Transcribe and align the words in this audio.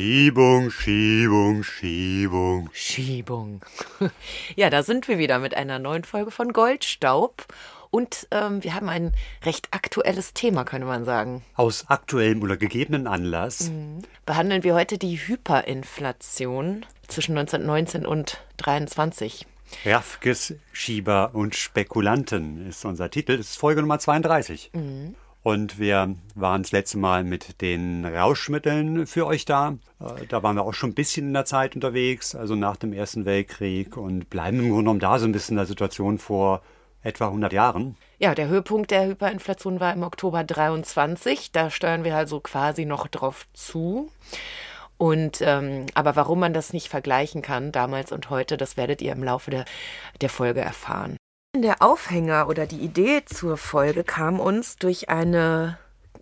Schiebung. 0.00 0.70
Schiebung, 0.70 1.62
Schiebung, 1.62 2.70
Schiebung. 2.72 3.60
Ja, 4.56 4.70
da 4.70 4.82
sind 4.82 5.08
wir 5.08 5.18
wieder 5.18 5.38
mit 5.38 5.54
einer 5.54 5.78
neuen 5.78 6.04
Folge 6.04 6.30
von 6.30 6.54
Goldstaub. 6.54 7.44
Und 7.90 8.26
ähm, 8.30 8.64
wir 8.64 8.74
haben 8.74 8.88
ein 8.88 9.12
recht 9.44 9.68
aktuelles 9.72 10.32
Thema, 10.32 10.64
könnte 10.64 10.86
man 10.86 11.04
sagen. 11.04 11.42
Aus 11.54 11.84
aktuellem 11.88 12.40
oder 12.40 12.56
gegebenen 12.56 13.06
Anlass. 13.06 13.70
Behandeln 14.24 14.64
wir 14.64 14.74
heute 14.74 14.96
die 14.96 15.16
Hyperinflation 15.16 16.86
zwischen 17.06 17.36
1919 17.36 18.06
und 18.06 18.42
23. 18.56 19.46
Raffkes, 19.84 20.54
Schieber 20.72 21.32
und 21.34 21.54
Spekulanten 21.54 22.66
ist 22.66 22.86
unser 22.86 23.10
Titel. 23.10 23.36
Das 23.36 23.50
ist 23.50 23.58
Folge 23.58 23.82
Nummer 23.82 23.98
32. 23.98 24.70
Und 25.42 25.78
wir 25.78 26.16
waren 26.34 26.62
das 26.62 26.72
letzte 26.72 26.98
Mal 26.98 27.24
mit 27.24 27.62
den 27.62 28.04
Rauschmitteln 28.04 29.06
für 29.06 29.26
euch 29.26 29.46
da. 29.46 29.78
Äh, 30.00 30.26
Da 30.28 30.42
waren 30.42 30.56
wir 30.56 30.64
auch 30.64 30.74
schon 30.74 30.90
ein 30.90 30.94
bisschen 30.94 31.28
in 31.28 31.32
der 31.34 31.46
Zeit 31.46 31.74
unterwegs, 31.74 32.34
also 32.34 32.54
nach 32.54 32.76
dem 32.76 32.92
Ersten 32.92 33.24
Weltkrieg 33.24 33.96
und 33.96 34.28
bleiben 34.28 34.58
im 34.58 34.66
Grunde 34.66 34.82
genommen 34.82 35.00
da 35.00 35.18
so 35.18 35.24
ein 35.24 35.32
bisschen 35.32 35.54
in 35.54 35.58
der 35.58 35.66
Situation 35.66 36.18
vor 36.18 36.62
etwa 37.02 37.26
100 37.28 37.52
Jahren. 37.54 37.96
Ja, 38.18 38.34
der 38.34 38.48
Höhepunkt 38.48 38.90
der 38.90 39.06
Hyperinflation 39.06 39.80
war 39.80 39.94
im 39.94 40.02
Oktober 40.02 40.44
23. 40.44 41.52
Da 41.52 41.70
steuern 41.70 42.04
wir 42.04 42.16
also 42.16 42.40
quasi 42.40 42.84
noch 42.84 43.06
drauf 43.06 43.46
zu. 43.54 44.10
Und 44.98 45.40
ähm, 45.40 45.86
aber 45.94 46.14
warum 46.16 46.40
man 46.40 46.52
das 46.52 46.74
nicht 46.74 46.88
vergleichen 46.88 47.40
kann, 47.40 47.72
damals 47.72 48.12
und 48.12 48.28
heute, 48.28 48.58
das 48.58 48.76
werdet 48.76 49.00
ihr 49.00 49.12
im 49.12 49.24
Laufe 49.24 49.50
der, 49.50 49.64
der 50.20 50.28
Folge 50.28 50.60
erfahren. 50.60 51.16
Der 51.62 51.82
Aufhänger 51.82 52.48
oder 52.48 52.64
die 52.64 52.78
Idee 52.78 53.22
zur 53.26 53.58
Folge 53.58 54.02
kam 54.02 54.40
uns 54.40 54.76
durch 54.76 55.10
eine 55.10 55.76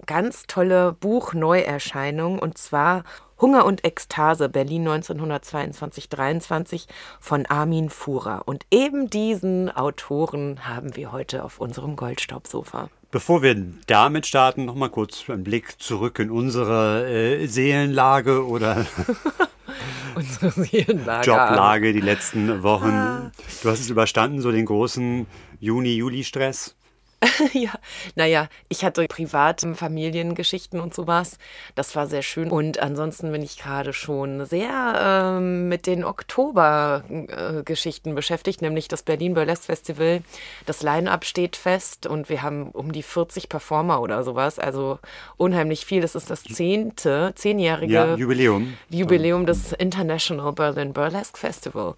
ganz 0.04 0.48
tolle 0.48 0.94
Buchneuerscheinung 0.94 2.40
und 2.40 2.58
zwar 2.58 3.04
Hunger 3.40 3.64
und 3.64 3.84
Ekstase 3.84 4.48
Berlin 4.48 4.88
1922-23 4.88 6.88
von 7.20 7.46
Armin 7.46 7.88
Fuhrer. 7.88 8.42
Und 8.46 8.66
eben 8.72 9.10
diesen 9.10 9.70
Autoren 9.70 10.66
haben 10.66 10.96
wir 10.96 11.12
heute 11.12 11.44
auf 11.44 11.60
unserem 11.60 11.94
Goldstaubsofa. 11.94 12.90
Bevor 13.10 13.42
wir 13.42 13.56
damit 13.86 14.26
starten, 14.26 14.66
noch 14.66 14.74
mal 14.74 14.90
kurz 14.90 15.30
einen 15.30 15.42
Blick 15.42 15.80
zurück 15.80 16.18
in 16.18 16.30
unsere 16.30 17.08
äh, 17.08 17.46
Seelenlage 17.46 18.46
oder 18.46 18.86
Unsere 20.14 20.50
Seelenlage. 20.50 21.26
Joblage 21.26 21.92
die 21.92 22.00
letzten 22.00 22.62
Wochen. 22.62 23.30
Du 23.62 23.70
hast 23.70 23.80
es 23.80 23.88
überstanden, 23.88 24.40
so 24.40 24.50
den 24.50 24.66
großen 24.66 25.26
Juni-Juli-Stress. 25.60 26.74
ja, 27.52 27.72
naja, 28.14 28.48
ich 28.68 28.84
hatte 28.84 29.06
privat 29.08 29.66
Familiengeschichten 29.74 30.78
und 30.78 30.94
sowas. 30.94 31.38
Das 31.74 31.96
war 31.96 32.06
sehr 32.06 32.22
schön. 32.22 32.48
Und 32.50 32.78
ansonsten 32.78 33.32
bin 33.32 33.42
ich 33.42 33.58
gerade 33.58 33.92
schon 33.92 34.46
sehr 34.46 35.34
ähm, 35.38 35.66
mit 35.68 35.88
den 35.88 36.04
Oktober-Geschichten 36.04 38.14
beschäftigt, 38.14 38.62
nämlich 38.62 38.86
das 38.86 39.02
Berlin 39.02 39.34
Burlesque 39.34 39.66
Festival. 39.66 40.22
Das 40.66 40.80
Line-Up 40.82 41.24
steht 41.24 41.56
fest 41.56 42.06
und 42.06 42.28
wir 42.28 42.42
haben 42.42 42.70
um 42.70 42.92
die 42.92 43.02
40 43.02 43.48
Performer 43.48 44.00
oder 44.00 44.22
sowas. 44.22 44.60
Also 44.60 45.00
unheimlich 45.36 45.86
viel. 45.86 46.02
Das 46.02 46.14
ist 46.14 46.30
das 46.30 46.44
zehnte, 46.44 47.32
zehnjährige 47.34 47.92
Ja, 47.92 48.14
Jubiläum. 48.14 48.74
Jubiläum 48.90 49.44
des 49.44 49.72
International 49.72 50.52
Berlin 50.52 50.92
Burlesque 50.92 51.38
Festival. 51.38 51.94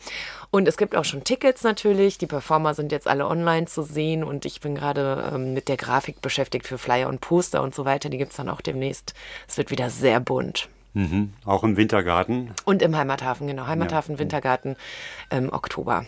Und 0.50 0.66
es 0.66 0.78
gibt 0.78 0.96
auch 0.96 1.04
schon 1.04 1.24
Tickets 1.24 1.62
natürlich. 1.62 2.16
Die 2.18 2.26
Performer 2.26 2.72
sind 2.74 2.90
jetzt 2.90 3.06
alle 3.06 3.26
online 3.26 3.66
zu 3.66 3.82
sehen 3.82 4.24
und 4.24 4.46
ich 4.46 4.60
bin 4.60 4.74
gerade 4.74 5.09
ähm, 5.32 5.54
mit 5.54 5.68
der 5.68 5.76
Grafik 5.76 6.20
beschäftigt 6.22 6.66
für 6.66 6.78
Flyer 6.78 7.08
und 7.08 7.20
Poster 7.20 7.62
und 7.62 7.74
so 7.74 7.84
weiter. 7.84 8.08
Die 8.08 8.18
gibt's 8.18 8.36
dann 8.36 8.48
auch 8.48 8.60
demnächst. 8.60 9.14
Es 9.48 9.58
wird 9.58 9.70
wieder 9.70 9.90
sehr 9.90 10.20
bunt. 10.20 10.68
Mhm. 10.94 11.32
Auch 11.44 11.62
im 11.62 11.76
Wintergarten. 11.76 12.50
Und 12.64 12.82
im 12.82 12.96
Heimathafen, 12.96 13.46
genau. 13.46 13.66
Heimathafen, 13.66 14.18
Wintergarten 14.18 14.76
im 15.30 15.52
Oktober. 15.52 16.04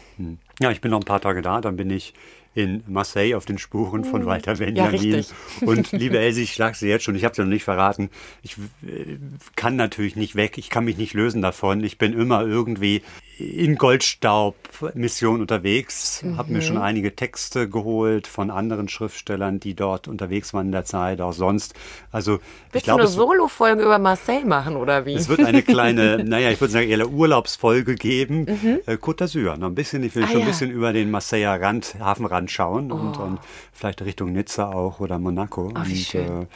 Ja, 0.60 0.70
ich 0.70 0.80
bin 0.80 0.90
noch 0.90 1.00
ein 1.00 1.04
paar 1.04 1.20
Tage 1.20 1.42
da, 1.42 1.60
dann 1.60 1.76
bin 1.76 1.90
ich 1.90 2.14
in 2.54 2.82
Marseille 2.86 3.34
auf 3.34 3.44
den 3.44 3.58
Spuren 3.58 4.04
von 4.04 4.26
Walter 4.26 4.56
Benjamin. 4.56 4.90
richtig. 4.90 5.28
Und 5.62 5.92
liebe 5.92 6.18
Elsie, 6.18 6.42
ich 6.42 6.52
schlage 6.52 6.76
sie 6.76 6.88
jetzt 6.88 7.04
schon, 7.04 7.14
ich 7.14 7.24
habe 7.24 7.34
sie 7.34 7.42
noch 7.42 7.48
nicht 7.48 7.64
verraten. 7.64 8.10
Ich 8.42 8.56
äh, 8.86 9.16
kann 9.56 9.76
natürlich 9.76 10.16
nicht 10.16 10.36
weg, 10.36 10.58
ich 10.58 10.68
kann 10.70 10.84
mich 10.84 10.96
nicht 10.98 11.14
lösen 11.14 11.40
davon. 11.42 11.82
Ich 11.82 11.98
bin 11.98 12.12
immer 12.12 12.42
irgendwie 12.42 13.02
in 13.38 13.76
Goldstaub-Mission 13.76 15.40
unterwegs, 15.40 16.22
habe 16.36 16.52
mir 16.52 16.62
schon 16.62 16.78
einige 16.78 17.16
Texte 17.16 17.68
geholt 17.68 18.26
von 18.26 18.50
anderen 18.50 18.88
Schriftstellern, 18.88 19.58
die 19.58 19.74
dort 19.74 20.06
unterwegs 20.08 20.52
waren 20.54 20.66
in 20.66 20.72
der 20.72 20.84
Zeit, 20.84 21.20
auch 21.20 21.32
sonst. 21.32 21.74
Also 22.12 22.36
ich 22.36 22.40
Willst 22.74 22.84
glaube, 22.84 23.02
du 23.02 23.06
eine 23.08 23.12
Solo-Folge 23.14 23.82
über 23.82 23.98
Marcel 23.98 24.44
machen 24.44 24.76
oder 24.76 25.06
wie? 25.06 25.14
es 25.14 25.28
wird 25.28 25.44
eine 25.44 25.62
kleine, 25.72 26.22
naja, 26.24 26.50
ich 26.50 26.60
würde 26.60 26.72
sagen, 26.72 26.88
eher 26.88 26.94
eine 26.96 27.08
Urlaubsfolge 27.08 27.94
geben. 27.96 28.46
Äh, 28.86 28.92
Côte 28.94 29.24
d'Azur, 29.24 29.56
noch 29.56 29.69
ein 29.69 29.74
bisschen, 29.74 30.02
ich 30.04 30.14
will 30.14 30.22
Mhm. 30.22 30.26
Ah, 30.28 30.30
schon 30.32 30.36
ein 30.36 30.46
ja. 30.46 30.46
bisschen 30.52 30.70
über 30.70 30.92
den 30.92 31.10
Marseiller 31.10 31.60
Rand, 31.60 31.96
Hafenrand 31.98 32.41
schauen 32.48 32.92
und, 32.92 33.19
und 33.19 33.38
vielleicht 33.72 34.03
Richtung 34.03 34.32
Nizza 34.32 34.70
auch 34.70 35.00
oder 35.00 35.19
Monaco. 35.19 35.72
Oh, 35.75 35.78
und, 35.78 35.86
schön. 35.86 36.42
Äh, 36.42 36.47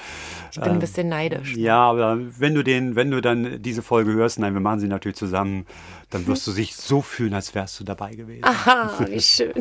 ich 0.52 0.60
bin 0.60 0.72
ein 0.72 0.78
bisschen 0.78 1.08
neidisch. 1.08 1.54
ja, 1.56 1.78
aber 1.78 2.18
wenn 2.38 2.54
du 2.54 2.62
den, 2.62 2.96
wenn 2.96 3.10
du 3.10 3.20
dann 3.20 3.62
diese 3.62 3.82
Folge 3.82 4.12
hörst, 4.12 4.38
nein, 4.38 4.54
wir 4.54 4.60
machen 4.60 4.80
sie 4.80 4.88
natürlich 4.88 5.16
zusammen, 5.16 5.66
dann 6.10 6.26
wirst 6.26 6.46
du 6.46 6.52
dich 6.52 6.76
so 6.76 7.02
fühlen, 7.02 7.34
als 7.34 7.54
wärst 7.54 7.78
du 7.80 7.84
dabei 7.84 8.14
gewesen. 8.14 8.44
Ah, 8.66 8.90
wie 9.08 9.20
schön. 9.20 9.54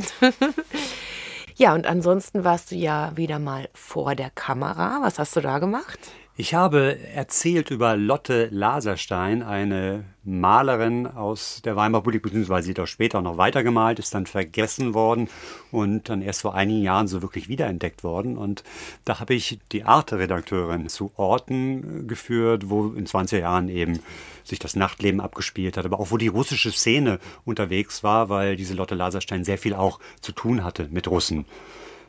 ja, 1.55 1.75
und 1.75 1.85
ansonsten 1.85 2.43
warst 2.43 2.71
du 2.71 2.75
ja 2.75 3.11
wieder 3.15 3.39
mal 3.39 3.69
vor 3.73 4.15
der 4.15 4.29
Kamera. 4.31 4.99
Was 5.01 5.19
hast 5.19 5.35
du 5.35 5.41
da 5.41 5.59
gemacht? 5.59 5.99
Ich 6.37 6.53
habe 6.53 6.99
erzählt 7.13 7.71
über 7.71 7.95
Lotte 7.95 8.49
Laserstein, 8.51 9.41
eine 9.41 10.03
Malerin 10.25 11.07
aus 11.07 11.61
der 11.63 11.77
Weimarer 11.77 12.01
Republik, 12.01 12.23
beziehungsweise 12.23 12.65
sie 12.65 12.71
hat 12.71 12.81
auch 12.81 12.87
später 12.87 13.21
noch 13.21 13.37
weitergemalt, 13.37 13.99
ist 13.99 14.13
dann 14.13 14.25
vergessen 14.25 14.93
worden 14.93 15.29
und 15.71 16.09
dann 16.09 16.21
erst 16.21 16.41
vor 16.41 16.53
einigen 16.53 16.81
Jahren 16.81 17.07
so 17.07 17.21
wirklich 17.21 17.47
wiederentdeckt 17.47 18.03
worden. 18.03 18.37
Und 18.37 18.65
da 19.05 19.21
habe 19.21 19.33
ich 19.33 19.59
die 19.71 19.85
Arte-Redakteurin 19.85 20.89
zu 20.89 21.13
Orten 21.15 22.05
geführt, 22.05 22.69
wo 22.69 22.87
in 22.87 23.07
20er 23.07 23.39
Jahren 23.39 23.69
eben 23.69 24.01
sich 24.43 24.59
das 24.59 24.75
Nachtleben 24.75 25.21
abgespielt 25.21 25.77
hat, 25.77 25.85
aber 25.85 26.01
auch 26.01 26.11
wo 26.11 26.17
die 26.17 26.27
russische 26.27 26.73
Szene 26.73 27.19
unterwegs 27.45 28.03
war, 28.03 28.27
weil 28.27 28.57
diese 28.57 28.73
Lotte 28.73 28.95
Laserstein 28.95 29.45
sehr 29.45 29.57
viel 29.57 29.73
auch 29.73 30.01
zu 30.19 30.33
tun 30.33 30.65
hatte 30.65 30.89
mit 30.91 31.07
Russen. 31.07 31.45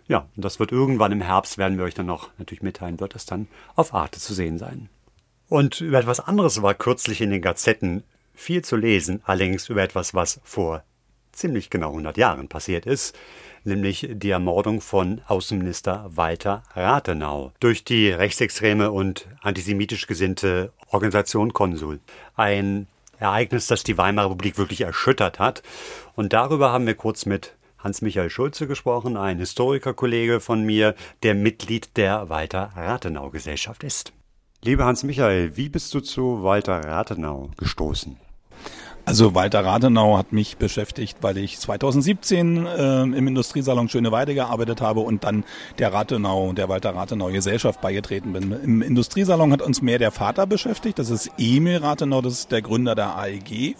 Ja, 0.09 0.29
und 0.37 0.45
das 0.45 0.61
wird 0.61 0.73
irgendwann 0.73 1.13
im 1.13 1.21
Herbst, 1.21 1.59
werden 1.59 1.79
wir 1.79 1.85
euch 1.85 1.95
dann 1.95 2.07
noch 2.07 2.31
natürlich 2.39 2.63
mitteilen, 2.63 3.01
wird 3.01 3.17
es 3.17 3.27
dann 3.27 3.49
auf 3.75 3.93
Arte 3.93 4.21
zu 4.21 4.35
sehen 4.35 4.59
sein. 4.59 4.89
Und 5.49 5.81
über 5.81 5.99
etwas 5.99 6.21
anderes 6.21 6.63
war 6.63 6.75
kürzlich 6.75 7.21
in 7.21 7.31
den 7.31 7.43
Gazetten 7.43 8.05
viel 8.35 8.63
zu 8.63 8.77
lesen, 8.77 9.23
allerdings 9.25 9.69
über 9.69 9.83
etwas, 9.83 10.15
was 10.15 10.41
vor 10.45 10.83
ziemlich 11.33 11.71
genau 11.71 11.89
100 11.89 12.17
Jahren 12.17 12.49
passiert 12.49 12.87
ist, 12.87 13.17
nämlich 13.65 14.09
die 14.11 14.31
Ermordung 14.31 14.81
von 14.81 15.21
Außenminister 15.27 16.11
Walter 16.15 16.63
Rathenau 16.75 17.53
durch 17.61 17.85
die 17.85 18.11
rechtsextreme 18.11 18.91
und 18.91 19.29
antisemitisch 19.43 20.07
gesinnte 20.07 20.73
Organisation 20.91 21.53
Konsul. 21.53 22.01
Ein 22.37 22.87
Ereignis, 23.19 23.67
das 23.67 23.83
die 23.83 23.99
Weimarer 23.99 24.31
Republik 24.31 24.59
wirklich 24.59 24.83
erschüttert 24.83 25.39
hat. 25.39 25.63
Und 26.15 26.33
darüber 26.33 26.71
haben 26.71 26.87
wir 26.87 26.95
kurz 26.95 27.27
mit 27.27 27.56
Hans-Michael 27.87 28.31
Schulze 28.31 28.67
gesprochen, 28.67 29.17
ein 29.17 29.39
Historikerkollege 29.39 30.41
von 30.41 30.65
mir, 30.65 30.97
der 31.23 31.37
Mitglied 31.37 31.97
der 31.97 32.29
Walter 32.29 32.73
Rathenau 32.75 33.31
Gesellschaft 33.31 33.85
ist. 33.85 34.13
Lieber 34.65 34.87
Hans-Michael, 34.87 35.57
wie 35.57 35.69
bist 35.69 35.95
du 35.95 36.01
zu 36.01 36.43
Walter 36.43 36.81
Rathenau 36.81 37.51
gestoßen? 37.57 38.17
Also 39.05 39.37
Walter 39.37 39.65
Rathenau 39.65 40.19
hat 40.19 40.33
mich 40.33 40.57
beschäftigt, 40.57 41.19
weil 41.21 41.39
ich 41.39 41.61
2017 41.61 42.67
äh, 42.67 43.03
im 43.03 43.29
Industriesalon 43.29 43.89
Schöneweide 43.89 44.35
gearbeitet 44.35 44.81
habe 44.81 44.99
und 44.99 45.23
dann 45.23 45.45
der 45.79 45.93
Rathenau, 45.93 46.55
der 46.55 46.69
Walter 46.69 46.97
Rathenau 46.97 47.29
Gesellschaft 47.29 47.81
beigetreten 47.81 48.33
bin. 48.33 48.51
Im 48.51 48.83
Industriesalon 48.83 49.53
hat 49.53 49.63
uns 49.63 49.81
mehr 49.81 50.01
der 50.01 50.11
Vater 50.11 50.49
beschäftigt, 50.49 50.99
das 50.99 51.11
ist 51.11 51.31
Emil 51.39 51.77
Rathenau, 51.77 52.21
das 52.21 52.33
ist 52.33 52.51
der 52.51 52.63
Gründer 52.63 52.97
der 52.97 53.17
AEG. 53.17 53.77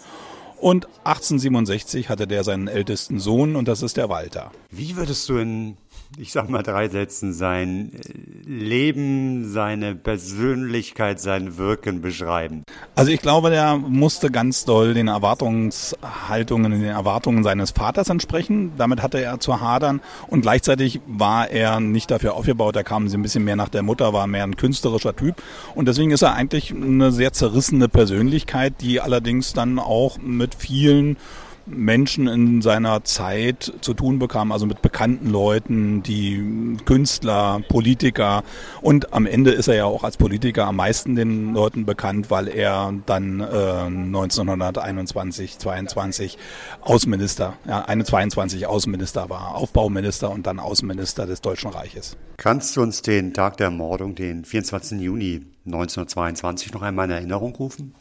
Und 0.59 0.87
1867 1.03 2.09
hatte 2.09 2.27
der 2.27 2.43
seinen 2.43 2.67
ältesten 2.67 3.19
Sohn 3.19 3.55
und 3.55 3.67
das 3.67 3.83
ist 3.83 3.97
der 3.97 4.09
Walter. 4.09 4.51
Wie 4.71 4.95
würdest 4.95 5.29
du 5.29 5.37
in, 5.37 5.77
ich 6.17 6.31
sag 6.31 6.49
mal, 6.49 6.63
drei 6.63 6.87
Sätzen 6.87 7.33
sein 7.33 7.91
äh, 7.93 8.49
Leben, 8.49 9.49
seine 9.51 9.95
Persönlichkeit, 9.95 11.19
sein 11.19 11.57
Wirken 11.57 12.01
beschreiben? 12.01 12.63
Also 12.95 13.11
ich 13.11 13.21
glaube, 13.21 13.49
der 13.49 13.77
musste 13.77 14.31
ganz 14.31 14.65
doll 14.65 14.93
den 14.93 15.09
Erwartungshaltungen, 15.09 16.71
den 16.71 16.83
Erwartungen 16.85 17.43
seines 17.43 17.71
Vaters 17.71 18.09
entsprechen. 18.09 18.71
Damit 18.77 19.03
hatte 19.03 19.21
er 19.21 19.39
zu 19.39 19.59
hadern 19.59 20.01
und 20.27 20.41
gleichzeitig 20.41 21.01
war 21.07 21.49
er 21.49 21.79
nicht 21.79 22.09
dafür 22.09 22.35
aufgebaut. 22.35 22.75
Er 22.75 22.83
kam 22.83 23.07
ein 23.07 23.21
bisschen 23.21 23.43
mehr 23.43 23.55
nach 23.55 23.69
der 23.69 23.83
Mutter, 23.83 24.13
war 24.13 24.27
mehr 24.27 24.43
ein 24.43 24.55
künstlerischer 24.55 25.15
Typ 25.15 25.35
und 25.75 25.87
deswegen 25.87 26.11
ist 26.11 26.21
er 26.21 26.33
eigentlich 26.33 26.71
eine 26.71 27.11
sehr 27.11 27.33
zerrissene 27.33 27.89
Persönlichkeit, 27.89 28.75
die 28.81 29.01
allerdings 29.01 29.53
dann 29.53 29.79
auch 29.79 30.17
mit 30.19 30.55
vielen 30.55 31.17
Menschen 31.67 32.27
in 32.27 32.61
seiner 32.61 33.03
Zeit 33.03 33.73
zu 33.81 33.93
tun 33.93 34.19
bekam, 34.19 34.51
also 34.51 34.65
mit 34.65 34.81
bekannten 34.81 35.29
Leuten, 35.29 36.03
die 36.03 36.77
Künstler, 36.85 37.61
Politiker 37.67 38.43
und 38.81 39.13
am 39.13 39.25
Ende 39.25 39.51
ist 39.51 39.67
er 39.67 39.75
ja 39.75 39.85
auch 39.85 40.03
als 40.03 40.17
Politiker 40.17 40.65
am 40.65 40.77
meisten 40.77 41.15
den 41.15 41.53
Leuten 41.53 41.85
bekannt, 41.85 42.31
weil 42.31 42.47
er 42.47 42.93
dann 43.05 43.41
äh, 43.41 43.43
1921, 43.43 45.59
22 45.59 46.37
Außenminister, 46.81 47.53
ja, 47.67 47.85
22 47.87 48.67
Außenminister 48.67 49.29
war, 49.29 49.55
Aufbauminister 49.55 50.31
und 50.31 50.47
dann 50.47 50.59
Außenminister 50.59 51.25
des 51.25 51.41
Deutschen 51.41 51.71
Reiches. 51.71 52.17
Kannst 52.37 52.75
du 52.75 52.81
uns 52.81 53.01
den 53.01 53.33
Tag 53.33 53.57
der 53.57 53.65
Ermordung, 53.65 54.15
den 54.15 54.45
24. 54.45 55.01
Juni 55.01 55.41
1922 55.65 56.73
noch 56.73 56.81
einmal 56.81 57.05
in 57.05 57.11
Erinnerung 57.11 57.55
rufen? 57.55 57.93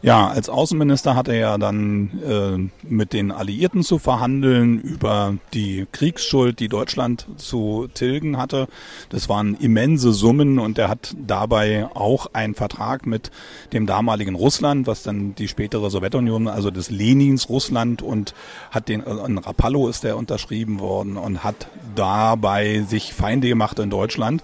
Ja, 0.00 0.28
als 0.28 0.48
Außenminister 0.48 1.16
hat 1.16 1.28
er 1.28 1.34
ja 1.34 1.58
dann 1.58 2.20
äh, 2.24 2.86
mit 2.88 3.12
den 3.12 3.32
Alliierten 3.32 3.82
zu 3.82 3.98
verhandeln 3.98 4.80
über 4.80 5.36
die 5.54 5.86
Kriegsschuld, 5.90 6.60
die 6.60 6.68
Deutschland 6.68 7.26
zu 7.36 7.88
tilgen 7.92 8.38
hatte. 8.38 8.68
Das 9.08 9.28
waren 9.28 9.56
immense 9.56 10.12
Summen 10.12 10.58
und 10.58 10.78
er 10.78 10.88
hat 10.88 11.16
dabei 11.26 11.88
auch 11.94 12.28
einen 12.32 12.54
Vertrag 12.54 13.06
mit 13.06 13.32
dem 13.72 13.86
damaligen 13.86 14.36
Russland, 14.36 14.86
was 14.86 15.02
dann 15.02 15.34
die 15.34 15.48
spätere 15.48 15.90
Sowjetunion, 15.90 16.46
also 16.46 16.70
des 16.70 16.90
Lenins 16.90 17.48
Russland 17.48 18.00
und 18.00 18.34
hat 18.70 18.88
den, 18.88 19.04
äh, 19.04 19.26
in 19.26 19.38
Rapallo 19.38 19.88
ist 19.88 20.04
der 20.04 20.16
unterschrieben 20.16 20.78
worden 20.78 21.16
und 21.16 21.42
hat 21.42 21.68
dabei 21.96 22.84
sich 22.88 23.14
Feinde 23.14 23.48
gemacht 23.48 23.78
in 23.80 23.90
Deutschland. 23.90 24.42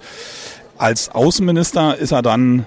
Als 0.84 1.08
Außenminister 1.08 1.96
ist 1.96 2.12
er 2.12 2.20
dann 2.20 2.66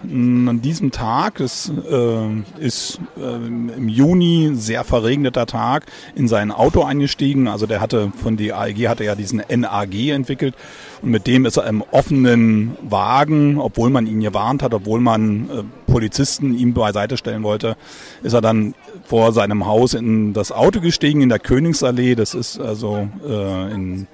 an 0.49 0.59
diesem 0.63 0.89
Tag, 0.89 1.39
es 1.39 1.71
äh, 1.87 2.59
ist 2.59 2.99
äh, 3.15 3.21
im 3.21 3.87
Juni 3.87 4.53
sehr 4.55 4.83
verregneter 4.83 5.45
Tag, 5.45 5.85
in 6.15 6.27
sein 6.27 6.51
Auto 6.51 6.81
eingestiegen. 6.81 7.47
Also 7.47 7.67
der 7.67 7.79
hatte 7.79 8.11
von 8.15 8.35
der 8.35 8.57
AEG 8.57 8.87
hatte 8.87 9.03
ja 9.03 9.13
diesen 9.13 9.43
NAG 9.47 9.93
entwickelt 10.09 10.55
und 11.03 11.11
mit 11.11 11.27
dem 11.27 11.45
ist 11.45 11.57
er 11.57 11.67
im 11.67 11.83
offenen 11.91 12.75
Wagen, 12.81 13.59
obwohl 13.59 13.91
man 13.91 14.07
ihn 14.07 14.21
gewarnt 14.21 14.63
hat, 14.63 14.73
obwohl 14.73 14.99
man 14.99 15.49
äh, 15.51 15.63
Polizisten 15.85 16.57
ihm 16.57 16.73
beiseite 16.73 17.17
stellen 17.17 17.43
wollte, 17.43 17.77
ist 18.23 18.33
er 18.33 18.41
dann 18.41 18.73
vor 19.05 19.31
seinem 19.31 19.67
Haus 19.67 19.93
in 19.93 20.33
das 20.33 20.51
Auto 20.51 20.81
gestiegen 20.81 21.21
in 21.21 21.29
der 21.29 21.37
Königsallee. 21.37 22.15
Das 22.15 22.33
ist 22.33 22.59
also 22.59 23.09
äh, 23.23 23.71
in 23.71 24.07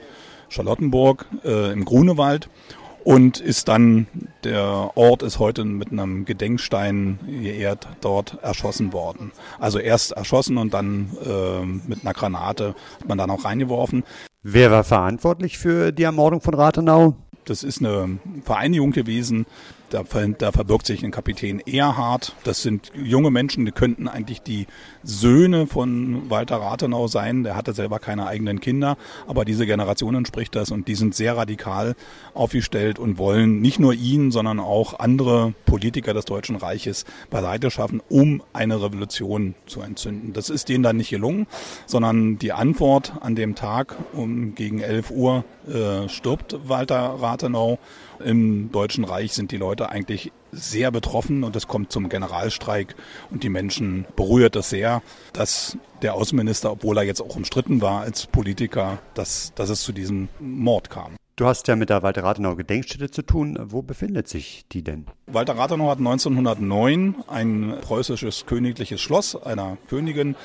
Charlottenburg 0.50 1.25
äh, 1.45 1.71
im 1.71 1.85
Grunewald 1.85 2.50
und 3.03 3.39
ist 3.39 3.67
dann, 3.67 4.07
der 4.44 4.91
Ort 4.95 5.23
ist 5.23 5.39
heute 5.39 5.65
mit 5.65 5.91
einem 5.91 6.25
Gedenkstein 6.25 7.19
geehrt, 7.25 7.88
dort 8.01 8.38
erschossen 8.41 8.94
worden. 8.94 9.31
Also 9.59 9.79
erst 9.79 10.13
erschossen 10.13 10.57
und 10.57 10.73
dann 10.73 11.11
äh, 11.25 11.65
mit 11.65 12.01
einer 12.03 12.13
Granate 12.13 12.75
hat 13.00 13.07
man 13.07 13.17
dann 13.17 13.29
auch 13.29 13.45
reingeworfen. 13.45 14.03
Wer 14.41 14.71
war 14.71 14.83
verantwortlich 14.83 15.57
für 15.57 15.91
die 15.91 16.03
Ermordung 16.03 16.41
von 16.41 16.53
Rathenau? 16.53 17.15
Das 17.45 17.63
ist 17.63 17.79
eine 17.79 18.19
Vereinigung 18.44 18.91
gewesen, 18.91 19.45
da, 19.94 20.04
da 20.38 20.51
verbirgt 20.51 20.88
sich 20.88 21.04
ein 21.04 21.12
Kapitän 21.12 21.60
Erhard. 21.60 22.36
Das 22.44 22.62
sind 22.62 22.92
junge 22.95 23.30
Menschen, 23.30 23.66
die 23.66 23.72
könnten 23.72 24.07
eigentlich 24.07 24.42
die 24.42 24.66
Söhne 25.04 25.68
von 25.68 26.30
Walter 26.30 26.57
Rathenau 26.57 27.07
sein. 27.07 27.44
Der 27.44 27.56
hatte 27.56 27.74
selber 27.74 28.00
keine 28.00 28.25
eigenen 28.25 28.60
Kinder, 28.60 28.98
aber 29.28 29.45
diese 29.45 29.66
Generation 29.66 30.16
entspricht 30.16 30.56
das 30.56 30.72
und 30.72 30.88
die 30.88 30.95
sind 30.95 31.13
sehr 31.13 31.38
radikal 31.38 31.95
aufgestellt 32.34 32.98
und 32.98 33.18
wollen 33.18 33.62
nicht 33.62 33.80
nur 33.80 33.94
ihn, 33.94 34.31
sondern 34.31 34.60
auch 34.60 35.00
andere 35.00 35.54
Politiker 35.66 36.13
des 36.13 36.25
Deutschen 36.25 36.56
Reiches 36.56 37.06
beiseite 37.30 37.69
schaffen, 37.69 38.01
um 38.10 38.42
eine 38.54 38.81
Revolution 38.81 39.54
zu 39.68 39.81
entzünden. 39.81 40.34
Das 40.34 40.50
ist 40.50 40.69
denen 40.69 40.84
dann 40.84 40.98
nicht 40.98 41.12
gelungen, 41.12 41.48
sondern 41.86 42.39
die 42.39 42.51
Antwort 42.51 43.13
an 43.22 43.36
dem 43.36 43.56
Tag 43.56 43.96
um 44.13 44.56
gegen 44.56 44.80
11 44.80 45.12
Uhr 45.12 45.46
äh, 45.68 46.10
stirbt 46.10 46.57
Walter 46.68 47.18
Rathenau 47.19 47.80
im 48.24 48.72
Deutschen 48.72 49.04
Reich 49.04 49.34
sind 49.34 49.52
die 49.52 49.58
Leute 49.58 49.90
eigentlich 49.90 50.31
sehr 50.52 50.92
betroffen 50.92 51.44
und 51.44 51.56
es 51.56 51.68
kommt 51.68 51.92
zum 51.92 52.10
Generalstreik 52.10 52.96
und 53.31 53.44
die 53.44 53.50
Menschen 53.50 54.06
berührt 54.16 54.56
das 54.56 54.70
sehr, 54.70 55.02
dass 55.34 55.78
der 56.02 56.14
Außenminister, 56.16 56.72
obwohl 56.72 56.98
er 56.98 57.04
jetzt 57.04 57.22
auch 57.22 57.36
umstritten 57.36 57.81
war 57.81 58.02
als 58.02 58.28
Politiker, 58.28 59.00
dass, 59.14 59.54
dass 59.56 59.70
es 59.70 59.81
zu 59.81 59.92
diesem 59.92 60.30
Mord 60.40 60.90
kam. 60.90 61.16
Du 61.36 61.48
hast 61.48 61.68
ja 61.68 61.75
mit 61.75 61.90
der 61.90 62.04
Walter 62.04 62.24
Rathenau 62.24 62.56
Gedenkstätte 62.56 63.10
zu 63.10 63.24
tun. 63.24 63.58
Wo 63.60 63.81
befindet 63.81 64.28
sich 64.28 64.66
die 64.72 64.84
denn? 64.84 65.08
Walter 65.25 65.58
Rathenau 65.58 65.90
hat 65.90 65.98
1909 65.98 67.24
ein 67.28 67.78
preußisches 67.81 68.46
königliches 68.46 69.02
Schloss 69.02 69.36
einer 69.36 69.78
Königin, 69.90 70.36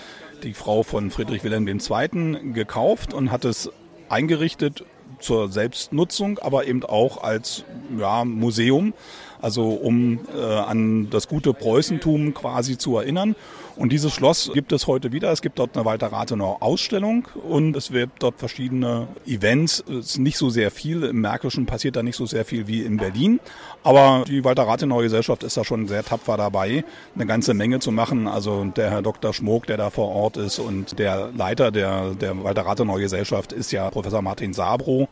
die 0.43 0.55
Frau 0.55 0.83
von 0.83 1.11
Friedrich 1.11 1.45
Wilhelm 1.45 1.69
II., 1.69 2.53
gekauft 2.55 3.13
und 3.13 3.31
hat 3.31 3.45
es 3.45 3.71
eingerichtet 4.09 4.85
zur 5.21 5.51
Selbstnutzung, 5.51 6.39
aber 6.39 6.67
eben 6.67 6.85
auch 6.85 7.23
als 7.23 7.65
ja, 7.99 8.25
Museum, 8.25 8.95
also 9.41 9.69
um 9.71 10.21
äh, 10.37 10.41
an 10.41 11.11
das 11.11 11.29
gute 11.29 11.53
Preußentum 11.53 12.35
quasi 12.35 12.79
zu 12.79 12.97
erinnern. 12.97 13.37
Und 13.79 13.93
dieses 13.93 14.13
Schloss 14.13 14.51
gibt 14.53 14.73
es 14.73 14.89
heute 14.89 15.13
wieder. 15.13 15.31
Es 15.31 15.41
gibt 15.41 15.61
dort 15.61 15.77
eine 15.77 15.85
Walter 15.85 16.09
Rathenau 16.09 16.57
Ausstellung 16.59 17.29
und 17.49 17.77
es 17.77 17.93
wird 17.93 18.11
dort 18.19 18.37
verschiedene 18.37 19.07
Events. 19.25 19.85
Es 19.89 20.07
ist 20.07 20.19
nicht 20.19 20.37
so 20.37 20.51
sehr 20.51 20.73
viel. 20.73 21.05
Im 21.05 21.21
Märkischen 21.21 21.65
passiert 21.65 21.95
da 21.95 22.03
nicht 22.03 22.17
so 22.17 22.27
sehr 22.27 22.45
viel 22.45 22.67
wie 22.67 22.83
in 22.83 22.97
Berlin. 22.97 23.39
Aber 23.85 24.25
die 24.27 24.43
Walter 24.43 24.65
Rathenau 24.65 24.99
Gesellschaft 24.99 25.45
ist 25.45 25.57
da 25.57 25.65
schon 25.65 25.87
sehr 25.87 26.03
tapfer 26.03 26.37
dabei, 26.37 26.85
eine 27.15 27.27
ganze 27.27 27.55
Menge 27.55 27.79
zu 27.79 27.93
machen. 27.93 28.27
Also 28.27 28.65
der 28.65 28.91
Herr 28.91 29.03
Dr. 29.03 29.33
Schmock, 29.33 29.69
der 29.69 29.77
da 29.77 29.91
vor 29.91 30.09
Ort 30.09 30.37
ist 30.39 30.59
und 30.59 30.99
der 30.99 31.31
Leiter 31.37 31.71
der, 31.71 32.15
der 32.15 32.43
Walter 32.43 32.67
Rathenau 32.67 32.97
Gesellschaft 32.97 33.53
ist 33.53 33.71
ja 33.71 33.89
Professor 33.91 34.23
Martin 34.23 34.55
Sabro, 34.55 35.09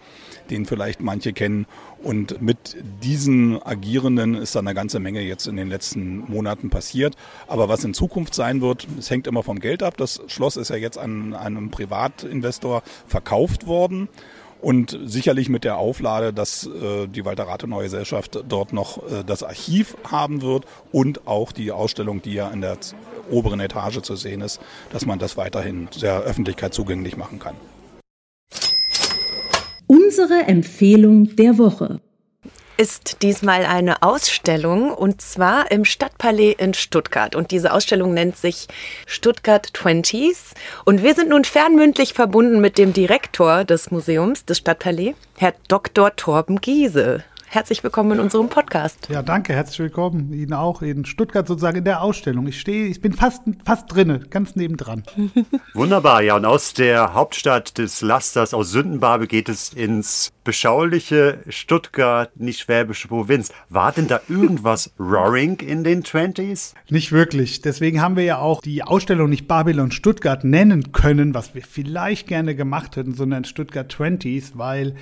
den 0.50 0.66
vielleicht 0.66 1.00
manche 1.00 1.32
kennen. 1.32 1.66
Und 2.02 2.40
mit 2.40 2.76
diesen 3.02 3.62
Agierenden 3.62 4.34
ist 4.34 4.54
da 4.54 4.60
eine 4.60 4.74
ganze 4.74 5.00
Menge 5.00 5.20
jetzt 5.20 5.46
in 5.46 5.56
den 5.56 5.68
letzten 5.68 6.18
Monaten 6.30 6.70
passiert. 6.70 7.16
Aber 7.48 7.68
was 7.68 7.84
in 7.84 7.94
Zukunft 7.94 8.34
sein 8.34 8.60
wird, 8.60 8.86
es 8.98 9.10
hängt 9.10 9.26
immer 9.26 9.42
vom 9.42 9.58
Geld 9.58 9.82
ab. 9.82 9.96
Das 9.96 10.20
Schloss 10.26 10.56
ist 10.56 10.70
ja 10.70 10.76
jetzt 10.76 10.98
an 10.98 11.34
einem 11.34 11.70
Privatinvestor 11.70 12.82
verkauft 13.06 13.66
worden. 13.66 14.08
Und 14.62 14.98
sicherlich 15.04 15.48
mit 15.48 15.64
der 15.64 15.76
Auflage, 15.76 16.32
dass 16.32 16.66
äh, 16.66 17.06
die 17.08 17.24
Walter 17.24 17.44
Rathenau 17.44 17.80
Gesellschaft 17.80 18.42
dort 18.48 18.72
noch 18.72 18.98
äh, 18.98 19.22
das 19.24 19.42
Archiv 19.42 19.96
haben 20.10 20.40
wird 20.40 20.64
und 20.92 21.26
auch 21.26 21.52
die 21.52 21.72
Ausstellung, 21.72 22.22
die 22.22 22.34
ja 22.34 22.48
in 22.48 22.62
der 22.62 22.78
oberen 23.30 23.60
Etage 23.60 24.00
zu 24.00 24.16
sehen 24.16 24.40
ist, 24.40 24.60
dass 24.92 25.04
man 25.04 25.18
das 25.18 25.36
weiterhin 25.36 25.88
der 26.00 26.20
Öffentlichkeit 26.20 26.72
zugänglich 26.72 27.16
machen 27.16 27.38
kann. 27.38 27.54
Unsere 30.18 30.44
Empfehlung 30.48 31.36
der 31.36 31.58
Woche 31.58 32.00
ist 32.78 33.20
diesmal 33.20 33.66
eine 33.66 34.02
Ausstellung 34.02 34.90
und 34.90 35.20
zwar 35.20 35.70
im 35.70 35.84
Stadtpalais 35.84 36.54
in 36.56 36.72
Stuttgart. 36.72 37.34
Und 37.34 37.50
diese 37.50 37.70
Ausstellung 37.70 38.14
nennt 38.14 38.38
sich 38.38 38.66
Stuttgart 39.04 39.74
Twenties. 39.74 40.54
Und 40.86 41.02
wir 41.02 41.14
sind 41.14 41.28
nun 41.28 41.44
fernmündlich 41.44 42.14
verbunden 42.14 42.62
mit 42.62 42.78
dem 42.78 42.94
Direktor 42.94 43.64
des 43.64 43.90
Museums 43.90 44.46
des 44.46 44.56
Stadtpalais, 44.56 45.12
Herr 45.36 45.52
Dr. 45.68 46.16
Torben 46.16 46.62
Giese. 46.62 47.22
Herzlich 47.56 47.82
willkommen 47.82 48.12
in 48.12 48.20
unserem 48.20 48.50
Podcast. 48.50 49.08
Ja, 49.08 49.22
danke, 49.22 49.54
herzlich 49.54 49.78
willkommen. 49.78 50.30
Ihnen 50.34 50.52
auch 50.52 50.82
in 50.82 51.06
Stuttgart 51.06 51.48
sozusagen 51.48 51.78
in 51.78 51.84
der 51.84 52.02
Ausstellung. 52.02 52.46
Ich 52.46 52.60
stehe, 52.60 52.84
ich 52.84 53.00
bin 53.00 53.14
fast, 53.14 53.44
fast 53.64 53.90
drinne, 53.90 54.20
ganz 54.28 54.56
nebendran. 54.56 55.04
Wunderbar, 55.72 56.20
ja. 56.20 56.36
Und 56.36 56.44
aus 56.44 56.74
der 56.74 57.14
Hauptstadt 57.14 57.78
des 57.78 58.02
Lasters, 58.02 58.52
aus 58.52 58.72
Sündenbarbe, 58.72 59.26
geht 59.26 59.48
es 59.48 59.72
ins 59.72 60.32
beschauliche 60.44 61.38
Stuttgart, 61.48 62.30
nicht 62.36 62.60
schwäbische 62.60 63.08
Provinz. 63.08 63.50
War 63.70 63.90
denn 63.90 64.06
da 64.06 64.20
irgendwas 64.28 64.92
roaring 65.00 65.56
in 65.60 65.82
den 65.82 66.02
20s? 66.02 66.74
Nicht 66.90 67.10
wirklich. 67.10 67.62
Deswegen 67.62 68.02
haben 68.02 68.16
wir 68.16 68.24
ja 68.24 68.38
auch 68.38 68.60
die 68.60 68.82
Ausstellung 68.82 69.30
nicht 69.30 69.48
Babylon 69.48 69.92
Stuttgart 69.92 70.44
nennen 70.44 70.92
können, 70.92 71.32
was 71.32 71.54
wir 71.54 71.62
vielleicht 71.62 72.28
gerne 72.28 72.54
gemacht 72.54 72.96
hätten, 72.96 73.14
sondern 73.14 73.46
Stuttgart 73.46 73.90
20s, 73.90 74.50
weil 74.56 74.94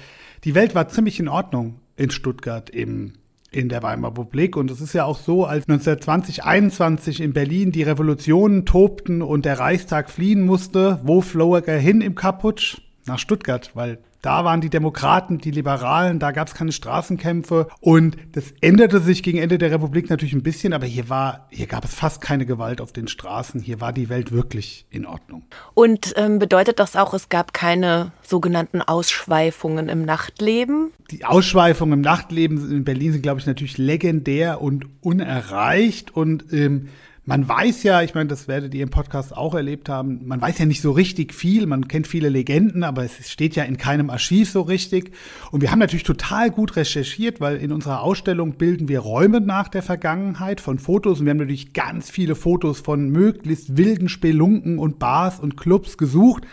die 0.44 0.54
Welt 0.54 0.76
war 0.76 0.86
ziemlich 0.86 1.18
in 1.18 1.26
Ordnung 1.26 1.80
in 1.96 2.10
Stuttgart 2.10 2.70
im, 2.70 3.12
in 3.50 3.68
der 3.68 3.82
Weimarer 3.82 4.12
Republik. 4.12 4.56
Und 4.56 4.70
es 4.70 4.80
ist 4.80 4.92
ja 4.92 5.04
auch 5.04 5.18
so, 5.18 5.44
als 5.44 5.68
1920, 5.68 6.44
21 6.44 7.20
in 7.20 7.32
Berlin 7.32 7.72
die 7.72 7.82
Revolutionen 7.82 8.64
tobten 8.64 9.22
und 9.22 9.44
der 9.44 9.58
Reichstag 9.58 10.10
fliehen 10.10 10.44
musste, 10.44 11.00
wo 11.02 11.20
flog 11.20 11.68
er 11.68 11.78
hin 11.78 12.00
im 12.00 12.14
Kaputsch? 12.14 12.80
Nach 13.06 13.18
Stuttgart, 13.18 13.70
weil 13.74 13.98
da 14.24 14.42
waren 14.44 14.62
die 14.62 14.70
Demokraten, 14.70 15.36
die 15.36 15.50
Liberalen, 15.50 16.18
da 16.18 16.30
gab 16.30 16.48
es 16.48 16.54
keine 16.54 16.72
Straßenkämpfe 16.72 17.68
und 17.80 18.16
das 18.32 18.54
änderte 18.62 19.00
sich 19.00 19.22
gegen 19.22 19.36
Ende 19.36 19.58
der 19.58 19.70
Republik 19.70 20.08
natürlich 20.08 20.32
ein 20.32 20.42
bisschen, 20.42 20.72
aber 20.72 20.86
hier 20.86 21.10
war, 21.10 21.46
hier 21.50 21.66
gab 21.66 21.84
es 21.84 21.94
fast 21.94 22.22
keine 22.22 22.46
Gewalt 22.46 22.80
auf 22.80 22.92
den 22.92 23.06
Straßen. 23.06 23.60
Hier 23.60 23.82
war 23.82 23.92
die 23.92 24.08
Welt 24.08 24.32
wirklich 24.32 24.86
in 24.88 25.04
Ordnung. 25.04 25.42
Und 25.74 26.14
ähm, 26.16 26.38
bedeutet 26.38 26.80
das 26.80 26.96
auch, 26.96 27.12
es 27.12 27.28
gab 27.28 27.52
keine 27.52 28.12
sogenannten 28.22 28.80
Ausschweifungen 28.80 29.90
im 29.90 30.06
Nachtleben? 30.06 30.92
Die 31.10 31.26
Ausschweifungen 31.26 31.92
im 31.92 32.00
Nachtleben 32.00 32.70
in 32.70 32.84
Berlin 32.84 33.12
sind, 33.12 33.22
glaube 33.22 33.40
ich, 33.40 33.46
natürlich 33.46 33.76
legendär 33.76 34.62
und 34.62 34.86
unerreicht 35.02 36.16
und 36.16 36.50
ähm, 36.50 36.88
man 37.26 37.48
weiß 37.48 37.84
ja, 37.84 38.02
ich 38.02 38.14
meine, 38.14 38.28
das 38.28 38.48
werdet 38.48 38.74
ihr 38.74 38.82
im 38.82 38.90
Podcast 38.90 39.34
auch 39.34 39.54
erlebt 39.54 39.88
haben, 39.88 40.26
man 40.26 40.42
weiß 40.42 40.58
ja 40.58 40.66
nicht 40.66 40.82
so 40.82 40.92
richtig 40.92 41.32
viel, 41.32 41.66
man 41.66 41.88
kennt 41.88 42.06
viele 42.06 42.28
Legenden, 42.28 42.84
aber 42.84 43.02
es 43.02 43.30
steht 43.30 43.56
ja 43.56 43.64
in 43.64 43.78
keinem 43.78 44.10
Archiv 44.10 44.50
so 44.50 44.60
richtig. 44.60 45.12
Und 45.50 45.62
wir 45.62 45.70
haben 45.70 45.78
natürlich 45.78 46.02
total 46.02 46.50
gut 46.50 46.76
recherchiert, 46.76 47.40
weil 47.40 47.56
in 47.56 47.72
unserer 47.72 48.02
Ausstellung 48.02 48.56
bilden 48.56 48.88
wir 48.88 49.00
Räume 49.00 49.40
nach 49.40 49.68
der 49.68 49.82
Vergangenheit 49.82 50.60
von 50.60 50.78
Fotos 50.78 51.20
und 51.20 51.26
wir 51.26 51.30
haben 51.30 51.38
natürlich 51.38 51.72
ganz 51.72 52.10
viele 52.10 52.34
Fotos 52.34 52.80
von 52.80 53.08
möglichst 53.08 53.78
wilden 53.78 54.10
Spelunken 54.10 54.78
und 54.78 54.98
Bars 54.98 55.40
und 55.40 55.56
Clubs 55.56 55.96
gesucht, 55.96 56.44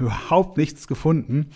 überhaupt 0.00 0.56
nichts 0.56 0.88
gefunden. 0.88 1.50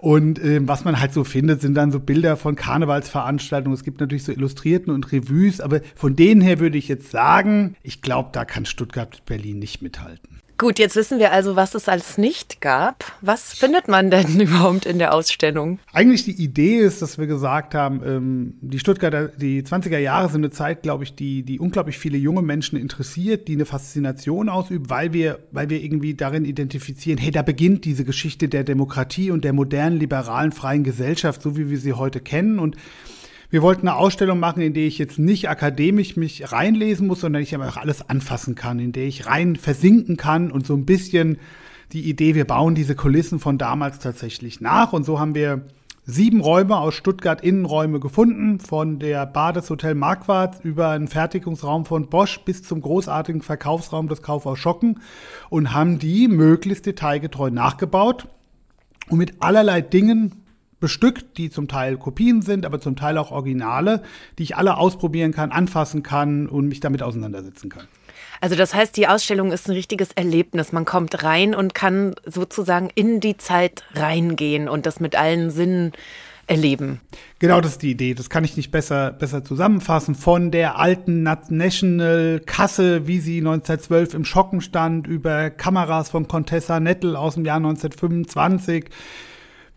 Und 0.00 0.38
äh, 0.38 0.66
was 0.66 0.84
man 0.84 0.98
halt 0.98 1.12
so 1.12 1.24
findet, 1.24 1.60
sind 1.60 1.74
dann 1.74 1.92
so 1.92 2.00
Bilder 2.00 2.38
von 2.38 2.56
Karnevalsveranstaltungen. 2.56 3.74
Es 3.74 3.84
gibt 3.84 4.00
natürlich 4.00 4.24
so 4.24 4.32
Illustrierten 4.32 4.94
und 4.94 5.12
Revues, 5.12 5.60
aber 5.60 5.80
von 5.94 6.16
denen 6.16 6.40
her 6.40 6.58
würde 6.58 6.78
ich 6.78 6.88
jetzt 6.88 7.10
sagen, 7.10 7.76
ich 7.82 8.00
glaube, 8.00 8.30
da 8.32 8.46
kann 8.46 8.64
Stuttgart 8.64 9.22
Berlin 9.26 9.58
nicht 9.58 9.82
mithalten. 9.82 10.39
Gut, 10.60 10.78
jetzt 10.78 10.94
wissen 10.94 11.18
wir 11.18 11.32
also, 11.32 11.56
was 11.56 11.74
es 11.74 11.88
alles 11.88 12.18
nicht 12.18 12.60
gab. 12.60 13.16
Was 13.22 13.54
findet 13.54 13.88
man 13.88 14.10
denn 14.10 14.38
überhaupt 14.42 14.84
in 14.84 14.98
der 14.98 15.14
Ausstellung? 15.14 15.78
Eigentlich 15.94 16.24
die 16.26 16.32
Idee 16.32 16.80
ist, 16.80 17.00
dass 17.00 17.16
wir 17.16 17.26
gesagt 17.26 17.74
haben, 17.74 18.02
ähm, 18.04 18.54
die 18.60 18.78
Stuttgarter, 18.78 19.28
die 19.28 19.62
20er 19.62 19.96
Jahre 19.96 20.28
sind 20.28 20.42
eine 20.42 20.50
Zeit, 20.50 20.82
glaube 20.82 21.04
ich, 21.04 21.14
die, 21.14 21.44
die 21.44 21.58
unglaublich 21.58 21.96
viele 21.96 22.18
junge 22.18 22.42
Menschen 22.42 22.78
interessiert, 22.78 23.48
die 23.48 23.54
eine 23.54 23.64
Faszination 23.64 24.50
ausübt, 24.50 24.90
weil 24.90 25.14
wir, 25.14 25.38
weil 25.50 25.70
wir 25.70 25.82
irgendwie 25.82 26.12
darin 26.12 26.44
identifizieren, 26.44 27.18
hey, 27.18 27.30
da 27.30 27.40
beginnt 27.40 27.86
diese 27.86 28.04
Geschichte 28.04 28.50
der 28.50 28.62
Demokratie 28.62 29.30
und 29.30 29.44
der 29.44 29.54
modernen, 29.54 29.98
liberalen, 29.98 30.52
freien 30.52 30.84
Gesellschaft, 30.84 31.40
so 31.40 31.56
wie 31.56 31.70
wir 31.70 31.78
sie 31.78 31.94
heute 31.94 32.20
kennen. 32.20 32.58
Und 32.58 32.76
wir 33.50 33.62
wollten 33.62 33.88
eine 33.88 33.96
Ausstellung 33.96 34.38
machen, 34.38 34.62
in 34.62 34.74
der 34.74 34.86
ich 34.86 34.98
jetzt 34.98 35.18
nicht 35.18 35.48
akademisch 35.48 36.16
mich 36.16 36.52
reinlesen 36.52 37.08
muss, 37.08 37.20
sondern 37.20 37.42
ich 37.42 37.56
auch 37.56 37.76
alles 37.76 38.08
anfassen 38.08 38.54
kann, 38.54 38.78
in 38.78 38.92
der 38.92 39.04
ich 39.04 39.26
rein 39.26 39.56
versinken 39.56 40.16
kann 40.16 40.52
und 40.52 40.66
so 40.66 40.74
ein 40.74 40.86
bisschen 40.86 41.38
die 41.92 42.08
Idee, 42.08 42.36
wir 42.36 42.46
bauen 42.46 42.76
diese 42.76 42.94
Kulissen 42.94 43.40
von 43.40 43.58
damals 43.58 43.98
tatsächlich 43.98 44.60
nach. 44.60 44.92
Und 44.92 45.04
so 45.04 45.18
haben 45.18 45.34
wir 45.34 45.62
sieben 46.04 46.40
Räume 46.40 46.76
aus 46.76 46.94
Stuttgart 46.94 47.40
Innenräume 47.40 48.00
gefunden, 48.00 48.60
von 48.60 48.98
der 48.98 49.26
Bar 49.26 49.52
des 49.52 49.68
Hotel 49.68 49.94
Marquardt 49.94 50.64
über 50.64 50.90
einen 50.90 51.08
Fertigungsraum 51.08 51.84
von 51.84 52.08
Bosch 52.08 52.40
bis 52.44 52.62
zum 52.62 52.80
großartigen 52.80 53.42
Verkaufsraum 53.42 54.08
des 54.08 54.22
Kaufhaus 54.22 54.58
Schocken 54.58 55.00
und 55.48 55.72
haben 55.72 55.98
die 55.98 56.28
möglichst 56.28 56.86
detailgetreu 56.86 57.50
nachgebaut 57.50 58.28
und 59.08 59.18
mit 59.18 59.42
allerlei 59.42 59.80
Dingen 59.80 60.44
bestückt, 60.80 61.38
die 61.38 61.50
zum 61.50 61.68
Teil 61.68 61.96
Kopien 61.96 62.42
sind, 62.42 62.66
aber 62.66 62.80
zum 62.80 62.96
Teil 62.96 63.18
auch 63.18 63.30
Originale, 63.30 64.02
die 64.38 64.42
ich 64.42 64.56
alle 64.56 64.76
ausprobieren 64.76 65.32
kann, 65.32 65.52
anfassen 65.52 66.02
kann 66.02 66.46
und 66.46 66.68
mich 66.68 66.80
damit 66.80 67.02
auseinandersetzen 67.02 67.68
kann. 67.68 67.86
Also 68.40 68.56
das 68.56 68.74
heißt, 68.74 68.96
die 68.96 69.06
Ausstellung 69.06 69.52
ist 69.52 69.68
ein 69.68 69.72
richtiges 69.72 70.12
Erlebnis. 70.12 70.72
Man 70.72 70.86
kommt 70.86 71.22
rein 71.22 71.54
und 71.54 71.74
kann 71.74 72.14
sozusagen 72.24 72.88
in 72.94 73.20
die 73.20 73.36
Zeit 73.36 73.84
reingehen 73.94 74.68
und 74.68 74.86
das 74.86 74.98
mit 74.98 75.14
allen 75.14 75.50
Sinnen 75.50 75.92
erleben. 76.46 77.00
Genau, 77.38 77.60
das 77.60 77.72
ist 77.72 77.82
die 77.82 77.92
Idee. 77.92 78.14
Das 78.14 78.28
kann 78.28 78.42
ich 78.42 78.56
nicht 78.56 78.72
besser, 78.72 79.12
besser 79.12 79.44
zusammenfassen. 79.44 80.14
Von 80.14 80.50
der 80.50 80.78
alten 80.78 81.22
National 81.22 82.42
Kasse, 82.44 83.06
wie 83.06 83.20
sie 83.20 83.38
1912 83.38 84.14
im 84.14 84.24
Schocken 84.24 84.60
stand, 84.60 85.06
über 85.06 85.50
Kameras 85.50 86.10
von 86.10 86.26
Contessa 86.26 86.80
Nettel 86.80 87.14
aus 87.14 87.34
dem 87.34 87.44
Jahr 87.44 87.58
1925 87.58 88.86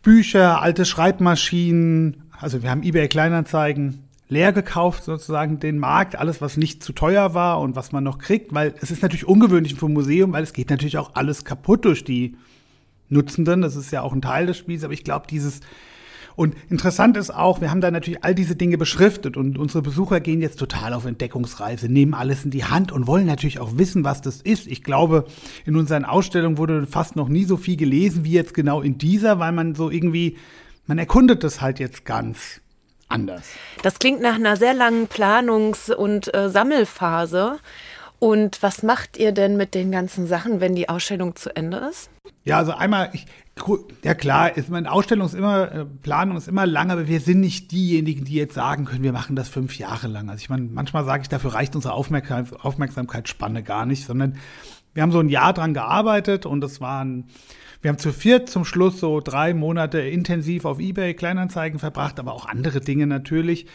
Bücher, 0.03 0.62
alte 0.62 0.86
Schreibmaschinen, 0.86 2.24
also 2.39 2.62
wir 2.62 2.69
haben 2.69 2.83
eBay 2.83 3.07
Kleinanzeigen 3.07 4.03
leer 4.27 4.51
gekauft, 4.51 5.05
sozusagen 5.05 5.60
den 5.60 5.79
Markt, 5.79 6.17
alles, 6.17 6.41
was 6.41 6.57
nicht 6.57 6.83
zu 6.83 6.91
teuer 6.91 7.33
war 7.33 7.62
und 7.62 7.75
was 7.75 7.91
man 7.91 8.03
noch 8.03 8.17
kriegt, 8.17 8.53
weil 8.53 8.75
es 8.81 8.91
ist 8.91 9.01
natürlich 9.01 9.27
ungewöhnlich 9.27 9.75
für 9.75 9.86
ein 9.86 9.93
Museum, 9.93 10.33
weil 10.33 10.43
es 10.43 10.53
geht 10.53 10.69
natürlich 10.69 10.98
auch 10.98 11.12
alles 11.15 11.45
kaputt 11.45 11.86
durch 11.86 12.03
die 12.03 12.36
Nutzenden. 13.10 13.62
Das 13.62 13.75
ist 13.75 13.91
ja 13.91 14.01
auch 14.01 14.12
ein 14.12 14.22
Teil 14.22 14.45
des 14.45 14.57
Spiels, 14.57 14.83
aber 14.83 14.93
ich 14.93 15.03
glaube, 15.03 15.27
dieses 15.29 15.62
und 16.36 16.56
interessant 16.70 17.18
ist 17.18 17.34
auch, 17.34 17.62
wir 17.62 17.70
haben 17.70 17.82
da 17.82 17.92
natürlich 17.92 18.24
all 18.24 18.34
diese 18.36 18.56
Dinge 18.56 18.78
beschriftet 18.78 19.38
und 19.38 19.58
unsere 19.58 19.82
Besucher 19.82 20.20
gehen 20.20 20.42
jetzt 20.42 20.60
total 20.60 20.94
auf 20.94 21.06
Entdeckungsreise, 21.06 21.90
nehmen 21.90 22.13
alles 22.13 22.46
in 22.46 22.52
die 22.52 22.66
Hand 22.66 22.92
und 22.92 23.08
wollen 23.08 23.25
natürlich 23.25 23.60
auch 23.60 23.78
wissen, 23.78 24.04
was 24.04 24.22
das 24.22 24.42
ist. 24.42 24.68
Ich 24.68 24.84
glaube, 24.84 25.25
in 25.66 25.75
unseren 25.75 26.06
Ausstellungen 26.06 26.58
wurde 26.58 26.88
fast 26.88 27.16
noch 27.16 27.30
nie 27.30 27.44
so 27.44 27.58
viel 27.58 27.78
gelesen 27.78 28.24
wie 28.24 28.32
jetzt 28.32 28.54
genau 28.54 28.82
in 28.82 28.98
dieser, 28.98 29.40
weil 29.40 29.52
man 29.52 29.75
so 29.75 29.90
irgendwie, 29.90 30.38
man 30.88 30.98
erkundet 30.98 31.44
das 31.44 31.62
halt 31.62 31.80
jetzt 31.80 32.06
ganz 32.06 32.62
anders. 33.08 33.44
Das 33.84 34.00
klingt 34.00 34.22
nach 34.22 34.36
einer 34.36 34.58
sehr 34.58 34.74
langen 34.74 35.08
Planungs- 35.08 35.94
und 35.94 36.34
äh, 36.34 36.50
Sammelphase. 36.50 37.60
Und 38.24 38.63
was 38.63 38.84
macht 38.84 39.18
ihr 39.18 39.34
denn 39.34 39.58
mit 39.58 39.75
den 39.75 39.92
ganzen 39.92 40.27
Sachen, 40.27 40.62
wenn 40.62 40.75
die 40.75 40.88
Ausstellung 40.88 41.36
zu 41.36 41.53
Ende 41.58 41.86
ist? 41.92 42.10
Ja, 42.46 42.58
also 42.58 42.72
einmal, 42.72 43.10
ich, 43.12 43.25
ja 44.01 44.13
klar, 44.13 44.56
ist 44.56 44.70
meine 44.70 44.89
Ausstellung 44.89 45.27
ist 45.27 45.34
immer, 45.34 45.70
äh, 45.70 45.84
Planung 45.84 46.38
ist 46.38 46.48
immer 46.48 46.65
lang, 46.65 46.89
aber 46.89 47.10
wir 47.10 47.20
sind 47.20 47.42
nicht 47.42 47.74
diejenigen, 47.74 48.24
die 48.24 48.36
jetzt 48.36 48.53
sagen 48.53 48.86
können, 48.86 49.03
wir 49.03 49.12
machen 49.12 49.36
das 49.36 49.50
fünf 49.50 49.77
Jahre 49.77 50.08
lang. 50.08 50.30
Also 50.30 50.39
ich 50.39 50.50
meine, 50.50 50.70
manchmal 50.72 51.03
sage 51.03 51.24
ich, 51.24 51.27
dafür 51.27 51.53
reicht 51.53 51.75
unsere 51.75 51.96
Aufmerksamkeitsspanne 51.96 53.62
gar 53.62 53.86
nicht, 53.86 54.06
sondern 54.06 54.38
wir 54.94 55.03
haben 55.03 55.12
so 55.12 55.20
ein 55.20 55.27
Jahr 55.27 55.51
dran 55.51 55.74
gearbeitet 55.74 56.46
und 56.46 56.62
das 56.62 56.80
waren, 56.80 57.25
wir 57.82 57.89
haben 57.89 58.00
zu 58.00 58.13
viert 58.13 58.50
zum 58.50 58.63
Schluss 58.63 59.01
so 59.01 59.20
drei 59.20 59.53
Monate 59.53 60.00
intensiv 60.00 60.63
auf 60.63 60.80
Ebay 60.80 61.13
Kleinanzeigen 61.13 61.77
verbracht, 61.77 62.22
aber 62.22 62.32
auch 62.32 62.46
andere 62.46 62.80
Dinge 62.80 63.06
natürlich. 63.06 63.65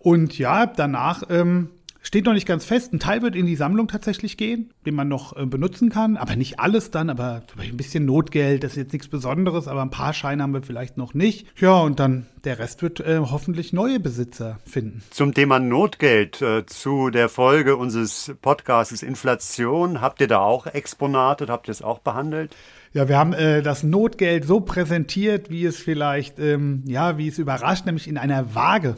Und 0.00 0.36
ja, 0.36 0.66
danach 0.66 1.22
ähm, 1.30 1.70
Steht 2.06 2.26
noch 2.26 2.34
nicht 2.34 2.46
ganz 2.46 2.66
fest. 2.66 2.92
Ein 2.92 3.00
Teil 3.00 3.22
wird 3.22 3.34
in 3.34 3.46
die 3.46 3.56
Sammlung 3.56 3.88
tatsächlich 3.88 4.36
gehen, 4.36 4.70
den 4.84 4.94
man 4.94 5.08
noch 5.08 5.34
äh, 5.36 5.46
benutzen 5.46 5.88
kann. 5.88 6.18
Aber 6.18 6.36
nicht 6.36 6.60
alles 6.60 6.90
dann, 6.90 7.08
aber 7.08 7.42
ein 7.58 7.78
bisschen 7.78 8.04
Notgeld, 8.04 8.62
das 8.62 8.72
ist 8.72 8.76
jetzt 8.76 8.92
nichts 8.92 9.08
Besonderes, 9.08 9.68
aber 9.68 9.80
ein 9.80 9.90
paar 9.90 10.12
Scheine 10.12 10.42
haben 10.42 10.52
wir 10.52 10.62
vielleicht 10.62 10.98
noch 10.98 11.14
nicht. 11.14 11.46
Ja, 11.58 11.80
und 11.80 11.98
dann 11.98 12.26
der 12.44 12.58
Rest 12.58 12.82
wird 12.82 13.00
äh, 13.00 13.20
hoffentlich 13.20 13.72
neue 13.72 14.00
Besitzer 14.00 14.58
finden. 14.66 15.02
Zum 15.10 15.32
Thema 15.32 15.58
Notgeld, 15.58 16.42
äh, 16.42 16.66
zu 16.66 17.08
der 17.08 17.30
Folge 17.30 17.76
unseres 17.76 18.34
Podcasts 18.42 19.02
Inflation, 19.02 20.02
habt 20.02 20.20
ihr 20.20 20.28
da 20.28 20.40
auch 20.40 20.66
Exponate, 20.66 21.46
habt 21.48 21.68
ihr 21.68 21.72
es 21.72 21.80
auch 21.80 22.00
behandelt? 22.00 22.54
Ja, 22.92 23.08
wir 23.08 23.16
haben 23.16 23.32
äh, 23.32 23.62
das 23.62 23.82
Notgeld 23.82 24.44
so 24.44 24.60
präsentiert, 24.60 25.48
wie 25.48 25.64
es 25.64 25.78
vielleicht, 25.78 26.38
ähm, 26.38 26.84
ja, 26.86 27.16
wie 27.16 27.28
es 27.28 27.38
überrascht, 27.38 27.86
nämlich 27.86 28.08
in 28.08 28.18
einer 28.18 28.54
Waage. 28.54 28.96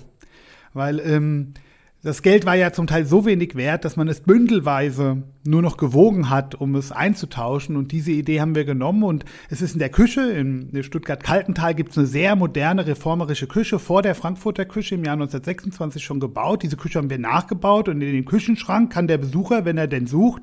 Weil 0.75 0.99
ähm, 0.99 1.55
das 2.07 2.23
Geld 2.23 2.47
war 2.47 2.55
ja 2.55 2.73
zum 2.73 2.87
Teil 2.87 3.05
so 3.05 3.27
wenig 3.27 3.57
wert, 3.57 3.85
dass 3.85 3.97
man 3.97 4.07
es 4.07 4.21
bündelweise 4.21 5.25
nur 5.43 5.61
noch 5.61 5.77
gewogen 5.77 6.31
hat, 6.31 6.55
um 6.55 6.77
es 6.77 6.93
einzutauschen. 6.93 7.75
Und 7.75 7.91
diese 7.91 8.13
Idee 8.13 8.41
haben 8.41 8.55
wir 8.55 8.65
genommen. 8.65 9.03
Und 9.03 9.25
es 9.51 9.61
ist 9.61 9.73
in 9.73 9.81
der 9.81 9.89
Küche, 9.89 10.21
in 10.21 10.71
Stuttgart-Kaltental 10.85 11.75
gibt 11.75 11.91
es 11.91 11.99
eine 11.99 12.07
sehr 12.07 12.37
moderne, 12.37 12.87
reformerische 12.87 13.49
Küche 13.49 13.81
vor 13.81 14.03
der 14.03 14.15
Frankfurter 14.15 14.67
Küche 14.67 14.95
im 14.95 15.05
Jahr 15.05 15.15
1926 15.15 16.05
schon 16.05 16.21
gebaut. 16.21 16.63
Diese 16.63 16.77
Küche 16.77 17.01
haben 17.01 17.11
wir 17.11 17.19
nachgebaut 17.19 17.89
und 17.89 18.01
in 18.01 18.13
den 18.13 18.25
Küchenschrank 18.25 18.93
kann 18.93 19.09
der 19.09 19.19
Besucher, 19.19 19.65
wenn 19.65 19.77
er 19.77 19.89
denn 19.89 20.07
sucht, 20.07 20.43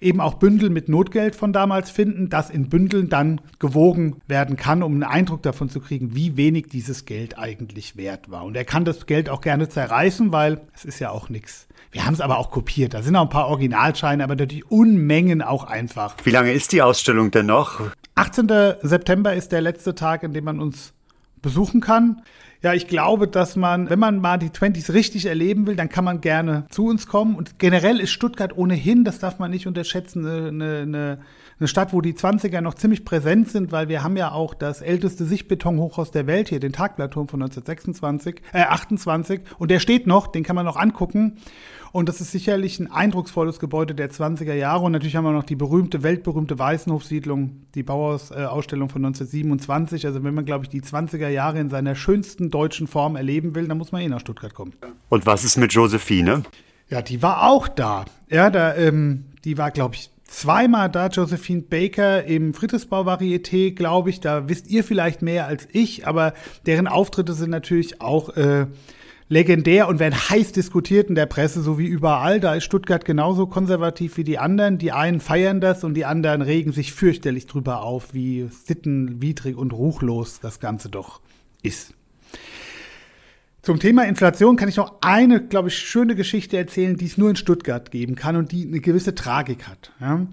eben 0.00 0.20
auch 0.20 0.34
Bündel 0.34 0.70
mit 0.70 0.88
Notgeld 0.88 1.36
von 1.36 1.52
damals 1.52 1.90
finden, 1.90 2.28
das 2.28 2.50
in 2.50 2.68
Bündeln 2.68 3.08
dann 3.08 3.40
gewogen 3.58 4.16
werden 4.26 4.56
kann, 4.56 4.82
um 4.82 4.92
einen 4.92 5.02
Eindruck 5.02 5.42
davon 5.42 5.68
zu 5.68 5.80
kriegen, 5.80 6.14
wie 6.14 6.36
wenig 6.36 6.68
dieses 6.68 7.04
Geld 7.04 7.38
eigentlich 7.38 7.96
wert 7.96 8.30
war. 8.30 8.44
Und 8.44 8.56
er 8.56 8.64
kann 8.64 8.84
das 8.84 9.06
Geld 9.06 9.28
auch 9.28 9.40
gerne 9.40 9.68
zerreißen, 9.68 10.32
weil 10.32 10.60
es 10.74 10.84
ist 10.84 10.98
ja 10.98 11.10
auch 11.10 11.28
nichts. 11.28 11.66
Wir 11.92 12.04
haben 12.04 12.14
es 12.14 12.20
aber 12.20 12.38
auch 12.38 12.50
kopiert. 12.50 12.94
Da 12.94 13.02
sind 13.02 13.16
auch 13.16 13.22
ein 13.22 13.30
paar 13.30 13.48
Originalscheine, 13.48 14.22
aber 14.24 14.34
natürlich 14.34 14.70
Unmengen 14.70 15.40
auch 15.42 15.64
einfach. 15.64 16.16
Wie 16.24 16.30
lange 16.30 16.52
ist 16.52 16.72
die 16.72 16.82
Ausstellung 16.82 17.30
denn 17.30 17.46
noch? 17.46 17.80
18. 18.16 18.48
September 18.82 19.34
ist 19.34 19.52
der 19.52 19.60
letzte 19.60 19.94
Tag, 19.94 20.22
in 20.22 20.32
dem 20.32 20.44
man 20.44 20.60
uns 20.60 20.92
besuchen 21.40 21.80
kann. 21.80 22.22
Ja, 22.62 22.72
ich 22.72 22.88
glaube, 22.88 23.28
dass 23.28 23.56
man, 23.56 23.90
wenn 23.90 23.98
man 23.98 24.20
mal 24.20 24.38
die 24.38 24.50
Twenties 24.50 24.92
richtig 24.92 25.26
erleben 25.26 25.66
will, 25.66 25.76
dann 25.76 25.88
kann 25.88 26.04
man 26.04 26.20
gerne 26.20 26.66
zu 26.70 26.86
uns 26.86 27.06
kommen. 27.06 27.34
Und 27.36 27.58
generell 27.58 28.00
ist 28.00 28.10
Stuttgart 28.10 28.56
ohnehin, 28.56 29.04
das 29.04 29.18
darf 29.18 29.38
man 29.38 29.50
nicht 29.50 29.66
unterschätzen, 29.66 30.26
eine, 30.26 30.78
eine, 30.80 31.18
Eine 31.58 31.68
Stadt, 31.68 31.94
wo 31.94 32.02
die 32.02 32.12
20er 32.12 32.60
noch 32.60 32.74
ziemlich 32.74 33.06
präsent 33.06 33.48
sind, 33.48 33.72
weil 33.72 33.88
wir 33.88 34.02
haben 34.02 34.18
ja 34.18 34.32
auch 34.32 34.52
das 34.52 34.82
älteste 34.82 35.24
Sichtbetonhochhaus 35.24 36.10
der 36.10 36.26
Welt 36.26 36.50
hier, 36.50 36.60
den 36.60 36.74
Tagblattturm 36.74 37.28
von 37.28 37.40
1926, 37.40 38.42
äh 38.52 38.64
28. 38.64 39.40
Und 39.58 39.70
der 39.70 39.80
steht 39.80 40.06
noch, 40.06 40.26
den 40.26 40.42
kann 40.42 40.54
man 40.54 40.66
noch 40.66 40.76
angucken. 40.76 41.38
Und 41.92 42.10
das 42.10 42.20
ist 42.20 42.30
sicherlich 42.30 42.78
ein 42.78 42.92
eindrucksvolles 42.92 43.58
Gebäude 43.58 43.94
der 43.94 44.10
20er 44.10 44.52
Jahre. 44.52 44.84
Und 44.84 44.92
natürlich 44.92 45.16
haben 45.16 45.24
wir 45.24 45.32
noch 45.32 45.44
die 45.44 45.56
berühmte, 45.56 46.02
weltberühmte 46.02 46.58
Weißenhofsiedlung, 46.58 47.62
die 47.74 47.82
Bauhausausstellung 47.82 48.90
von 48.90 49.02
1927. 49.06 50.04
Also 50.04 50.22
wenn 50.24 50.34
man, 50.34 50.44
glaube 50.44 50.66
ich, 50.66 50.68
die 50.68 50.82
20er 50.82 51.28
Jahre 51.28 51.58
in 51.58 51.70
seiner 51.70 51.94
schönsten 51.94 52.50
deutschen 52.50 52.86
Form 52.86 53.16
erleben 53.16 53.54
will, 53.54 53.66
dann 53.66 53.78
muss 53.78 53.92
man 53.92 54.02
eh 54.02 54.08
nach 54.08 54.20
Stuttgart 54.20 54.52
kommen. 54.52 54.74
Und 55.08 55.24
was 55.24 55.42
ist 55.42 55.56
mit 55.56 55.72
Josephine? 55.72 56.42
Ja, 56.90 57.00
die 57.00 57.22
war 57.22 57.44
auch 57.48 57.66
da. 57.66 58.04
Ja, 58.28 58.50
da, 58.50 58.76
ähm, 58.76 59.24
die 59.44 59.56
war, 59.56 59.70
glaube 59.70 59.94
ich, 59.94 60.10
zweimal 60.26 60.90
da, 60.90 61.08
Josephine 61.08 61.62
Baker 61.62 62.24
im 62.24 62.54
Friedrichsbau-Varieté, 62.54 63.74
glaube 63.74 64.10
ich. 64.10 64.20
Da 64.20 64.48
wisst 64.48 64.68
ihr 64.68 64.84
vielleicht 64.84 65.22
mehr 65.22 65.46
als 65.46 65.68
ich, 65.72 66.06
aber 66.06 66.34
deren 66.66 66.86
Auftritte 66.86 67.32
sind 67.32 67.50
natürlich 67.50 68.00
auch 68.00 68.30
äh, 68.36 68.66
legendär 69.28 69.88
und 69.88 69.98
werden 69.98 70.14
heiß 70.14 70.52
diskutiert 70.52 71.08
in 71.08 71.14
der 71.14 71.26
Presse, 71.26 71.62
so 71.62 71.78
wie 71.78 71.86
überall. 71.86 72.40
Da 72.40 72.54
ist 72.54 72.64
Stuttgart 72.64 73.04
genauso 73.04 73.46
konservativ 73.46 74.16
wie 74.16 74.24
die 74.24 74.38
anderen. 74.38 74.78
Die 74.78 74.92
einen 74.92 75.20
feiern 75.20 75.60
das 75.60 75.84
und 75.84 75.94
die 75.94 76.04
anderen 76.04 76.42
regen 76.42 76.72
sich 76.72 76.92
fürchterlich 76.92 77.46
drüber 77.46 77.82
auf, 77.82 78.14
wie 78.14 78.48
sittenwidrig 78.50 79.56
und 79.56 79.72
ruchlos 79.72 80.40
das 80.40 80.60
Ganze 80.60 80.88
doch 80.88 81.20
ist. 81.62 81.94
Zum 83.66 83.80
Thema 83.80 84.04
Inflation 84.04 84.54
kann 84.54 84.68
ich 84.68 84.76
noch 84.76 84.98
eine, 85.00 85.44
glaube 85.44 85.70
ich, 85.70 85.76
schöne 85.76 86.14
Geschichte 86.14 86.56
erzählen, 86.56 86.96
die 86.96 87.06
es 87.06 87.18
nur 87.18 87.30
in 87.30 87.34
Stuttgart 87.34 87.90
geben 87.90 88.14
kann 88.14 88.36
und 88.36 88.52
die 88.52 88.64
eine 88.64 88.78
gewisse 88.78 89.16
Tragik 89.16 89.66
hat. 89.66 89.90
Ja? 90.00 90.24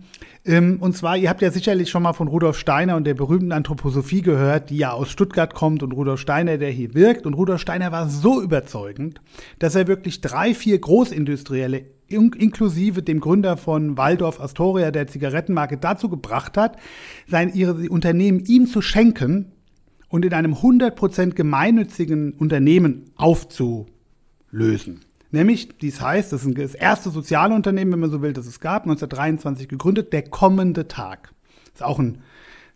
Ähm, 0.46 0.78
und 0.80 0.96
zwar, 0.96 1.18
ihr 1.18 1.32
habt 1.32 1.42
ja 1.42 1.50
sicherlich 1.50 1.90
schon 1.90 2.04
mal 2.04 2.14
von 2.14 2.28
Rudolf 2.28 2.60
Steiner 2.60 2.96
und 2.96 3.08
der 3.08 3.16
berühmten 3.16 3.52
Anthroposophie 3.52 4.22
gehört, 4.22 4.70
die 4.70 4.78
ja 4.78 4.92
aus 4.92 5.10
Stuttgart 5.10 5.56
kommt 5.56 5.82
und 5.82 5.94
Rudolf 5.94 6.20
Steiner, 6.20 6.60
der 6.60 6.70
hier 6.70 6.94
wirkt. 6.94 7.26
Und 7.26 7.34
Rudolf 7.34 7.60
Steiner 7.60 7.92
war 7.92 8.08
so 8.08 8.40
überzeugend, 8.40 9.20
dass 9.58 9.74
er 9.74 9.88
wirklich 9.88 10.22
drei, 10.22 10.54
vier 10.54 10.78
Großindustrielle 10.78 11.86
inklusive 12.10 13.02
dem 13.02 13.20
Gründer 13.20 13.58
von 13.58 13.98
Waldorf 13.98 14.40
Astoria, 14.40 14.92
der 14.92 15.08
Zigarettenmarke, 15.08 15.80
dazu 15.80 16.08
gebracht 16.08 16.56
hat, 16.56 16.78
sein, 17.26 17.52
ihre 17.52 17.90
Unternehmen 17.90 18.44
ihm 18.46 18.68
zu 18.68 18.84
schenken, 18.84 19.54
und 20.14 20.24
in 20.24 20.34
einem 20.36 20.54
100% 20.54 21.32
gemeinnützigen 21.32 22.34
Unternehmen 22.34 23.06
aufzulösen. 23.16 25.00
Nämlich, 25.32 25.70
dies 25.82 26.02
heißt, 26.02 26.32
das 26.32 26.46
ist 26.46 26.56
das 26.56 26.76
erste 26.76 27.10
soziale 27.10 27.56
Unternehmen, 27.56 27.94
wenn 27.94 28.00
man 28.02 28.12
so 28.12 28.22
will, 28.22 28.32
das 28.32 28.46
es 28.46 28.60
gab, 28.60 28.84
1923 28.84 29.68
gegründet, 29.68 30.14
der 30.14 30.22
kommende 30.22 30.88
Tag. 30.88 31.34
Das 31.64 31.82
ist 31.82 31.84
auch 31.84 31.98
ein 31.98 32.20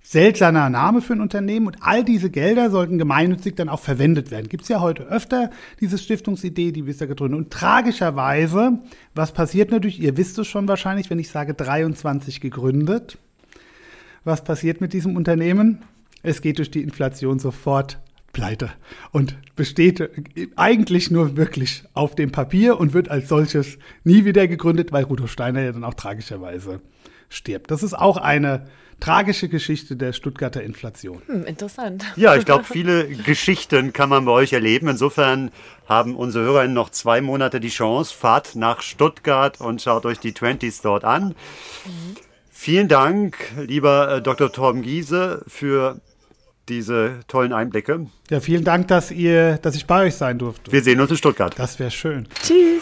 seltsamer 0.01 0.72
Name 0.72 1.00
für 1.00 1.13
ein 1.13 1.22
Unternehmen 1.22 1.67
und 1.67 1.77
all 1.82 2.03
diese 2.03 2.32
Gelder 2.32 2.72
sollten 2.72 2.98
gemeinnützig 2.98 3.56
dann 3.56 3.70
auch 3.70 3.82
verwendet 3.82 4.32
werden. 4.32 4.50
Gibt 4.50 4.63
es 4.63 4.70
ja 4.70 4.82
heute 4.82 5.03
öfter 5.03 5.51
diese 5.79 6.00
Stiftungsidee, 6.00 6.72
die 6.72 6.82
ist 6.89 7.01
ja 7.01 7.06
gegründet. 7.06 7.38
Und 7.38 7.51
tragischerweise, 7.51 8.79
was 9.13 9.32
passiert 9.32 9.70
natürlich, 9.70 10.00
ihr 10.00 10.17
wisst 10.17 10.39
es 10.39 10.48
schon 10.48 10.67
wahrscheinlich, 10.67 11.12
wenn 11.12 11.20
ich 11.20 11.29
sage 11.29 11.53
23 11.53 12.41
gegründet. 12.41 13.20
Was 14.24 14.44
passiert 14.44 14.82
mit 14.82 14.91
diesem 14.91 15.15
Unternehmen? 15.15 15.84
Es 16.24 16.41
geht 16.41 16.57
durch 16.57 16.71
die 16.71 16.83
Inflation 16.83 17.39
sofort 17.39 18.00
pleite 18.33 18.71
und 19.12 19.36
besteht 19.55 20.09
eigentlich 20.55 21.09
nur 21.09 21.38
wirklich 21.38 21.83
auf 21.93 22.13
dem 22.13 22.31
Papier 22.31 22.79
und 22.79 22.93
wird 22.93 23.09
als 23.09 23.29
solches 23.29 23.77
nie 24.03 24.25
wieder 24.25 24.47
gegründet, 24.47 24.91
weil 24.91 25.05
Rudolf 25.05 25.31
Steiner 25.31 25.62
ja 25.62 25.71
dann 25.71 25.83
auch 25.83 25.95
tragischerweise 25.95 26.81
stirbt. 27.29 27.71
Das 27.71 27.83
ist 27.83 27.93
auch 27.93 28.17
eine 28.17 28.67
tragische 29.00 29.50
Geschichte 29.50 29.95
der 29.95 30.13
Stuttgarter 30.13 30.63
Inflation. 30.63 31.21
Hm, 31.27 31.45
interessant. 31.45 32.05
Ja, 32.15 32.36
ich 32.36 32.45
glaube, 32.45 32.63
viele 32.63 33.07
Geschichten 33.07 33.93
kann 33.93 34.09
man 34.09 34.25
bei 34.25 34.31
euch 34.31 34.53
erleben. 34.53 34.88
Insofern 34.88 35.51
haben 35.88 36.15
unsere 36.15 36.46
Hörerinnen 36.46 36.74
noch 36.74 36.89
zwei 36.89 37.22
Monate 37.22 37.59
die 37.59 37.70
Chance. 37.70 38.13
Fahrt 38.13 38.55
nach 38.55 38.81
Stuttgart 38.81 39.59
und 39.61 39.81
schaut 39.81 40.05
euch 40.05 40.20
die 40.20 40.33
Twenties 40.33 40.81
dort 40.81 41.03
an. 41.03 41.29
Mhm. 41.85 42.26
Vielen 42.59 42.87
Dank, 42.87 43.37
lieber 43.55 44.15
äh, 44.15 44.22
Dr. 44.22 44.51
Torben 44.51 44.81
Giese, 44.81 45.43
für 45.48 46.01
diese 46.67 47.20
tollen 47.27 47.53
Einblicke. 47.53 48.07
Ja, 48.31 48.39
vielen 48.41 48.63
Dank, 48.63 48.87
dass 48.87 49.11
ihr, 49.11 49.57
dass 49.59 49.75
ich 49.75 49.85
bei 49.85 50.07
euch 50.07 50.15
sein 50.15 50.39
durfte. 50.39 50.72
Wir 50.72 50.81
sehen 50.81 51.00
uns 51.00 51.11
in 51.11 51.17
Stuttgart. 51.17 51.53
Das 51.55 51.77
wäre 51.77 51.91
schön. 51.91 52.27
Tschüss. 52.43 52.81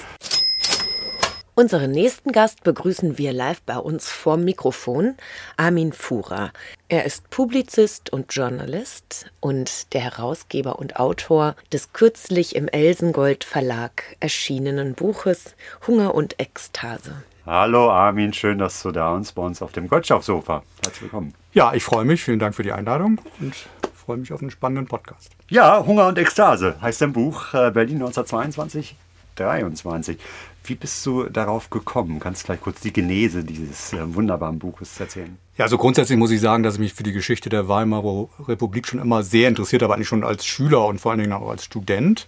Unseren 1.56 1.92
nächsten 1.92 2.32
Gast 2.32 2.64
begrüßen 2.64 3.18
wir 3.18 3.34
live 3.34 3.62
bei 3.64 3.78
uns 3.78 4.10
vorm 4.10 4.46
Mikrofon, 4.46 5.16
Armin 5.58 5.92
Fuhrer. 5.92 6.52
Er 6.88 7.06
ist 7.06 7.30
Publizist 7.30 8.12
und 8.12 8.34
Journalist 8.34 9.30
und 9.42 9.94
der 9.94 10.02
Herausgeber 10.02 10.80
und 10.80 10.96
Autor 10.96 11.56
des 11.72 11.92
kürzlich 11.92 12.56
im 12.56 12.70
Elsengold 12.70 13.44
Verlag 13.44 14.04
erschienenen 14.22 14.96
Buches 14.96 15.54
Hunger 15.86 16.16
und 16.16 16.40
Ekstase. 16.40 17.24
Hallo 17.48 17.92
Armin, 17.92 18.34
schön, 18.34 18.58
dass 18.58 18.82
du 18.82 18.92
da 18.92 19.14
uns 19.14 19.32
bei 19.32 19.44
uns 19.44 19.62
auf 19.62 19.72
dem 19.72 19.88
Gottschalk-Sofa. 19.88 20.64
Herzlich 20.84 21.04
willkommen. 21.04 21.36
Ja, 21.54 21.76
ich 21.76 21.84
freue 21.84 22.04
mich. 22.04 22.24
Vielen 22.24 22.40
Dank 22.40 22.56
für 22.56 22.64
die 22.64 22.72
Einladung 22.72 23.22
und 23.40 23.54
freue 23.94 24.18
mich 24.18 24.34
auf 24.34 24.42
einen 24.42 24.50
spannenden 24.50 24.88
Podcast. 24.88 25.30
Ja, 25.50 25.86
Hunger 25.86 26.08
und 26.08 26.18
Ekstase 26.18 26.76
heißt 26.82 27.02
dein 27.02 27.14
Buch 27.14 27.54
äh, 27.54 27.70
Berlin 27.70 27.98
1922, 27.98 28.96
23. 29.36 30.18
Wie 30.64 30.74
bist 30.74 31.06
du 31.06 31.26
darauf 31.26 31.70
gekommen? 31.70 32.20
Kannst 32.20 32.42
du 32.42 32.46
gleich 32.48 32.62
kurz 32.62 32.80
die 32.80 32.92
Genese 32.92 33.44
dieses 33.44 33.94
äh, 33.94 34.16
wunderbaren 34.16 34.58
Buches 34.58 35.00
erzählen? 35.00 35.38
Ja, 35.56 35.66
also 35.66 35.78
grundsätzlich 35.78 36.18
muss 36.18 36.32
ich 36.32 36.42
sagen, 36.42 36.64
dass 36.64 36.74
ich 36.74 36.80
mich 36.80 36.94
für 36.96 37.04
die 37.04 37.14
Geschichte 37.14 37.50
der 37.50 37.68
Weimarer 37.68 38.28
Republik 38.48 38.88
schon 38.88 39.00
immer 39.00 39.22
sehr 39.22 39.50
interessiert 39.50 39.84
habe, 39.84 39.94
eigentlich 39.94 40.08
schon 40.08 40.24
als 40.24 40.48
Schüler 40.48 40.88
und 40.88 41.00
vor 41.00 41.12
allen 41.12 41.22
Dingen 41.22 41.34
auch 41.34 41.48
als 41.48 41.66
Student. 41.66 42.26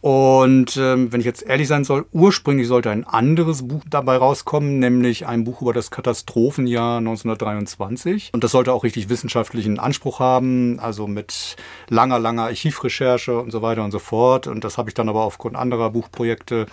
Und 0.00 0.78
ähm, 0.78 1.12
wenn 1.12 1.20
ich 1.20 1.26
jetzt 1.26 1.42
ehrlich 1.42 1.68
sein 1.68 1.84
soll, 1.84 2.06
ursprünglich 2.12 2.66
sollte 2.66 2.90
ein 2.90 3.04
anderes 3.04 3.68
Buch 3.68 3.82
dabei 3.88 4.16
rauskommen, 4.16 4.78
nämlich 4.78 5.26
ein 5.26 5.44
Buch 5.44 5.60
über 5.60 5.74
das 5.74 5.90
Katastrophenjahr 5.90 6.98
1923. 6.98 8.30
Und 8.32 8.42
das 8.42 8.52
sollte 8.52 8.72
auch 8.72 8.82
richtig 8.82 9.10
wissenschaftlichen 9.10 9.78
Anspruch 9.78 10.18
haben, 10.18 10.80
also 10.80 11.06
mit 11.06 11.56
langer, 11.88 12.18
langer 12.18 12.44
Archivrecherche 12.44 13.38
und 13.38 13.50
so 13.50 13.60
weiter 13.60 13.84
und 13.84 13.90
so 13.90 13.98
fort. 13.98 14.46
Und 14.46 14.64
das 14.64 14.78
habe 14.78 14.88
ich 14.88 14.94
dann 14.94 15.08
aber 15.08 15.22
aufgrund 15.22 15.56
anderer 15.56 15.90
Buchprojekte 15.90 16.66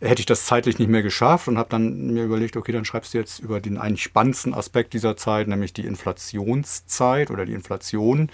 hätte 0.00 0.20
ich 0.20 0.26
das 0.26 0.46
zeitlich 0.46 0.78
nicht 0.78 0.88
mehr 0.88 1.02
geschafft 1.02 1.46
und 1.46 1.58
habe 1.58 1.68
dann 1.68 2.12
mir 2.12 2.24
überlegt, 2.24 2.56
okay, 2.56 2.72
dann 2.72 2.84
schreibst 2.84 3.12
du 3.12 3.18
jetzt 3.18 3.38
über 3.38 3.60
den 3.60 3.76
eigentlich 3.76 4.02
spannendsten 4.02 4.54
Aspekt 4.54 4.94
dieser 4.94 5.16
Zeit, 5.16 5.46
nämlich 5.46 5.72
die 5.72 5.84
Inflationszeit 5.84 7.30
oder 7.30 7.44
die 7.44 7.52
Inflation. 7.52 8.30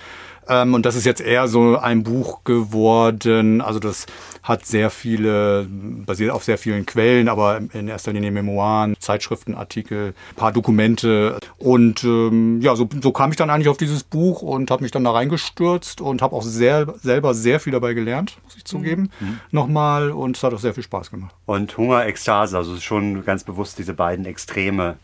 Ähm, 0.48 0.74
und 0.74 0.86
das 0.86 0.96
ist 0.96 1.04
jetzt 1.04 1.20
eher 1.20 1.48
so 1.48 1.76
ein 1.76 2.02
Buch 2.02 2.44
geworden. 2.44 3.60
Also 3.60 3.78
das 3.78 4.06
hat 4.42 4.64
sehr 4.64 4.90
viele, 4.90 5.66
basiert 5.68 6.30
auf 6.30 6.44
sehr 6.44 6.56
vielen 6.56 6.86
Quellen, 6.86 7.28
aber 7.28 7.60
in 7.72 7.88
erster 7.88 8.12
Linie 8.12 8.30
Memoiren, 8.30 8.94
Zeitschriftenartikel, 9.00 10.14
paar 10.36 10.52
Dokumente. 10.52 11.38
Und 11.58 12.04
ähm, 12.04 12.60
ja, 12.60 12.76
so, 12.76 12.88
so 13.02 13.10
kam 13.10 13.30
ich 13.30 13.36
dann 13.36 13.50
eigentlich 13.50 13.68
auf 13.68 13.76
dieses 13.76 14.04
Buch 14.04 14.42
und 14.42 14.70
habe 14.70 14.82
mich 14.82 14.92
dann 14.92 15.04
da 15.04 15.10
reingestürzt 15.10 16.00
und 16.00 16.22
habe 16.22 16.36
auch 16.36 16.42
sehr, 16.42 16.94
selber 17.02 17.34
sehr 17.34 17.58
viel 17.58 17.72
dabei 17.72 17.94
gelernt, 17.94 18.38
muss 18.44 18.56
ich 18.56 18.64
zugeben, 18.64 19.10
mhm. 19.18 19.40
nochmal. 19.50 20.10
Und 20.10 20.36
es 20.36 20.42
hat 20.44 20.54
auch 20.54 20.60
sehr 20.60 20.74
viel 20.74 20.84
Spaß 20.84 21.10
gemacht. 21.10 21.34
Und 21.46 21.76
Hunger, 21.76 22.06
Ekstase, 22.06 22.56
also 22.56 22.76
schon 22.76 23.24
ganz 23.24 23.42
bewusst 23.42 23.78
diese 23.78 23.94
beiden 23.94 24.26
Extreme 24.26 24.96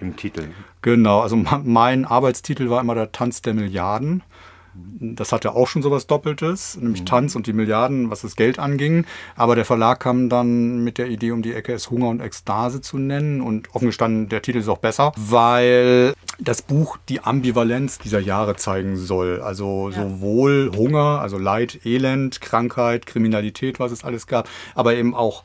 im 0.00 0.16
Titel. 0.16 0.48
Genau, 0.82 1.20
also 1.20 1.36
mein 1.36 2.04
Arbeitstitel 2.04 2.70
war 2.70 2.80
immer 2.80 2.94
der 2.94 3.12
Tanz 3.12 3.42
der 3.42 3.54
Milliarden. 3.54 4.22
Das 4.98 5.32
hatte 5.32 5.54
auch 5.54 5.68
schon 5.68 5.82
sowas 5.82 6.06
Doppeltes, 6.06 6.76
nämlich 6.76 7.02
mhm. 7.02 7.06
Tanz 7.06 7.36
und 7.36 7.46
die 7.46 7.52
Milliarden, 7.52 8.10
was 8.10 8.22
das 8.22 8.34
Geld 8.34 8.58
anging. 8.58 9.04
Aber 9.36 9.54
der 9.54 9.64
Verlag 9.64 10.00
kam 10.00 10.28
dann 10.28 10.82
mit 10.84 10.96
der 10.98 11.08
Idee 11.08 11.32
um 11.32 11.42
die 11.42 11.52
Ecke, 11.52 11.74
es 11.74 11.90
Hunger 11.90 12.08
und 12.08 12.20
Ekstase 12.20 12.80
zu 12.80 12.98
nennen. 12.98 13.40
Und 13.40 13.74
offen 13.74 13.86
gestanden, 13.86 14.28
der 14.28 14.42
Titel 14.42 14.58
ist 14.58 14.68
auch 14.68 14.78
besser, 14.78 15.12
weil 15.16 16.14
das 16.38 16.62
Buch 16.62 16.96
die 17.08 17.20
Ambivalenz 17.20 17.98
dieser 17.98 18.20
Jahre 18.20 18.56
zeigen 18.56 18.96
soll. 18.96 19.40
Also 19.40 19.90
ja. 19.90 20.02
sowohl 20.02 20.70
Hunger, 20.74 21.20
also 21.20 21.38
Leid, 21.38 21.80
Elend, 21.84 22.40
Krankheit, 22.40 23.06
Kriminalität, 23.06 23.78
was 23.80 23.92
es 23.92 24.04
alles 24.04 24.26
gab, 24.26 24.48
aber 24.74 24.94
eben 24.94 25.14
auch 25.14 25.44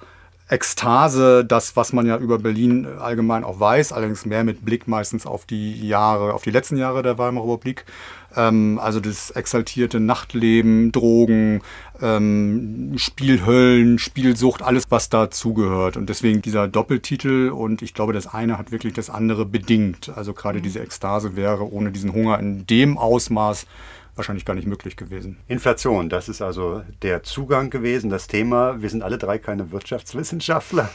Ekstase, 0.52 1.46
das, 1.46 1.78
was 1.78 1.94
man 1.94 2.06
ja 2.06 2.18
über 2.18 2.38
Berlin 2.38 2.86
allgemein 3.00 3.46
auch 3.46 3.62
weiß, 3.62 3.94
allerdings 3.94 4.26
mehr 4.26 4.44
mit 4.44 4.66
Blick 4.66 4.86
meistens 4.86 5.26
auf 5.26 5.46
die 5.46 5.88
Jahre, 5.88 6.34
auf 6.34 6.44
die 6.44 6.52
letzten 6.52 6.76
Jahre 6.76 7.04
der 7.04 7.18
Weimarer 7.18 7.46
Republik. 7.46 7.86
Ähm, 8.36 8.78
also 8.82 9.00
das 9.00 9.32
exaltierte 9.32 10.02
Nachtleben, 10.02 10.92
Drogen, 10.92 11.62
ähm, 12.02 12.94
Spielhöllen, 12.98 13.98
Spielsucht, 13.98 14.62
alles, 14.62 14.84
was 14.90 15.08
dazugehört. 15.08 15.96
Und 15.96 16.10
deswegen 16.10 16.42
dieser 16.42 16.68
Doppeltitel 16.68 17.50
und 17.50 17.82
ich 17.82 17.94
glaube, 17.94 18.12
das 18.12 18.28
eine 18.28 18.58
hat 18.58 18.74
wirklich 18.74 18.94
das 18.94 19.10
andere 19.10 19.46
bedingt. 19.46 20.12
Also 20.16 20.34
gerade 20.34 20.60
mhm. 20.60 20.64
diese 20.64 20.82
Ekstase 20.82 21.38
wäre 21.38 21.72
ohne 21.72 21.92
diesen 21.92 22.12
Hunger 22.12 22.38
in 22.40 22.68
dem 22.68 22.98
Ausmaß 22.98 23.68
wahrscheinlich 24.22 24.46
gar 24.46 24.54
nicht 24.54 24.68
möglich 24.68 24.96
gewesen. 24.96 25.38
Inflation, 25.48 26.08
das 26.08 26.30
ist 26.30 26.42
also 26.42 26.84
der 27.02 27.24
Zugang 27.24 27.70
gewesen, 27.72 28.10
das 28.10 28.28
Thema. 28.28 28.82
Wir 28.82 28.90
sind 28.90 29.02
alle 29.02 29.18
drei 29.18 29.40
keine 29.40 29.72
Wirtschaftswissenschaftler. 29.72 30.90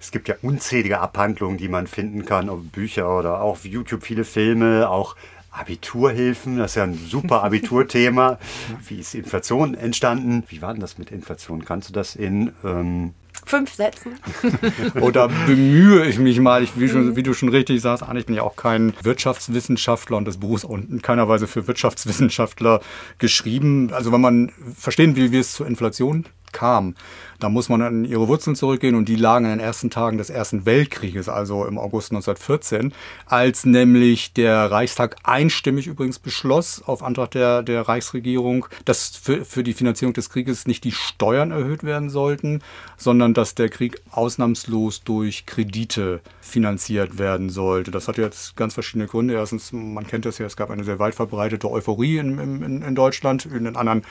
Es 0.00 0.10
gibt 0.10 0.28
ja 0.28 0.36
unzählige 0.42 1.00
Abhandlungen, 1.00 1.58
die 1.58 1.68
man 1.68 1.86
finden 1.86 2.24
kann, 2.24 2.48
auf 2.48 2.60
Bücher 2.72 3.18
oder 3.18 3.40
auch 3.40 3.52
auf 3.52 3.64
YouTube 3.64 4.02
viele 4.02 4.24
Filme, 4.24 4.88
auch 4.88 5.16
Abiturhilfen, 5.50 6.58
das 6.58 6.72
ist 6.72 6.74
ja 6.76 6.84
ein 6.84 6.94
super 6.94 7.42
Abiturthema. 7.42 8.38
Wie 8.88 9.00
ist 9.00 9.14
Inflation 9.14 9.74
entstanden? 9.74 10.44
Wie 10.48 10.60
war 10.60 10.72
denn 10.72 10.80
das 10.80 10.98
mit 10.98 11.10
Inflation? 11.10 11.64
Kannst 11.64 11.88
du 11.88 11.92
das 11.94 12.14
in 12.14 12.52
ähm, 12.62 13.14
Fünf 13.46 13.72
Sätzen. 13.72 14.18
Oder 15.00 15.28
bemühe 15.46 16.04
ich 16.06 16.18
mich 16.18 16.40
mal, 16.40 16.64
ich, 16.64 16.78
wie, 16.78 16.88
schon, 16.88 17.14
wie, 17.14 17.22
du 17.22 17.32
schon 17.32 17.48
richtig 17.48 17.80
sagst, 17.80 18.02
Arne, 18.02 18.18
ich 18.18 18.26
bin 18.26 18.34
ja 18.34 18.42
auch 18.42 18.56
kein 18.56 18.92
Wirtschaftswissenschaftler 19.02 20.16
und 20.16 20.26
das 20.26 20.38
Buch 20.38 20.56
ist 20.56 20.64
in 20.64 21.00
keiner 21.00 21.28
Weise 21.28 21.46
für 21.46 21.66
Wirtschaftswissenschaftler 21.68 22.80
geschrieben. 23.18 23.92
Also 23.92 24.10
wenn 24.10 24.20
man 24.20 24.50
verstehen 24.76 25.14
will, 25.14 25.30
wie 25.30 25.38
es 25.38 25.52
zur 25.52 25.68
Inflation 25.68 26.26
kam, 26.52 26.96
da 27.38 27.48
muss 27.48 27.68
man 27.68 27.82
an 27.82 28.04
ihre 28.04 28.28
Wurzeln 28.28 28.56
zurückgehen 28.56 28.94
und 28.94 29.08
die 29.08 29.16
lagen 29.16 29.44
in 29.44 29.52
den 29.52 29.60
ersten 29.60 29.90
Tagen 29.90 30.18
des 30.18 30.30
Ersten 30.30 30.66
Weltkrieges, 30.66 31.28
also 31.28 31.64
im 31.66 31.78
August 31.78 32.12
1914, 32.12 32.92
als 33.26 33.64
nämlich 33.64 34.32
der 34.32 34.70
Reichstag 34.70 35.16
einstimmig 35.24 35.86
übrigens 35.86 36.18
beschloss, 36.18 36.82
auf 36.82 37.02
Antrag 37.02 37.30
der, 37.32 37.62
der 37.62 37.82
Reichsregierung, 37.82 38.66
dass 38.84 39.16
für, 39.16 39.44
für 39.44 39.62
die 39.62 39.74
Finanzierung 39.74 40.14
des 40.14 40.30
Krieges 40.30 40.66
nicht 40.66 40.84
die 40.84 40.92
Steuern 40.92 41.50
erhöht 41.50 41.84
werden 41.84 42.10
sollten, 42.10 42.60
sondern 42.96 43.34
dass 43.34 43.54
der 43.54 43.68
Krieg 43.68 44.00
ausnahmslos 44.10 45.02
durch 45.04 45.46
Kredite 45.46 46.20
finanziert 46.40 47.18
werden 47.18 47.50
sollte. 47.50 47.90
Das 47.90 48.08
hat 48.08 48.18
jetzt 48.18 48.56
ganz 48.56 48.74
verschiedene 48.74 49.06
Gründe. 49.06 49.34
Erstens, 49.34 49.72
man 49.72 50.06
kennt 50.06 50.24
das 50.24 50.38
ja, 50.38 50.46
es 50.46 50.56
gab 50.56 50.70
eine 50.70 50.84
sehr 50.84 50.98
weit 50.98 51.14
verbreitete 51.14 51.70
Euphorie 51.70 52.18
in, 52.18 52.38
in, 52.38 52.82
in 52.82 52.94
Deutschland, 52.94 53.46
in 53.46 53.64
den 53.64 53.76
anderen 53.76 54.02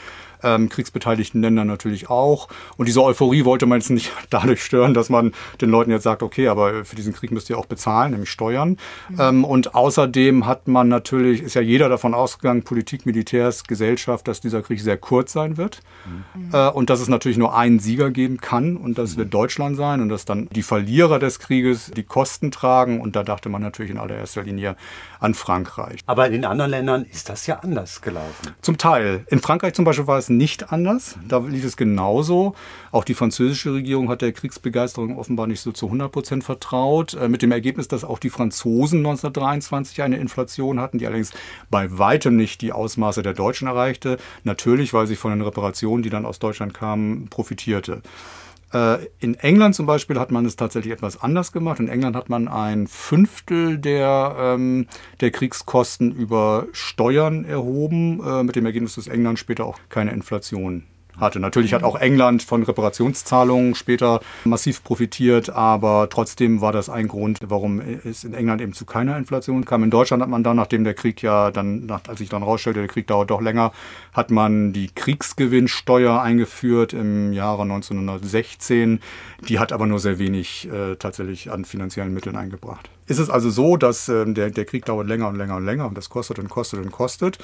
ähm, 0.44 0.70
kriegsbeteiligten 0.70 1.42
Ländern 1.42 1.68
natürlich 1.68 2.10
auch. 2.10 2.48
Und 2.78 2.88
diese 2.88 3.02
Euphorie 3.02 3.15
wollte 3.20 3.66
man 3.66 3.80
jetzt 3.80 3.90
nicht 3.90 4.12
dadurch 4.30 4.64
stören, 4.64 4.94
dass 4.94 5.10
man 5.10 5.34
den 5.62 5.70
Leuten 5.70 5.92
jetzt 5.92 6.04
sagt, 6.04 6.24
okay, 6.24 6.48
aber 6.48 6.86
für 6.86 6.96
diesen 6.96 7.14
Krieg 7.14 7.32
müsst 7.32 7.50
ihr 7.50 7.58
auch 7.58 7.66
bezahlen, 7.66 8.12
nämlich 8.12 8.30
Steuern. 8.30 8.78
Mhm. 9.10 9.18
Ähm, 9.20 9.44
und 9.46 9.76
außerdem 9.76 10.46
hat 10.46 10.68
man 10.68 10.88
natürlich, 10.88 11.42
ist 11.42 11.56
ja 11.56 11.62
jeder 11.62 11.90
davon 11.90 12.14
ausgegangen, 12.14 12.64
Politik, 12.64 13.06
Militärs, 13.06 13.64
Gesellschaft, 13.64 14.28
dass 14.28 14.42
dieser 14.42 14.62
Krieg 14.62 14.80
sehr 14.80 14.98
kurz 14.98 15.34
sein 15.34 15.58
wird. 15.58 15.82
Mhm. 16.06 16.50
Äh, 16.54 16.70
und 16.70 16.90
dass 16.90 17.00
es 17.00 17.08
natürlich 17.08 17.38
nur 17.38 17.56
einen 17.56 17.80
Sieger 17.80 18.12
geben 18.12 18.38
kann 18.38 18.78
und 18.78 18.98
das 18.98 19.14
mhm. 19.14 19.20
wird 19.20 19.34
Deutschland 19.34 19.78
sein 19.78 20.02
und 20.02 20.10
dass 20.10 20.26
dann 20.26 20.48
die 20.52 20.64
Verlierer 20.64 21.20
des 21.20 21.40
Krieges 21.40 21.92
die 21.92 22.04
Kosten 22.04 22.52
tragen. 22.52 23.02
Und 23.02 23.16
da 23.16 23.24
dachte 23.24 23.50
man 23.50 23.62
natürlich 23.62 23.92
in 23.92 23.98
allererster 23.98 24.44
Linie 24.44 24.76
an 25.20 25.34
Frankreich. 25.34 26.00
Aber 26.06 26.28
in 26.28 26.34
den 26.34 26.46
anderen 26.46 26.72
Ländern 26.72 27.06
ist 27.06 27.30
das 27.30 27.48
ja 27.48 27.60
anders 27.60 28.02
gelaufen. 28.02 28.56
Zum 28.62 28.78
Teil. 28.78 29.26
In 29.30 29.40
Frankreich 29.40 29.74
zum 29.74 29.86
Beispiel 29.86 30.08
war 30.08 30.18
es 30.18 30.30
nicht 30.30 30.72
anders. 30.72 31.18
Da 31.28 31.40
lief 31.40 31.66
es 31.66 31.78
genauso. 31.78 32.56
Auch 32.92 33.04
die 33.08 33.14
französische 33.14 33.74
Regierung 33.74 34.10
hat 34.10 34.22
der 34.22 34.32
Kriegsbegeisterung 34.32 35.18
offenbar 35.18 35.48
nicht 35.48 35.62
so 35.62 35.72
zu 35.72 35.88
100 35.88 36.12
Prozent 36.12 36.44
vertraut. 36.44 37.14
Äh, 37.14 37.30
mit 37.30 37.42
dem 37.42 37.52
Ergebnis, 37.52 37.88
dass 37.88 38.04
auch 38.04 38.20
die 38.20 38.30
Franzosen 38.30 39.00
1923 39.00 40.02
eine 40.02 40.18
Inflation 40.18 40.80
hatten, 40.80 40.98
die 40.98 41.08
allerdings 41.08 41.32
bei 41.70 41.98
weitem 41.98 42.36
nicht 42.36 42.62
die 42.62 42.72
Ausmaße 42.72 43.24
der 43.24 43.34
Deutschen 43.34 43.68
erreichte. 43.68 44.18
Natürlich, 44.44 44.94
weil 44.94 45.08
sie 45.08 45.16
von 45.16 45.32
den 45.32 45.42
Reparationen, 45.42 46.04
die 46.04 46.10
dann 46.10 46.26
aus 46.26 46.40
Deutschland 46.40 46.74
kamen, 46.74 47.28
profitierte. 47.30 48.02
Äh, 48.74 49.08
in 49.20 49.36
England 49.36 49.76
zum 49.76 49.86
Beispiel 49.86 50.20
hat 50.20 50.32
man 50.32 50.46
es 50.46 50.56
tatsächlich 50.56 50.94
etwas 50.94 51.22
anders 51.22 51.52
gemacht. 51.52 51.80
In 51.80 51.88
England 51.88 52.16
hat 52.16 52.30
man 52.30 52.48
ein 52.48 52.88
Fünftel 52.88 53.78
der, 53.78 54.36
ähm, 54.38 54.88
der 55.22 55.32
Kriegskosten 55.32 56.12
über 56.12 56.68
Steuern 56.74 57.46
erhoben, 57.46 58.22
äh, 58.26 58.44
mit 58.44 58.56
dem 58.56 58.66
Ergebnis, 58.66 58.96
dass 58.96 59.08
England 59.08 59.40
später 59.40 59.66
auch 59.66 59.80
keine 59.90 60.12
Inflation 60.12 60.84
hatte. 61.20 61.40
Natürlich 61.40 61.74
hat 61.74 61.84
auch 61.84 61.96
England 61.96 62.44
von 62.44 62.64
Reparationszahlungen 62.64 63.76
später 63.76 64.22
massiv 64.44 64.84
profitiert, 64.84 65.50
aber 65.50 66.08
trotzdem 66.10 66.62
war 66.62 66.72
das 66.72 66.90
ein 66.90 67.08
Grund, 67.08 67.40
warum 67.48 67.80
es 67.80 68.24
in 68.24 68.34
England 68.34 68.62
eben 68.62 68.74
zu 68.74 68.86
keiner 68.86 69.18
Inflation 69.18 69.66
kam. 69.66 69.84
In 69.84 69.92
Deutschland 69.92 70.22
hat 70.22 70.30
man 70.30 70.44
dann, 70.44 70.58
nachdem 70.58 70.84
der 70.84 70.94
Krieg 70.94 71.22
ja 71.22 71.52
dann, 71.52 71.90
als 72.08 72.20
sich 72.20 72.30
dann 72.30 72.44
rausstellte, 72.44 72.80
der 72.80 72.90
Krieg 72.90 73.08
dauert 73.08 73.30
doch 73.30 73.42
länger, 73.42 73.72
hat 74.14 74.32
man 74.32 74.74
die 74.74 74.88
Kriegsgewinnsteuer 74.94 76.22
eingeführt 76.22 76.94
im 76.94 77.34
Jahre 77.34 77.64
1916. 77.64 79.00
Die 79.48 79.60
hat 79.60 79.72
aber 79.72 79.88
nur 79.88 80.00
sehr 80.00 80.20
wenig 80.20 80.70
äh, 80.72 80.96
tatsächlich 80.96 81.52
an 81.52 81.66
finanziellen 81.66 82.14
Mitteln 82.14 82.36
eingebracht 82.36 82.90
ist 83.08 83.20
es 83.20 83.30
also 83.30 83.50
so, 83.50 83.78
dass 83.78 84.10
äh, 84.10 84.26
der, 84.26 84.50
der 84.50 84.66
Krieg 84.66 84.86
dauert 84.86 85.08
länger 85.08 85.28
und 85.28 85.36
länger 85.36 85.58
und 85.58 85.66
länger 85.66 85.88
und 85.88 85.98
das 85.98 86.10
kostet 86.10 86.40
und 86.40 86.50
kostet 86.50 86.80
und 86.80 86.92
kostet. 86.92 87.38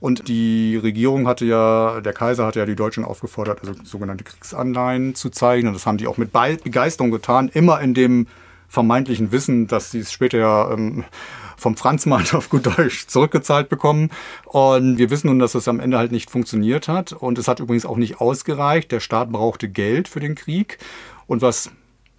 Und 0.00 0.28
die 0.28 0.76
Regierung 0.76 1.26
hatte 1.26 1.44
ja, 1.44 2.00
der 2.00 2.12
Kaiser 2.12 2.46
hatte 2.46 2.58
ja 2.58 2.66
die 2.66 2.76
Deutschen 2.76 3.04
aufgefordert, 3.04 3.60
also 3.60 3.74
sogenannte 3.84 4.24
Kriegsanleihen 4.24 5.14
zu 5.14 5.30
zeichnen. 5.30 5.72
Das 5.72 5.86
haben 5.86 5.98
die 5.98 6.06
auch 6.06 6.18
mit 6.18 6.32
Begeisterung 6.32 7.10
getan, 7.10 7.50
immer 7.52 7.80
in 7.80 7.94
dem 7.94 8.26
vermeintlichen 8.68 9.32
Wissen, 9.32 9.68
dass 9.68 9.90
sie 9.90 10.00
es 10.00 10.12
später 10.12 10.38
ja 10.38 10.70
ähm, 10.70 11.04
vom 11.56 11.76
Franzmarkt 11.76 12.34
auf 12.34 12.50
gut 12.50 12.66
Deutsch 12.66 13.06
zurückgezahlt 13.06 13.68
bekommen. 13.68 14.10
Und 14.44 14.98
wir 14.98 15.10
wissen 15.10 15.28
nun, 15.28 15.38
dass 15.38 15.52
das 15.52 15.68
am 15.68 15.80
Ende 15.80 15.98
halt 15.98 16.12
nicht 16.12 16.30
funktioniert 16.30 16.88
hat. 16.88 17.12
Und 17.12 17.38
es 17.38 17.48
hat 17.48 17.60
übrigens 17.60 17.86
auch 17.86 17.96
nicht 17.96 18.20
ausgereicht. 18.20 18.92
Der 18.92 19.00
Staat 19.00 19.32
brauchte 19.32 19.68
Geld 19.68 20.08
für 20.08 20.20
den 20.20 20.34
Krieg. 20.34 20.78
Und 21.26 21.42
was 21.42 21.70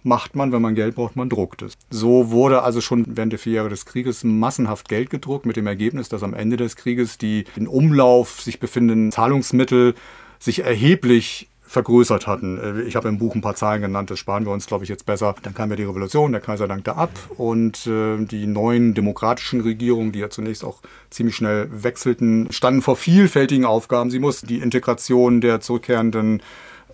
macht 0.02 0.36
man, 0.36 0.52
wenn 0.52 0.62
man 0.62 0.74
Geld 0.74 0.94
braucht, 0.94 1.16
man 1.16 1.28
druckt 1.28 1.62
es. 1.62 1.74
So 1.90 2.30
wurde 2.30 2.62
also 2.62 2.80
schon 2.80 3.04
während 3.08 3.32
der 3.32 3.38
vier 3.38 3.54
Jahre 3.54 3.68
des 3.68 3.84
Krieges 3.86 4.24
massenhaft 4.24 4.88
Geld 4.88 5.10
gedruckt, 5.10 5.46
mit 5.46 5.56
dem 5.56 5.66
Ergebnis, 5.66 6.08
dass 6.08 6.22
am 6.22 6.34
Ende 6.34 6.56
des 6.56 6.76
Krieges 6.76 7.18
die 7.18 7.44
in 7.56 7.66
Umlauf 7.66 8.40
sich 8.40 8.60
befindenden 8.60 9.12
Zahlungsmittel 9.12 9.94
sich 10.38 10.64
erheblich 10.64 11.48
vergrößert 11.68 12.26
hatten. 12.26 12.58
Äh, 12.58 12.82
ich 12.82 12.96
habe 12.96 13.08
im 13.08 13.18
Buch 13.18 13.34
ein 13.34 13.42
paar 13.42 13.54
Zahlen 13.54 13.82
genannt, 13.82 14.10
das 14.10 14.18
sparen 14.18 14.44
wir 14.44 14.52
uns, 14.52 14.66
glaube 14.66 14.84
ich, 14.84 14.90
jetzt 14.90 15.06
besser. 15.06 15.34
Dann 15.42 15.54
kam 15.54 15.70
ja 15.70 15.76
die 15.76 15.84
Revolution, 15.84 16.32
der 16.32 16.40
Kaiser 16.40 16.66
dankte 16.66 16.96
ab 16.96 17.10
und 17.36 17.86
äh, 17.86 18.16
die 18.24 18.46
neuen 18.46 18.94
demokratischen 18.94 19.60
Regierungen, 19.60 20.10
die 20.10 20.20
ja 20.20 20.30
zunächst 20.30 20.64
auch 20.64 20.80
ziemlich 21.10 21.36
schnell 21.36 21.68
wechselten, 21.70 22.48
standen 22.50 22.82
vor 22.82 22.96
vielfältigen 22.96 23.66
Aufgaben. 23.66 24.10
Sie 24.10 24.18
mussten 24.18 24.46
die 24.46 24.58
Integration 24.58 25.40
der 25.40 25.60
zurückkehrenden 25.60 26.42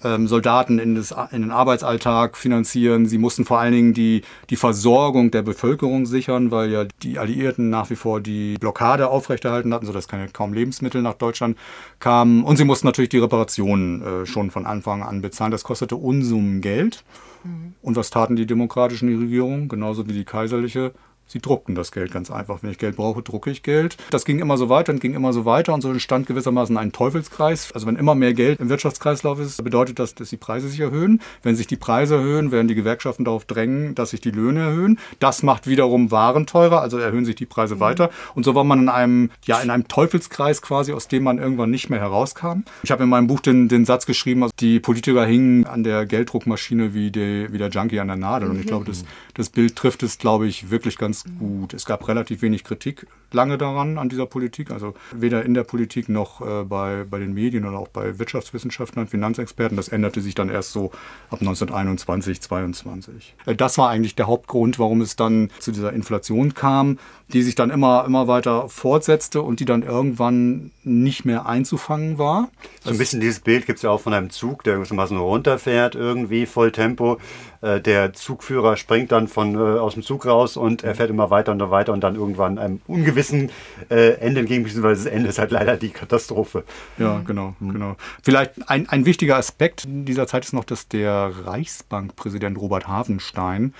ähm, 0.02 0.26
Soldaten 0.26 0.78
in, 0.78 0.94
das, 0.94 1.14
in, 1.30 1.42
den 1.42 1.50
Arbeitsalltag 1.50 2.36
finanzieren. 2.36 3.06
Sie 3.06 3.18
mussten 3.18 3.44
vor 3.44 3.58
allen 3.58 3.72
Dingen 3.72 3.94
die, 3.94 4.22
die 4.50 4.56
Versorgung 4.56 5.30
der 5.30 5.42
Bevölkerung 5.42 6.06
sichern, 6.06 6.50
weil 6.50 6.70
ja 6.70 6.84
die 7.02 7.18
Alliierten 7.18 7.70
nach 7.70 7.90
wie 7.90 7.96
vor 7.96 8.20
die 8.20 8.56
Blockade 8.58 9.08
aufrechterhalten 9.08 9.72
hatten, 9.72 9.86
sodass 9.86 10.08
keine 10.08 10.28
kaum 10.28 10.52
Lebensmittel 10.52 11.02
nach 11.02 11.14
Deutschland 11.14 11.56
kamen. 12.00 12.44
Und 12.44 12.56
sie 12.56 12.64
mussten 12.64 12.86
natürlich 12.86 13.10
die 13.10 13.18
Reparationen 13.18 14.02
äh, 14.02 14.26
schon 14.26 14.50
von 14.50 14.66
Anfang 14.66 15.02
an 15.02 15.22
bezahlen. 15.22 15.52
Das 15.52 15.64
kostete 15.64 15.96
Unsummen 15.96 16.60
Geld. 16.60 17.04
Mhm. 17.44 17.74
Und 17.82 17.96
was 17.96 18.10
taten 18.10 18.36
die 18.36 18.46
demokratischen 18.46 19.08
Regierungen, 19.08 19.68
genauso 19.68 20.08
wie 20.08 20.12
die 20.12 20.24
kaiserliche? 20.24 20.92
Sie 21.26 21.40
druckten 21.40 21.74
das 21.74 21.90
Geld 21.90 22.12
ganz 22.12 22.30
einfach. 22.30 22.62
Wenn 22.62 22.70
ich 22.70 22.78
Geld 22.78 22.96
brauche, 22.96 23.22
drucke 23.22 23.50
ich 23.50 23.62
Geld. 23.62 23.96
Das 24.10 24.24
ging 24.24 24.38
immer 24.40 24.56
so 24.58 24.68
weiter 24.68 24.92
und 24.92 25.00
ging 25.00 25.14
immer 25.14 25.32
so 25.32 25.44
weiter 25.44 25.72
und 25.72 25.80
so 25.80 25.90
entstand 25.90 26.26
gewissermaßen 26.26 26.76
ein 26.76 26.92
Teufelskreis. 26.92 27.72
Also 27.72 27.86
wenn 27.86 27.96
immer 27.96 28.14
mehr 28.14 28.34
Geld 28.34 28.60
im 28.60 28.68
Wirtschaftskreislauf 28.68 29.40
ist, 29.40 29.62
bedeutet 29.64 29.98
das, 29.98 30.14
dass 30.14 30.30
die 30.30 30.36
Preise 30.36 30.68
sich 30.68 30.80
erhöhen. 30.80 31.20
Wenn 31.42 31.56
sich 31.56 31.66
die 31.66 31.76
Preise 31.76 32.16
erhöhen, 32.16 32.52
werden 32.52 32.68
die 32.68 32.74
Gewerkschaften 32.74 33.24
darauf 33.24 33.46
drängen, 33.46 33.94
dass 33.94 34.10
sich 34.10 34.20
die 34.20 34.30
Löhne 34.30 34.60
erhöhen. 34.60 34.98
Das 35.18 35.42
macht 35.42 35.66
wiederum 35.66 36.10
Waren 36.10 36.46
teurer, 36.46 36.82
also 36.82 36.98
erhöhen 36.98 37.24
sich 37.24 37.36
die 37.36 37.46
Preise 37.46 37.76
mhm. 37.76 37.80
weiter. 37.80 38.10
Und 38.34 38.44
so 38.44 38.54
war 38.54 38.64
man 38.64 38.80
in 38.80 38.88
einem, 38.88 39.30
ja, 39.44 39.60
in 39.60 39.70
einem 39.70 39.88
Teufelskreis 39.88 40.60
quasi, 40.62 40.92
aus 40.92 41.08
dem 41.08 41.24
man 41.24 41.38
irgendwann 41.38 41.70
nicht 41.70 41.88
mehr 41.90 42.00
herauskam. 42.00 42.64
Ich 42.82 42.90
habe 42.90 43.02
in 43.02 43.08
meinem 43.08 43.26
Buch 43.26 43.40
den, 43.40 43.68
den 43.68 43.86
Satz 43.86 44.06
geschrieben, 44.06 44.42
also 44.42 44.52
die 44.60 44.78
Politiker 44.78 45.24
hingen 45.24 45.66
an 45.66 45.84
der 45.84 46.04
Gelddruckmaschine 46.06 46.92
wie, 46.94 47.10
die, 47.10 47.48
wie 47.50 47.58
der 47.58 47.70
Junkie 47.70 48.00
an 48.00 48.08
der 48.08 48.16
Nadel. 48.16 48.50
Und 48.50 48.58
ich 48.58 48.66
mhm. 48.66 48.68
glaube, 48.68 48.84
das, 48.84 49.04
das 49.34 49.50
Bild 49.50 49.76
trifft 49.76 50.02
es, 50.02 50.18
glaube 50.18 50.46
ich, 50.46 50.70
wirklich 50.70 50.96
ganz 50.96 51.24
gut. 51.38 51.74
Es 51.74 51.84
gab 51.84 52.06
relativ 52.08 52.42
wenig 52.42 52.64
Kritik 52.64 53.06
lange 53.32 53.58
daran, 53.58 53.98
an 53.98 54.08
dieser 54.08 54.26
Politik. 54.26 54.70
Also 54.70 54.94
weder 55.12 55.44
in 55.44 55.54
der 55.54 55.64
Politik 55.64 56.08
noch 56.08 56.40
äh, 56.40 56.64
bei, 56.64 57.04
bei 57.08 57.18
den 57.18 57.34
Medien 57.34 57.66
oder 57.66 57.78
auch 57.78 57.88
bei 57.88 58.18
Wirtschaftswissenschaftlern, 58.18 59.08
Finanzexperten. 59.08 59.76
Das 59.76 59.88
änderte 59.88 60.20
sich 60.20 60.34
dann 60.34 60.48
erst 60.48 60.72
so 60.72 60.92
ab 61.30 61.40
1921, 61.40 62.40
22. 62.40 63.34
Äh, 63.46 63.54
das 63.56 63.76
war 63.76 63.90
eigentlich 63.90 64.14
der 64.14 64.26
Hauptgrund, 64.28 64.78
warum 64.78 65.00
es 65.00 65.16
dann 65.16 65.50
zu 65.58 65.72
dieser 65.72 65.92
Inflation 65.92 66.54
kam, 66.54 66.98
die 67.28 67.42
sich 67.42 67.54
dann 67.54 67.70
immer, 67.70 68.04
immer 68.06 68.28
weiter 68.28 68.68
fortsetzte 68.68 69.40
und 69.40 69.60
die 69.60 69.64
dann 69.64 69.82
irgendwann 69.82 70.70
nicht 70.82 71.24
mehr 71.24 71.46
einzufangen 71.46 72.18
war. 72.18 72.48
So 72.82 72.90
ein 72.90 72.98
bisschen 72.98 73.20
dieses 73.20 73.40
Bild 73.40 73.66
gibt 73.66 73.78
es 73.78 73.82
ja 73.82 73.90
auch 73.90 74.00
von 74.00 74.12
einem 74.12 74.30
Zug, 74.30 74.62
der 74.64 74.84
so 74.84 74.94
runterfährt, 74.94 75.94
irgendwie 75.94 76.44
voll 76.46 76.70
Tempo. 76.70 77.18
Äh, 77.62 77.80
der 77.80 78.12
Zugführer 78.12 78.76
springt 78.76 79.10
dann 79.10 79.28
von, 79.28 79.54
äh, 79.54 79.78
aus 79.78 79.94
dem 79.94 80.02
Zug 80.02 80.26
raus 80.26 80.58
und 80.58 80.84
er 80.84 80.94
fährt 80.94 81.08
immer 81.08 81.30
weiter 81.30 81.52
und 81.52 81.60
weiter 81.70 81.94
und 81.94 82.02
dann 82.02 82.14
irgendwann 82.14 82.58
einem 82.58 82.82
ungewissen 82.86 83.50
äh, 83.88 84.18
Ende 84.20 84.40
entgegen, 84.40 84.64
beziehungsweise 84.64 85.04
das 85.04 85.12
Ende 85.12 85.30
ist 85.30 85.38
halt 85.38 85.50
leider 85.50 85.78
die 85.78 85.90
Katastrophe. 85.90 86.64
Ja, 86.98 87.22
genau, 87.26 87.54
mhm. 87.58 87.72
genau. 87.72 87.96
Vielleicht 88.22 88.68
ein, 88.68 88.88
ein 88.90 89.06
wichtiger 89.06 89.36
Aspekt 89.36 89.84
dieser 89.86 90.26
Zeit 90.26 90.44
ist 90.44 90.52
noch, 90.52 90.64
dass 90.64 90.88
der 90.88 91.32
Reichsbankpräsident 91.46 92.58
Robert 92.58 92.86
Havenstein 92.86 93.72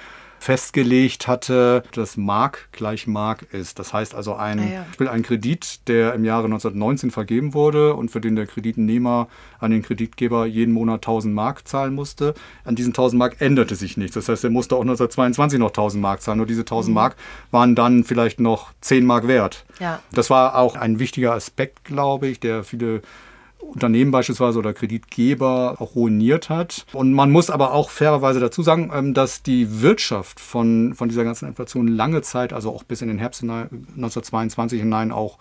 festgelegt 0.44 1.26
hatte, 1.26 1.85
dass 1.92 2.18
Mark 2.18 2.68
gleich 2.72 3.07
Mark 3.07 3.46
ist. 3.54 3.78
Das 3.78 3.94
heißt 3.94 4.14
also 4.14 4.35
ein, 4.35 4.59
Ah, 4.59 4.85
ja. 5.00 5.11
ein 5.11 5.22
Kredit, 5.22 5.88
der 5.88 6.12
im 6.12 6.22
Jahre 6.26 6.44
1919 6.44 7.11
vergeben 7.11 7.54
wurde 7.54 7.94
und 7.94 8.11
für 8.11 8.20
den 8.20 8.37
der 8.37 8.46
Kreditnehmer 8.46 9.28
an 9.59 9.70
den 9.70 9.80
Kreditgeber 9.80 10.44
jeden 10.44 10.74
Monat 10.74 10.96
1000 10.96 11.35
Mark 11.35 11.66
zahlen 11.66 11.94
musste. 11.94 12.35
An 12.64 12.74
diesen 12.76 12.90
1000 12.90 13.18
Mark 13.18 13.40
änderte 13.40 13.74
sich 13.74 13.96
nichts. 13.96 14.16
Das 14.16 14.28
heißt, 14.28 14.44
er 14.44 14.50
musste 14.50 14.76
auch 14.76 14.83
1922 14.83 15.59
noch 15.59 15.68
1000 15.70 16.02
Mark 16.02 16.20
zahlen. 16.20 16.37
Nur 16.37 16.46
diese 16.46 16.61
1000 16.61 16.94
Mark 16.94 17.16
waren 17.50 17.74
dann 17.74 18.04
vielleicht 18.04 18.38
noch 18.38 18.72
10 18.83 19.07
Mark 19.07 19.26
wert. 19.26 19.64
Ja. 19.80 20.00
Das 20.12 20.28
war 20.28 20.59
auch 20.59 20.76
ein 20.76 20.98
wichtiger 20.98 21.33
Aspekt, 21.33 21.85
glaube 21.85 22.26
ich, 22.26 22.38
der 22.38 22.64
viele 22.64 23.00
Unternehmen 23.72 24.11
beispielsweise 24.11 24.59
oder 24.59 24.72
Kreditgeber 24.72 25.77
auch 25.79 25.94
ruiniert 25.94 26.48
hat. 26.48 26.87
Und 26.92 27.12
man 27.12 27.31
muss 27.31 27.50
aber 27.50 27.72
auch 27.72 27.90
fairerweise 27.90 28.40
dazu 28.40 28.62
sagen, 28.62 28.90
ähm, 28.94 29.14
dass 29.14 29.42
die 29.42 29.83
Wirtschaft 29.83 30.40
von, 30.40 30.94
von 30.94 31.09
dieser 31.09 31.24
ganzen 31.24 31.48
Inflation 31.48 31.88
lange 31.88 32.22
Zeit, 32.22 32.53
also 32.53 32.70
auch 32.70 32.85
bis 32.85 33.03
in 33.03 33.09
den 33.09 33.18
Herbst 33.18 33.40
hinein, 33.40 33.68
1922 33.96 34.81
hinein 34.81 35.12
auch 35.12 35.38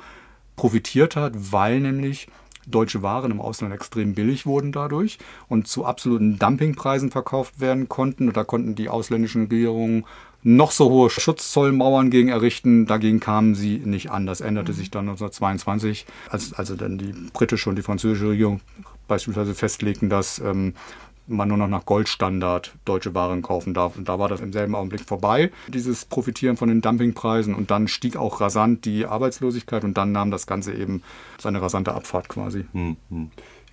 profitiert 0.56 1.16
hat, 1.16 1.34
weil 1.52 1.80
nämlich 1.80 2.28
deutsche 2.68 3.02
Waren 3.02 3.32
im 3.32 3.42
Ausland 3.42 3.74
extrem 3.74 4.14
billig 4.14 4.46
wurden 4.46 4.72
dadurch 4.72 5.18
und 5.50 5.68
zu 5.68 5.86
absoluten 5.86 6.40
Dumpingpreisen 6.40 7.12
verkauft 7.12 7.60
werden 7.60 7.90
konnten. 7.90 8.28
Und 8.30 8.38
da 8.38 8.44
konnten 8.44 8.76
die 8.76 8.90
ausländischen 8.90 9.44
Regierungen 9.44 10.06
noch 10.44 10.72
so 10.72 10.90
hohe 10.90 11.10
Schutzzollmauern 11.10 12.10
gegen 12.10 12.30
errichten. 12.30 12.86
Dagegen 12.86 13.20
kamen 13.20 13.56
sie 13.56 13.78
nicht 13.78 14.12
an. 14.12 14.26
Das 14.26 14.42
änderte 14.42 14.74
sich 14.74 14.92
dann 14.92 15.08
1922, 15.10 16.06
als 16.30 16.54
also 16.54 16.76
dann 16.76 16.98
die 16.98 17.14
britische 17.34 17.70
und 17.70 17.78
die 17.78 17.82
französische 17.82 18.30
Regierung 18.30 18.62
beispielsweise 19.08 19.56
festlegten, 19.56 20.10
dass 20.10 20.40
ähm, 20.40 20.74
man 21.28 21.48
nur 21.48 21.58
noch 21.58 21.68
nach 21.68 21.86
Goldstandard 21.86 22.74
deutsche 22.86 23.14
Waren 23.14 23.42
kaufen 23.42 23.74
darf. 23.74 23.96
Und 23.96 24.10
da 24.10 24.20
war 24.20 24.28
das 24.28 24.42
im 24.42 24.52
selben 24.52 24.76
Augenblick 24.76 25.02
vorbei, 25.02 25.52
dieses 25.68 26.06
Profitieren 26.06 26.58
von 26.58 26.68
den 26.68 26.82
Dumpingpreisen. 26.82 27.56
Und 27.56 27.72
dann 27.72 27.88
stieg 27.88 28.18
auch 28.18 28.42
rasant 28.42 28.86
die 28.86 29.06
Arbeitslosigkeit 29.06 29.84
und 29.84 29.98
dann 29.98 30.12
nahm 30.12 30.32
das 30.32 30.48
Ganze 30.48 30.74
eben 30.74 31.02
seine 31.40 31.62
rasante 31.62 31.94
Abfahrt 31.94 32.28
quasi. 32.28 32.66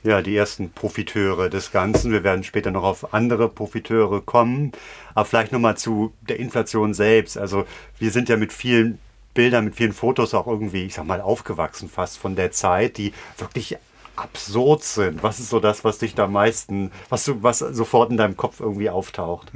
Ja, 0.03 0.23
die 0.23 0.35
ersten 0.35 0.71
Profiteure 0.71 1.51
des 1.51 1.73
Ganzen. 1.73 2.11
Wir 2.11 2.25
werden 2.25 2.43
später 2.43 2.71
noch 2.71 2.85
auf 2.85 3.13
andere 3.13 3.49
Profiteure 3.49 4.23
kommen. 4.23 4.73
Aber 5.15 5.27
vielleicht 5.27 5.53
nochmal 5.53 5.77
zu 5.77 6.15
der 6.23 6.39
Inflation 6.39 6.95
selbst. 6.95 7.37
Also 7.37 7.67
wir 7.99 8.11
sind 8.11 8.31
ja 8.31 8.39
mit 8.39 8.53
vielen 8.53 8.99
Bildern, 9.35 9.67
mit 9.67 9.77
vielen 9.77 9.93
Fotos 9.93 10.33
auch 10.33 10.47
irgendwie, 10.47 10.87
ich 10.87 10.95
sag 10.95 11.07
mal, 11.07 11.21
aufgewachsen 11.21 11.89
fast 11.89 12.19
von 12.19 12.35
der 12.35 12.51
Zeit, 12.51 12.97
die 12.97 13.13
wirklich 13.37 13.77
absurd 14.21 14.83
sind. 14.85 15.23
Was 15.23 15.41
ist 15.41 15.51
so 15.51 15.61
das, 15.61 15.85
was 15.85 15.99
dich 15.99 16.15
da 16.15 16.25
am 16.25 16.33
meisten, 16.33 16.91
was 17.09 17.25
du, 17.25 17.43
was 17.43 17.59
sofort 17.59 18.11
in 18.11 18.17
deinem 18.17 18.37
Kopf 18.37 18.61
irgendwie 18.61 18.91
auftaucht? 18.91 19.53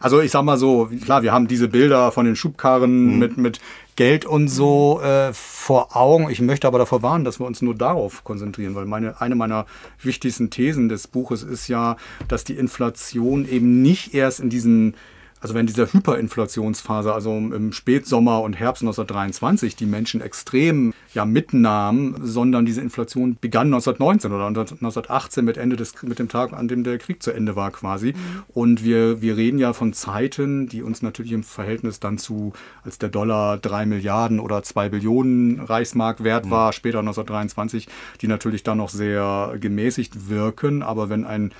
Also 0.00 0.20
ich 0.20 0.30
sag 0.30 0.42
mal 0.42 0.58
so, 0.58 0.90
klar, 1.04 1.22
wir 1.22 1.32
haben 1.32 1.48
diese 1.48 1.68
Bilder 1.68 2.12
von 2.12 2.26
den 2.26 2.36
Schubkarren 2.36 3.18
mit, 3.18 3.36
mit 3.36 3.60
Geld 3.96 4.24
und 4.24 4.48
so 4.48 5.00
äh, 5.02 5.32
vor 5.32 5.96
Augen. 5.96 6.30
Ich 6.30 6.40
möchte 6.40 6.66
aber 6.66 6.78
davor 6.78 7.02
warnen, 7.02 7.24
dass 7.24 7.40
wir 7.40 7.46
uns 7.46 7.60
nur 7.62 7.74
darauf 7.74 8.24
konzentrieren, 8.24 8.74
weil 8.74 8.86
meine, 8.86 9.20
eine 9.20 9.34
meiner 9.34 9.66
wichtigsten 10.02 10.50
Thesen 10.50 10.88
des 10.88 11.08
Buches 11.08 11.42
ist 11.42 11.68
ja, 11.68 11.96
dass 12.28 12.44
die 12.44 12.56
Inflation 12.56 13.46
eben 13.48 13.82
nicht 13.82 14.14
erst 14.14 14.40
in 14.40 14.50
diesen 14.50 14.96
also 15.42 15.54
wenn 15.54 15.66
dieser 15.66 15.92
Hyperinflationsphase, 15.92 17.12
also 17.12 17.36
im 17.36 17.72
Spätsommer 17.72 18.42
und 18.42 18.54
Herbst 18.54 18.82
1923, 18.82 19.74
die 19.74 19.86
Menschen 19.86 20.20
extrem 20.20 20.94
ja 21.14 21.24
mitnahmen, 21.24 22.14
sondern 22.22 22.64
diese 22.64 22.80
Inflation 22.80 23.36
begann 23.40 23.66
1919 23.66 24.32
oder 24.32 24.46
1918 24.46 25.44
mit 25.44 25.56
Ende 25.56 25.74
des, 25.74 26.00
mit 26.04 26.20
dem 26.20 26.28
Tag, 26.28 26.52
an 26.52 26.68
dem 26.68 26.84
der 26.84 26.98
Krieg 26.98 27.24
zu 27.24 27.32
Ende 27.32 27.56
war 27.56 27.72
quasi. 27.72 28.14
Und 28.54 28.84
wir, 28.84 29.20
wir 29.20 29.36
reden 29.36 29.58
ja 29.58 29.72
von 29.72 29.92
Zeiten, 29.92 30.68
die 30.68 30.82
uns 30.82 31.02
natürlich 31.02 31.32
im 31.32 31.42
Verhältnis 31.42 31.98
dann 31.98 32.18
zu, 32.18 32.52
als 32.84 32.98
der 32.98 33.08
Dollar 33.08 33.58
drei 33.58 33.84
Milliarden 33.84 34.38
oder 34.38 34.62
zwei 34.62 34.88
Billionen 34.88 35.58
Reichsmark 35.58 36.22
wert 36.22 36.50
war, 36.50 36.72
später 36.72 37.00
1923, 37.00 37.88
die 38.20 38.28
natürlich 38.28 38.62
dann 38.62 38.78
noch 38.78 38.90
sehr 38.90 39.56
gemäßigt 39.60 40.28
wirken. 40.28 40.84
Aber 40.84 41.08
wenn 41.08 41.24
ein 41.24 41.52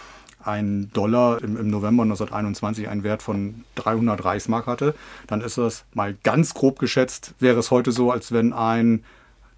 ein 0.45 0.91
Dollar 0.93 1.43
im, 1.43 1.57
im 1.57 1.69
November 1.69 2.03
1921 2.03 2.89
einen 2.89 3.03
Wert 3.03 3.23
von 3.23 3.65
300 3.77 4.25
Reichsmark 4.25 4.67
hatte, 4.67 4.95
dann 5.27 5.41
ist 5.41 5.59
das 5.59 5.85
mal 5.95 6.15
ganz 6.23 6.55
grob 6.55 6.79
geschätzt, 6.79 7.35
wäre 7.39 7.59
es 7.59 7.71
heute 7.71 7.93
so, 7.93 8.11
als 8.11 8.33
wenn 8.33 8.53
ein 8.53 9.05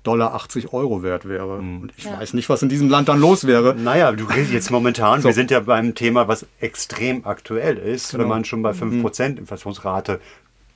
Dollar 0.05 0.35
80 0.35 0.73
Euro 0.75 1.03
wert 1.03 1.27
wäre. 1.27 1.57
Und 1.57 1.91
ich 1.97 2.07
weiß 2.07 2.35
nicht, 2.35 2.51
was 2.51 2.63
in 2.63 2.69
diesem 2.69 2.91
Land 2.91 3.09
dann 3.09 3.19
los 3.19 3.47
wäre. 3.47 3.75
Naja, 3.75 4.13
du 4.13 4.25
redest 4.25 4.53
jetzt 4.53 4.71
momentan, 4.71 5.23
So. 5.23 5.29
wir 5.29 5.35
sind 5.35 5.51
ja 5.51 5.61
beim 5.61 5.95
Thema, 5.95 6.29
was 6.29 6.47
extrem 6.61 7.25
aktuell 7.25 7.79
ist. 7.79 8.11
Genau. 8.11 8.23
Wenn 8.23 8.29
man 8.29 8.45
schon 8.45 8.63
bei 8.63 8.73
5% 8.73 9.39
Inflationsrate 9.39 10.21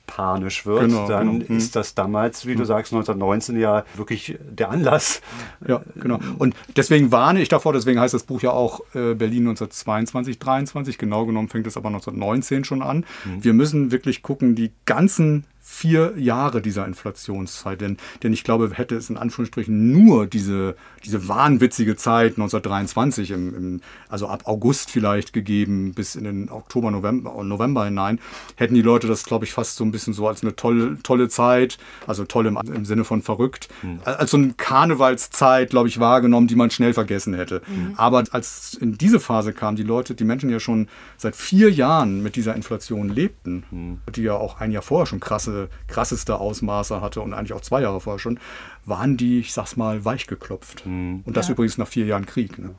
panisch 0.09 0.65
wird, 0.65 0.81
Genau, 0.81 1.07
dann 1.07 1.39
genau. 1.39 1.45
Mhm. 1.51 1.57
ist 1.57 1.75
das 1.75 1.93
damals, 1.93 2.45
wie 2.47 2.55
du 2.55 2.65
sagst, 2.65 2.91
1919 2.91 3.59
ja 3.59 3.85
wirklich 3.95 4.37
der 4.41 4.71
Anlass. 4.71 5.21
Ja, 5.67 5.81
genau. 5.95 6.19
Und 6.37 6.55
deswegen 6.75 7.11
warne 7.11 7.41
ich 7.41 7.49
davor, 7.49 7.73
deswegen 7.73 7.99
heißt 7.99 8.13
das 8.13 8.23
Buch 8.23 8.41
ja 8.41 8.51
auch 8.51 8.79
äh, 8.95 9.13
Berlin 9.13 9.47
1922, 9.49 10.39
23. 10.39 10.97
Genau 10.97 11.25
genommen 11.25 11.49
fängt 11.49 11.67
es 11.67 11.77
aber 11.77 11.89
1919 11.89 12.63
schon 12.63 12.81
an. 12.81 13.05
Wir 13.39 13.53
müssen 13.53 13.91
wirklich 13.91 14.23
gucken, 14.23 14.55
die 14.55 14.71
ganzen 14.85 15.45
vier 15.79 16.13
Jahre 16.17 16.61
dieser 16.61 16.85
Inflationszeit, 16.85 17.79
denn, 17.79 17.95
denn 18.21 18.33
ich 18.33 18.43
glaube, 18.43 18.69
hätte 18.73 18.97
es 18.97 19.09
in 19.09 19.15
Anführungsstrichen 19.15 19.93
nur 19.93 20.27
diese, 20.27 20.75
diese 21.05 21.29
wahnwitzige 21.29 21.95
Zeit 21.95 22.33
1923, 22.33 23.31
im, 23.31 23.55
im, 23.55 23.81
also 24.09 24.27
ab 24.27 24.41
August 24.43 24.91
vielleicht 24.91 25.31
gegeben, 25.31 25.93
bis 25.93 26.15
in 26.15 26.25
den 26.25 26.49
Oktober, 26.49 26.91
November, 26.91 27.41
November 27.45 27.85
hinein, 27.85 28.19
hätten 28.57 28.73
die 28.73 28.81
Leute 28.81 29.07
das, 29.07 29.23
glaube 29.23 29.45
ich, 29.45 29.53
fast 29.53 29.77
so 29.77 29.85
ein 29.85 29.91
bisschen 29.91 30.13
so 30.13 30.27
als 30.27 30.43
eine 30.43 30.53
tolle, 30.53 30.97
tolle 31.01 31.29
Zeit, 31.29 31.77
also 32.05 32.25
toll 32.25 32.47
im, 32.47 32.57
im 32.57 32.83
Sinne 32.83 33.05
von 33.05 33.21
verrückt, 33.21 33.69
als 34.03 34.31
so 34.31 34.37
eine 34.37 34.53
Karnevalszeit, 34.57 35.69
glaube 35.69 35.87
ich, 35.87 36.01
wahrgenommen, 36.01 36.47
die 36.47 36.55
man 36.55 36.71
schnell 36.71 36.93
vergessen 36.93 37.33
hätte. 37.33 37.61
Aber 37.95 38.25
als 38.31 38.73
in 38.73 38.97
diese 38.97 39.21
Phase 39.21 39.53
kamen, 39.53 39.77
die 39.77 39.83
Leute, 39.83 40.13
die 40.13 40.25
Menschen 40.25 40.49
ja 40.49 40.59
schon 40.59 40.89
seit 41.15 41.37
vier 41.37 41.71
Jahren 41.71 42.21
mit 42.21 42.35
dieser 42.35 42.53
Inflation 42.53 43.07
lebten, 43.07 44.01
die 44.13 44.23
ja 44.23 44.33
auch 44.33 44.59
ein 44.59 44.71
Jahr 44.71 44.81
vorher 44.81 45.05
schon 45.05 45.21
krasse, 45.21 45.68
krasseste 45.87 46.39
Ausmaße 46.39 47.01
hatte 47.01 47.21
und 47.21 47.33
eigentlich 47.33 47.53
auch 47.53 47.61
zwei 47.61 47.81
Jahre 47.81 48.01
vorher 48.01 48.19
schon, 48.19 48.39
waren 48.85 49.17
die, 49.17 49.39
ich 49.39 49.53
sag's 49.53 49.75
mal, 49.75 50.05
weichgeklopft. 50.05 50.83
Und 51.25 51.37
das 51.37 51.49
übrigens 51.49 51.77
nach 51.77 51.87
vier 51.87 52.05
Jahren 52.05 52.25
Krieg. 52.25 52.57
Ne? 52.57 52.75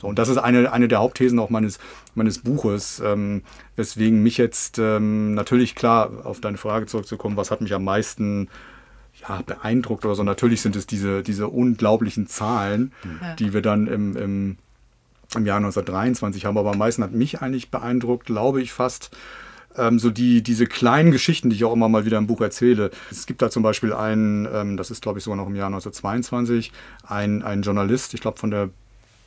So, 0.00 0.08
und 0.08 0.18
das 0.18 0.28
ist 0.28 0.38
eine, 0.38 0.72
eine 0.72 0.88
der 0.88 0.98
Hauptthesen 0.98 1.38
auch 1.38 1.50
meines, 1.50 1.78
meines 2.14 2.38
Buches, 2.38 3.00
ähm, 3.04 3.42
weswegen 3.76 4.22
mich 4.22 4.36
jetzt 4.36 4.78
ähm, 4.78 5.34
natürlich 5.34 5.74
klar 5.74 6.10
auf 6.24 6.40
deine 6.40 6.58
Frage 6.58 6.86
zurückzukommen, 6.86 7.36
was 7.36 7.50
hat 7.50 7.60
mich 7.60 7.74
am 7.74 7.84
meisten 7.84 8.48
ja, 9.20 9.40
beeindruckt 9.46 10.04
oder 10.04 10.14
so. 10.14 10.22
Natürlich 10.22 10.60
sind 10.60 10.76
es 10.76 10.86
diese, 10.86 11.22
diese 11.22 11.48
unglaublichen 11.48 12.26
Zahlen, 12.26 12.92
die 13.38 13.52
wir 13.52 13.62
dann 13.62 13.86
im, 13.86 14.16
im, 14.16 14.56
im 15.36 15.46
Jahr 15.46 15.58
1923 15.58 16.44
haben. 16.44 16.58
Aber 16.58 16.72
am 16.72 16.78
meisten 16.78 17.02
hat 17.02 17.12
mich 17.12 17.40
eigentlich 17.40 17.70
beeindruckt, 17.70 18.26
glaube 18.26 18.60
ich 18.60 18.72
fast, 18.72 19.16
ähm, 19.76 19.98
so 19.98 20.10
die, 20.10 20.42
diese 20.42 20.66
kleinen 20.66 21.10
Geschichten, 21.10 21.50
die 21.50 21.56
ich 21.56 21.64
auch 21.64 21.72
immer 21.72 21.88
mal 21.88 22.04
wieder 22.04 22.18
im 22.18 22.26
Buch 22.26 22.40
erzähle. 22.40 22.90
Es 23.10 23.26
gibt 23.26 23.42
da 23.42 23.50
zum 23.50 23.62
Beispiel 23.62 23.92
einen, 23.92 24.48
ähm, 24.52 24.76
das 24.76 24.90
ist 24.90 25.02
glaube 25.02 25.18
ich 25.18 25.24
sogar 25.24 25.36
noch 25.36 25.46
im 25.46 25.56
Jahr 25.56 25.66
1922, 25.66 26.72
ein, 27.06 27.42
ein 27.42 27.62
Journalist, 27.62 28.14
ich 28.14 28.20
glaube 28.20 28.38
von 28.38 28.50
der 28.50 28.70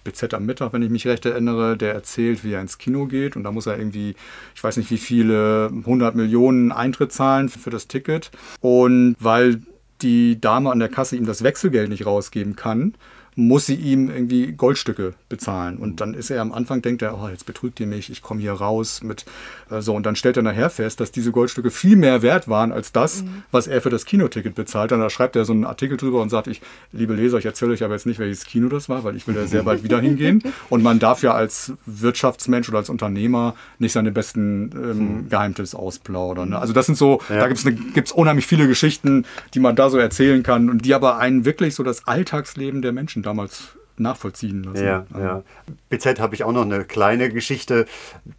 BZ 0.03 0.33
am 0.33 0.45
Mittag, 0.45 0.71
wenn 0.73 0.81
ich 0.81 0.89
mich 0.89 1.05
recht 1.05 1.25
erinnere, 1.25 1.75
der 1.75 1.93
erzählt, 1.93 2.43
wie 2.43 2.53
er 2.53 2.61
ins 2.61 2.77
Kino 2.77 3.05
geht 3.07 3.35
und 3.35 3.43
da 3.43 3.51
muss 3.51 3.65
er 3.65 3.77
irgendwie, 3.77 4.15
ich 4.55 4.63
weiß 4.63 4.77
nicht 4.77 4.89
wie 4.89 4.97
viele, 4.97 5.69
100 5.73 6.15
Millionen 6.15 6.71
Eintritt 6.71 7.11
zahlen 7.11 7.49
für 7.49 7.69
das 7.69 7.87
Ticket 7.87 8.31
und 8.61 9.15
weil 9.19 9.61
die 10.01 10.39
Dame 10.39 10.71
an 10.71 10.79
der 10.79 10.89
Kasse 10.89 11.15
ihm 11.15 11.25
das 11.25 11.43
Wechselgeld 11.43 11.89
nicht 11.89 12.05
rausgeben 12.05 12.55
kann, 12.55 12.93
muss 13.37 13.67
sie 13.67 13.75
ihm 13.75 14.09
irgendwie 14.09 14.51
Goldstücke 14.51 15.13
bezahlen. 15.29 15.77
Und 15.77 16.01
dann 16.01 16.15
ist 16.15 16.31
er 16.31 16.41
am 16.41 16.51
Anfang, 16.51 16.81
denkt 16.81 17.03
er, 17.03 17.21
oh, 17.21 17.29
jetzt 17.29 17.45
betrügt 17.45 17.79
ihr 17.79 17.85
mich, 17.85 18.09
ich 18.09 18.23
komme 18.23 18.41
hier 18.41 18.53
raus 18.53 19.03
mit 19.03 19.25
äh, 19.69 19.79
so. 19.79 19.93
Und 19.93 20.07
dann 20.07 20.15
stellt 20.15 20.37
er 20.37 20.43
nachher 20.43 20.71
fest, 20.71 20.99
dass 20.99 21.11
diese 21.11 21.31
Goldstücke 21.31 21.69
viel 21.69 21.97
mehr 21.97 22.23
wert 22.23 22.47
waren 22.47 22.71
als 22.71 22.91
das, 22.91 23.23
was 23.51 23.67
er 23.67 23.83
für 23.83 23.91
das 23.91 24.05
Kinoticket 24.05 24.55
bezahlt. 24.55 24.91
Und 24.91 25.01
da 25.01 25.11
schreibt 25.11 25.35
er 25.35 25.45
so 25.45 25.53
einen 25.53 25.65
Artikel 25.65 25.97
drüber 25.97 26.19
und 26.19 26.29
sagt, 26.29 26.47
ich, 26.47 26.61
liebe 26.91 27.13
Leser, 27.13 27.37
ich 27.37 27.45
erzähle 27.45 27.73
euch 27.73 27.83
aber 27.83 27.93
jetzt 27.93 28.07
nicht, 28.07 28.17
welches 28.17 28.43
Kino 28.43 28.69
das 28.69 28.89
war, 28.89 29.03
weil 29.03 29.15
ich 29.15 29.27
will 29.27 29.35
da 29.35 29.45
sehr 29.45 29.61
bald 29.61 29.83
wieder 29.83 29.99
hingehen. 29.99 30.41
Und 30.69 30.81
man 30.81 30.97
darf 30.97 31.21
ja 31.21 31.33
als 31.33 31.73
Wirtschaftsmensch 31.85 32.67
oder 32.69 32.79
als 32.79 32.89
Unternehmer 32.89 33.55
nicht 33.77 33.91
seine 33.91 34.11
besten 34.11 34.71
ähm, 34.73 35.29
Geheimtipps 35.29 35.75
ausplaudern. 35.75 36.49
Ne? 36.49 36.59
Also 36.59 36.73
das 36.73 36.87
sind 36.87 36.97
so, 36.97 37.21
da 37.29 37.47
gibt 37.47 37.59
es 37.59 37.93
gibt's 37.93 38.11
unheimlich 38.11 38.47
viele 38.47 38.67
Geschichten, 38.67 39.25
die 39.53 39.59
man 39.59 39.75
da 39.75 39.91
so 39.91 39.97
erzählen 39.97 40.41
kann 40.41 40.71
und 40.71 40.85
die 40.85 40.95
aber 40.95 41.17
einen 41.17 41.45
wirklich 41.45 41.75
so 41.75 41.83
das 41.83 42.07
Alltagsleben 42.07 42.81
der 42.81 42.93
Menschen 42.93 43.23
damals 43.27 43.69
nachvollziehen 43.99 44.63
lassen. 44.63 44.85
Ja, 44.85 45.05
Also, 45.11 45.25
ja. 45.27 45.43
BZ 45.89 46.19
habe 46.19 46.35
ich 46.35 46.43
auch 46.43 46.51
noch 46.51 46.61
eine 46.61 46.85
kleine 46.85 47.29
Geschichte. 47.29 47.85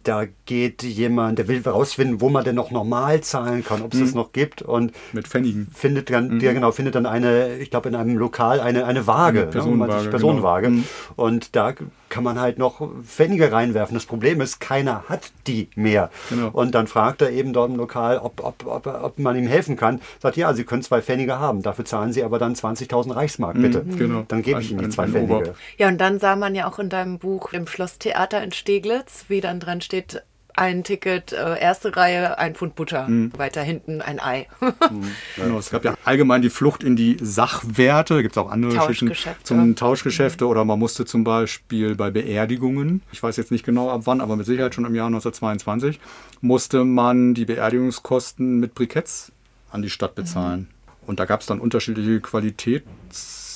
Da 0.03 0.23
geht 0.45 0.83
jemand, 0.83 1.37
der 1.37 1.49
will 1.49 1.61
herausfinden, 1.63 2.21
wo 2.21 2.29
man 2.29 2.45
denn 2.45 2.55
noch 2.55 2.71
normal 2.71 3.19
zahlen 3.21 3.63
kann, 3.65 3.81
ob 3.81 3.93
es 3.93 3.99
das 3.99 4.13
noch 4.13 4.31
gibt 4.31 4.61
und 4.61 4.93
Mit 5.11 5.27
Pfennigen. 5.27 5.67
findet 5.73 6.09
dann, 6.11 6.39
ja 6.39 6.53
genau, 6.53 6.71
findet 6.71 6.95
dann 6.95 7.05
eine, 7.05 7.57
ich 7.57 7.69
glaube 7.71 7.89
in 7.89 7.95
einem 7.95 8.17
Lokal 8.17 8.61
eine, 8.61 8.85
eine 8.85 9.05
Waage, 9.05 9.49
Eine 9.51 9.65
ne, 9.65 9.75
man 9.75 9.91
sich 9.91 10.09
Personenwaage, 10.09 10.09
Personenwaage. 10.09 10.67
genau. 10.69 10.83
Und 11.17 11.55
da 11.57 11.73
kann 12.09 12.23
man 12.23 12.39
halt 12.39 12.57
noch 12.57 12.81
Pfennige 13.03 13.51
reinwerfen. 13.51 13.93
Das 13.93 14.05
Problem 14.05 14.41
ist, 14.41 14.59
keiner 14.59 15.03
hat 15.07 15.31
die 15.47 15.69
mehr. 15.75 16.09
Genau. 16.29 16.49
Und 16.49 16.75
dann 16.75 16.87
fragt 16.87 17.21
er 17.21 17.29
eben 17.31 17.53
dort 17.53 17.69
im 17.69 17.75
Lokal, 17.77 18.17
ob, 18.17 18.43
ob, 18.43 18.65
ob, 18.65 18.87
ob 18.87 19.19
man 19.19 19.35
ihm 19.37 19.47
helfen 19.47 19.75
kann. 19.75 20.01
Sagt, 20.19 20.35
ja, 20.37 20.53
Sie 20.53 20.63
können 20.63 20.81
zwei 20.83 21.01
Pfennige 21.01 21.39
haben, 21.39 21.61
dafür 21.61 21.85
zahlen 21.85 22.11
Sie 22.13 22.23
aber 22.23 22.39
dann 22.39 22.53
20.000 22.55 23.15
Reichsmark, 23.15 23.55
bitte. 23.61 23.83
genau. 23.83 24.25
Dann 24.27 24.41
gebe 24.41 24.61
ich 24.61 24.71
Ihnen 24.71 24.79
die 24.79 24.85
ein- 24.85 24.91
zwei 24.91 25.03
ein 25.03 25.11
Pfennige. 25.11 25.33
Ober. 25.35 25.53
Ja, 25.77 25.87
und 25.87 25.99
dann 25.99 26.19
sah 26.19 26.35
man 26.35 26.55
ja 26.55 26.67
auch 26.67 26.79
in 26.79 26.89
deinem 26.89 27.19
Buch 27.19 27.53
im 27.53 27.67
Schlosstheater 27.67 28.43
in 28.43 28.51
Steglitz, 28.51 29.25
wie 29.27 29.41
dann 29.41 29.59
dran 29.59 29.81
steht, 29.81 30.23
ein 30.55 30.83
Ticket, 30.83 31.31
äh, 31.31 31.59
erste 31.59 31.95
Reihe, 31.95 32.37
ein 32.37 32.55
Pfund 32.55 32.75
Butter, 32.75 33.07
weiter 33.37 33.61
hinten 33.61 34.01
ein 34.01 34.19
Ei. 34.19 34.47
Genau, 35.35 35.57
es 35.57 35.69
gab 35.69 35.85
ja 35.85 35.95
allgemein 36.03 36.41
die 36.41 36.49
Flucht 36.49 36.83
in 36.83 36.95
die 36.95 37.17
Sachwerte. 37.21 38.21
Gibt 38.21 38.33
es 38.33 38.37
auch 38.37 38.51
andere 38.51 38.75
Geschichten 38.75 39.13
zum 39.43 39.75
Tauschgeschäfte 39.75 40.47
oder 40.47 40.65
man 40.65 40.79
musste 40.79 41.05
zum 41.05 41.23
Beispiel 41.23 41.95
bei 41.95 42.11
Beerdigungen, 42.11 43.01
ich 43.11 43.23
weiß 43.23 43.37
jetzt 43.37 43.51
nicht 43.51 43.65
genau 43.65 43.89
ab 43.89 44.01
wann, 44.05 44.21
aber 44.21 44.35
mit 44.35 44.45
Sicherheit 44.45 44.75
schon 44.75 44.85
im 44.85 44.95
Jahr 44.95 45.07
1922, 45.07 45.99
musste 46.41 46.83
man 46.83 47.33
die 47.33 47.45
Beerdigungskosten 47.45 48.59
mit 48.59 48.75
Briketts 48.75 49.31
an 49.71 49.81
die 49.81 49.89
Stadt 49.89 50.15
bezahlen. 50.15 50.67
Und 51.05 51.19
da 51.19 51.25
gab 51.25 51.41
es 51.41 51.47
dann 51.47 51.59
unterschiedliche 51.59 52.19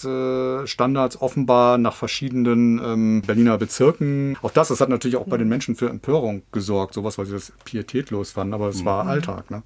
Qualitätsstandards 0.04 1.22
offenbar 1.22 1.78
nach 1.78 1.96
verschiedenen 1.96 2.80
ähm, 2.84 3.22
Berliner 3.26 3.58
Bezirken. 3.58 4.38
Auch 4.42 4.52
das, 4.52 4.70
das 4.70 4.82
hat 4.82 4.90
natürlich 4.90 5.18
auch 5.18 5.28
bei 5.28 5.38
den 5.38 5.48
Menschen 5.48 5.76
für 5.76 5.90
Empörung 5.90 6.44
gesorgt, 6.52 6.94
sowas, 6.94 7.18
weil 7.18 7.26
sie 7.26 7.34
das 7.34 7.54
pietätlos 7.66 8.32
fanden, 8.32 8.54
aber 8.54 8.70
es 8.70 8.86
war 8.86 9.08
Alltag. 9.08 9.52
Ne? 9.52 9.64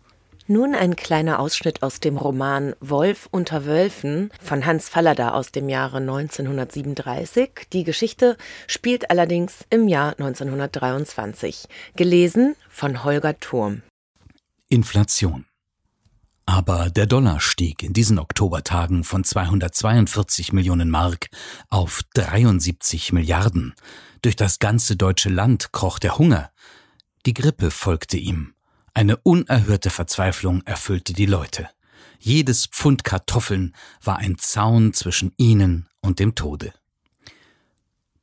Nun 0.50 0.76
ein 0.76 0.96
kleiner 0.96 1.40
Ausschnitt 1.40 1.84
aus 1.84 2.00
dem 2.00 2.16
Roman 2.16 2.74
Wolf 2.80 3.28
unter 3.32 3.66
Wölfen 3.66 4.32
von 4.42 4.66
Hans 4.66 4.88
Fallada 4.88 5.32
aus 5.32 5.52
dem 5.52 5.68
Jahre 5.68 5.98
1937. 5.98 7.68
Die 7.74 7.84
Geschichte 7.84 8.38
spielt 8.66 9.12
allerdings 9.12 9.66
im 9.70 9.90
Jahr 9.90 10.12
1923. 10.12 11.68
Gelesen 11.98 12.56
von 12.70 13.04
Holger 13.04 13.38
Turm. 13.40 13.82
Inflation. 14.70 15.47
Aber 16.48 16.90
der 16.90 17.08
Dollar 17.08 17.42
stieg 17.42 17.84
in 17.84 17.92
diesen 17.92 18.18
Oktobertagen 18.18 19.04
von 19.04 19.26
242 19.26 20.54
Millionen 20.54 20.90
Mark 20.90 21.28
auf 21.70 22.04
73 22.14 23.12
Milliarden. 23.12 23.76
Durch 24.22 24.38
das 24.38 24.58
ganze 24.58 24.96
deutsche 24.96 25.28
Land 25.28 25.74
kroch 25.74 26.00
der 26.00 26.18
Hunger. 26.18 26.50
Die 27.26 27.34
Grippe 27.34 27.70
folgte 27.70 28.16
ihm. 28.16 28.54
Eine 28.94 29.18
unerhörte 29.18 29.90
Verzweiflung 29.90 30.62
erfüllte 30.64 31.12
die 31.12 31.26
Leute. 31.26 31.70
Jedes 32.18 32.66
Pfund 32.66 33.04
Kartoffeln 33.04 33.76
war 34.02 34.18
ein 34.18 34.38
Zaun 34.38 34.94
zwischen 34.94 35.34
ihnen 35.36 35.90
und 36.02 36.20
dem 36.20 36.34
Tode. 36.34 36.74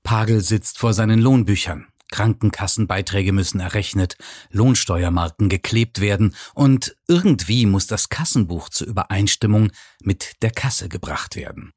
Pagel 0.02 0.40
sitzt 0.40 0.78
vor 0.78 0.94
seinen 0.94 1.20
Lohnbüchern. 1.20 1.88
Krankenkassenbeiträge 2.14 3.32
müssen 3.32 3.58
errechnet, 3.58 4.16
Lohnsteuermarken 4.50 5.48
geklebt 5.48 6.00
werden 6.00 6.36
und 6.54 6.94
irgendwie 7.08 7.66
muss 7.66 7.88
das 7.88 8.08
Kassenbuch 8.08 8.68
zur 8.68 8.86
Übereinstimmung 8.86 9.72
mit 10.00 10.40
der 10.42 10.52
Kasse 10.52 10.88
gebracht 10.88 11.34
werden. 11.34 11.72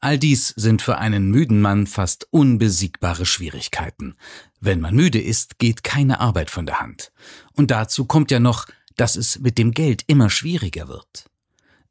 All 0.00 0.18
dies 0.18 0.48
sind 0.48 0.82
für 0.82 0.98
einen 0.98 1.30
müden 1.30 1.62
Mann 1.62 1.86
fast 1.86 2.28
unbesiegbare 2.30 3.24
Schwierigkeiten. 3.24 4.16
Wenn 4.60 4.80
man 4.80 4.94
müde 4.94 5.22
ist, 5.22 5.58
geht 5.58 5.82
keine 5.84 6.20
Arbeit 6.20 6.50
von 6.50 6.66
der 6.66 6.80
Hand. 6.80 7.10
Und 7.54 7.70
dazu 7.70 8.04
kommt 8.04 8.30
ja 8.30 8.40
noch, 8.40 8.66
dass 8.96 9.16
es 9.16 9.38
mit 9.38 9.56
dem 9.56 9.70
Geld 9.70 10.04
immer 10.06 10.28
schwieriger 10.28 10.88
wird. 10.88 11.24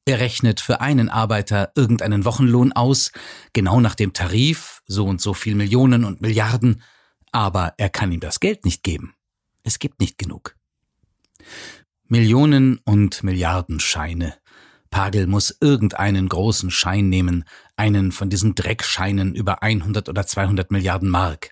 Er 0.06 0.20
rechnet 0.20 0.62
für 0.62 0.82
einen 0.82 1.10
Arbeiter 1.10 1.72
irgendeinen 1.76 2.26
Wochenlohn 2.26 2.74
aus, 2.74 3.12
genau 3.54 3.82
nach 3.82 3.96
dem 3.96 4.14
Tarif, 4.14 4.84
so 4.86 5.06
und 5.06 5.20
so 5.20 5.34
viel 5.34 5.56
Millionen 5.56 6.06
und 6.06 6.22
Milliarden, 6.22 6.84
aber 7.32 7.74
er 7.78 7.90
kann 7.90 8.12
ihm 8.12 8.20
das 8.20 8.40
Geld 8.40 8.66
nicht 8.66 8.84
geben. 8.84 9.14
Es 9.64 9.80
gibt 9.80 10.00
nicht 10.00 10.18
genug. 10.18 10.56
Millionen 12.08 12.80
und 12.86 13.24
Milliarden 13.24 13.80
Scheine. 13.80 14.36
Pagel 14.90 15.28
muss 15.28 15.58
irgendeinen 15.60 16.30
großen 16.30 16.72
Schein 16.72 17.10
nehmen, 17.10 17.44
einen 17.76 18.12
von 18.12 18.30
diesen 18.30 18.56
Dreckscheinen 18.56 19.36
über 19.36 19.62
100 19.62 20.08
oder 20.08 20.26
200 20.26 20.72
Milliarden 20.72 21.10
Mark. 21.10 21.52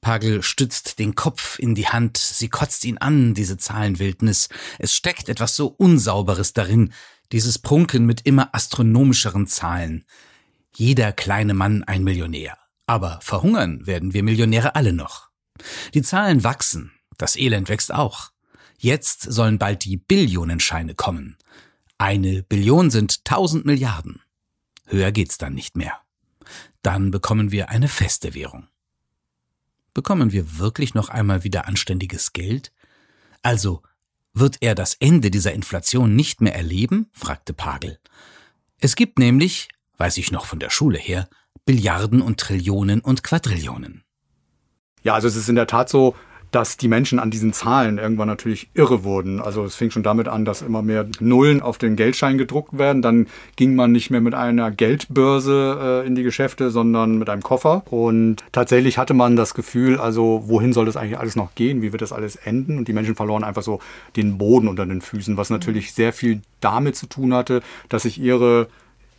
Pagel 0.00 0.42
stützt 0.42 0.98
den 0.98 1.14
Kopf 1.14 1.58
in 1.58 1.74
die 1.74 1.88
Hand, 1.88 2.16
sie 2.16 2.48
kotzt 2.48 2.84
ihn 2.84 2.98
an, 2.98 3.34
diese 3.34 3.56
Zahlenwildnis. 3.56 4.48
Es 4.78 4.94
steckt 4.94 5.28
etwas 5.28 5.56
so 5.56 5.66
Unsauberes 5.66 6.52
darin, 6.52 6.92
dieses 7.32 7.58
Prunken 7.58 8.06
mit 8.06 8.22
immer 8.24 8.54
astronomischeren 8.54 9.46
Zahlen. 9.46 10.04
Jeder 10.74 11.12
kleine 11.12 11.54
Mann 11.54 11.82
ein 11.84 12.04
Millionär. 12.04 12.56
Aber 12.86 13.18
verhungern 13.22 13.86
werden 13.86 14.14
wir 14.14 14.22
Millionäre 14.22 14.74
alle 14.74 14.92
noch. 14.92 15.28
Die 15.94 16.02
Zahlen 16.02 16.44
wachsen, 16.44 16.92
das 17.18 17.36
Elend 17.36 17.68
wächst 17.68 17.92
auch. 17.92 18.30
Jetzt 18.78 19.22
sollen 19.22 19.58
bald 19.58 19.84
die 19.84 19.96
Billionenscheine 19.96 20.94
kommen. 20.94 21.36
Eine 21.98 22.42
Billion 22.42 22.90
sind 22.90 23.24
tausend 23.24 23.64
Milliarden. 23.64 24.20
Höher 24.86 25.12
geht's 25.12 25.38
dann 25.38 25.54
nicht 25.54 25.76
mehr. 25.76 26.00
Dann 26.82 27.10
bekommen 27.10 27.50
wir 27.50 27.70
eine 27.70 27.88
feste 27.88 28.34
Währung. 28.34 28.68
Bekommen 29.94 30.30
wir 30.30 30.58
wirklich 30.58 30.94
noch 30.94 31.08
einmal 31.08 31.42
wieder 31.42 31.66
anständiges 31.66 32.32
Geld? 32.32 32.72
Also, 33.42 33.82
wird 34.34 34.58
er 34.60 34.74
das 34.74 34.94
Ende 34.94 35.30
dieser 35.30 35.54
Inflation 35.54 36.14
nicht 36.14 36.42
mehr 36.42 36.54
erleben? 36.54 37.08
fragte 37.12 37.54
Pagel. 37.54 37.98
Es 38.78 38.94
gibt 38.94 39.18
nämlich, 39.18 39.68
weiß 39.96 40.18
ich 40.18 40.30
noch 40.30 40.44
von 40.44 40.60
der 40.60 40.68
Schule 40.68 40.98
her, 40.98 41.28
Billiarden 41.66 42.22
und 42.22 42.38
Trillionen 42.38 43.00
und 43.00 43.24
Quadrillionen. 43.24 44.02
Ja, 45.02 45.14
also 45.14 45.26
es 45.26 45.34
ist 45.34 45.48
in 45.48 45.56
der 45.56 45.66
Tat 45.66 45.88
so, 45.88 46.14
dass 46.52 46.76
die 46.76 46.86
Menschen 46.86 47.18
an 47.18 47.32
diesen 47.32 47.52
Zahlen 47.52 47.98
irgendwann 47.98 48.28
natürlich 48.28 48.70
irre 48.72 49.02
wurden. 49.02 49.40
Also 49.40 49.64
es 49.64 49.74
fing 49.74 49.90
schon 49.90 50.04
damit 50.04 50.28
an, 50.28 50.44
dass 50.44 50.62
immer 50.62 50.80
mehr 50.80 51.06
Nullen 51.18 51.60
auf 51.60 51.76
den 51.76 51.96
Geldschein 51.96 52.38
gedruckt 52.38 52.78
werden. 52.78 53.02
Dann 53.02 53.26
ging 53.56 53.74
man 53.74 53.90
nicht 53.90 54.10
mehr 54.10 54.20
mit 54.20 54.34
einer 54.34 54.70
Geldbörse 54.70 56.02
äh, 56.04 56.06
in 56.06 56.14
die 56.14 56.22
Geschäfte, 56.22 56.70
sondern 56.70 57.18
mit 57.18 57.28
einem 57.28 57.42
Koffer. 57.42 57.82
Und 57.90 58.44
tatsächlich 58.52 58.96
hatte 58.96 59.12
man 59.12 59.34
das 59.34 59.54
Gefühl, 59.54 59.98
also 59.98 60.44
wohin 60.46 60.72
soll 60.72 60.86
das 60.86 60.96
eigentlich 60.96 61.18
alles 61.18 61.34
noch 61.34 61.54
gehen? 61.56 61.82
Wie 61.82 61.92
wird 61.92 62.00
das 62.00 62.12
alles 62.12 62.36
enden? 62.36 62.78
Und 62.78 62.86
die 62.86 62.92
Menschen 62.92 63.16
verloren 63.16 63.44
einfach 63.44 63.62
so 63.62 63.80
den 64.14 64.38
Boden 64.38 64.68
unter 64.68 64.86
den 64.86 65.00
Füßen, 65.00 65.36
was 65.36 65.50
natürlich 65.50 65.94
sehr 65.94 66.12
viel 66.12 66.42
damit 66.60 66.94
zu 66.94 67.06
tun 67.06 67.34
hatte, 67.34 67.60
dass 67.88 68.04
sich 68.04 68.20
ihre 68.20 68.68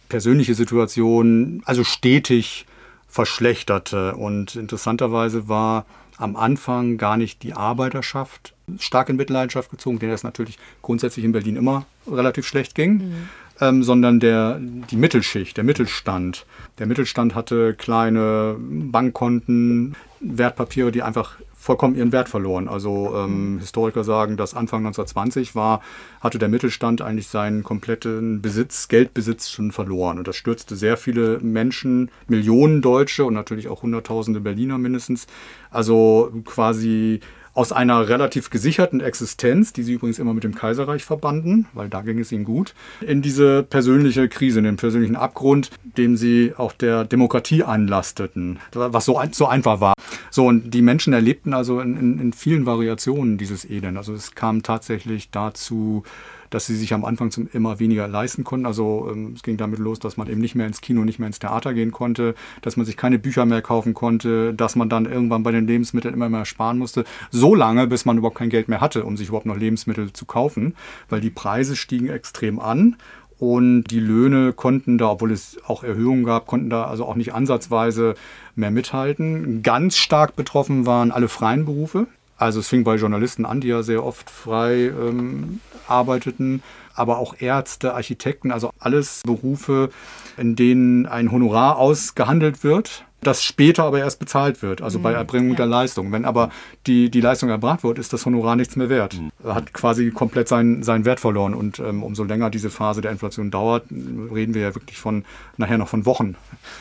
persönliche 0.10 0.56
Situation 0.56 1.62
also 1.66 1.84
stetig 1.84 2.66
verschlechterte. 3.08 4.16
Und 4.16 4.56
interessanterweise 4.56 5.48
war 5.48 5.86
am 6.18 6.36
Anfang 6.36 6.98
gar 6.98 7.18
nicht 7.18 7.44
die 7.44 7.54
Arbeiterschaft 7.54 8.54
stark 8.80 9.10
in 9.10 9.16
Mitleidenschaft 9.16 9.70
gezogen, 9.70 10.00
denen 10.00 10.14
es 10.14 10.24
natürlich 10.24 10.58
grundsätzlich 10.82 11.24
in 11.24 11.32
Berlin 11.32 11.56
immer 11.56 11.86
relativ 12.10 12.46
schlecht 12.46 12.76
ging, 12.76 13.14
ähm, 13.62 13.84
sondern 13.84 14.20
der, 14.20 14.60
die 14.60 14.98
Mittelschicht, 14.98 15.58
der 15.58 15.64
Mittelstand. 15.64 16.46
Der 16.80 16.86
Mittelstand 16.86 17.34
hatte 17.34 17.74
kleine 17.76 18.58
Bankkonten, 18.60 19.96
Wertpapiere, 20.20 20.92
die 20.92 21.02
einfach 21.02 21.38
vollkommen 21.68 21.96
ihren 21.96 22.14
Wert 22.14 22.30
verloren. 22.30 22.70
Also 22.70 23.14
ähm, 23.14 23.60
Historiker 23.60 24.06
sagen, 24.06 24.38
dass 24.38 24.54
Anfang 24.54 24.86
1920 24.86 25.54
war, 25.54 25.82
hatte 26.22 26.40
der 26.40 26.48
Mittelstand 26.48 27.02
eigentlich 27.02 27.28
seinen 27.28 27.64
kompletten 27.64 28.42
Besitz, 28.42 28.88
Geldbesitz 28.88 29.50
schon 29.50 29.74
verloren. 29.74 30.18
Und 30.18 30.30
das 30.30 30.38
stürzte 30.38 30.78
sehr 30.78 30.96
viele 30.96 31.40
Menschen, 31.40 32.10
Millionen 32.28 32.82
Deutsche 32.82 33.26
und 33.26 33.34
natürlich 33.34 33.68
auch 33.68 33.84
Hunderttausende 33.84 34.40
Berliner 34.40 34.78
mindestens. 34.78 35.28
Also 35.70 36.32
quasi 36.46 37.20
aus 37.58 37.72
einer 37.72 38.08
relativ 38.08 38.52
gesicherten 38.52 39.02
Existenz, 39.02 39.74
die 39.74 39.82
sie 39.82 39.94
übrigens 39.94 40.20
immer 40.20 40.36
mit 40.36 40.44
dem 40.44 40.54
Kaiserreich 40.54 41.04
verbanden, 41.04 41.66
weil 41.74 41.90
da 41.90 42.02
ging 42.02 42.20
es 42.20 42.32
ihnen 42.32 42.44
gut, 42.44 42.76
in 43.02 43.24
diese 43.24 43.64
persönliche 43.64 44.30
Krise, 44.30 44.60
in 44.60 44.66
den 44.66 44.76
persönlichen 44.76 45.16
Abgrund, 45.16 45.72
dem 45.84 46.18
sie 46.18 46.54
auch 46.56 46.72
der 46.72 47.04
Demokratie 47.04 47.64
anlasteten, 47.64 48.60
was 48.74 49.06
so, 49.06 49.18
ein, 49.18 49.34
so 49.34 49.48
einfach 49.48 49.82
war. 49.82 49.96
So, 50.30 50.46
und 50.46 50.70
die 50.70 50.84
Menschen 50.84 51.14
erlebten 51.14 51.56
also 51.56 51.82
in, 51.82 51.98
in, 51.98 52.20
in 52.20 52.32
vielen 52.32 52.68
Variationen 52.68 53.40
dieses 53.40 53.68
Elend. 53.68 53.98
Also 53.98 54.14
es 54.14 54.36
kam 54.36 54.62
tatsächlich 54.62 55.32
dazu, 55.32 56.04
dass 56.50 56.66
sie 56.66 56.76
sich 56.76 56.94
am 56.94 57.06
Anfang 57.06 57.32
zum 57.32 57.50
immer 57.54 57.80
weniger 57.80 58.08
leisten 58.08 58.44
konnten. 58.44 58.66
Also 58.66 59.10
ähm, 59.12 59.34
es 59.36 59.44
ging 59.44 59.58
damit 59.58 59.80
los, 59.80 60.00
dass 60.00 60.18
man 60.18 60.28
eben 60.28 60.42
nicht 60.42 60.56
mehr 60.56 60.68
ins 60.68 60.82
Kino, 60.82 61.04
nicht 61.04 61.20
mehr 61.20 61.28
ins 61.28 61.40
Theater 61.40 61.74
gehen 61.74 61.92
konnte, 61.92 62.36
dass 62.62 62.78
man 62.78 62.86
sich 62.86 62.98
keine 62.98 63.20
Bücher 63.20 63.46
mehr 63.46 63.62
kaufen 63.62 63.94
konnte, 63.94 64.54
dass 64.54 64.76
man 64.76 64.90
dann 64.90 65.06
irgendwann 65.06 65.44
bei 65.44 65.52
den 65.52 65.68
Lebensmitteln 65.68 66.14
immer 66.14 66.30
mehr 66.30 66.46
sparen 66.46 66.78
musste. 66.78 67.06
So 67.32 67.56
lange, 67.56 67.88
bis 67.88 68.06
man 68.06 68.18
überhaupt 68.18 68.38
kein 68.38 68.50
Geld 68.50 68.68
mehr 68.68 68.82
hatte, 68.82 69.04
um 69.06 69.18
sich 69.18 69.30
überhaupt 69.30 69.46
noch 69.46 69.58
Lebensmittel 69.58 70.14
zu 70.14 70.26
kaufen, 70.26 70.76
weil 71.10 71.22
die 71.22 71.30
Preise 71.30 71.76
stiegen 71.76 72.10
extrem 72.10 72.60
an. 72.60 72.98
Und 73.40 73.84
die 73.86 74.00
Löhne 74.00 74.52
konnten 74.52 74.98
da, 74.98 75.12
obwohl 75.12 75.32
es 75.32 75.58
auch 75.68 75.84
Erhöhungen 75.84 76.24
gab, 76.24 76.48
konnten 76.48 76.72
da 76.72 76.86
also 76.86 77.06
auch 77.06 77.16
nicht 77.16 77.36
ansatzweise 77.36 78.16
mehr 78.56 78.72
mithalten. 78.72 79.62
Ganz 79.62 79.98
stark 79.98 80.36
betroffen 80.36 80.88
waren 80.88 81.12
alle 81.12 81.28
freien 81.28 81.66
Berufe. 81.66 82.08
Also 82.38 82.60
es 82.60 82.68
fing 82.68 82.84
bei 82.84 82.96
Journalisten 82.96 83.46
an, 83.46 83.62
die 83.62 83.70
ja 83.70 83.82
sehr 83.82 84.04
oft 84.04 84.30
frei 84.30 84.86
ähm, 84.88 85.60
arbeiteten, 85.88 86.62
aber 86.98 87.18
auch 87.18 87.36
Ärzte, 87.40 87.94
Architekten, 87.94 88.52
also 88.52 88.72
alles 88.80 89.22
Berufe, 89.26 89.90
in 90.38 90.56
denen 90.56 91.06
ein 91.06 91.32
Honorar 91.32 91.78
ausgehandelt 91.78 92.64
wird. 92.64 93.06
das 93.22 93.44
später 93.44 93.84
aber 93.84 94.00
erst 94.00 94.20
bezahlt 94.20 94.62
wird, 94.62 94.82
also 94.82 95.00
bei 95.00 95.12
Erbringung 95.12 95.56
der 95.56 95.66
Leistung. 95.66 96.12
Wenn 96.12 96.24
aber 96.24 96.50
die, 96.86 97.10
die 97.10 97.20
Leistung 97.20 97.50
erbracht 97.50 97.84
wird, 97.84 97.98
ist 97.98 98.14
das 98.14 98.26
Honorar 98.26 98.56
nichts 98.56 98.76
mehr 98.76 98.90
wert. 98.90 99.20
Hat 99.44 99.74
quasi 99.74 100.12
komplett 100.12 100.48
seinen, 100.48 100.84
seinen 100.84 101.04
Wert 101.04 101.20
verloren. 101.20 101.56
Und 101.56 101.80
ähm, 101.80 102.04
umso 102.04 102.24
länger 102.24 102.52
diese 102.52 102.70
Phase 102.70 103.02
der 103.02 103.12
Inflation 103.12 103.50
dauert, 103.50 103.86
reden 103.92 104.54
wir 104.54 104.62
ja 104.62 104.76
wirklich 104.76 105.00
von 105.00 105.26
nachher 105.58 105.80
noch 105.80 105.88
von 105.88 106.06
Wochen. 106.06 106.36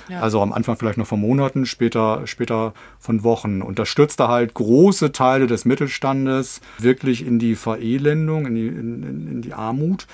Ja. 0.08 0.20
Also 0.20 0.42
am 0.42 0.52
Anfang 0.52 0.76
vielleicht 0.76 0.98
noch 0.98 1.06
von 1.06 1.20
Monaten, 1.20 1.64
später, 1.64 2.26
später 2.26 2.74
von 2.98 3.24
Wochen. 3.24 3.62
Und 3.62 3.78
das 3.78 3.88
stürzte 3.88 4.28
halt 4.28 4.52
große 4.52 5.12
Teile 5.12 5.46
des 5.46 5.64
Mittelstandes 5.64 6.60
wirklich 6.78 7.26
in 7.26 7.38
die 7.38 7.54
Verelendung, 7.54 8.46
in 8.46 8.54
die, 8.54 8.66
in, 8.66 9.02
in, 9.02 9.28
in 9.32 9.42
die 9.42 9.54
Armut. 9.54 10.05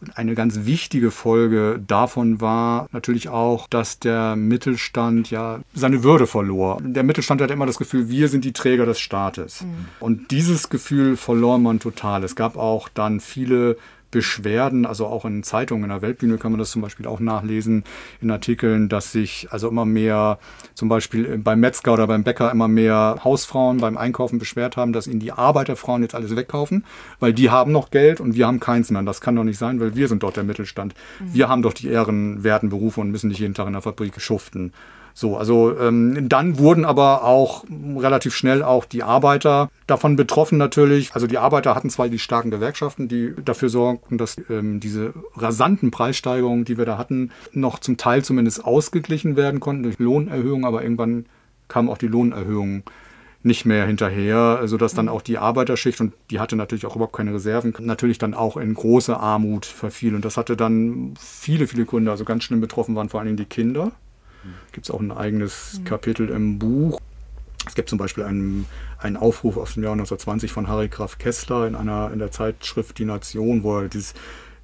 Und 0.00 0.16
eine 0.16 0.34
ganz 0.34 0.60
wichtige 0.64 1.10
Folge 1.10 1.78
davon 1.86 2.40
war 2.40 2.88
natürlich 2.90 3.28
auch, 3.28 3.68
dass 3.68 3.98
der 3.98 4.34
Mittelstand 4.34 5.30
ja 5.30 5.60
seine 5.74 6.02
Würde 6.02 6.26
verlor. 6.26 6.78
Der 6.82 7.02
Mittelstand 7.02 7.42
hatte 7.42 7.52
immer 7.52 7.66
das 7.66 7.76
Gefühl, 7.76 8.08
wir 8.08 8.28
sind 8.28 8.46
die 8.46 8.54
Träger 8.54 8.86
des 8.86 8.98
Staates. 8.98 9.62
Und 9.98 10.30
dieses 10.30 10.70
Gefühl 10.70 11.18
verlor 11.18 11.58
man 11.58 11.80
total. 11.80 12.24
Es 12.24 12.34
gab 12.34 12.56
auch 12.56 12.88
dann 12.88 13.20
viele 13.20 13.76
Beschwerden, 14.10 14.86
also 14.86 15.06
auch 15.06 15.24
in 15.24 15.42
Zeitungen, 15.42 15.84
in 15.84 15.90
der 15.90 16.02
Weltbühne 16.02 16.38
kann 16.38 16.52
man 16.52 16.58
das 16.58 16.70
zum 16.70 16.82
Beispiel 16.82 17.06
auch 17.06 17.20
nachlesen, 17.20 17.84
in 18.20 18.30
Artikeln, 18.30 18.88
dass 18.88 19.12
sich 19.12 19.48
also 19.50 19.68
immer 19.68 19.84
mehr, 19.84 20.38
zum 20.74 20.88
Beispiel 20.88 21.38
beim 21.38 21.60
Metzger 21.60 21.92
oder 21.92 22.06
beim 22.06 22.24
Bäcker 22.24 22.50
immer 22.50 22.68
mehr 22.68 23.20
Hausfrauen 23.22 23.78
beim 23.78 23.96
Einkaufen 23.96 24.38
beschwert 24.38 24.76
haben, 24.76 24.92
dass 24.92 25.06
ihnen 25.06 25.20
die 25.20 25.32
Arbeiterfrauen 25.32 26.02
jetzt 26.02 26.14
alles 26.14 26.34
wegkaufen, 26.34 26.84
weil 27.20 27.32
die 27.32 27.50
haben 27.50 27.72
noch 27.72 27.90
Geld 27.90 28.20
und 28.20 28.34
wir 28.34 28.46
haben 28.46 28.60
keins 28.60 28.90
mehr. 28.90 29.02
Das 29.02 29.20
kann 29.20 29.36
doch 29.36 29.44
nicht 29.44 29.58
sein, 29.58 29.80
weil 29.80 29.94
wir 29.94 30.08
sind 30.08 30.22
dort 30.22 30.36
der 30.36 30.44
Mittelstand. 30.44 30.94
Wir 31.20 31.48
haben 31.48 31.62
doch 31.62 31.72
die 31.72 31.88
ehrenwerten 31.88 32.68
Berufe 32.68 33.00
und 33.00 33.10
müssen 33.10 33.28
nicht 33.28 33.40
jeden 33.40 33.54
Tag 33.54 33.66
in 33.66 33.74
der 33.74 33.82
Fabrik 33.82 34.20
schuften. 34.20 34.72
So, 35.14 35.36
also 35.36 35.76
ähm, 35.78 36.28
dann 36.28 36.58
wurden 36.58 36.84
aber 36.84 37.24
auch 37.24 37.64
relativ 37.96 38.34
schnell 38.34 38.62
auch 38.62 38.84
die 38.84 39.02
Arbeiter 39.02 39.70
davon 39.86 40.16
betroffen 40.16 40.58
natürlich. 40.58 41.14
Also 41.14 41.26
die 41.26 41.38
Arbeiter 41.38 41.74
hatten 41.74 41.90
zwar 41.90 42.08
die 42.08 42.18
starken 42.18 42.50
Gewerkschaften, 42.50 43.08
die 43.08 43.34
dafür 43.44 43.68
sorgten, 43.68 44.18
dass 44.18 44.36
ähm, 44.48 44.80
diese 44.80 45.12
rasanten 45.36 45.90
Preissteigerungen, 45.90 46.64
die 46.64 46.78
wir 46.78 46.86
da 46.86 46.98
hatten, 46.98 47.30
noch 47.52 47.78
zum 47.78 47.96
Teil 47.96 48.24
zumindest 48.24 48.64
ausgeglichen 48.64 49.36
werden 49.36 49.60
konnten 49.60 49.82
durch 49.82 49.98
Lohnerhöhungen, 49.98 50.64
aber 50.64 50.82
irgendwann 50.82 51.26
kamen 51.68 51.88
auch 51.88 51.98
die 51.98 52.08
Lohnerhöhungen 52.08 52.84
nicht 53.42 53.64
mehr 53.64 53.86
hinterher, 53.86 54.60
sodass 54.64 54.92
dann 54.92 55.08
auch 55.08 55.22
die 55.22 55.38
Arbeiterschicht, 55.38 56.00
und 56.00 56.12
die 56.30 56.40
hatte 56.40 56.56
natürlich 56.56 56.84
auch 56.84 56.96
überhaupt 56.96 57.16
keine 57.16 57.32
Reserven, 57.32 57.74
natürlich 57.80 58.18
dann 58.18 58.34
auch 58.34 58.56
in 58.56 58.74
große 58.74 59.16
Armut 59.16 59.64
verfiel. 59.64 60.14
Und 60.14 60.24
das 60.24 60.36
hatte 60.36 60.56
dann 60.56 61.14
viele, 61.18 61.66
viele 61.66 61.86
Gründe. 61.86 62.10
Also 62.10 62.24
ganz 62.24 62.44
schlimm 62.44 62.60
betroffen 62.60 62.94
waren 62.96 63.08
vor 63.08 63.20
allen 63.20 63.28
Dingen 63.28 63.38
die 63.38 63.46
Kinder. 63.46 63.92
Gibt 64.72 64.86
es 64.86 64.90
auch 64.90 65.00
ein 65.00 65.12
eigenes 65.12 65.80
Kapitel 65.84 66.28
im 66.30 66.58
Buch. 66.58 67.00
Es 67.66 67.74
gibt 67.74 67.90
zum 67.90 67.98
Beispiel 67.98 68.24
einen, 68.24 68.66
einen 68.98 69.16
Aufruf 69.16 69.56
aus 69.56 69.74
dem 69.74 69.82
Jahr 69.82 69.92
1920 69.92 70.50
von 70.50 70.66
Harry 70.68 70.88
Graf 70.88 71.18
Kessler 71.18 71.66
in 71.66 71.74
einer 71.74 72.10
in 72.12 72.18
der 72.18 72.30
Zeitschrift 72.30 72.98
Die 72.98 73.04
Nation, 73.04 73.62
wo 73.62 73.80
er 73.80 73.88
dieses 73.88 74.14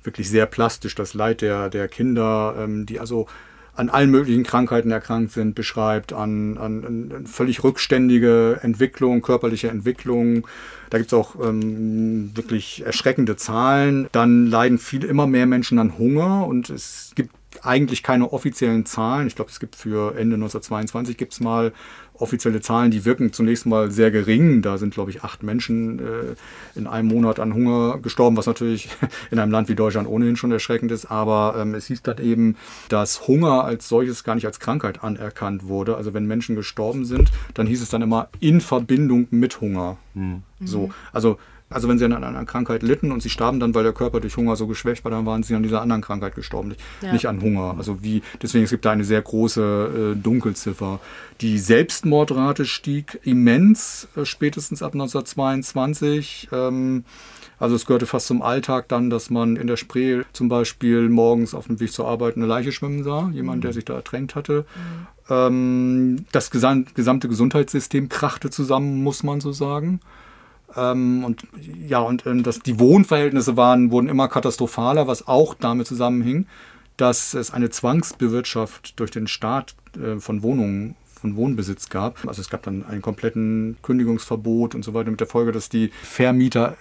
wirklich 0.03 0.31
sehr 0.31 0.47
plastisch 0.47 0.95
das 0.95 1.14
Leid 1.14 1.43
der, 1.43 1.68
der 1.68 1.89
Kinder, 1.89 2.55
ähm, 2.59 2.87
die 2.87 2.99
also 2.99 3.27
an 3.74 3.91
allen 3.91 4.11
möglichen 4.11 4.43
Krankheiten 4.43 4.91
erkrankt 4.91 5.33
sind, 5.33 5.55
beschreibt, 5.55 6.14
an, 6.14 6.57
an, 6.57 7.12
an 7.12 7.27
völlig 7.27 7.62
rückständige 7.62 8.59
Entwicklung, 8.62 9.20
körperliche 9.20 9.68
Entwicklung. 9.68 10.47
Da 10.89 10.97
gibt 10.97 11.12
es 11.12 11.18
auch 11.18 11.35
ähm, 11.45 12.31
wirklich 12.35 12.85
erschreckende 12.87 13.37
Zahlen. 13.37 14.09
Dann 14.12 14.47
leiden 14.47 14.79
viel, 14.79 15.05
immer 15.05 15.27
mehr 15.27 15.45
Menschen 15.45 15.79
an 15.79 15.99
Hunger 15.99 16.47
und 16.47 16.70
es 16.70 17.12
gibt 17.14 17.36
eigentlich 17.66 18.02
keine 18.02 18.32
offiziellen 18.32 18.86
Zahlen. 18.86 19.26
Ich 19.26 19.36
glaube, 19.36 19.50
es 19.50 19.60
gibt 19.60 19.76
für 19.76 20.16
Ende 20.16 20.34
1922 20.34 21.16
gibt 21.16 21.32
es 21.32 21.40
mal 21.40 21.72
offizielle 22.14 22.60
Zahlen, 22.60 22.90
die 22.90 23.04
wirken 23.04 23.32
zunächst 23.32 23.66
mal 23.66 23.90
sehr 23.90 24.10
gering. 24.10 24.62
Da 24.62 24.78
sind, 24.78 24.94
glaube 24.94 25.10
ich, 25.10 25.22
acht 25.22 25.42
Menschen 25.42 25.98
äh, 25.98 26.34
in 26.74 26.86
einem 26.86 27.08
Monat 27.08 27.40
an 27.40 27.54
Hunger 27.54 27.98
gestorben, 27.98 28.36
was 28.36 28.46
natürlich 28.46 28.88
in 29.30 29.38
einem 29.38 29.52
Land 29.52 29.68
wie 29.68 29.74
Deutschland 29.74 30.08
ohnehin 30.08 30.36
schon 30.36 30.52
erschreckend 30.52 30.92
ist. 30.92 31.06
Aber 31.06 31.56
ähm, 31.58 31.74
es 31.74 31.86
hieß 31.86 32.02
dann 32.02 32.18
eben, 32.18 32.56
dass 32.88 33.28
Hunger 33.28 33.64
als 33.64 33.88
solches 33.88 34.24
gar 34.24 34.34
nicht 34.34 34.46
als 34.46 34.60
Krankheit 34.60 35.02
anerkannt 35.02 35.68
wurde. 35.68 35.96
Also 35.96 36.14
wenn 36.14 36.26
Menschen 36.26 36.56
gestorben 36.56 37.04
sind, 37.04 37.30
dann 37.54 37.66
hieß 37.66 37.82
es 37.82 37.90
dann 37.90 38.02
immer 38.02 38.28
in 38.40 38.60
Verbindung 38.60 39.28
mit 39.30 39.60
Hunger. 39.60 39.98
So, 40.60 40.90
also 41.12 41.38
also 41.68 41.88
wenn 41.88 41.98
sie 41.98 42.04
an 42.04 42.12
einer 42.22 42.44
Krankheit 42.44 42.82
litten 42.82 43.10
und 43.12 43.22
sie 43.22 43.30
starben 43.30 43.58
dann, 43.60 43.74
weil 43.74 43.82
der 43.82 43.92
Körper 43.92 44.20
durch 44.20 44.36
Hunger 44.36 44.54
so 44.56 44.66
geschwächt 44.66 45.04
war, 45.04 45.10
dann 45.10 45.26
waren 45.26 45.42
sie 45.42 45.54
an 45.56 45.62
dieser 45.64 45.82
anderen 45.82 46.00
Krankheit 46.02 46.34
gestorben, 46.34 46.68
nicht, 46.68 46.80
Ja. 47.02 47.12
nicht 47.12 47.26
an 47.26 47.40
Hunger. 47.42 47.74
Also 47.76 48.02
wie, 48.02 48.22
deswegen 48.40 48.64
es 48.64 48.70
gibt 48.70 48.84
da 48.84 48.92
eine 48.92 49.04
sehr 49.04 49.20
große 49.22 50.14
äh, 50.14 50.22
Dunkelziffer. 50.22 51.00
Die 51.40 51.58
Selbstmordrate 51.58 52.64
stieg 52.66 53.18
immens, 53.24 54.06
äh, 54.16 54.24
spätestens 54.24 54.82
ab 54.82 54.94
1922. 54.94 56.48
Ähm, 56.52 57.04
also 57.58 57.74
es 57.74 57.86
gehörte 57.86 58.06
fast 58.06 58.26
zum 58.26 58.42
Alltag 58.42 58.88
dann, 58.88 59.08
dass 59.10 59.30
man 59.30 59.56
in 59.56 59.66
der 59.66 59.76
Spree 59.76 60.22
zum 60.32 60.48
Beispiel 60.48 61.08
morgens 61.08 61.54
auf 61.54 61.66
dem 61.68 61.80
Weg 61.80 61.90
zur 61.92 62.06
Arbeit 62.06 62.36
eine 62.36 62.44
Leiche 62.46 62.70
schwimmen 62.70 63.02
sah, 63.02 63.30
jemand, 63.32 63.64
der 63.64 63.72
sich 63.72 63.84
da 63.86 63.94
ertränkt 63.94 64.34
hatte. 64.34 64.66
Ähm, 65.28 66.26
das 66.32 66.52
gesam- 66.52 66.86
gesamte 66.94 67.28
Gesundheitssystem 67.28 68.08
krachte 68.08 68.50
zusammen, 68.50 69.02
muss 69.02 69.22
man 69.22 69.40
so 69.40 69.52
sagen. 69.52 70.00
Ähm, 70.77 71.24
und 71.24 71.47
ja, 71.89 72.01
und 72.01 72.27
ähm, 72.27 72.43
das, 72.43 72.61
die 72.61 72.79
Wohnverhältnisse 72.79 73.57
waren, 73.57 73.91
wurden 73.91 74.09
immer 74.09 74.29
katastrophaler, 74.29 75.07
was 75.07 75.27
auch 75.27 75.55
damit 75.55 75.87
zusammenhing, 75.87 76.47
dass 76.97 77.35
es 77.35 77.51
eine 77.53 77.70
Zwangsbewirtschaft 77.70 78.99
durch 78.99 79.11
den 79.11 79.27
Staat 79.27 79.74
äh, 79.97 80.18
von 80.18 80.43
Wohnungen, 80.43 80.97
von 81.18 81.37
Wohnbesitz 81.37 81.89
gab. 81.89 82.27
Also 82.27 82.41
es 82.43 82.51
gab 82.51 82.62
dann 82.62 82.85
einen 82.85 83.03
kompletten 83.03 83.77
Kündigungsverbot 83.83 84.74
und 84.74 84.85
so 84.85 84.93
weiter 84.93 85.11
mit 85.11 85.20
der 85.20 85.27
Folge, 85.27 85.53
dass 85.53 85.68
die 85.68 85.91
Vermieter 86.03 86.77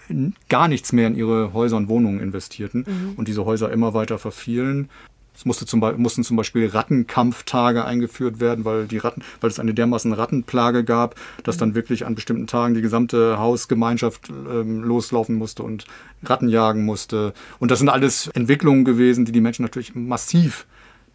gar 0.49 0.67
nichts 0.67 0.91
mehr 0.91 1.07
in 1.07 1.15
ihre 1.15 1.53
Häuser 1.53 1.77
und 1.77 1.87
Wohnungen 1.87 2.19
investierten 2.19 3.13
und 3.15 3.29
diese 3.29 3.45
Häuser 3.45 3.71
immer 3.71 3.93
weiter 3.93 4.19
verfielen. 4.19 4.89
Es 5.37 5.45
musste 5.45 5.65
zum 5.65 5.79
mussten 5.97 6.23
zum 6.23 6.37
Beispiel 6.37 6.67
Rattenkampftage 6.67 7.85
eingeführt 7.85 8.39
werden, 8.39 8.65
weil, 8.65 8.87
die 8.87 8.97
Ratten, 8.97 9.21
weil 9.41 9.49
es 9.49 9.59
eine 9.59 9.73
dermaßen 9.73 10.13
Rattenplage 10.13 10.83
gab, 10.83 11.15
dass 11.43 11.57
dann 11.57 11.75
wirklich 11.75 12.05
an 12.05 12.15
bestimmten 12.15 12.47
Tagen 12.47 12.73
die 12.73 12.81
gesamte 12.81 13.37
Hausgemeinschaft 13.37 14.29
ähm, 14.29 14.83
loslaufen 14.83 15.35
musste 15.35 15.63
und 15.63 15.85
Ratten 16.23 16.49
jagen 16.49 16.85
musste. 16.85 17.33
Und 17.59 17.71
das 17.71 17.79
sind 17.79 17.89
alles 17.89 18.27
Entwicklungen 18.27 18.85
gewesen, 18.85 19.25
die 19.25 19.31
die 19.31 19.41
Menschen 19.41 19.63
natürlich 19.63 19.93
massiv 19.95 20.65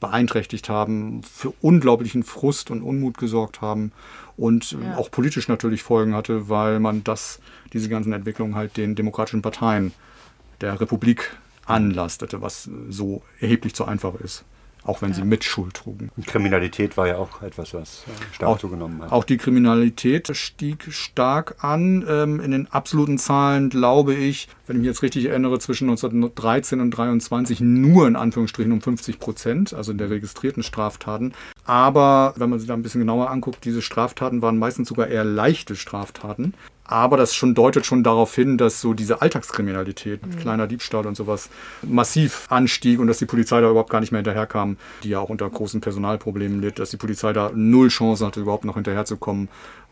beeinträchtigt 0.00 0.68
haben, 0.68 1.22
für 1.22 1.52
unglaublichen 1.60 2.22
Frust 2.22 2.70
und 2.70 2.82
Unmut 2.82 3.18
gesorgt 3.18 3.60
haben 3.60 3.92
und 4.36 4.72
äh, 4.72 4.86
Ja. 4.86 4.96
auch 4.96 5.10
politisch 5.10 5.48
natürlich 5.48 5.82
Folgen 5.82 6.14
hatte, 6.14 6.48
weil 6.48 6.80
man 6.80 7.04
das, 7.04 7.38
diese 7.72 7.88
ganzen 7.88 8.12
Entwicklungen 8.12 8.54
halt 8.54 8.76
den 8.76 8.94
demokratischen 8.94 9.42
Parteien 9.42 9.92
der 10.62 10.80
Republik 10.80 11.36
anlastete, 11.70 12.42
was 12.42 12.68
so 12.88 13.22
erheblich 13.40 13.74
zu 13.74 13.84
einfach 13.84 14.14
ist, 14.16 14.44
auch 14.82 15.02
wenn 15.02 15.12
sie 15.12 15.22
Mitschuld 15.22 15.74
trugen. 15.74 16.10
Kriminalität 16.26 16.96
war 16.96 17.06
ja 17.06 17.16
auch 17.16 17.42
etwas, 17.42 17.74
was 17.74 18.04
äh, 18.06 18.34
stark 18.34 18.48
Auch, 18.50 18.58
zugenommen 18.58 19.02
hat. 19.02 19.12
auch 19.12 19.24
die 19.24 19.36
Kriminalität 19.36 20.34
stieg 20.36 20.86
stark 20.90 21.62
an. 21.62 22.04
Ähm, 22.08 22.40
in 22.40 22.50
den 22.50 22.66
absoluten 22.72 23.18
Zahlen 23.18 23.68
glaube 23.68 24.14
ich, 24.14 24.48
wenn 24.66 24.76
ich 24.76 24.80
mich 24.80 24.88
jetzt 24.88 25.02
richtig 25.02 25.26
erinnere, 25.26 25.58
zwischen 25.58 25.88
1913 25.88 26.80
und 26.80 26.90
23 26.90 27.60
nur 27.60 28.08
in 28.08 28.16
Anführungsstrichen 28.16 28.72
um 28.72 28.80
50 28.80 29.18
Prozent, 29.18 29.74
also 29.74 29.92
in 29.92 29.98
der 29.98 30.10
registrierten 30.10 30.62
Straftaten. 30.62 31.34
Aber 31.64 32.34
wenn 32.36 32.50
man 32.50 32.58
sich 32.58 32.68
da 32.68 32.74
ein 32.74 32.82
bisschen 32.82 33.00
genauer 33.00 33.30
anguckt, 33.30 33.64
diese 33.64 33.82
Straftaten 33.82 34.42
waren 34.42 34.58
meistens 34.58 34.88
sogar 34.88 35.08
eher 35.08 35.24
leichte 35.24 35.76
Straftaten. 35.76 36.54
Aber 36.90 37.16
das 37.16 37.36
schon 37.36 37.54
deutet 37.54 37.86
schon 37.86 38.02
darauf 38.02 38.34
hin, 38.34 38.58
dass 38.58 38.80
so 38.80 38.94
diese 38.94 39.22
Alltagskriminalität, 39.22 40.20
kleiner 40.40 40.66
Diebstahl 40.66 41.06
und 41.06 41.16
sowas, 41.16 41.48
massiv 41.82 42.46
anstieg 42.50 42.98
und 42.98 43.06
dass 43.06 43.18
die 43.18 43.26
Polizei 43.26 43.60
da 43.60 43.70
überhaupt 43.70 43.90
gar 43.90 44.00
nicht 44.00 44.10
mehr 44.10 44.18
hinterherkam, 44.18 44.76
die 45.04 45.10
ja 45.10 45.20
auch 45.20 45.28
unter 45.28 45.48
großen 45.48 45.80
Personalproblemen 45.80 46.60
litt, 46.60 46.80
dass 46.80 46.90
die 46.90 46.96
Polizei 46.96 47.32
da 47.32 47.52
null 47.54 47.88
Chance 47.90 48.26
hatte, 48.26 48.40
überhaupt 48.40 48.64
noch 48.64 48.74
hinterherzukommen. 48.74 49.48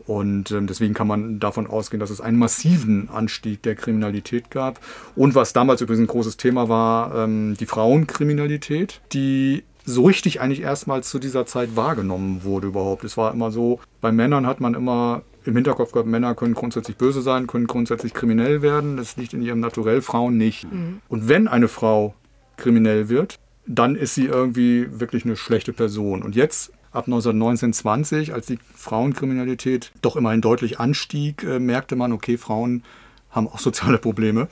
Und 0.07 0.51
ähm, 0.51 0.67
deswegen 0.67 0.93
kann 0.93 1.07
man 1.07 1.39
davon 1.39 1.67
ausgehen, 1.67 2.01
dass 2.01 2.09
es 2.09 2.19
einen 2.19 2.37
massiven 2.37 3.09
Anstieg 3.09 3.63
der 3.63 3.75
Kriminalität 3.75 4.51
gab. 4.51 4.81
Und 5.15 5.35
was 5.35 5.53
damals 5.53 5.79
übrigens 5.79 6.03
ein 6.03 6.07
großes 6.07 6.35
Thema 6.35 6.67
war, 6.67 7.15
ähm, 7.15 7.55
die 7.57 7.65
Frauenkriminalität, 7.65 8.99
die 9.13 9.63
so 9.85 10.05
richtig 10.05 10.41
eigentlich 10.41 10.61
erstmals 10.61 11.09
zu 11.09 11.19
dieser 11.19 11.45
Zeit 11.45 11.77
wahrgenommen 11.77 12.43
wurde 12.43 12.67
überhaupt. 12.67 13.05
Es 13.05 13.15
war 13.15 13.33
immer 13.33 13.51
so, 13.51 13.79
bei 14.01 14.11
Männern 14.11 14.45
hat 14.45 14.59
man 14.59 14.73
immer 14.73 15.21
im 15.45 15.55
Hinterkopf 15.55 15.91
gehabt, 15.91 16.07
Männer 16.07 16.35
können 16.35 16.53
grundsätzlich 16.53 16.97
böse 16.97 17.21
sein, 17.21 17.47
können 17.47 17.67
grundsätzlich 17.67 18.13
kriminell 18.13 18.61
werden. 18.61 18.97
Das 18.97 19.17
liegt 19.17 19.33
in 19.33 19.41
ihrem 19.41 19.59
Naturell, 19.59 20.01
Frauen 20.01 20.37
nicht. 20.37 20.65
Und 21.07 21.27
wenn 21.27 21.47
eine 21.47 21.67
Frau 21.67 22.13
kriminell 22.57 23.09
wird, 23.09 23.39
dann 23.65 23.95
ist 23.95 24.15
sie 24.15 24.25
irgendwie 24.25 24.87
wirklich 24.99 25.25
eine 25.25 25.35
schlechte 25.35 25.73
Person. 25.73 26.23
Und 26.23 26.35
jetzt, 26.35 26.71
ab 26.91 27.05
1919, 27.05 27.73
20, 27.73 28.33
als 28.33 28.47
die 28.47 28.59
Frauenkriminalität 28.75 29.91
doch 30.01 30.15
immerhin 30.15 30.41
deutlich 30.41 30.79
anstieg, 30.79 31.43
äh, 31.43 31.59
merkte 31.59 31.95
man, 31.95 32.11
okay, 32.11 32.37
Frauen 32.37 32.83
haben 33.29 33.47
auch 33.47 33.59
soziale 33.59 33.99
Probleme 33.99 34.47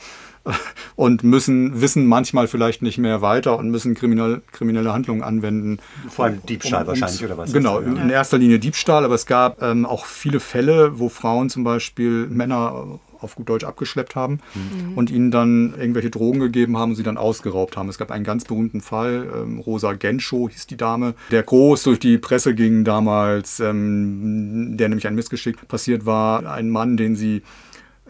und 0.96 1.24
müssen 1.24 1.82
wissen 1.82 2.06
manchmal 2.06 2.48
vielleicht 2.48 2.82
nicht 2.82 2.98
mehr 2.98 3.22
weiter 3.22 3.58
und 3.58 3.70
müssen 3.70 3.96
kriminell, 3.96 4.42
kriminelle 4.52 4.94
Handlungen 4.94 5.24
anwenden. 5.24 5.80
Vor 6.10 6.26
allem 6.26 6.46
Diebstahl 6.46 6.84
um, 6.84 6.88
wahrscheinlich 6.88 7.24
oder 7.24 7.38
was? 7.38 7.54
Genau, 7.54 7.80
in 7.80 8.10
erster 8.10 8.38
Linie 8.38 8.60
Diebstahl, 8.60 9.06
aber 9.06 9.16
es 9.16 9.26
gab 9.26 9.62
ähm, 9.62 9.86
auch 9.86 10.06
viele 10.06 10.40
Fälle, 10.40 11.00
wo 11.00 11.10
Frauen 11.10 11.50
zum 11.50 11.64
Beispiel 11.64 12.28
Männer 12.28 13.00
auf 13.20 13.36
gut 13.36 13.50
Deutsch 13.50 13.64
abgeschleppt 13.64 14.16
haben 14.16 14.40
mhm. 14.54 14.98
und 14.98 15.10
ihnen 15.10 15.32
dann 15.32 15.74
irgendwelche 15.78 16.10
Drogen 16.10 16.40
gegeben 16.40 16.78
haben 16.78 16.92
und 16.92 16.96
sie 16.96 17.04
dann 17.04 17.18
ausgeraubt 17.18 17.78
haben. 17.78 17.90
Es 17.90 17.98
gab 17.98 18.12
einen 18.12 18.24
ganz 18.24 18.46
berühmten 18.46 18.82
Fall, 18.82 19.28
ähm, 19.36 19.60
Rosa 19.60 19.94
Genschow 19.94 20.50
hieß 20.50 20.68
die 20.68 20.78
Dame, 20.78 21.14
der 21.32 21.44
groß 21.44 21.84
durch 21.84 22.00
die 22.00 22.18
Presse 22.18 22.54
ging 22.54 22.84
damals, 22.84 23.60
ähm, 23.60 24.78
der 24.78 24.90
nämlich 24.90 25.08
ein 25.08 25.16
Missgeschick 25.16 25.68
passiert 25.68 26.06
war. 26.06 26.46
Ein 26.50 26.70
Mann, 26.70 26.98
den 26.98 27.16
sie 27.16 27.42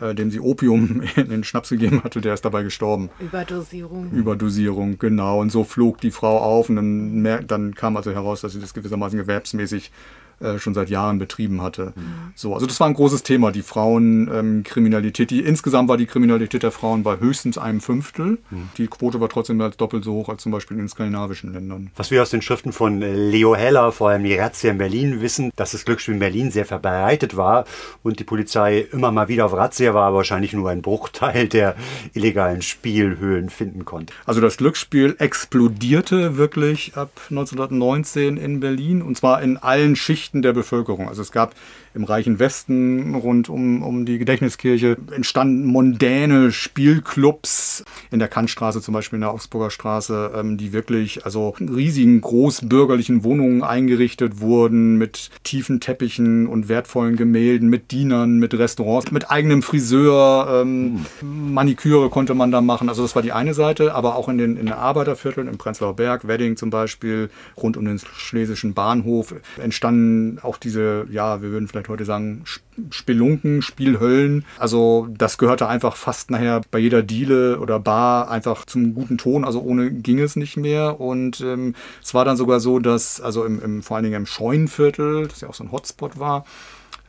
äh, 0.02 0.16
dem 0.16 0.32
sie 0.32 0.40
Opium 0.40 1.02
in 1.16 1.30
den 1.30 1.44
Schnaps 1.44 1.70
gegeben 1.70 2.04
hatte, 2.04 2.22
der 2.22 2.34
ist 2.34 2.46
dabei 2.46 2.64
gestorben. 2.64 3.10
Überdosierung. 3.20 4.12
Überdosierung, 4.12 4.98
genau. 4.98 5.40
Und 5.42 5.52
so 5.52 5.64
flog 5.64 6.00
die 6.02 6.12
Frau 6.12 6.38
auf 6.38 6.70
und 6.70 6.76
dann, 6.76 7.48
dann 7.48 7.76
kam 7.76 7.98
also 7.98 8.12
heraus, 8.12 8.42
dass 8.42 8.54
sie 8.54 8.62
das 8.62 8.74
gewissermaßen 8.74 9.18
gewerbsmäßig 9.18 9.92
äh, 10.40 10.60
schon 10.60 10.74
seit 10.74 10.90
Jahren 10.90 11.18
betrieben 11.18 11.62
hatte. 11.62 11.94
Mhm. 11.96 12.32
So, 12.36 12.54
also 12.54 12.68
das 12.68 12.80
war 12.80 12.88
ein 12.88 12.94
großes 12.94 13.24
Thema, 13.24 13.52
die 13.52 13.64
Frauenkriminalität. 13.64 15.32
Ähm, 15.32 15.38
die 15.38 15.44
insgesamt 15.44 15.90
war 15.90 15.98
die 15.98 16.06
Kriminalität 16.06 16.62
der 16.62 16.72
Frauen 16.72 17.02
bei 17.02 17.20
höchstens 17.20 17.58
einem 17.58 17.82
Fünftel. 17.82 18.38
Mhm. 18.52 18.70
Die 18.78 18.88
Quote 18.88 19.20
war 19.20 19.30
trotzdem 19.30 19.58
mehr 19.58 19.66
als 19.66 19.78
doppelt 19.78 20.04
so 20.04 20.14
hoch 20.14 20.30
als 20.30 20.44
zum 20.44 20.52
Beispiel 20.52 20.78
in 20.78 20.84
den 20.84 20.90
skandinavischen 20.90 21.54
Ländern. 21.54 21.90
Was 21.96 22.12
wir 22.12 22.22
aus 22.22 22.30
den 22.30 22.44
Schriften 22.44 22.72
von 22.72 23.02
äh, 23.02 23.14
Leo 23.16 23.56
Heller, 23.56 23.92
vor 23.92 24.10
allem 24.10 24.24
die 24.24 24.36
Razzia 24.36 24.70
in 24.70 24.78
Berlin, 24.78 25.22
wissen, 25.22 25.52
dass 25.56 25.72
das 25.72 25.86
Glücksspiel 25.86 26.14
in 26.14 26.20
Berlin 26.20 26.52
sehr 26.52 26.66
verbreitet 26.66 27.36
war 27.36 27.66
und 28.04 28.20
die 28.20 28.24
Polizei 28.24 28.86
immer 28.92 29.12
mal 29.12 29.28
wieder 29.28 29.48
auf 29.48 29.54
Razzia 29.54 29.96
war, 29.96 30.08
aber 30.08 30.18
wahrscheinlich 30.18 30.54
nur 30.54 30.70
ein 30.70 30.84
Bruchteil 30.84 31.48
der 31.48 31.76
illegalen 32.14 32.62
Spielhöhlen 32.62 33.50
finden 33.50 33.86
konnte. 33.86 34.14
Also 34.26 34.40
das 34.40 34.58
Glücksspiel 34.58 35.16
explodierte 35.18 36.38
wirklich 36.38 36.96
ab 36.96 37.10
1919 37.32 38.38
in 38.38 38.60
Berlin 38.60 39.02
und 39.02 39.18
zwar 39.18 39.42
in 39.42 39.58
allen 39.58 39.96
Schichten 39.96 40.27
Schichten 40.28 40.42
der 40.42 40.52
Bevölkerung. 40.52 41.08
Also 41.08 41.22
es 41.22 41.32
gab 41.32 41.56
im 41.98 42.04
reichen 42.04 42.40
Westen 42.40 43.16
rund 43.16 43.50
um, 43.50 43.84
um 43.84 44.06
die 44.06 44.20
Gedächtniskirche 44.20 44.98
entstanden 45.12 45.66
mondäne 45.66 46.52
Spielclubs 46.52 47.84
in 48.12 48.20
der 48.20 48.28
Kantstraße, 48.28 48.82
zum 48.82 48.94
Beispiel 48.94 49.18
in 49.18 49.22
der 49.22 49.32
Augsburger 49.32 49.72
Straße, 49.72 50.32
ähm, 50.36 50.58
die 50.58 50.72
wirklich 50.72 51.26
also 51.26 51.56
riesigen 51.60 52.22
großbürgerlichen 52.22 53.24
Wohnungen 53.24 53.64
eingerichtet 53.64 54.40
wurden 54.40 54.98
mit 54.98 55.32
tiefen 55.44 55.80
Teppichen 55.80 56.48
und 56.48 56.70
wertvollen 56.70 57.16
Gemälden, 57.16 57.70
mit 57.70 57.92
Dienern, 57.92 58.38
mit 58.38 58.54
Restaurants, 58.54 59.12
mit 59.12 59.30
eigenem 59.32 59.64
Friseur, 59.64 60.62
ähm, 60.62 61.06
Maniküre 61.22 62.10
konnte 62.10 62.36
man 62.36 62.52
da 62.52 62.62
machen. 62.62 62.90
Also 62.90 63.02
das 63.02 63.16
war 63.16 63.22
die 63.24 63.32
eine 63.32 63.54
Seite, 63.54 63.96
aber 63.96 64.16
auch 64.16 64.30
in 64.30 64.38
den, 64.38 64.56
in 64.56 64.68
den 64.68 64.74
Arbeitervierteln, 64.74 65.48
im 65.48 65.58
Prenzlauer 65.58 65.96
Berg, 65.96 66.28
Wedding 66.28 66.58
zum 66.58 66.70
Beispiel, 66.70 67.30
rund 67.58 67.76
um 67.76 67.86
den 67.86 68.00
Schlesischen 68.00 68.74
Bahnhof 68.74 69.34
entstanden 69.58 70.40
auch 70.44 70.58
diese, 70.58 71.08
ja, 71.10 71.42
wir 71.42 71.52
würden 71.52 71.68
vielleicht 71.68 71.87
heute 71.90 72.06
sagen, 72.06 72.44
Spelunken, 72.90 73.62
Spielhöllen. 73.62 74.46
Also 74.60 75.08
das 75.18 75.38
gehörte 75.38 75.68
einfach 75.68 75.96
fast 75.96 76.32
nachher 76.32 76.62
bei 76.72 76.80
jeder 76.80 77.04
Diele 77.04 77.60
oder 77.60 77.80
Bar 77.80 78.30
einfach 78.30 78.66
zum 78.66 78.94
guten 78.94 79.18
Ton. 79.18 79.46
Also 79.46 79.62
ohne 79.62 79.92
ging 79.92 80.20
es 80.20 80.36
nicht 80.36 80.58
mehr. 80.58 81.00
Und 81.00 81.42
ähm, 81.42 81.76
es 82.04 82.14
war 82.14 82.26
dann 82.26 82.38
sogar 82.38 82.60
so, 82.60 82.80
dass 82.80 83.22
also 83.22 83.46
im, 83.46 83.62
im, 83.62 83.84
vor 83.84 83.98
allen 83.98 84.04
Dingen 84.04 84.16
im 84.16 84.26
Scheunenviertel, 84.26 85.28
das 85.28 85.42
ja 85.42 85.50
auch 85.50 85.54
so 85.54 85.64
ein 85.64 85.72
Hotspot 85.72 86.20
war, 86.20 86.46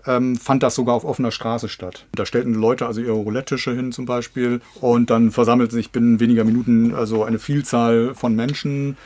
ähm, 0.07 0.37
fand 0.37 0.63
das 0.63 0.75
sogar 0.75 0.95
auf 0.95 1.05
offener 1.05 1.31
Straße 1.31 1.69
statt. 1.69 2.07
Da 2.13 2.27
stellten 2.27 2.55
Leute 2.55 2.87
also 2.87 3.01
ihre 3.01 3.13
Roulette-Tische 3.13 3.75
hin 3.75 3.93
zum 3.93 4.07
Beispiel 4.07 4.61
und 4.81 5.11
dann 5.11 5.31
versammelte 5.31 5.75
sich 5.75 5.91
binnen 5.91 6.21
weniger 6.21 6.45
Minuten 6.45 6.95
also 6.95 7.25
eine 7.25 7.39
Vielzahl 7.39 8.15
von 8.15 8.35
Menschen 8.35 8.97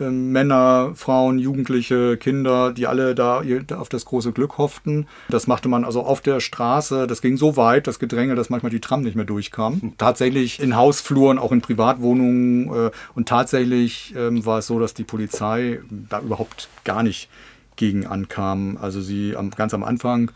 Männer, 0.00 0.92
Frauen, 0.94 1.38
Jugendliche, 1.38 2.16
Kinder, 2.16 2.72
die 2.72 2.86
alle 2.86 3.14
da 3.14 3.42
auf 3.76 3.88
das 3.88 4.04
große 4.04 4.32
Glück 4.32 4.58
hofften. 4.58 5.06
Das 5.28 5.46
machte 5.46 5.68
man 5.68 5.84
also 5.84 6.02
auf 6.02 6.20
der 6.20 6.40
Straße. 6.40 7.06
Das 7.06 7.22
ging 7.22 7.36
so 7.36 7.56
weit, 7.56 7.86
das 7.86 7.98
Gedränge, 7.98 8.34
dass 8.34 8.50
manchmal 8.50 8.70
die 8.70 8.80
Tram 8.80 9.02
nicht 9.02 9.16
mehr 9.16 9.24
durchkam. 9.24 9.80
Hm. 9.80 9.92
Tatsächlich 9.98 10.60
in 10.60 10.76
Hausfluren, 10.76 11.38
auch 11.38 11.52
in 11.52 11.60
Privatwohnungen. 11.60 12.68
Äh, 12.68 12.90
und 13.14 13.28
tatsächlich 13.28 14.14
ähm, 14.16 14.44
war 14.46 14.58
es 14.58 14.66
so, 14.66 14.78
dass 14.78 14.94
die 14.94 15.04
Polizei 15.04 15.80
da 15.90 16.20
überhaupt 16.20 16.68
gar 16.84 17.02
nicht 17.02 17.28
gegen 17.76 18.06
ankam. 18.06 18.78
Also 18.80 19.00
sie 19.00 19.34
ganz 19.56 19.74
am 19.74 19.82
Anfang 19.82 20.30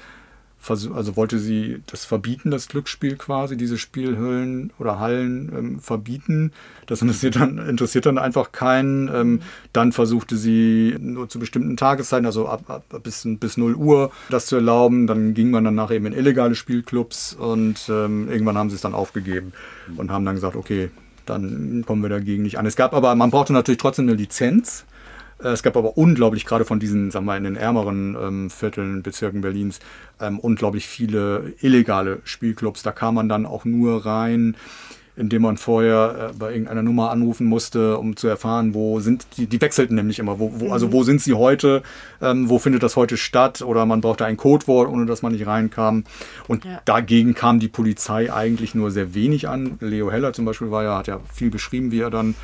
also 0.70 1.16
wollte 1.16 1.38
sie 1.38 1.82
das 1.86 2.04
verbieten, 2.04 2.50
das 2.50 2.68
Glücksspiel 2.68 3.16
quasi, 3.16 3.56
diese 3.56 3.78
Spielhüllen 3.78 4.72
oder 4.78 4.98
Hallen 4.98 5.52
ähm, 5.56 5.80
verbieten. 5.80 6.52
Das 6.86 7.02
interessiert 7.02 7.36
dann, 7.36 7.58
interessiert 7.58 8.06
dann 8.06 8.18
einfach 8.18 8.52
keinen. 8.52 9.08
Ähm, 9.14 9.40
dann 9.72 9.92
versuchte 9.92 10.36
sie 10.36 10.96
nur 10.98 11.28
zu 11.28 11.38
bestimmten 11.38 11.76
Tageszeiten, 11.76 12.26
also 12.26 12.48
ab, 12.48 12.62
ab 12.68 12.84
bis, 13.02 13.26
bis 13.40 13.56
0 13.56 13.74
Uhr, 13.74 14.10
das 14.30 14.46
zu 14.46 14.56
erlauben. 14.56 15.06
Dann 15.06 15.34
ging 15.34 15.50
man 15.50 15.64
danach 15.64 15.90
eben 15.90 16.06
in 16.06 16.12
illegale 16.12 16.54
Spielclubs 16.54 17.34
und 17.34 17.88
ähm, 17.88 18.28
irgendwann 18.30 18.56
haben 18.56 18.70
sie 18.70 18.76
es 18.76 18.82
dann 18.82 18.94
aufgegeben 18.94 19.52
und 19.96 20.10
haben 20.10 20.24
dann 20.24 20.34
gesagt, 20.34 20.56
okay, 20.56 20.90
dann 21.26 21.84
kommen 21.86 22.02
wir 22.02 22.10
dagegen 22.10 22.42
nicht 22.42 22.58
an. 22.58 22.66
Es 22.66 22.76
gab 22.76 22.94
aber, 22.94 23.14
man 23.14 23.30
brauchte 23.30 23.52
natürlich 23.52 23.78
trotzdem 23.78 24.08
eine 24.08 24.16
Lizenz. 24.16 24.84
Äh, 25.42 25.48
es 25.48 25.62
gab 25.62 25.76
aber 25.76 25.96
unglaublich, 25.96 26.44
gerade 26.44 26.64
von 26.64 26.80
diesen, 26.80 27.10
sagen 27.10 27.26
wir 27.26 27.32
mal, 27.32 27.38
in 27.38 27.44
den 27.44 27.56
ärmeren 27.56 28.16
ähm, 28.20 28.50
Vierteln, 28.50 29.02
Bezirken 29.02 29.40
Berlins, 29.40 29.80
ähm, 30.20 30.38
unglaublich 30.38 30.86
viele 30.86 31.54
illegale 31.60 32.20
Spielclubs. 32.24 32.82
Da 32.82 32.92
kam 32.92 33.14
man 33.14 33.28
dann 33.28 33.46
auch 33.46 33.64
nur 33.64 34.04
rein, 34.06 34.56
indem 35.16 35.42
man 35.42 35.56
vorher 35.56 36.30
äh, 36.30 36.36
bei 36.36 36.52
irgendeiner 36.52 36.82
Nummer 36.82 37.10
anrufen 37.10 37.46
musste, 37.46 37.98
um 37.98 38.16
zu 38.16 38.26
erfahren, 38.26 38.74
wo 38.74 38.98
sind 39.00 39.26
die, 39.36 39.46
die 39.46 39.60
wechselten 39.60 39.94
nämlich 39.94 40.18
immer, 40.18 40.38
wo, 40.40 40.52
wo, 40.56 40.72
also 40.72 40.88
mhm. 40.88 40.92
wo 40.92 41.02
sind 41.04 41.20
sie 41.20 41.34
heute, 41.34 41.82
ähm, 42.20 42.48
wo 42.48 42.58
findet 42.58 42.82
das 42.82 42.96
heute 42.96 43.16
statt 43.16 43.62
oder 43.62 43.86
man 43.86 44.00
brauchte 44.00 44.24
ein 44.24 44.36
Codewort, 44.36 44.88
ohne 44.88 45.06
dass 45.06 45.22
man 45.22 45.32
nicht 45.32 45.46
reinkam. 45.46 46.04
Und 46.48 46.64
ja. 46.64 46.80
dagegen 46.84 47.34
kam 47.34 47.60
die 47.60 47.68
Polizei 47.68 48.32
eigentlich 48.32 48.74
nur 48.74 48.90
sehr 48.90 49.14
wenig 49.14 49.48
an. 49.48 49.78
Leo 49.80 50.10
Heller 50.10 50.32
zum 50.32 50.44
Beispiel 50.44 50.70
war 50.70 50.82
ja, 50.82 50.98
hat 50.98 51.06
ja 51.06 51.20
viel 51.32 51.50
beschrieben, 51.50 51.92
wie 51.92 52.00
er 52.00 52.10
dann 52.10 52.34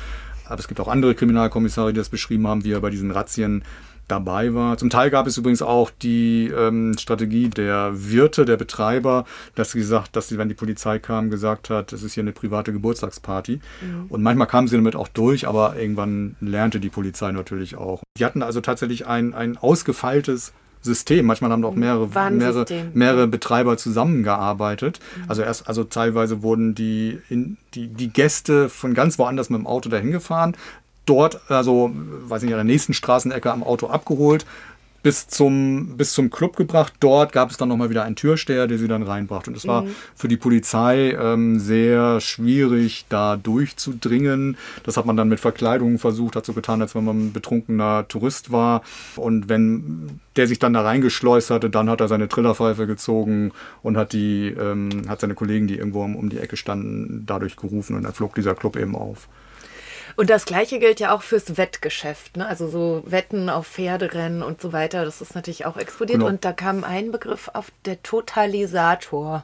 aber 0.51 0.59
es 0.59 0.67
gibt 0.67 0.79
auch 0.79 0.87
andere 0.87 1.15
Kriminalkommissare, 1.15 1.93
die 1.93 1.97
das 1.97 2.09
beschrieben 2.09 2.47
haben, 2.47 2.63
wie 2.63 2.73
er 2.73 2.81
bei 2.81 2.89
diesen 2.89 3.11
Razzien 3.11 3.63
dabei 4.07 4.53
war. 4.53 4.77
Zum 4.77 4.89
Teil 4.89 5.09
gab 5.09 5.25
es 5.25 5.37
übrigens 5.37 5.61
auch 5.61 5.89
die 5.89 6.47
ähm, 6.47 6.95
Strategie 6.99 7.49
der 7.49 7.91
Wirte, 7.93 8.43
der 8.45 8.57
Betreiber, 8.57 9.25
dass 9.55 9.71
sie 9.71 9.79
gesagt, 9.79 10.15
dass 10.15 10.27
sie, 10.27 10.37
wenn 10.37 10.49
die 10.49 10.55
Polizei 10.55 10.99
kam, 10.99 11.29
gesagt 11.29 11.69
hat, 11.69 11.93
das 11.93 12.03
ist 12.03 12.13
hier 12.13 12.23
eine 12.23 12.33
private 12.33 12.73
Geburtstagsparty. 12.73 13.61
Mhm. 13.81 14.05
Und 14.09 14.21
manchmal 14.21 14.47
kamen 14.47 14.67
sie 14.67 14.75
damit 14.75 14.95
auch 14.95 15.07
durch, 15.07 15.47
aber 15.47 15.77
irgendwann 15.77 16.35
lernte 16.41 16.79
die 16.79 16.89
Polizei 16.89 17.31
natürlich 17.31 17.77
auch. 17.77 18.03
Die 18.17 18.25
hatten 18.25 18.41
also 18.41 18.59
tatsächlich 18.59 19.07
ein, 19.07 19.33
ein 19.33 19.57
ausgefeiltes 19.57 20.51
System. 20.81 21.25
Manchmal 21.25 21.51
haben 21.51 21.63
auch 21.63 21.75
mehrere, 21.75 22.07
mehrere, 22.31 22.65
mehrere 22.93 23.27
Betreiber 23.27 23.77
zusammengearbeitet. 23.77 24.99
Mhm. 25.15 25.23
Also 25.27 25.41
erst, 25.43 25.67
also 25.67 25.83
teilweise 25.83 26.41
wurden 26.41 26.75
die, 26.75 27.19
in, 27.29 27.57
die, 27.73 27.87
die 27.87 28.09
Gäste 28.09 28.69
von 28.69 28.93
ganz 28.93 29.19
woanders 29.19 29.49
mit 29.49 29.59
dem 29.59 29.67
Auto 29.67 29.89
dahin 29.89 30.11
gefahren, 30.11 30.55
dort, 31.05 31.41
also 31.49 31.91
weiß 31.93 32.43
nicht, 32.43 32.53
an 32.53 32.57
der 32.57 32.63
nächsten 32.63 32.93
Straßenecke 32.93 33.51
am 33.51 33.63
Auto 33.63 33.87
abgeholt, 33.87 34.45
bis 35.03 35.27
zum, 35.27 35.97
bis 35.97 36.13
zum 36.13 36.29
Club 36.29 36.55
gebracht. 36.55 36.93
Dort 36.99 37.31
gab 37.31 37.49
es 37.49 37.57
dann 37.57 37.69
nochmal 37.69 37.89
wieder 37.89 38.03
einen 38.03 38.15
Türsteher, 38.15 38.67
der 38.67 38.77
sie 38.77 38.87
dann 38.87 39.03
reinbrachte. 39.03 39.49
Und 39.49 39.57
es 39.57 39.67
war 39.67 39.83
mhm. 39.83 39.95
für 40.15 40.27
die 40.27 40.37
Polizei 40.37 41.11
ähm, 41.11 41.59
sehr 41.59 42.19
schwierig, 42.21 43.05
da 43.09 43.35
durchzudringen. 43.35 44.57
Das 44.83 44.97
hat 44.97 45.05
man 45.05 45.17
dann 45.17 45.29
mit 45.29 45.39
Verkleidungen 45.39 45.97
versucht, 45.97 46.35
hat 46.35 46.45
so 46.45 46.53
getan, 46.53 46.81
als 46.81 46.93
wenn 46.93 47.03
man 47.03 47.27
ein 47.27 47.33
betrunkener 47.33 48.07
Tourist 48.07 48.51
war. 48.51 48.83
Und 49.15 49.49
wenn 49.49 50.19
der 50.35 50.47
sich 50.47 50.59
dann 50.59 50.73
da 50.73 50.81
reingeschleust 50.81 51.49
hatte, 51.49 51.69
dann 51.69 51.89
hat 51.89 51.99
er 52.01 52.07
seine 52.07 52.29
Trillerpfeife 52.29 52.85
gezogen 52.87 53.51
und 53.81 53.97
hat 53.97 54.13
die, 54.13 54.47
ähm, 54.47 55.03
hat 55.07 55.21
seine 55.21 55.33
Kollegen, 55.33 55.67
die 55.67 55.77
irgendwo 55.77 56.03
um, 56.03 56.15
um 56.15 56.29
die 56.29 56.39
Ecke 56.39 56.57
standen, 56.57 57.23
dadurch 57.25 57.55
gerufen 57.55 57.95
und 57.95 58.03
dann 58.03 58.13
flog 58.13 58.35
dieser 58.35 58.55
Club 58.55 58.77
eben 58.77 58.95
auf. 58.95 59.27
Und 60.15 60.29
das 60.29 60.45
Gleiche 60.45 60.79
gilt 60.79 60.99
ja 60.99 61.13
auch 61.13 61.21
fürs 61.21 61.57
Wettgeschäft. 61.57 62.37
Ne? 62.37 62.47
Also 62.47 62.67
so 62.67 63.03
Wetten 63.05 63.49
auf 63.49 63.67
Pferderennen 63.67 64.43
und 64.43 64.61
so 64.61 64.73
weiter. 64.73 65.05
Das 65.05 65.21
ist 65.21 65.35
natürlich 65.35 65.65
auch 65.65 65.77
explodiert. 65.77 66.19
Genau. 66.19 66.29
Und 66.29 66.45
da 66.45 66.53
kam 66.53 66.83
ein 66.83 67.11
Begriff 67.11 67.49
auf 67.53 67.71
der 67.85 68.01
Totalisator 68.03 69.43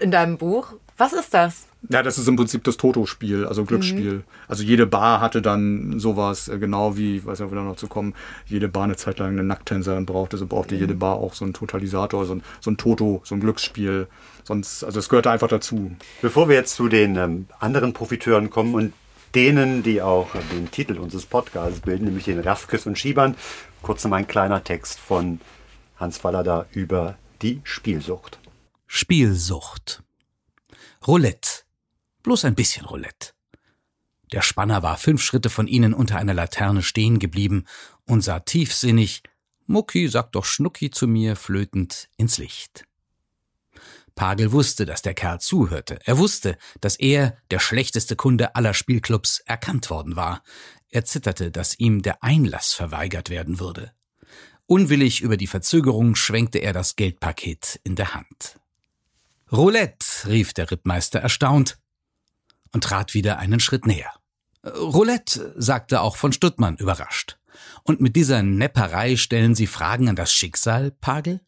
in 0.00 0.10
deinem 0.10 0.38
Buch. 0.38 0.74
Was 0.96 1.12
ist 1.12 1.34
das? 1.34 1.66
Ja, 1.90 2.02
das 2.02 2.18
ist 2.18 2.28
im 2.28 2.36
Prinzip 2.36 2.64
das 2.64 2.76
Toto-Spiel, 2.76 3.46
also 3.46 3.64
Glücksspiel. 3.64 4.12
Mhm. 4.12 4.24
Also 4.48 4.62
jede 4.62 4.86
Bar 4.86 5.20
hatte 5.20 5.42
dann 5.42 5.98
sowas, 5.98 6.48
äh, 6.48 6.58
genau 6.58 6.96
wie, 6.96 7.16
ich 7.16 7.26
weiß 7.26 7.40
nicht, 7.40 7.46
ob 7.46 7.52
wir 7.52 7.56
da 7.56 7.64
noch 7.64 7.76
zu 7.76 7.88
kommen, 7.88 8.14
jede 8.46 8.68
Bar 8.68 8.84
eine 8.84 8.96
Zeit 8.96 9.18
lang 9.18 9.30
eine 9.30 9.42
Nacktänzerin 9.42 10.06
brauchte, 10.06 10.38
so 10.38 10.46
brauchte 10.46 10.76
mhm. 10.76 10.80
jede 10.80 10.94
Bar 10.94 11.16
auch 11.16 11.34
so 11.34 11.44
einen 11.44 11.52
Totalisator, 11.52 12.24
so 12.26 12.36
ein, 12.36 12.42
so 12.60 12.70
ein 12.70 12.76
Toto, 12.76 13.20
so 13.24 13.34
ein 13.34 13.40
Glücksspiel. 13.40 14.06
Sonst, 14.44 14.84
also 14.84 14.98
es 14.98 15.08
gehörte 15.08 15.30
einfach 15.30 15.48
dazu. 15.48 15.90
Bevor 16.22 16.48
wir 16.48 16.56
jetzt 16.56 16.74
zu 16.74 16.88
den 16.88 17.16
ähm, 17.16 17.46
anderen 17.58 17.92
Profiteuren 17.92 18.50
kommen 18.50 18.74
und 18.74 18.92
denen, 19.34 19.82
die 19.82 20.00
auch 20.00 20.32
den 20.52 20.70
Titel 20.70 20.98
unseres 20.98 21.26
Podcasts 21.26 21.80
bilden, 21.80 22.06
nämlich 22.06 22.24
den 22.24 22.40
Rafkes 22.40 22.86
und 22.86 22.98
Schiebern. 22.98 23.36
Kurz 23.82 24.04
noch 24.04 24.12
ein 24.12 24.26
kleiner 24.26 24.62
Text 24.64 24.98
von 24.98 25.40
Hans 25.96 26.18
Fallada 26.18 26.66
über 26.72 27.16
die 27.42 27.60
Spielsucht. 27.64 28.38
Spielsucht. 28.86 30.02
Roulette. 31.06 31.64
Bloß 32.22 32.44
ein 32.44 32.54
bisschen 32.54 32.86
Roulette. 32.86 33.32
Der 34.32 34.42
Spanner 34.42 34.82
war 34.82 34.96
fünf 34.96 35.22
Schritte 35.22 35.50
von 35.50 35.68
ihnen 35.68 35.94
unter 35.94 36.16
einer 36.16 36.34
Laterne 36.34 36.82
stehen 36.82 37.18
geblieben 37.18 37.66
und 38.06 38.22
sah 38.22 38.40
tiefsinnig, 38.40 39.22
Mucki, 39.66 40.08
sag 40.08 40.32
doch 40.32 40.44
Schnucki 40.44 40.90
zu 40.90 41.06
mir, 41.06 41.36
flötend 41.36 42.08
ins 42.16 42.38
Licht. 42.38 42.84
Pagel 44.14 44.52
wusste, 44.52 44.86
dass 44.86 45.02
der 45.02 45.14
Kerl 45.14 45.40
zuhörte. 45.40 45.98
Er 46.04 46.18
wusste, 46.18 46.56
dass 46.80 46.96
er, 46.96 47.36
der 47.50 47.58
schlechteste 47.58 48.16
Kunde 48.16 48.54
aller 48.54 48.74
Spielclubs, 48.74 49.40
erkannt 49.40 49.90
worden 49.90 50.16
war. 50.16 50.42
Er 50.90 51.04
zitterte, 51.04 51.50
dass 51.50 51.78
ihm 51.78 52.02
der 52.02 52.22
Einlass 52.22 52.72
verweigert 52.72 53.30
werden 53.30 53.58
würde. 53.58 53.92
Unwillig 54.66 55.20
über 55.20 55.36
die 55.36 55.46
Verzögerung 55.46 56.14
schwenkte 56.14 56.58
er 56.58 56.72
das 56.72 56.96
Geldpaket 56.96 57.80
in 57.84 57.96
der 57.96 58.14
Hand. 58.14 58.60
Roulette, 59.52 60.28
rief 60.28 60.54
der 60.54 60.70
Rittmeister 60.70 61.20
erstaunt 61.20 61.78
und 62.72 62.84
trat 62.84 63.14
wieder 63.14 63.38
einen 63.38 63.60
Schritt 63.60 63.86
näher. 63.86 64.12
Roulette, 64.64 65.54
sagte 65.56 66.00
auch 66.00 66.16
von 66.16 66.32
Stuttmann 66.32 66.76
überrascht. 66.76 67.38
Und 67.82 68.00
mit 68.00 68.16
dieser 68.16 68.42
Nepperei 68.42 69.16
stellen 69.16 69.54
Sie 69.54 69.66
Fragen 69.66 70.08
an 70.08 70.16
das 70.16 70.32
Schicksal, 70.32 70.90
Pagel? 70.90 71.40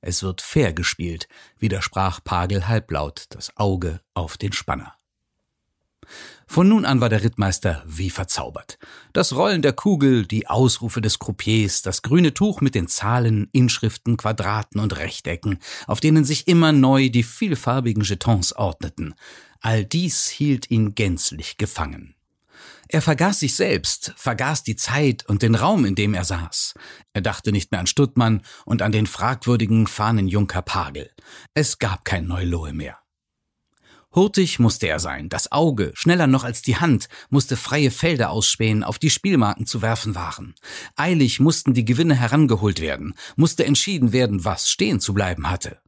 Es 0.00 0.22
wird 0.22 0.40
fair 0.40 0.72
gespielt, 0.72 1.28
widersprach 1.58 2.22
Pagel 2.22 2.68
halblaut, 2.68 3.26
das 3.30 3.56
Auge 3.56 4.00
auf 4.14 4.36
den 4.36 4.52
Spanner. 4.52 4.94
Von 6.46 6.68
nun 6.68 6.86
an 6.86 7.00
war 7.02 7.10
der 7.10 7.22
Rittmeister 7.22 7.82
wie 7.86 8.08
verzaubert. 8.08 8.78
Das 9.12 9.34
Rollen 9.34 9.60
der 9.60 9.74
Kugel, 9.74 10.26
die 10.26 10.46
Ausrufe 10.46 11.02
des 11.02 11.18
Croupiers, 11.18 11.82
das 11.82 12.00
grüne 12.00 12.32
Tuch 12.32 12.62
mit 12.62 12.74
den 12.74 12.88
Zahlen, 12.88 13.48
Inschriften, 13.52 14.16
Quadraten 14.16 14.80
und 14.80 14.96
Rechtecken, 14.96 15.58
auf 15.86 16.00
denen 16.00 16.24
sich 16.24 16.48
immer 16.48 16.72
neu 16.72 17.10
die 17.10 17.22
vielfarbigen 17.22 18.02
Jetons 18.02 18.54
ordneten, 18.54 19.14
all 19.60 19.84
dies 19.84 20.28
hielt 20.28 20.70
ihn 20.70 20.94
gänzlich 20.94 21.58
gefangen. 21.58 22.14
Er 22.88 23.02
vergaß 23.02 23.40
sich 23.40 23.54
selbst, 23.54 24.14
vergaß 24.16 24.62
die 24.62 24.76
Zeit 24.76 25.26
und 25.28 25.42
den 25.42 25.54
Raum, 25.54 25.84
in 25.84 25.94
dem 25.94 26.14
er 26.14 26.24
saß. 26.24 26.74
Er 27.12 27.20
dachte 27.20 27.52
nicht 27.52 27.70
mehr 27.70 27.80
an 27.80 27.86
Stuttmann 27.86 28.42
und 28.64 28.80
an 28.80 28.92
den 28.92 29.06
fragwürdigen 29.06 29.86
Fahnenjunker 29.86 30.62
Pagel. 30.62 31.10
Es 31.52 31.78
gab 31.78 32.06
kein 32.06 32.26
Neulohe 32.26 32.72
mehr. 32.72 32.98
Hurtig 34.14 34.58
musste 34.58 34.88
er 34.88 35.00
sein, 35.00 35.28
das 35.28 35.52
Auge, 35.52 35.92
schneller 35.94 36.26
noch 36.26 36.42
als 36.42 36.62
die 36.62 36.76
Hand, 36.76 37.10
musste 37.28 37.58
freie 37.58 37.90
Felder 37.90 38.30
ausspähen, 38.30 38.82
auf 38.82 38.98
die 38.98 39.10
Spielmarken 39.10 39.66
zu 39.66 39.82
werfen 39.82 40.14
waren. 40.14 40.54
Eilig 40.96 41.40
mussten 41.40 41.74
die 41.74 41.84
Gewinne 41.84 42.14
herangeholt 42.14 42.80
werden, 42.80 43.14
musste 43.36 43.66
entschieden 43.66 44.12
werden, 44.12 44.46
was 44.46 44.70
stehen 44.70 44.98
zu 44.98 45.12
bleiben 45.12 45.50
hatte. 45.50 45.78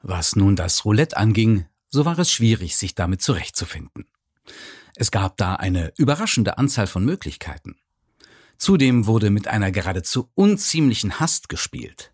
Was 0.00 0.36
nun 0.36 0.54
das 0.54 0.84
Roulette 0.84 1.16
anging, 1.16 1.66
so 1.88 2.04
war 2.04 2.18
es 2.20 2.30
schwierig, 2.30 2.76
sich 2.76 2.94
damit 2.94 3.20
zurechtzufinden. 3.20 4.06
Es 4.96 5.10
gab 5.10 5.36
da 5.36 5.56
eine 5.56 5.92
überraschende 5.96 6.58
Anzahl 6.58 6.86
von 6.86 7.04
Möglichkeiten. 7.04 7.76
Zudem 8.58 9.06
wurde 9.06 9.30
mit 9.30 9.48
einer 9.48 9.72
geradezu 9.72 10.30
unziemlichen 10.34 11.18
Hast 11.18 11.48
gespielt. 11.48 12.12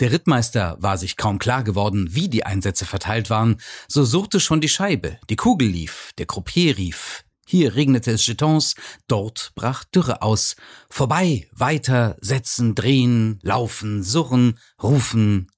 Der 0.00 0.12
Rittmeister 0.12 0.76
war 0.80 0.98
sich 0.98 1.16
kaum 1.16 1.38
klar 1.38 1.64
geworden, 1.64 2.08
wie 2.10 2.28
die 2.28 2.44
Einsätze 2.44 2.84
verteilt 2.84 3.30
waren, 3.30 3.60
so 3.88 4.04
surrte 4.04 4.40
schon 4.40 4.60
die 4.60 4.68
Scheibe, 4.68 5.18
die 5.30 5.36
Kugel 5.36 5.68
lief, 5.68 6.12
der 6.18 6.26
Croupier 6.26 6.76
rief. 6.76 7.24
Hier 7.46 7.74
regnete 7.74 8.12
es 8.12 8.26
Jetons, 8.26 8.74
dort 9.06 9.52
brach 9.54 9.84
Dürre 9.84 10.22
aus. 10.22 10.56
Vorbei, 10.88 11.48
weiter, 11.52 12.16
setzen, 12.20 12.74
drehen, 12.74 13.38
laufen, 13.42 14.02
surren, 14.02 14.58
rufen. 14.82 15.50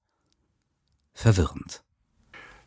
Verwirrend. 1.15 1.86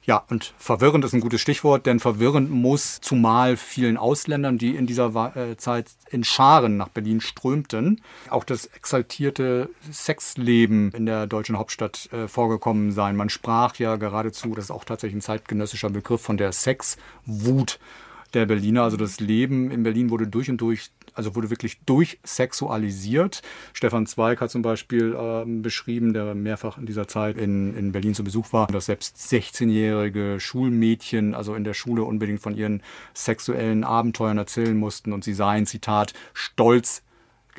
Ja, 0.10 0.24
und 0.28 0.56
verwirrend 0.58 1.06
ist 1.06 1.14
ein 1.14 1.20
gutes 1.20 1.40
Stichwort, 1.40 1.86
denn 1.86 2.00
verwirrend 2.00 2.50
muss 2.50 3.00
zumal 3.00 3.58
vielen 3.58 3.96
Ausländern, 3.96 4.58
die 4.58 4.76
in 4.76 4.88
dieser 4.88 5.36
äh, 5.36 5.56
Zeit 5.56 5.92
in 6.10 6.24
Scharen 6.24 6.78
nach 6.78 6.88
Berlin 6.88 7.22
strömten, 7.22 8.02
auch 8.32 8.44
das 8.44 8.66
exaltierte 8.66 9.70
Sexleben 9.92 10.92
in 10.94 11.06
der 11.06 11.28
deutschen 11.28 11.60
Hauptstadt 11.60 12.12
äh, 12.12 12.28
vorgekommen 12.28 12.92
sein. 12.92 13.16
Man 13.16 13.30
sprach 13.30 13.76
ja 13.76 13.98
geradezu, 13.98 14.56
das 14.56 14.66
ist 14.66 14.72
auch 14.72 14.84
tatsächlich 14.84 15.20
ein 15.20 15.22
zeitgenössischer 15.22 15.92
Begriff, 15.92 16.24
von 16.24 16.38
der 16.38 16.54
Sexwut 16.54 17.78
der 18.34 18.48
Berliner. 18.48 18.82
Also 18.82 18.98
das 18.98 19.20
Leben 19.20 19.70
in 19.70 19.84
Berlin 19.84 20.10
wurde 20.10 20.26
durch 20.26 20.50
und 20.50 20.58
durch 20.58 20.90
also 21.14 21.36
wurde 21.36 21.50
wirklich 21.50 21.80
durchsexualisiert. 21.86 23.42
Stefan 23.74 24.06
Zweig 24.06 24.42
hat 24.42 24.52
zum 24.52 24.62
Beispiel 24.62 25.16
äh, 25.16 25.46
beschrieben, 25.46 26.14
der 26.14 26.36
mehrfach 26.36 26.78
in 26.78 26.86
dieser 26.86 27.08
Zeit 27.08 27.38
in, 27.38 27.76
in 27.76 27.92
Berlin 27.92 28.16
zu 28.16 28.24
Besuch 28.24 28.54
war, 28.54 28.68
dass 28.68 28.86
selbst 28.86 29.18
16-jährige 29.18 30.40
Schulmädchen 30.40 31.36
also 31.36 31.56
in 31.56 31.64
der 31.64 31.74
Schule 31.74 32.04
unbedingt 32.04 32.42
von 32.42 32.56
ihren 32.56 32.82
sexuellen 33.14 33.84
Abenteuern 33.84 34.38
erzählen 34.38 34.78
mussten 34.78 35.14
und 35.14 35.24
sie 35.24 35.34
seien, 35.34 35.66
Zitat, 35.66 36.14
stolz 36.34 37.04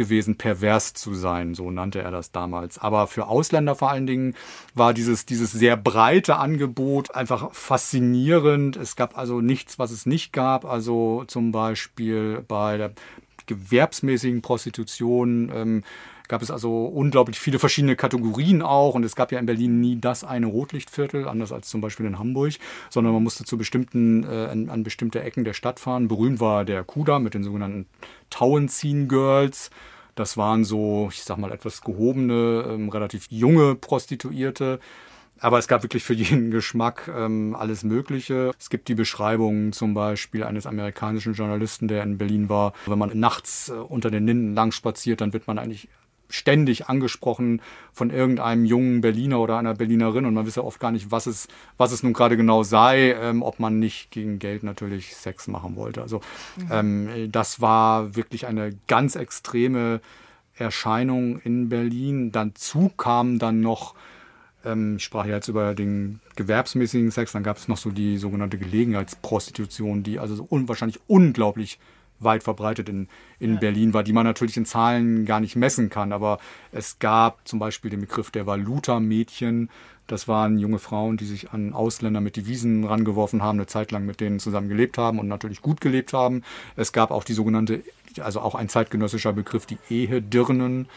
gewesen, 0.01 0.37
pervers 0.37 0.95
zu 0.95 1.15
sein, 1.15 1.55
so 1.55 1.71
nannte 1.71 2.01
er 2.01 2.11
das 2.11 2.33
damals. 2.33 2.79
Aber 2.79 3.07
für 3.07 3.27
Ausländer 3.27 3.75
vor 3.75 3.91
allen 3.91 4.07
Dingen 4.07 4.35
war 4.75 4.95
dieses, 4.95 5.27
dieses 5.27 5.53
sehr 5.53 5.77
breite 5.77 6.37
Angebot 6.37 7.15
einfach 7.15 7.53
faszinierend. 7.53 8.77
Es 8.77 8.97
gab 8.97 9.19
also 9.19 9.43
nichts, 9.43 9.79
was 9.79 9.91
es 9.91 10.07
nicht 10.07 10.33
gab. 10.33 10.65
Also 10.65 11.25
zum 11.27 11.53
Beispiel 11.53 12.43
bei 12.49 12.79
der 12.79 12.93
gewerbsmäßigen 13.51 14.43
Prostitution 14.43 15.51
ähm, 15.55 15.85
gab 16.29 16.43
es 16.43 16.51
also 16.51 16.85
unglaublich 16.85 17.41
viele 17.41 17.59
verschiedene 17.59 17.97
Kategorien 17.97 18.63
auch. 18.63 18.95
Und 18.95 19.05
es 19.05 19.17
gab 19.17 19.33
ja 19.33 19.39
in 19.39 19.47
Berlin 19.47 19.81
nie 19.81 20.01
das 20.01 20.23
eine 20.25 20.47
Rotlichtviertel, 20.47 21.29
anders 21.29 21.53
als 21.53 21.69
zum 21.69 21.81
Beispiel 21.81 22.07
in 22.07 22.19
Hamburg, 22.19 22.55
sondern 22.89 23.13
man 23.13 23.23
musste 23.23 23.45
zu 23.45 23.59
bestimmten, 23.59 24.25
äh, 24.25 24.47
an, 24.47 24.71
an, 24.71 24.85
bestimmte 24.85 25.23
Ecken 25.23 25.45
der 25.45 25.55
Stadt 25.55 25.81
fahren. 25.81 26.09
Berühmt 26.09 26.41
war 26.41 26.65
der 26.65 26.85
Kuda 26.85 27.19
mit 27.19 27.35
den 27.35 27.43
sogenannten 27.43 27.87
Tauenziehen 28.31 29.09
Girls. 29.09 29.71
Das 30.15 30.37
waren 30.37 30.65
so, 30.65 31.09
ich 31.11 31.23
sag 31.25 31.39
mal, 31.39 31.53
etwas 31.53 31.83
gehobene, 31.83 32.65
ähm, 32.69 32.89
relativ 32.89 33.27
junge 33.31 33.75
Prostituierte. 33.75 34.79
Aber 35.41 35.59
es 35.59 35.69
gab 35.69 35.83
wirklich 35.83 36.05
für 36.05 36.15
jeden 36.15 36.51
Geschmack 36.51 37.11
ähm, 37.15 37.57
alles 37.59 37.83
Mögliche. 37.83 38.53
Es 38.59 38.71
gibt 38.71 38.89
die 38.89 38.95
Beschreibung 38.95 39.73
zum 39.73 39.95
Beispiel 39.95 40.45
eines 40.45 40.67
amerikanischen 40.67 41.33
Journalisten, 41.33 41.89
der 41.89 42.03
in 42.03 42.19
Berlin 42.19 42.49
war. 42.49 42.75
Wenn 42.87 42.99
man 42.99 43.19
nachts 43.19 43.71
äh, 43.71 43.73
unter 43.73 44.11
den 44.11 44.27
Linden 44.27 44.55
lang 44.55 44.73
spaziert, 44.73 45.21
dann 45.21 45.33
wird 45.33 45.47
man 45.47 45.59
eigentlich 45.59 45.89
ständig 46.29 46.89
angesprochen 46.89 47.61
von 47.93 48.11
irgendeinem 48.11 48.65
jungen 48.65 49.01
Berliner 49.01 49.41
oder 49.41 49.59
einer 49.59 49.75
Berlinerin 49.75 50.27
und 50.27 50.35
man 50.35 50.47
wisse 50.47 50.65
oft 50.65 50.79
gar 50.79 50.93
nicht, 50.93 51.11
was 51.11 51.27
es, 51.27 51.49
was 51.77 51.93
es 51.93 52.03
nun 52.03 52.13
gerade 52.13 52.37
genau 52.37 52.63
sei, 52.63 53.13
ähm, 53.21 53.43
ob 53.43 53.59
man 53.59 53.79
nicht 53.79 54.11
gegen 54.11 54.39
Geld 54.39 54.63
natürlich 54.63 55.17
Sex 55.17 55.49
machen 55.49 55.77
wollte. 55.77 56.03
Also 56.03 56.21
mhm. 56.57 56.69
ähm, 56.71 57.33
das 57.33 57.61
war 57.61 58.15
wirklich 58.15 58.47
eine 58.47 58.77
ganz 58.87 59.17
extreme 59.17 60.01
Erscheinung 60.55 61.39
in 61.41 61.69
Berlin. 61.69 62.33
Dazu 62.33 62.91
kam 62.97 63.39
dann 63.39 63.61
noch 63.61 63.95
ähm, 64.65 64.97
ich 64.97 65.05
sprach 65.05 65.27
ja 65.27 65.37
jetzt 65.37 65.49
über 65.49 65.75
den 65.75 66.21
gewerbsmäßigen 66.37 67.11
Sex, 67.11 67.33
dann 67.33 67.43
gab 67.43 67.57
es 67.57 67.69
noch 67.69 67.77
so 67.77 67.91
die 67.91 68.19
sogenannte 68.19 68.59
Gelegenheitsprostitution, 68.59 70.03
die 70.03 70.19
also 70.19 70.35
so 70.35 70.47
unwahrscheinlich 70.49 71.01
unglaublich 71.07 71.79
weit 72.21 72.43
verbreitet 72.43 72.89
in, 72.89 73.09
in 73.39 73.55
ja. 73.55 73.61
Berlin 73.61 73.95
war, 73.95 74.03
die 74.03 74.13
man 74.13 74.25
natürlich 74.25 74.57
in 74.57 74.67
Zahlen 74.67 75.25
gar 75.25 75.41
nicht 75.41 75.57
messen 75.57 75.89
kann. 75.91 76.13
Aber 76.13 76.39
es 76.71 76.99
gab 76.99 77.47
zum 77.49 77.59
Beispiel 77.59 77.91
den 77.91 78.01
Begriff 78.01 78.31
der 78.31 78.47
Valuta-Mädchen. 78.47 79.71
Das 80.07 80.29
waren 80.29 80.59
junge 80.59 80.79
Frauen, 80.79 81.17
die 81.17 81.25
sich 81.25 81.53
an 81.53 81.73
Ausländer 81.73 82.21
mit 82.21 82.37
Devisen 82.37 82.85
rangeworfen 82.85 83.43
haben, 83.43 83.59
eine 83.59 83.67
Zeit 83.67 83.93
lang 83.93 84.05
mit 84.05 84.21
denen 84.21 84.41
zusammen 84.41 84.69
gelebt 84.69 84.99
haben 84.99 85.19
und 85.19 85.29
natürlich 85.29 85.63
gut 85.63 85.81
gelebt 85.81 86.13
haben. 86.13 86.43
Es 86.77 86.93
gab 86.93 87.11
auch 87.11 87.25
die 87.25 87.33
sogenannte, 87.33 87.83
also 88.21 88.41
auch 88.41 88.55
ein 88.55 88.69
zeitgenössischer 88.69 89.33
Begriff, 89.33 89.67
die 89.67 89.79
Ehedirnen. 89.89 90.89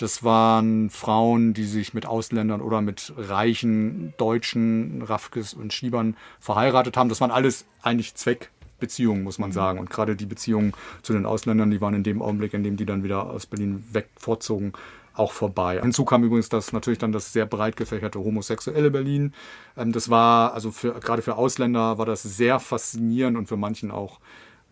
Das 0.00 0.24
waren 0.24 0.88
Frauen, 0.88 1.52
die 1.52 1.66
sich 1.66 1.92
mit 1.92 2.06
Ausländern 2.06 2.62
oder 2.62 2.80
mit 2.80 3.12
reichen 3.18 4.14
Deutschen, 4.16 5.02
Raffkes 5.02 5.52
und 5.52 5.74
Schiebern 5.74 6.16
verheiratet 6.38 6.96
haben. 6.96 7.10
Das 7.10 7.20
waren 7.20 7.30
alles 7.30 7.66
eigentlich 7.82 8.14
Zweckbeziehungen, 8.14 9.22
muss 9.22 9.38
man 9.38 9.52
sagen. 9.52 9.78
Und 9.78 9.90
gerade 9.90 10.16
die 10.16 10.24
Beziehungen 10.24 10.72
zu 11.02 11.12
den 11.12 11.26
Ausländern, 11.26 11.70
die 11.70 11.82
waren 11.82 11.92
in 11.92 12.02
dem 12.02 12.22
Augenblick, 12.22 12.54
in 12.54 12.64
dem 12.64 12.78
die 12.78 12.86
dann 12.86 13.04
wieder 13.04 13.28
aus 13.28 13.44
Berlin 13.44 13.84
weg 13.92 14.08
vorzogen, 14.16 14.72
auch 15.12 15.32
vorbei. 15.32 15.78
Hinzu 15.82 16.06
kam 16.06 16.24
übrigens 16.24 16.48
das 16.48 16.72
natürlich 16.72 16.98
dann 16.98 17.12
das 17.12 17.34
sehr 17.34 17.44
breit 17.44 17.76
gefächerte 17.76 18.20
homosexuelle 18.20 18.90
Berlin. 18.90 19.34
Ähm, 19.76 19.92
das 19.92 20.08
war, 20.08 20.54
also 20.54 20.70
für, 20.70 20.94
gerade 20.94 21.20
für 21.20 21.36
Ausländer 21.36 21.98
war 21.98 22.06
das 22.06 22.22
sehr 22.22 22.58
faszinierend 22.58 23.36
und 23.36 23.48
für 23.48 23.58
manchen 23.58 23.90
auch 23.90 24.18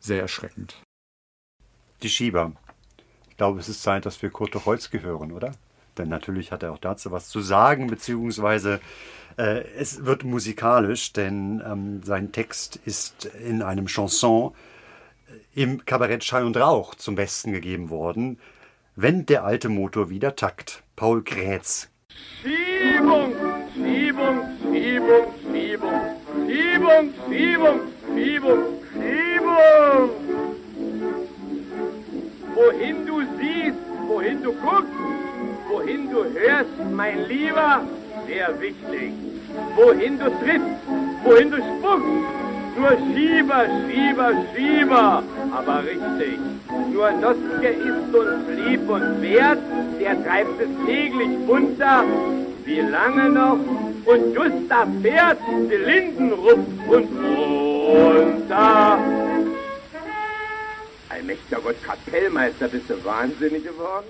sehr 0.00 0.22
erschreckend. 0.22 0.80
Die 2.02 2.08
Schieber, 2.08 2.52
glaube, 3.38 3.60
es 3.60 3.68
ist 3.68 3.82
Zeit, 3.82 4.04
dass 4.04 4.20
wir 4.20 4.30
Kurt 4.30 4.52
Tucholsky 4.52 5.00
hören, 5.00 5.32
oder? 5.32 5.52
Denn 5.96 6.08
natürlich 6.08 6.52
hat 6.52 6.62
er 6.62 6.72
auch 6.72 6.78
dazu 6.78 7.10
was 7.10 7.28
zu 7.28 7.40
sagen, 7.40 7.86
beziehungsweise 7.86 8.80
äh, 9.38 9.64
es 9.76 10.04
wird 10.04 10.24
musikalisch, 10.24 11.12
denn 11.12 11.62
ähm, 11.64 12.02
sein 12.04 12.32
Text 12.32 12.76
ist 12.84 13.24
in 13.24 13.62
einem 13.62 13.86
Chanson 13.86 14.52
äh, 15.54 15.62
im 15.62 15.84
Kabarett 15.84 16.24
Schall 16.24 16.44
und 16.44 16.56
Rauch 16.56 16.94
zum 16.94 17.14
Besten 17.14 17.52
gegeben 17.52 17.90
worden. 17.90 18.38
Wenn 18.94 19.26
der 19.26 19.44
alte 19.44 19.68
Motor 19.68 20.10
wieder 20.10 20.36
takt. 20.36 20.82
Paul 20.96 21.22
Grätz. 21.22 21.88
Schiebung, 22.42 23.32
Schiebung, 23.74 24.40
Schiebung, 24.72 25.34
Schiebung. 25.52 26.18
Schiebung, 26.48 27.14
Schiebung, 27.28 27.80
Schiebung, 28.14 28.14
Schiebung, 28.14 28.64
Schiebung. 28.92 30.27
Wohin 32.58 33.06
du 33.06 33.20
siehst, 33.38 33.78
wohin 34.08 34.42
du 34.42 34.52
guckst, 34.52 34.92
wohin 35.68 36.10
du 36.10 36.24
hörst, 36.24 36.76
mein 36.92 37.28
Lieber, 37.28 37.82
sehr 38.26 38.48
wichtig. 38.60 39.12
Wohin 39.76 40.18
du 40.18 40.24
trittst, 40.24 40.82
wohin 41.22 41.50
du 41.52 41.58
spuckst, 41.58 42.26
nur 42.76 42.94
Schieber, 43.14 43.64
Schieber, 43.86 44.30
Schieber, 44.52 45.22
aber 45.56 45.84
richtig. 45.84 46.40
Nur 46.92 47.12
Noske 47.12 47.68
ist 47.68 48.14
und 48.20 48.46
blieb 48.48 48.90
und 48.90 49.22
wert, 49.22 49.58
der 50.00 50.24
treibt 50.24 50.60
es 50.60 50.86
täglich 50.86 51.38
bunter. 51.46 52.02
Wie 52.64 52.80
lange 52.80 53.30
noch? 53.30 53.60
Und 54.04 54.34
Gustav 54.34 54.88
fährt 55.00 55.38
die 55.70 55.76
Linden 55.76 56.32
rupft 56.32 56.88
und 56.88 57.08
runter. 57.86 58.98
Allmächtiger 61.18 61.60
Gott, 61.60 61.76
Kapellmeister, 61.82 62.68
bist 62.68 62.88
du 62.88 63.04
wahnsinnig 63.04 63.64
geworden? 63.64 64.06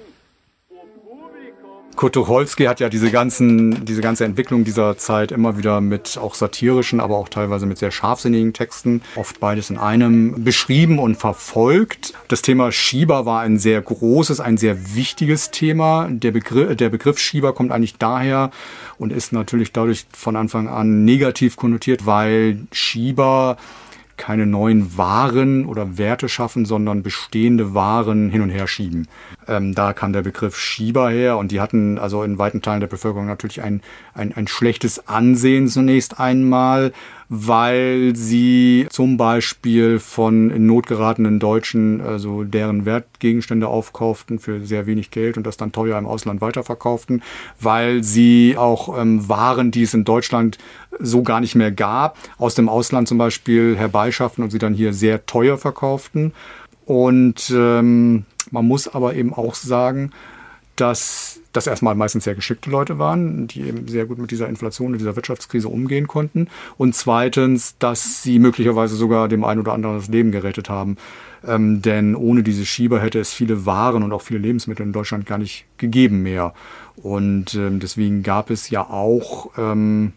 Kurt 1.96 2.12
Tucholsky 2.12 2.64
hat 2.64 2.80
ja 2.80 2.88
diese 2.90 3.10
ganzen, 3.10 3.84
diese 3.86 4.02
ganze 4.02 4.24
Entwicklung 4.24 4.62
dieser 4.62 4.98
Zeit 4.98 5.32
immer 5.32 5.56
wieder 5.56 5.80
mit 5.80 6.18
auch 6.18 6.34
satirischen, 6.34 7.00
aber 7.00 7.16
auch 7.16 7.28
teilweise 7.28 7.66
mit 7.66 7.78
sehr 7.78 7.90
scharfsinnigen 7.90 8.52
Texten, 8.52 9.02
oft 9.16 9.40
beides 9.40 9.70
in 9.70 9.78
einem, 9.78 10.44
beschrieben 10.44 10.98
und 10.98 11.16
verfolgt. 11.16 12.12
Das 12.28 12.42
Thema 12.42 12.70
Schieber 12.70 13.24
war 13.24 13.40
ein 13.40 13.58
sehr 13.58 13.80
großes, 13.80 14.38
ein 14.38 14.58
sehr 14.58 14.94
wichtiges 14.94 15.50
Thema. 15.50 16.08
Der 16.10 16.30
Begriff, 16.30 16.76
der 16.76 16.90
Begriff 16.90 17.18
Schieber 17.18 17.54
kommt 17.54 17.72
eigentlich 17.72 17.96
daher 17.96 18.50
und 18.98 19.12
ist 19.12 19.32
natürlich 19.32 19.72
dadurch 19.72 20.06
von 20.12 20.36
Anfang 20.36 20.68
an 20.68 21.04
negativ 21.04 21.56
konnotiert, 21.56 22.06
weil 22.06 22.60
Schieber 22.70 23.56
keine 24.18 24.44
neuen 24.44 24.98
Waren 24.98 25.64
oder 25.64 25.96
Werte 25.96 26.28
schaffen, 26.28 26.66
sondern 26.66 27.02
bestehende 27.02 27.72
Waren 27.72 28.28
hin 28.28 28.42
und 28.42 28.50
her 28.50 28.66
schieben. 28.66 29.08
Ähm, 29.46 29.74
da 29.74 29.94
kam 29.94 30.12
der 30.12 30.22
Begriff 30.22 30.58
Schieber 30.58 31.08
her 31.08 31.38
und 31.38 31.50
die 31.52 31.60
hatten 31.60 31.98
also 31.98 32.22
in 32.22 32.38
weiten 32.38 32.60
Teilen 32.60 32.80
der 32.80 32.88
Bevölkerung 32.88 33.26
natürlich 33.26 33.62
ein, 33.62 33.80
ein, 34.12 34.34
ein 34.34 34.48
schlechtes 34.48 35.08
Ansehen 35.08 35.68
zunächst 35.68 36.20
einmal, 36.20 36.92
weil 37.28 38.16
sie 38.16 38.86
zum 38.90 39.16
Beispiel 39.16 39.98
von 39.98 40.50
in 40.50 40.66
Not 40.66 40.86
geratenen 40.86 41.38
Deutschen 41.38 42.00
also 42.00 42.44
deren 42.44 42.86
Wertgegenstände 42.86 43.68
aufkauften 43.68 44.38
für 44.38 44.64
sehr 44.64 44.86
wenig 44.86 45.10
Geld 45.10 45.36
und 45.36 45.46
das 45.46 45.56
dann 45.56 45.72
teuer 45.72 45.98
im 45.98 46.06
Ausland 46.06 46.40
weiterverkauften, 46.40 47.22
weil 47.60 48.02
sie 48.02 48.56
auch 48.56 48.98
ähm, 48.98 49.28
Waren, 49.28 49.70
die 49.70 49.82
es 49.82 49.94
in 49.94 50.04
Deutschland 50.04 50.58
so 50.98 51.22
gar 51.22 51.40
nicht 51.40 51.54
mehr 51.54 51.70
gab, 51.70 52.16
aus 52.38 52.54
dem 52.54 52.68
Ausland 52.68 53.08
zum 53.08 53.18
Beispiel 53.18 53.76
herbeischafften 53.76 54.42
und 54.42 54.50
sie 54.50 54.58
dann 54.58 54.74
hier 54.74 54.92
sehr 54.92 55.26
teuer 55.26 55.58
verkauften. 55.58 56.32
Und 56.86 57.52
ähm, 57.54 58.24
man 58.50 58.66
muss 58.66 58.88
aber 58.88 59.14
eben 59.14 59.34
auch 59.34 59.54
sagen, 59.54 60.12
dass 60.76 61.40
das 61.52 61.66
erstmal 61.66 61.94
meistens 61.94 62.24
sehr 62.24 62.34
geschickte 62.34 62.70
Leute 62.70 62.98
waren, 62.98 63.46
die 63.46 63.62
eben 63.62 63.88
sehr 63.88 64.06
gut 64.06 64.18
mit 64.18 64.30
dieser 64.30 64.48
Inflation 64.48 64.92
und 64.92 64.98
dieser 64.98 65.16
Wirtschaftskrise 65.16 65.68
umgehen 65.68 66.06
konnten. 66.06 66.48
Und 66.76 66.94
zweitens, 66.94 67.76
dass 67.78 68.22
sie 68.22 68.38
möglicherweise 68.38 68.96
sogar 68.96 69.28
dem 69.28 69.44
einen 69.44 69.60
oder 69.60 69.72
anderen 69.72 69.96
das 69.96 70.08
Leben 70.08 70.30
gerettet 70.30 70.68
haben. 70.68 70.96
Ähm, 71.46 71.82
denn 71.82 72.14
ohne 72.16 72.42
diese 72.42 72.66
Schieber 72.66 73.00
hätte 73.00 73.20
es 73.20 73.32
viele 73.32 73.64
Waren 73.64 74.02
und 74.02 74.12
auch 74.12 74.22
viele 74.22 74.40
Lebensmittel 74.40 74.84
in 74.84 74.92
Deutschland 74.92 75.24
gar 75.24 75.38
nicht 75.38 75.64
gegeben 75.78 76.22
mehr. 76.22 76.52
Und 76.96 77.54
ähm, 77.54 77.80
deswegen 77.80 78.22
gab 78.22 78.50
es 78.50 78.70
ja 78.70 78.82
auch 78.82 79.50
ähm, 79.56 80.12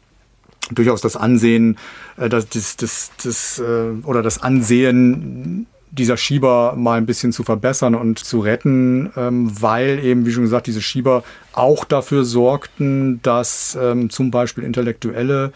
durchaus 0.71 1.01
das 1.01 1.15
Ansehen, 1.15 1.77
äh, 2.17 2.27
das, 2.27 2.49
das, 2.49 2.75
das, 2.77 3.11
das 3.23 3.59
äh, 3.59 3.91
oder 4.03 4.21
das 4.21 4.41
Ansehen 4.41 5.67
dieser 5.91 6.17
Schieber 6.17 6.75
mal 6.77 6.97
ein 6.97 7.05
bisschen 7.05 7.33
zu 7.33 7.43
verbessern 7.43 7.95
und 7.95 8.19
zu 8.19 8.39
retten, 8.39 9.11
ähm, 9.17 9.51
weil 9.61 10.03
eben, 10.03 10.25
wie 10.25 10.31
schon 10.31 10.43
gesagt, 10.43 10.67
diese 10.67 10.81
Schieber 10.81 11.23
auch 11.51 11.83
dafür 11.83 12.23
sorgten, 12.23 13.21
dass 13.23 13.77
ähm, 13.79 14.09
zum 14.09 14.31
Beispiel 14.31 14.63
Intellektuelle, 14.63 15.51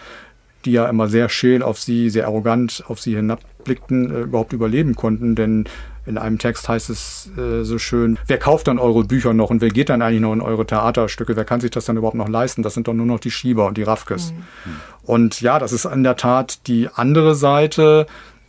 die 0.66 0.74
ja 0.74 0.88
immer 0.90 1.08
sehr 1.08 1.30
scheel 1.30 1.64
auf 1.64 1.80
sie, 1.80 2.10
sehr 2.10 2.28
arrogant 2.28 2.84
auf 2.88 3.00
sie 3.00 3.16
hinabblickten, 3.16 4.12
äh, 4.12 4.22
überhaupt 4.22 4.52
überleben 4.52 4.96
konnten. 4.96 5.36
Denn 5.36 5.66
in 6.06 6.18
einem 6.18 6.38
Text 6.38 6.68
heißt 6.68 6.90
es 6.90 7.30
äh, 7.38 7.64
so 7.64 7.80
schön, 7.80 8.20
wer 8.28 8.38
kauft 8.38 8.68
dann 8.68 8.78
eure 8.78 9.06
Bücher 9.06 9.34
noch 9.34 9.50
und 9.50 9.62
wer 9.62 9.70
geht 9.70 9.90
dann 9.90 10.02
eigentlich 10.02 10.22
noch 10.22 10.34
in 10.34 10.42
eure 10.42 10.66
Theaterstücke? 10.66 11.38
Wer 11.38 11.46
kann 11.46 11.62
sich 11.62 11.72
das 11.72 11.86
dann 11.86 11.96
überhaupt 11.96 12.18
noch 12.18 12.30
leisten? 12.30 12.62
Das 12.62 12.74
sind 12.74 12.90
doch 12.90 12.94
nur 12.94 13.06
noch 13.06 13.22
die 13.22 13.32
Schieber 13.32 13.68
und 13.68 13.78
die 13.78 13.84
Raffkes. 13.84 14.34
Mhm. 14.34 14.76
Und 15.04 15.40
ja, 15.40 15.60
das 15.60 15.72
ist 15.72 15.86
in 15.86 16.04
der 16.04 16.18
Tat 16.18 16.68
die 16.68 16.90
andere 16.94 17.36
Seite 17.36 18.06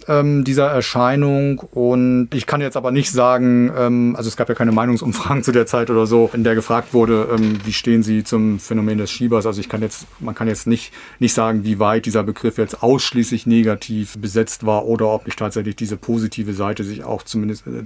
ähm, 0.09 0.44
dieser 0.44 0.66
Erscheinung. 0.66 1.59
Und 1.59 2.28
ich 2.34 2.46
kann 2.46 2.61
jetzt 2.61 2.76
aber 2.76 2.90
nicht 2.90 3.11
sagen, 3.11 3.70
ähm, 3.76 4.14
also 4.16 4.28
es 4.28 4.36
gab 4.36 4.48
ja 4.48 4.54
keine 4.54 4.72
Meinungsumfragen 4.72 5.42
zu 5.42 5.52
der 5.52 5.66
Zeit 5.66 5.90
oder 5.90 6.07
so, 6.07 6.30
in 6.32 6.44
der 6.44 6.54
gefragt 6.54 6.94
wurde, 6.94 7.28
ähm, 7.32 7.59
wie 7.64 7.72
stehen 7.72 8.02
Sie 8.02 8.24
zum 8.24 8.59
Phänomen 8.59 8.98
des 8.98 9.11
Schiebers. 9.11 9.46
Also 9.46 9.61
ich 9.61 9.68
kann 9.68 9.82
jetzt, 9.82 10.07
man 10.20 10.34
kann 10.34 10.48
jetzt 10.48 10.66
nicht, 10.66 10.92
nicht 11.18 11.34
sagen, 11.34 11.64
wie 11.64 11.78
weit 11.78 12.07
dieser 12.07 12.22
Begriff 12.22 12.59
jetzt 12.59 12.82
ausschließlich 12.82 13.46
negativ 13.46 14.16
besetzt 14.18 14.66
war 14.66 14.86
oder 14.86 15.09
ob 15.09 15.26
nicht 15.26 15.38
tatsächlich 15.38 15.76
diese 15.76 15.96
positive 15.96 16.52
Seite 16.52 16.84
sich 16.84 17.04
auch 17.04 17.22
zumindest 17.22 17.66
äh, 17.66 17.82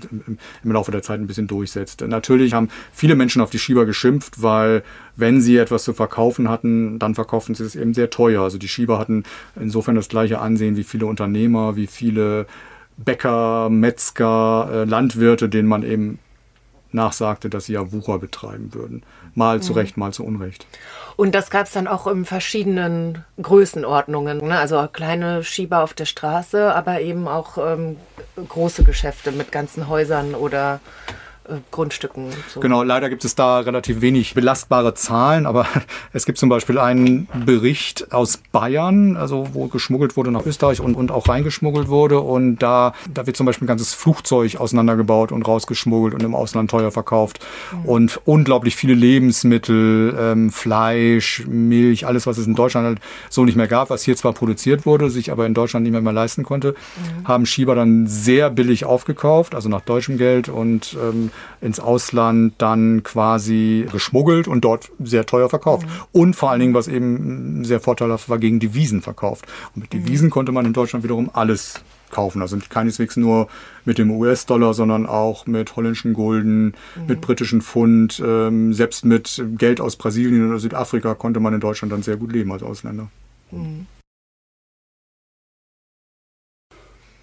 im 0.64 0.72
Laufe 0.72 0.90
der 0.90 1.02
Zeit 1.02 1.20
ein 1.20 1.26
bisschen 1.26 1.46
durchsetzt. 1.46 2.02
Natürlich 2.06 2.52
haben 2.52 2.68
viele 2.92 3.14
Menschen 3.14 3.42
auf 3.42 3.50
die 3.50 3.58
Schieber 3.58 3.86
geschimpft, 3.86 4.42
weil 4.42 4.82
wenn 5.20 5.40
sie 5.40 5.56
etwas 5.56 5.84
zu 5.84 5.92
verkaufen 5.92 6.48
hatten, 6.48 6.98
dann 6.98 7.14
verkauften 7.14 7.54
sie 7.54 7.64
es 7.64 7.76
eben 7.76 7.94
sehr 7.94 8.10
teuer. 8.10 8.42
Also 8.42 8.58
die 8.58 8.68
Schieber 8.68 8.98
hatten 8.98 9.24
insofern 9.60 9.94
das 9.94 10.08
gleiche 10.08 10.40
Ansehen 10.40 10.76
wie 10.76 10.84
viele 10.84 11.06
Unternehmer, 11.06 11.76
wie 11.76 11.86
viele 11.86 12.46
Bäcker, 12.96 13.70
Metzger, 13.70 14.68
äh, 14.72 14.84
Landwirte, 14.84 15.48
denen 15.48 15.68
man 15.68 15.82
eben 15.82 16.18
nachsagte, 16.92 17.48
dass 17.48 17.66
sie 17.66 17.74
ja 17.74 17.92
Wucher 17.92 18.18
betreiben 18.18 18.74
würden. 18.74 19.02
Mal 19.34 19.58
mhm. 19.58 19.62
zu 19.62 19.72
Recht, 19.72 19.96
mal 19.96 20.12
zu 20.12 20.24
Unrecht. 20.24 20.66
Und 21.16 21.34
das 21.34 21.50
gab 21.50 21.66
es 21.66 21.72
dann 21.72 21.86
auch 21.86 22.06
in 22.06 22.24
verschiedenen 22.24 23.24
Größenordnungen. 23.40 24.38
Ne? 24.38 24.58
Also 24.58 24.88
kleine 24.92 25.44
Schieber 25.44 25.82
auf 25.82 25.94
der 25.94 26.06
Straße, 26.06 26.74
aber 26.74 27.00
eben 27.00 27.28
auch 27.28 27.58
ähm, 27.58 27.96
große 28.48 28.84
Geschäfte 28.84 29.32
mit 29.32 29.52
ganzen 29.52 29.88
Häusern 29.88 30.34
oder 30.34 30.80
Grundstücken. 31.70 32.30
So. 32.48 32.60
Genau, 32.60 32.82
leider 32.82 33.08
gibt 33.08 33.24
es 33.24 33.34
da 33.34 33.60
relativ 33.60 34.00
wenig 34.00 34.34
belastbare 34.34 34.94
Zahlen, 34.94 35.46
aber 35.46 35.66
es 36.12 36.26
gibt 36.26 36.38
zum 36.38 36.48
Beispiel 36.48 36.78
einen 36.78 37.28
Bericht 37.44 38.12
aus 38.12 38.38
Bayern, 38.52 39.16
also 39.16 39.48
wo 39.52 39.66
geschmuggelt 39.66 40.16
wurde 40.16 40.30
nach 40.30 40.46
Österreich 40.46 40.80
und, 40.80 40.94
und 40.94 41.10
auch 41.10 41.28
reingeschmuggelt 41.28 41.88
wurde. 41.88 42.20
Und 42.20 42.58
da, 42.58 42.94
da 43.12 43.26
wird 43.26 43.36
zum 43.36 43.46
Beispiel 43.46 43.66
ein 43.66 43.68
ganzes 43.68 43.94
Flugzeug 43.94 44.56
auseinandergebaut 44.56 45.32
und 45.32 45.42
rausgeschmuggelt 45.42 46.14
und 46.14 46.22
im 46.22 46.34
Ausland 46.34 46.70
teuer 46.70 46.90
verkauft. 46.90 47.40
Mhm. 47.72 47.84
Und 47.88 48.20
unglaublich 48.24 48.76
viele 48.76 48.94
Lebensmittel, 48.94 50.16
ähm, 50.18 50.50
Fleisch, 50.50 51.44
Milch, 51.46 52.06
alles, 52.06 52.26
was 52.26 52.38
es 52.38 52.46
in 52.46 52.54
Deutschland 52.54 52.86
halt 52.86 52.98
so 53.28 53.44
nicht 53.44 53.56
mehr 53.56 53.68
gab, 53.68 53.90
was 53.90 54.02
hier 54.02 54.16
zwar 54.16 54.32
produziert 54.32 54.86
wurde, 54.86 55.10
sich 55.10 55.32
aber 55.32 55.46
in 55.46 55.54
Deutschland 55.54 55.84
nicht 55.84 55.92
mehr, 55.92 56.00
mehr 56.00 56.12
leisten 56.12 56.44
konnte, 56.44 56.72
mhm. 56.72 57.28
haben 57.28 57.46
Schieber 57.46 57.74
dann 57.74 58.06
sehr 58.06 58.50
billig 58.50 58.84
aufgekauft, 58.84 59.54
also 59.54 59.68
nach 59.68 59.80
deutschem 59.80 60.18
Geld 60.18 60.48
und 60.48 60.96
ähm, 61.00 61.30
ins 61.60 61.80
Ausland 61.80 62.54
dann 62.58 63.02
quasi 63.02 63.86
geschmuggelt 63.90 64.48
und 64.48 64.62
dort 64.62 64.90
sehr 65.02 65.26
teuer 65.26 65.48
verkauft. 65.48 65.86
Mhm. 65.86 66.20
Und 66.20 66.36
vor 66.36 66.50
allen 66.50 66.60
Dingen, 66.60 66.74
was 66.74 66.88
eben 66.88 67.64
sehr 67.64 67.80
vorteilhaft 67.80 68.28
war, 68.28 68.38
gegen 68.38 68.60
Devisen 68.60 69.02
verkauft. 69.02 69.46
Und 69.74 69.82
mit 69.82 69.92
Devisen 69.92 70.26
mhm. 70.26 70.30
konnte 70.30 70.52
man 70.52 70.66
in 70.66 70.72
Deutschland 70.72 71.04
wiederum 71.04 71.30
alles 71.32 71.82
kaufen. 72.10 72.42
Also 72.42 72.58
keineswegs 72.68 73.16
nur 73.16 73.48
mit 73.84 73.98
dem 73.98 74.10
US-Dollar, 74.10 74.74
sondern 74.74 75.06
auch 75.06 75.46
mit 75.46 75.76
holländischen 75.76 76.12
Gulden, 76.12 76.74
mhm. 76.96 77.06
mit 77.06 77.20
britischen 77.20 77.62
Pfund, 77.62 78.22
ähm, 78.24 78.72
selbst 78.74 79.04
mit 79.04 79.42
Geld 79.56 79.80
aus 79.80 79.96
Brasilien 79.96 80.48
oder 80.48 80.58
Südafrika 80.58 81.14
konnte 81.14 81.40
man 81.40 81.54
in 81.54 81.60
Deutschland 81.60 81.92
dann 81.92 82.02
sehr 82.02 82.16
gut 82.16 82.32
leben 82.32 82.52
als 82.52 82.62
Ausländer. 82.62 83.08
Mhm. 83.50 83.86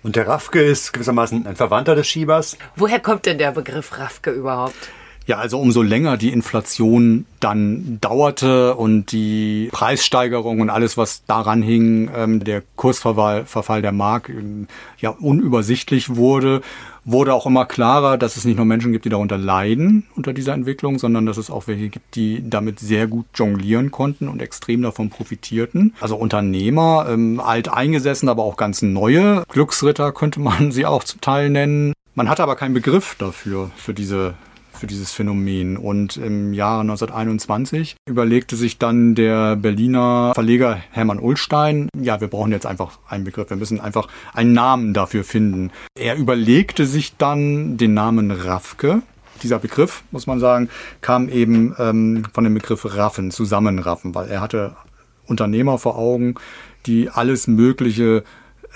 Und 0.04 0.16
der 0.16 0.28
Raffke 0.28 0.62
ist 0.62 0.94
gewissermaßen 0.94 1.46
ein 1.46 1.56
Verwandter 1.56 1.96
des 1.96 2.08
Schiebers. 2.08 2.58
Woher 2.76 3.00
kommt 3.00 3.26
denn 3.26 3.38
der 3.38 3.52
Begriff 3.52 3.98
Raffke 3.98 4.32
überhaupt? 4.32 4.90
Ja, 5.28 5.40
also 5.40 5.60
umso 5.60 5.82
länger 5.82 6.16
die 6.16 6.32
Inflation 6.32 7.26
dann 7.42 7.98
dauerte 8.00 8.76
und 8.76 9.12
die 9.12 9.68
Preissteigerung 9.74 10.62
und 10.62 10.70
alles, 10.70 10.96
was 10.96 11.26
daran 11.26 11.62
hing, 11.62 12.10
ähm, 12.16 12.42
der 12.42 12.64
Kursverfall 12.78 13.46
Verfall 13.46 13.82
der 13.82 13.92
Mark 13.92 14.30
ähm, 14.30 14.70
ja 15.00 15.10
unübersichtlich 15.10 16.16
wurde, 16.16 16.62
wurde 17.08 17.34
auch 17.34 17.46
immer 17.46 17.66
klarer, 17.66 18.18
dass 18.18 18.36
es 18.36 18.46
nicht 18.46 18.58
nur 18.58 18.66
Menschen 18.66 18.92
gibt, 18.92 19.06
die 19.06 19.10
darunter 19.10 19.38
leiden 19.38 20.06
unter 20.16 20.34
dieser 20.34 20.54
Entwicklung, 20.54 21.00
sondern 21.00 21.26
dass 21.26 21.38
es 21.38 21.50
auch 21.50 21.68
welche 21.68 21.90
gibt, 21.90 22.16
die 22.16 22.48
damit 22.48 22.80
sehr 22.80 23.08
gut 23.08 23.26
jonglieren 23.34 23.90
konnten 23.92 24.28
und 24.28 24.42
extrem 24.42 24.82
davon 24.82 25.10
profitierten. 25.10 25.96
Also 26.02 26.18
Unternehmer, 26.18 27.08
ähm, 27.10 27.40
alt 27.40 27.70
eingesessen, 27.70 28.30
aber 28.30 28.44
auch 28.44 28.58
ganz 28.58 28.82
neue 28.82 29.44
Glücksritter 29.48 30.12
könnte 30.12 30.42
man 30.42 30.72
sie 30.72 30.86
auch 30.86 31.04
zum 31.04 31.22
Teil 31.22 31.50
nennen. 31.50 31.94
Man 32.14 32.30
hatte 32.30 32.44
aber 32.44 32.56
keinen 32.56 32.74
Begriff 32.74 33.16
dafür, 33.18 33.72
für 33.78 33.94
diese 33.94 34.34
für 34.78 34.88
dieses 34.88 35.12
Phänomen. 35.12 35.78
Und 35.78 36.18
im 36.18 36.54
Jahre 36.54 36.82
1921 36.82 37.96
überlegte 38.08 38.56
sich 38.56 38.78
dann 38.78 39.16
der 39.16 39.56
Berliner 39.56 40.32
Verleger 40.34 40.82
Hermann 40.92 41.20
Ullstein, 41.20 41.90
ja, 42.00 42.22
wir 42.22 42.28
brauchen 42.28 42.52
jetzt 42.52 42.66
einfach 42.66 43.00
einen 43.08 43.24
Begriff, 43.24 43.50
wir 43.50 43.58
müssen 43.58 43.80
einfach 43.80 44.08
einen 44.34 44.54
Namen 44.54 44.94
dafür 44.94 45.24
finden. 45.24 45.72
Er 45.98 46.16
überlegte 46.16 46.86
sich 46.86 47.18
dann 47.18 47.78
den 47.78 47.94
Namen 47.94 48.32
Raffke. 48.32 49.02
Dieser 49.44 49.60
Begriff, 49.60 50.04
muss 50.12 50.26
man 50.26 50.40
sagen, 50.40 50.70
kam 51.02 51.30
eben 51.30 51.76
ähm, 51.78 52.24
von 52.34 52.44
dem 52.44 52.56
Begriff 52.56 52.86
Raffen, 52.86 53.30
zusammenraffen, 53.30 54.16
weil 54.16 54.30
er 54.30 54.42
hatte 54.42 54.76
Unternehmer 55.28 55.78
vor 55.78 55.98
Augen, 55.98 56.36
die 56.86 57.10
alles 57.10 57.48
Mögliche 57.48 58.24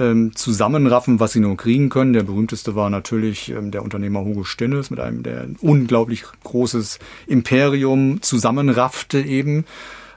ähm, 0.02 0.36
zusammenraffen, 0.36 1.20
was 1.20 1.34
sie 1.34 1.40
nur 1.40 1.56
kriegen 1.56 1.90
können. 1.90 2.14
Der 2.14 2.24
berühmteste 2.24 2.76
war 2.76 2.90
natürlich 2.90 3.50
ähm, 3.50 3.72
der 3.72 3.84
Unternehmer 3.84 4.26
Hugo 4.26 4.44
Stinnes 4.44 4.90
mit 4.90 5.00
einem, 5.00 5.24
der 5.24 5.42
ein 5.42 5.58
unglaublich 5.62 6.24
großes 6.44 7.00
Imperium 7.28 8.22
zusammenraffte 8.22 9.22
eben 9.22 9.66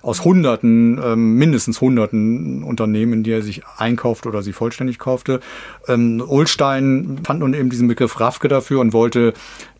aus 0.05 0.25
Hunderten, 0.25 1.01
ähm, 1.03 1.35
mindestens 1.37 1.81
Hunderten 1.81 2.63
Unternehmen, 2.63 3.23
die 3.23 3.33
er 3.33 3.43
sich 3.43 3.63
einkaufte 3.79 4.29
oder 4.29 4.43
sie 4.43 4.53
vollständig 4.53 4.99
kaufte. 4.99 5.41
Ähm, 5.89 6.23
Ulstein 6.27 7.19
fand 7.25 7.41
nun 7.41 7.55
eben 7.55 7.71
diesen 7.71 7.89
Begriff 7.89 8.21
Raffke 8.21 8.49
dafür 8.49 8.81
und 8.81 8.93
wollte 8.93 9.33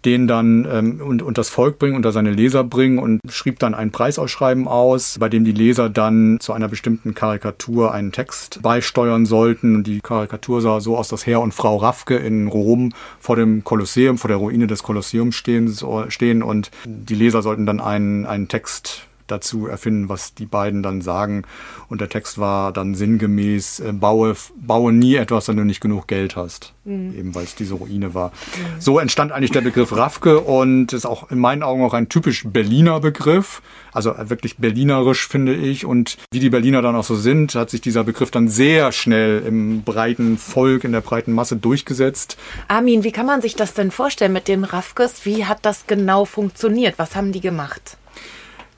den 0.05 0.27
dann 0.27 0.67
ähm, 0.71 1.01
und, 1.01 1.23
und 1.23 1.39
das 1.39 1.49
Volk 1.49 1.79
bringen, 1.79 1.97
unter 1.97 2.13
seine 2.13 2.31
Leser 2.31 2.65
bringen 2.65 2.99
und 2.99 3.21
schrieb 3.29 3.59
dann 3.59 3.75
ein 3.75 3.91
Preisausschreiben 3.91 4.69
aus, 4.69 5.17
bei 5.19 5.29
dem 5.29 5.45
die 5.45 5.53
Leser 5.53 5.89
dann 5.89 6.39
zu 6.41 6.53
einer 6.53 6.69
bestimmten 6.69 7.15
Karikatur 7.15 7.93
einen 7.93 8.13
Text 8.13 8.61
beisteuern 8.63 9.27
sollten. 9.27 9.77
Und 9.77 9.87
die 9.87 10.01
Karikatur 10.01 10.61
sah 10.61 10.81
so 10.81 10.97
aus, 10.97 11.09
dass 11.09 11.27
Herr 11.27 11.41
und 11.41 11.55
Frau 11.55 11.77
Raffke 11.77 12.17
in 12.17 12.49
Rom 12.49 12.93
vor 13.19 13.37
dem 13.37 13.65
Kolosseum, 13.65 14.19
vor 14.19 14.29
der 14.29 14.39
Ruine 14.39 14.67
des 14.67 14.83
Kolosseums 14.83 15.35
stehen, 15.35 15.75
stehen 16.09 16.43
und 16.43 16.71
die 16.85 17.15
Leser 17.15 17.43
sollten 17.43 17.67
dann 17.67 17.81
einen, 17.81 18.27
einen 18.27 18.49
Text 18.49 19.07
dazu 19.27 19.67
erfinden, 19.67 20.09
was 20.09 20.35
die 20.35 20.47
beiden 20.47 20.83
dann 20.83 21.01
sagen. 21.01 21.43
Und 21.89 22.01
der 22.01 22.09
Text 22.09 22.39
war 22.39 22.73
dann 22.73 22.95
sinngemäß, 22.95 23.81
äh, 23.81 23.93
baue, 23.93 24.35
baue 24.57 24.93
nie 24.93 25.15
etwas, 25.15 25.49
wenn 25.49 25.57
du 25.57 25.65
nicht 25.65 25.81
genug 25.81 26.07
Geld 26.07 26.37
hast. 26.37 26.75
Mhm. 26.85 27.15
Eben 27.17 27.35
weil 27.35 27.45
es 27.45 27.55
diese 27.55 27.75
Ruine 27.75 28.15
war. 28.15 28.29
Mhm. 28.29 28.81
So 28.81 28.99
entstand 28.99 29.33
eigentlich 29.33 29.53
der 29.53 29.63
Begriff 29.63 29.97
Raffke 29.97 30.41
und 30.41 30.93
ist 30.93 31.07
auch 31.07 31.31
in 31.31 31.39
meinen 31.39 31.63
Augen 31.63 31.83
auch 31.83 31.95
ein 31.95 32.09
typisch 32.09 32.45
Berliner 32.47 33.01
Begriff. 33.01 33.63
Also 33.93 34.15
wirklich 34.19 34.59
berlinerisch, 34.59 35.29
finde 35.29 35.55
ich. 35.55 35.87
Und 35.87 36.19
wie 36.33 36.41
die 36.41 36.51
Berliner 36.51 36.83
dann 36.83 36.97
auch 36.97 37.05
so 37.05 37.15
sind, 37.15 37.55
hat 37.55 37.71
sich 37.71 37.81
dieser 37.81 38.05
Begriff 38.05 38.31
dann 38.31 38.49
sehr 38.49 38.93
schnell 38.93 39.43
im 39.47 39.83
breiten 39.83 40.37
Volk, 40.37 40.85
in 40.85 40.93
der 40.93 41.01
breiten 41.01 41.33
Masse 41.33 41.57
durchgesetzt. 41.57 42.37
Armin, 42.69 43.05
wie 43.05 43.13
kann 43.13 43.27
man 43.27 43.41
sich 43.41 43.55
das 43.55 43.73
denn 43.73 43.91
vorstellen 43.91 44.33
mit 44.33 44.49
den 44.49 44.65
Raffkes? 44.65 45.25
Wie 45.25 45.47
hat 45.47 45.61
das 45.63 45.87
genau 45.87 46.25
funktioniert? 46.25 46.95
Was 46.99 47.15
haben 47.15 47.33
die 47.33 47.41
gemacht? 47.41 47.97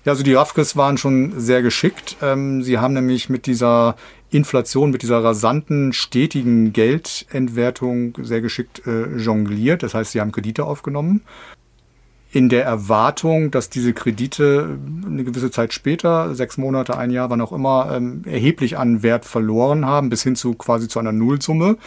Ja, 0.06 0.12
also 0.12 0.22
die 0.22 0.34
Rafkes 0.34 0.76
waren 0.76 0.98
schon 0.98 1.32
sehr 1.36 1.62
geschickt. 1.62 2.16
Ähm, 2.22 2.62
sie 2.62 2.78
haben 2.78 2.94
nämlich 2.94 3.28
mit 3.28 3.46
dieser 3.46 3.96
Inflation, 4.30 4.92
mit 4.92 5.02
dieser 5.02 5.22
rasanten, 5.22 5.92
stetigen 5.92 6.72
Geldentwertung 6.72 8.16
sehr 8.22 8.40
geschickt 8.40 8.86
äh, 8.86 9.16
jongliert. 9.16 9.82
Das 9.82 9.94
heißt, 9.94 10.12
sie 10.12 10.20
haben 10.20 10.30
Kredite 10.30 10.64
aufgenommen. 10.64 11.22
In 12.30 12.48
der 12.48 12.64
Erwartung, 12.64 13.50
dass 13.50 13.68
diese 13.68 13.94
Kredite 13.94 14.78
eine 15.04 15.24
gewisse 15.24 15.50
Zeit 15.50 15.72
später, 15.72 16.36
sechs 16.36 16.56
Monate, 16.56 16.96
ein 16.96 17.10
Jahr, 17.10 17.28
wann 17.30 17.40
auch 17.40 17.52
immer, 17.52 17.90
ähm, 17.92 18.22
erheblich 18.26 18.78
an 18.78 19.02
Wert 19.02 19.24
verloren 19.24 19.86
haben, 19.86 20.08
bis 20.08 20.22
hin 20.22 20.36
zu 20.36 20.54
quasi 20.54 20.86
zu 20.86 21.00
einer 21.00 21.12
Nullsumme 21.12 21.78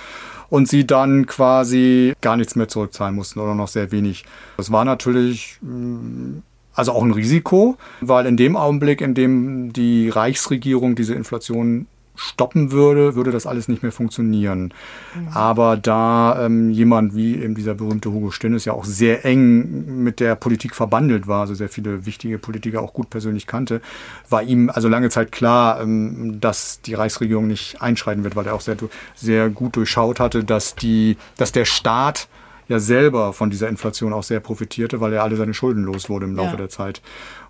und 0.50 0.68
sie 0.68 0.86
dann 0.86 1.26
quasi 1.26 2.12
gar 2.20 2.36
nichts 2.36 2.58
mehr 2.58 2.68
zurückzahlen 2.68 3.16
mussten 3.16 3.40
oder 3.40 3.56
noch 3.56 3.70
sehr 3.70 3.94
wenig. 3.94 4.26
Das 4.58 4.74
war 4.74 4.84
natürlich 4.84 5.58
mm, 5.62 6.40
also 6.80 6.94
auch 6.94 7.04
ein 7.04 7.12
Risiko, 7.12 7.78
weil 8.02 8.26
in 8.26 8.38
dem 8.38 8.56
Augenblick, 8.56 9.02
in 9.02 9.14
dem 9.14 9.74
die 9.74 10.10
Reichsregierung 10.10 10.96
diese 10.96 11.14
Inflation 11.14 11.88
stoppen 12.20 12.72
würde, 12.72 13.16
würde 13.16 13.32
das 13.32 13.46
alles 13.46 13.68
nicht 13.70 13.82
mehr 13.82 13.92
funktionieren. 13.92 14.74
Mhm. 15.16 15.28
Aber 15.34 15.78
da 15.78 16.46
ähm, 16.46 16.70
jemand 16.70 17.16
wie 17.16 17.36
eben 17.36 17.56
dieser 17.56 17.76
berühmte 17.76 18.12
Hugo 18.12 18.32
Stinnes 18.32 18.66
ja 18.66 18.74
auch 18.74 18.84
sehr 18.84 19.24
eng 19.26 20.04
mit 20.04 20.20
der 20.20 20.36
Politik 20.36 20.76
verbandelt 20.76 21.28
war, 21.28 21.42
also 21.42 21.54
sehr 21.54 21.70
viele 21.70 22.06
wichtige 22.06 22.38
Politiker 22.38 22.82
auch 22.82 22.94
gut 22.94 23.10
persönlich 23.10 23.48
kannte, 23.48 23.82
war 24.30 24.44
ihm 24.44 24.70
also 24.70 24.90
lange 24.90 25.10
Zeit 25.10 25.32
klar, 25.32 25.82
ähm, 25.82 26.40
dass 26.42 26.82
die 26.82 26.94
Reichsregierung 26.94 27.48
nicht 27.48 27.82
einschreiten 27.82 28.24
wird, 28.24 28.36
weil 28.36 28.48
er 28.48 28.54
auch 28.54 28.62
sehr, 28.62 28.76
sehr 29.16 29.50
gut 29.50 29.78
durchschaut 29.78 30.20
hatte, 30.20 30.44
dass 30.44 30.76
die, 30.76 31.16
dass 31.38 31.54
der 31.54 31.66
Staat 31.66 32.28
ja 32.70 32.80
selber 32.80 33.34
von 33.34 33.50
dieser 33.50 33.68
Inflation 33.68 34.14
auch 34.14 34.24
sehr 34.24 34.40
profitierte, 34.40 35.02
weil 35.02 35.12
er 35.12 35.24
alle 35.24 35.36
seine 35.36 35.54
Schulden 35.54 35.84
los 35.84 36.10
wurde 36.10 36.26
im 36.26 36.36
Laufe 36.36 36.52
ja. 36.52 36.56
der 36.56 36.70
Zeit. 36.70 37.02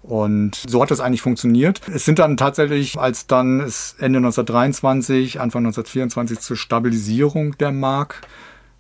Und 0.02 0.56
so 0.56 0.82
hat 0.82 0.90
das 0.90 1.02
eigentlich 1.02 1.22
funktioniert. 1.22 1.82
Es 1.94 2.06
sind 2.06 2.20
dann 2.20 2.38
tatsächlich, 2.38 2.98
als 2.98 3.28
dann 3.28 3.60
es 3.60 3.96
Ende 4.00 4.18
1923, 4.18 5.40
Anfang 5.40 5.66
1924 5.66 6.40
zur 6.40 6.58
Stabilisierung 6.58 7.58
der 7.58 7.72
Mark 7.72 8.22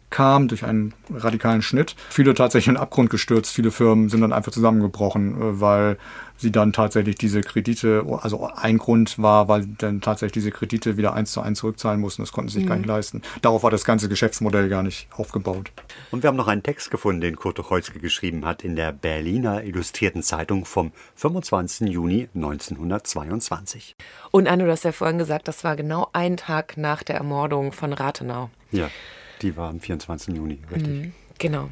kam 0.09 0.47
durch 0.47 0.65
einen 0.65 0.93
radikalen 1.13 1.61
Schnitt. 1.61 1.95
Viele 2.09 2.33
tatsächlich 2.33 2.69
in 2.69 2.75
den 2.75 2.81
Abgrund 2.81 3.09
gestürzt, 3.09 3.53
viele 3.53 3.69
Firmen 3.69 4.09
sind 4.09 4.21
dann 4.21 4.33
einfach 4.33 4.51
zusammengebrochen, 4.51 5.33
äh, 5.33 5.61
weil 5.61 5.97
sie 6.39 6.51
dann 6.51 6.73
tatsächlich 6.73 7.15
diese 7.15 7.41
Kredite, 7.41 8.05
also 8.21 8.49
ein 8.55 8.77
Grund 8.77 9.19
war, 9.19 9.47
weil 9.47 9.65
dann 9.65 10.01
tatsächlich 10.01 10.33
diese 10.33 10.51
Kredite 10.51 10.97
wieder 10.97 11.13
eins 11.13 11.31
zu 11.31 11.41
eins 11.41 11.59
zurückzahlen 11.59 11.99
mussten. 11.99 12.21
Das 12.21 12.31
konnten 12.31 12.49
sie 12.49 12.55
sich 12.55 12.65
mhm. 12.65 12.69
gar 12.69 12.75
nicht 12.77 12.85
mhm. 12.85 12.91
leisten. 12.91 13.21
Darauf 13.41 13.63
war 13.63 13.71
das 13.71 13.83
ganze 13.83 14.09
Geschäftsmodell 14.09 14.69
gar 14.69 14.83
nicht 14.83 15.07
aufgebaut. 15.11 15.71
Und 16.11 16.23
wir 16.23 16.27
haben 16.27 16.37
noch 16.37 16.47
einen 16.47 16.63
Text 16.63 16.91
gefunden, 16.91 17.21
den 17.21 17.35
Kurt 17.35 17.57
Tucholsky 17.57 17.99
geschrieben 17.99 18.45
hat 18.45 18.63
in 18.63 18.75
der 18.75 18.91
Berliner 18.91 19.63
Illustrierten 19.63 20.23
Zeitung 20.23 20.65
vom 20.65 20.91
25. 21.15 21.89
Juni 21.89 22.29
1922. 22.35 23.95
Und 24.31 24.47
Anno, 24.47 24.65
du 24.65 24.71
hast 24.71 24.83
ja 24.83 24.91
vorhin 24.91 25.17
gesagt, 25.17 25.47
das 25.47 25.63
war 25.63 25.75
genau 25.75 26.09
ein 26.13 26.37
Tag 26.37 26.77
nach 26.77 27.03
der 27.03 27.17
Ermordung 27.17 27.71
von 27.71 27.93
Rathenau. 27.93 28.49
Ja. 28.71 28.89
Die 29.41 29.55
war 29.55 29.69
am 29.69 29.79
24. 29.79 30.35
Juni, 30.35 30.59
richtig. 30.71 30.87
Mhm, 30.87 31.13
genau. 31.37 31.69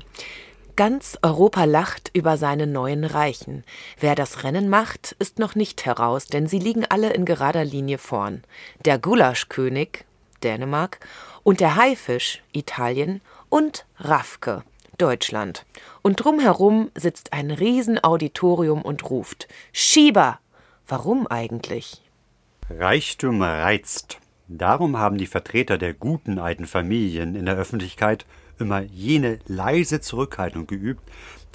Ganz 0.77 1.17
Europa 1.23 1.63
lacht 1.63 2.11
über 2.13 2.37
seine 2.37 2.67
neuen 2.67 3.03
Reichen. 3.03 3.63
Wer 3.99 4.13
das 4.13 4.43
Rennen 4.43 4.69
macht, 4.69 5.15
ist 5.17 5.39
noch 5.39 5.55
nicht 5.55 5.87
heraus, 5.87 6.27
denn 6.27 6.45
sie 6.45 6.59
liegen 6.59 6.85
alle 6.85 7.13
in 7.13 7.25
gerader 7.25 7.65
Linie 7.65 7.97
vorn. 7.97 8.43
Der 8.85 8.99
Gulaschkönig, 8.99 10.05
Dänemark, 10.43 10.99
und 11.41 11.61
der 11.61 11.77
Haifisch, 11.77 12.43
Italien, 12.53 13.21
und 13.49 13.87
Raffke, 13.97 14.63
Deutschland. 14.99 15.65
Und 16.03 16.17
drumherum 16.23 16.91
sitzt 16.93 17.33
ein 17.33 17.49
Riesenauditorium 17.49 18.83
und 18.83 19.09
ruft: 19.09 19.47
Schieber! 19.73 20.37
Warum 20.87 21.25
eigentlich? 21.25 22.03
Reichtum 22.69 23.41
reizt. 23.41 24.19
Darum 24.47 24.97
haben 24.97 25.17
die 25.17 25.25
Vertreter 25.25 25.79
der 25.79 25.95
guten 25.95 26.37
alten 26.37 26.67
Familien 26.67 27.35
in 27.35 27.47
der 27.47 27.55
Öffentlichkeit 27.55 28.27
immer 28.59 28.81
jene 28.81 29.39
leise 29.47 30.01
Zurückhaltung 30.01 30.67
geübt, 30.67 31.03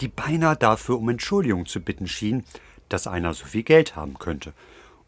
die 0.00 0.08
beinahe 0.08 0.56
dafür 0.56 0.98
um 0.98 1.08
Entschuldigung 1.08 1.66
zu 1.66 1.80
bitten 1.80 2.08
schien, 2.08 2.44
dass 2.88 3.06
einer 3.06 3.34
so 3.34 3.46
viel 3.46 3.62
Geld 3.62 3.96
haben 3.96 4.18
könnte. 4.18 4.52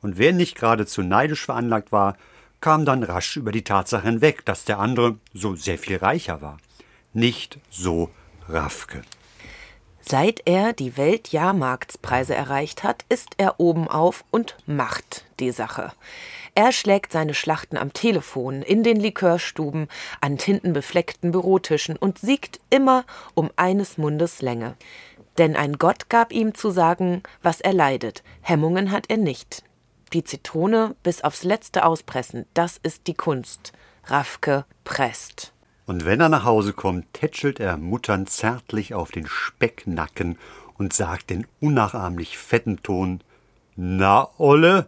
Und 0.00 0.18
wer 0.18 0.32
nicht 0.32 0.56
geradezu 0.56 1.02
neidisch 1.02 1.44
veranlagt 1.44 1.92
war, 1.92 2.16
kam 2.60 2.84
dann 2.84 3.02
rasch 3.02 3.36
über 3.36 3.52
die 3.52 3.64
Tatsache 3.64 4.04
hinweg, 4.04 4.44
dass 4.44 4.64
der 4.64 4.78
andere 4.78 5.18
so 5.32 5.54
sehr 5.54 5.78
viel 5.78 5.96
reicher 5.96 6.40
war. 6.40 6.58
Nicht 7.12 7.58
so 7.70 8.10
Raffke. 8.48 9.02
Seit 10.00 10.42
er 10.44 10.74
die 10.74 10.98
Weltjahrmarktspreise 10.98 12.34
erreicht 12.34 12.82
hat, 12.82 13.04
ist 13.08 13.30
er 13.38 13.58
oben 13.58 13.88
auf 13.88 14.24
und 14.30 14.56
macht 14.66 15.24
die 15.40 15.50
Sache. 15.50 15.92
Er 16.56 16.70
schlägt 16.70 17.10
seine 17.12 17.34
Schlachten 17.34 17.76
am 17.76 17.92
Telefon, 17.92 18.62
in 18.62 18.84
den 18.84 19.00
Likörstuben, 19.00 19.88
an 20.20 20.38
tintenbefleckten 20.38 21.32
Bürotischen 21.32 21.96
und 21.96 22.18
siegt 22.18 22.60
immer 22.70 23.04
um 23.34 23.50
eines 23.56 23.98
Mundes 23.98 24.40
Länge. 24.40 24.76
Denn 25.36 25.56
ein 25.56 25.78
Gott 25.78 26.08
gab 26.08 26.32
ihm 26.32 26.54
zu 26.54 26.70
sagen, 26.70 27.24
was 27.42 27.60
er 27.60 27.72
leidet. 27.72 28.22
Hemmungen 28.40 28.92
hat 28.92 29.06
er 29.10 29.16
nicht. 29.16 29.64
Die 30.12 30.22
Zitrone 30.22 30.94
bis 31.02 31.24
aufs 31.24 31.42
Letzte 31.42 31.84
auspressen, 31.84 32.46
das 32.54 32.78
ist 32.80 33.08
die 33.08 33.14
Kunst. 33.14 33.72
Raffke 34.04 34.64
presst. 34.84 35.52
Und 35.86 36.04
wenn 36.04 36.20
er 36.20 36.28
nach 36.28 36.44
Hause 36.44 36.72
kommt, 36.72 37.12
tätschelt 37.14 37.58
er 37.58 37.76
Muttern 37.76 38.28
zärtlich 38.28 38.94
auf 38.94 39.10
den 39.10 39.26
Specknacken 39.26 40.38
und 40.78 40.92
sagt 40.92 41.32
in 41.32 41.48
unnachahmlich 41.60 42.38
fetten 42.38 42.80
Ton: 42.82 43.22
Na, 43.74 44.28
Olle? 44.38 44.86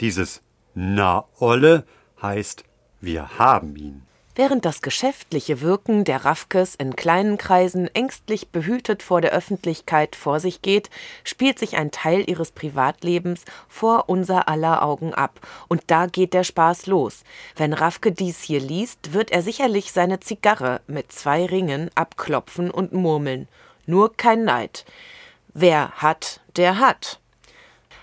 Dieses 0.00 0.40
na, 0.74 1.24
Olle 1.38 1.84
heißt, 2.22 2.64
wir 3.00 3.38
haben 3.38 3.76
ihn. 3.76 4.06
Während 4.36 4.64
das 4.64 4.80
geschäftliche 4.80 5.60
Wirken 5.60 6.04
der 6.04 6.24
Raffkes 6.24 6.74
in 6.76 6.94
kleinen 6.94 7.36
Kreisen 7.36 7.88
ängstlich 7.94 8.48
behütet 8.48 9.02
vor 9.02 9.20
der 9.20 9.32
Öffentlichkeit 9.32 10.16
vor 10.16 10.38
sich 10.38 10.62
geht, 10.62 10.88
spielt 11.24 11.58
sich 11.58 11.76
ein 11.76 11.90
Teil 11.90 12.24
ihres 12.26 12.52
Privatlebens 12.52 13.44
vor 13.68 14.08
unser 14.08 14.48
aller 14.48 14.82
Augen 14.82 15.12
ab. 15.12 15.40
Und 15.68 15.82
da 15.88 16.06
geht 16.06 16.32
der 16.32 16.44
Spaß 16.44 16.86
los. 16.86 17.24
Wenn 17.56 17.72
Raffke 17.72 18.12
dies 18.12 18.40
hier 18.40 18.60
liest, 18.60 19.12
wird 19.12 19.32
er 19.32 19.42
sicherlich 19.42 19.92
seine 19.92 20.20
Zigarre 20.20 20.80
mit 20.86 21.10
zwei 21.12 21.44
Ringen 21.44 21.90
abklopfen 21.94 22.70
und 22.70 22.92
murmeln. 22.92 23.48
nur 23.84 24.16
kein 24.16 24.44
Neid. 24.44 24.84
Wer 25.52 25.90
hat, 25.96 26.40
der 26.56 26.78
hat. 26.78 27.20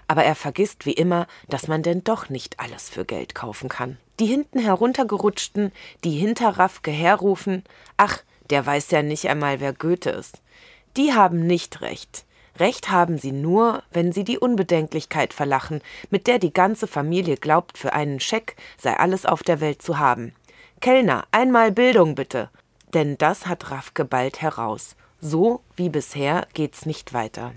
Aber 0.08 0.24
er 0.24 0.36
vergisst 0.36 0.86
wie 0.86 0.94
immer, 0.94 1.28
dass 1.50 1.68
man 1.68 1.84
denn 1.84 2.04
doch 2.04 2.30
nicht 2.30 2.60
alles 2.60 2.90
für 2.90 3.06
Geld 3.06 3.36
kaufen 3.36 3.70
kann. 3.70 3.98
Die 4.20 4.26
hinten 4.26 4.60
heruntergerutschten, 4.60 5.72
die 6.04 6.12
hinter 6.12 6.58
Raffke 6.58 6.92
herrufen, 6.92 7.64
ach, 7.98 8.24
der 8.50 8.66
weiß 8.66 8.92
ja 8.92 9.02
nicht 9.02 9.30
einmal, 9.30 9.60
wer 9.60 9.74
Goethe 9.74 10.10
ist. 10.10 10.42
Die 10.96 11.14
haben 11.14 11.46
nicht 11.46 11.82
recht. 11.82 12.26
Recht 12.60 12.90
haben 12.90 13.18
sie 13.18 13.32
nur, 13.32 13.84
wenn 13.92 14.12
sie 14.12 14.24
die 14.24 14.40
Unbedenklichkeit 14.40 15.34
verlachen, 15.34 15.82
mit 16.10 16.26
der 16.26 16.40
die 16.40 16.54
ganze 16.54 16.88
Familie 16.88 17.38
glaubt, 17.38 17.78
für 17.78 17.94
einen 17.94 18.20
Scheck 18.20 18.56
sei 18.78 18.98
alles 18.98 19.26
auf 19.26 19.44
der 19.44 19.62
Welt 19.62 19.82
zu 19.82 20.00
haben. 20.00 20.34
Kellner, 20.82 21.26
einmal 21.32 21.72
Bildung 21.72 22.16
bitte. 22.16 22.50
Denn 22.94 23.18
das 23.18 23.46
hat 23.46 23.70
Raffke 23.70 24.06
bald 24.06 24.42
heraus. 24.42 24.96
So 25.20 25.62
wie 25.76 25.90
bisher 25.90 26.48
geht's 26.54 26.86
nicht 26.86 27.14
weiter. 27.14 27.54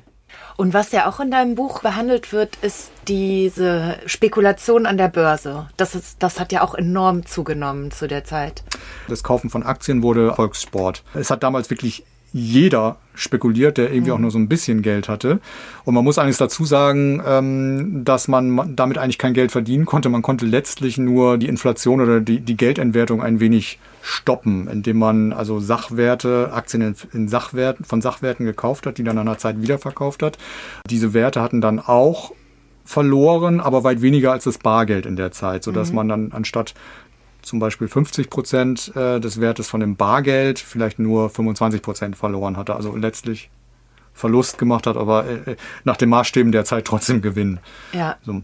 Und 0.56 0.74
was 0.74 0.92
ja 0.92 1.08
auch 1.08 1.20
in 1.20 1.30
deinem 1.30 1.54
Buch 1.54 1.80
behandelt 1.80 2.32
wird, 2.32 2.56
ist 2.56 2.90
diese 3.08 3.98
Spekulation 4.06 4.86
an 4.86 4.98
der 4.98 5.08
Börse. 5.08 5.68
Das, 5.76 5.94
ist, 5.94 6.22
das 6.22 6.38
hat 6.38 6.52
ja 6.52 6.62
auch 6.62 6.74
enorm 6.74 7.24
zugenommen 7.24 7.90
zu 7.90 8.06
der 8.06 8.24
Zeit. 8.24 8.62
Das 9.08 9.22
Kaufen 9.22 9.48
von 9.48 9.62
Aktien 9.62 10.02
wurde 10.02 10.34
Volkssport. 10.34 11.02
Es 11.14 11.30
hat 11.30 11.42
damals 11.42 11.70
wirklich 11.70 12.04
jeder 12.32 12.96
spekuliert, 13.14 13.76
der 13.76 13.92
irgendwie 13.92 14.10
mhm. 14.10 14.16
auch 14.16 14.20
nur 14.20 14.30
so 14.30 14.38
ein 14.38 14.48
bisschen 14.48 14.82
Geld 14.82 15.08
hatte. 15.08 15.40
Und 15.84 15.94
man 15.94 16.04
muss 16.04 16.18
eigentlich 16.18 16.38
dazu 16.38 16.64
sagen, 16.64 17.22
ähm, 17.26 18.02
dass 18.04 18.28
man 18.28 18.74
damit 18.76 18.98
eigentlich 18.98 19.18
kein 19.18 19.34
Geld 19.34 19.52
verdienen 19.52 19.84
konnte. 19.84 20.08
Man 20.08 20.22
konnte 20.22 20.46
letztlich 20.46 20.96
nur 20.96 21.36
die 21.36 21.48
Inflation 21.48 22.00
oder 22.00 22.20
die, 22.20 22.40
die 22.40 22.56
Geldentwertung 22.56 23.22
ein 23.22 23.40
wenig 23.40 23.78
stoppen, 24.02 24.68
indem 24.68 24.98
man 24.98 25.32
also 25.32 25.60
Sachwerte, 25.60 26.50
Aktien 26.52 26.82
in, 26.82 26.94
in 27.12 27.28
Sachwerten, 27.28 27.84
von 27.84 28.00
Sachwerten 28.00 28.46
gekauft 28.46 28.86
hat, 28.86 28.96
die 28.96 29.04
dann 29.04 29.16
nach 29.16 29.22
einer 29.22 29.38
Zeit 29.38 29.60
wiederverkauft 29.60 30.22
hat. 30.22 30.38
Diese 30.88 31.12
Werte 31.12 31.42
hatten 31.42 31.60
dann 31.60 31.78
auch 31.78 32.32
verloren, 32.84 33.60
aber 33.60 33.84
weit 33.84 34.02
weniger 34.02 34.32
als 34.32 34.44
das 34.44 34.58
Bargeld 34.58 35.06
in 35.06 35.16
der 35.16 35.30
Zeit, 35.30 35.62
sodass 35.62 35.90
mhm. 35.90 35.96
man 35.96 36.08
dann 36.08 36.32
anstatt 36.32 36.74
zum 37.42 37.58
Beispiel 37.58 37.88
50 37.88 38.30
Prozent 38.30 38.92
äh, 38.96 39.20
des 39.20 39.40
Wertes 39.40 39.68
von 39.68 39.80
dem 39.80 39.96
Bargeld 39.96 40.58
vielleicht 40.58 40.98
nur 40.98 41.30
25 41.30 41.82
Prozent 41.82 42.16
verloren 42.16 42.56
hatte. 42.56 42.74
Also 42.74 42.96
letztlich 42.96 43.50
Verlust 44.12 44.58
gemacht 44.58 44.86
hat, 44.86 44.96
aber 44.96 45.26
äh, 45.26 45.56
nach 45.84 45.96
den 45.96 46.08
Maßstäben 46.08 46.52
der 46.52 46.64
Zeit 46.64 46.84
trotzdem 46.84 47.22
Gewinn. 47.22 47.60
Ja. 47.92 48.16
So. 48.22 48.42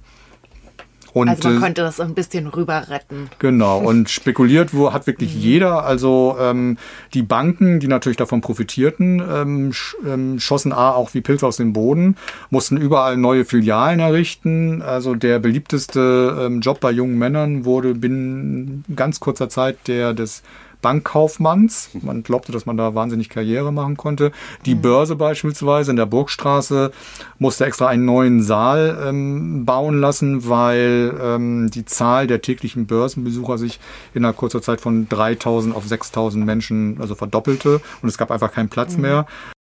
Und, 1.17 1.31
also 1.31 1.49
man 1.49 1.63
könnte 1.63 1.81
das 1.81 1.99
ein 1.99 2.13
bisschen 2.13 2.47
rüber 2.47 2.91
retten. 2.91 3.31
Genau, 3.39 3.79
und 3.83 4.11
spekuliert 4.11 4.75
wo 4.75 4.93
hat 4.93 5.07
wirklich 5.07 5.35
mhm. 5.35 5.41
jeder. 5.41 5.85
Also 5.87 6.37
ähm, 6.39 6.77
die 7.15 7.23
Banken, 7.23 7.81
die 7.81 7.89
natürlich 7.89 8.19
davon 8.19 8.43
profitierten, 8.43 9.23
ähm, 9.27 9.73
sch 9.73 9.97
ähm, 10.07 10.39
schossen 10.39 10.75
A 10.75 10.91
auch 10.91 11.15
wie 11.15 11.23
Pilze 11.23 11.47
aus 11.47 11.57
dem 11.57 11.73
Boden, 11.73 12.17
mussten 12.51 12.77
überall 12.77 13.17
neue 13.17 13.47
Filialen 13.47 13.99
errichten. 13.99 14.83
Also 14.83 15.15
der 15.15 15.39
beliebteste 15.39 16.37
ähm, 16.39 16.61
Job 16.61 16.81
bei 16.81 16.91
jungen 16.91 17.17
Männern 17.17 17.65
wurde 17.65 17.95
binnen 17.95 18.85
ganz 18.95 19.19
kurzer 19.19 19.49
Zeit 19.49 19.89
der 19.89 20.13
des 20.13 20.43
Bankkaufmanns. 20.87 21.91
Man 22.01 22.23
glaubte, 22.23 22.53
dass 22.53 22.65
man 22.65 22.77
da 22.77 22.95
wahnsinnig 22.95 23.29
Karriere 23.29 23.73
machen 23.73 23.97
konnte. 23.97 24.31
Die 24.67 24.77
mhm. 24.77 24.83
Börse 24.83 25.17
beispielsweise 25.17 25.91
in 25.91 25.97
der 25.97 26.07
Burgstraße 26.07 26.93
musste 27.41 27.67
extra 27.67 27.89
einen 27.89 28.05
neuen 28.05 28.41
Saal 28.41 28.97
ähm, 29.05 29.65
bauen 29.65 30.01
lassen, 30.01 30.49
weil 30.49 31.13
ähm, 31.21 31.71
die 31.73 31.87
Zahl 31.87 32.29
der 32.29 32.41
täglichen 32.41 32.87
Börsenbesucher 32.87 33.59
sich 33.59 33.81
innerhalb 34.15 34.37
kurzer 34.37 34.63
Zeit 34.63 34.81
von 34.81 35.09
3000 35.09 35.75
auf 35.75 35.89
6000 35.89 36.47
Menschen 36.47 36.99
also 37.01 37.17
verdoppelte 37.17 37.81
und 38.01 38.09
es 38.09 38.17
gab 38.17 38.31
einfach 38.31 38.53
keinen 38.53 38.69
Platz 38.69 38.95
mhm. 38.95 39.03
mehr. 39.03 39.27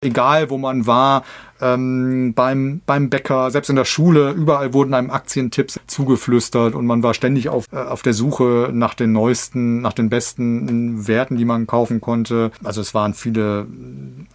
Egal, 0.03 0.49
wo 0.49 0.59
man 0.59 0.87
war, 0.87 1.25
ähm, 1.61 2.33
beim, 2.35 2.81
beim 2.87 3.11
Bäcker, 3.11 3.51
selbst 3.51 3.69
in 3.69 3.77
der 3.77 3.85
Schule, 3.85 4.31
überall 4.31 4.73
wurden 4.73 4.95
einem 4.95 5.11
Aktientipps 5.11 5.81
zugeflüstert 5.87 6.75
und 6.75 6.87
man 6.87 7.03
war 7.03 7.15
ständig 7.15 7.49
auf, 7.49 7.67
äh, 7.73 7.77
auf 7.77 8.03
der 8.03 8.15
Suche 8.15 8.71
nach 8.73 8.95
den 8.95 9.13
neuesten, 9.13 9.81
nach 9.81 9.93
den 9.93 10.11
besten 10.11 11.07
Werten, 11.07 11.37
die 11.37 11.45
man 11.45 11.67
kaufen 11.67 12.01
konnte. 12.01 12.51
Also 12.65 12.81
es 12.81 12.95
waren 12.95 13.15
viele 13.15 13.67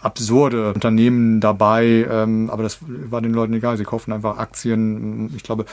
absurde 0.01 0.73
Unternehmen 0.73 1.39
dabei, 1.39 2.07
ähm, 2.09 2.49
aber 2.49 2.63
das 2.63 2.77
war 2.81 3.21
den 3.21 3.33
Leuten 3.33 3.53
egal. 3.53 3.77
Sie 3.77 3.83
kauften 3.83 4.11
einfach 4.11 4.37
Aktien. 4.37 5.33
Ich 5.35 5.43
glaube, 5.43 5.65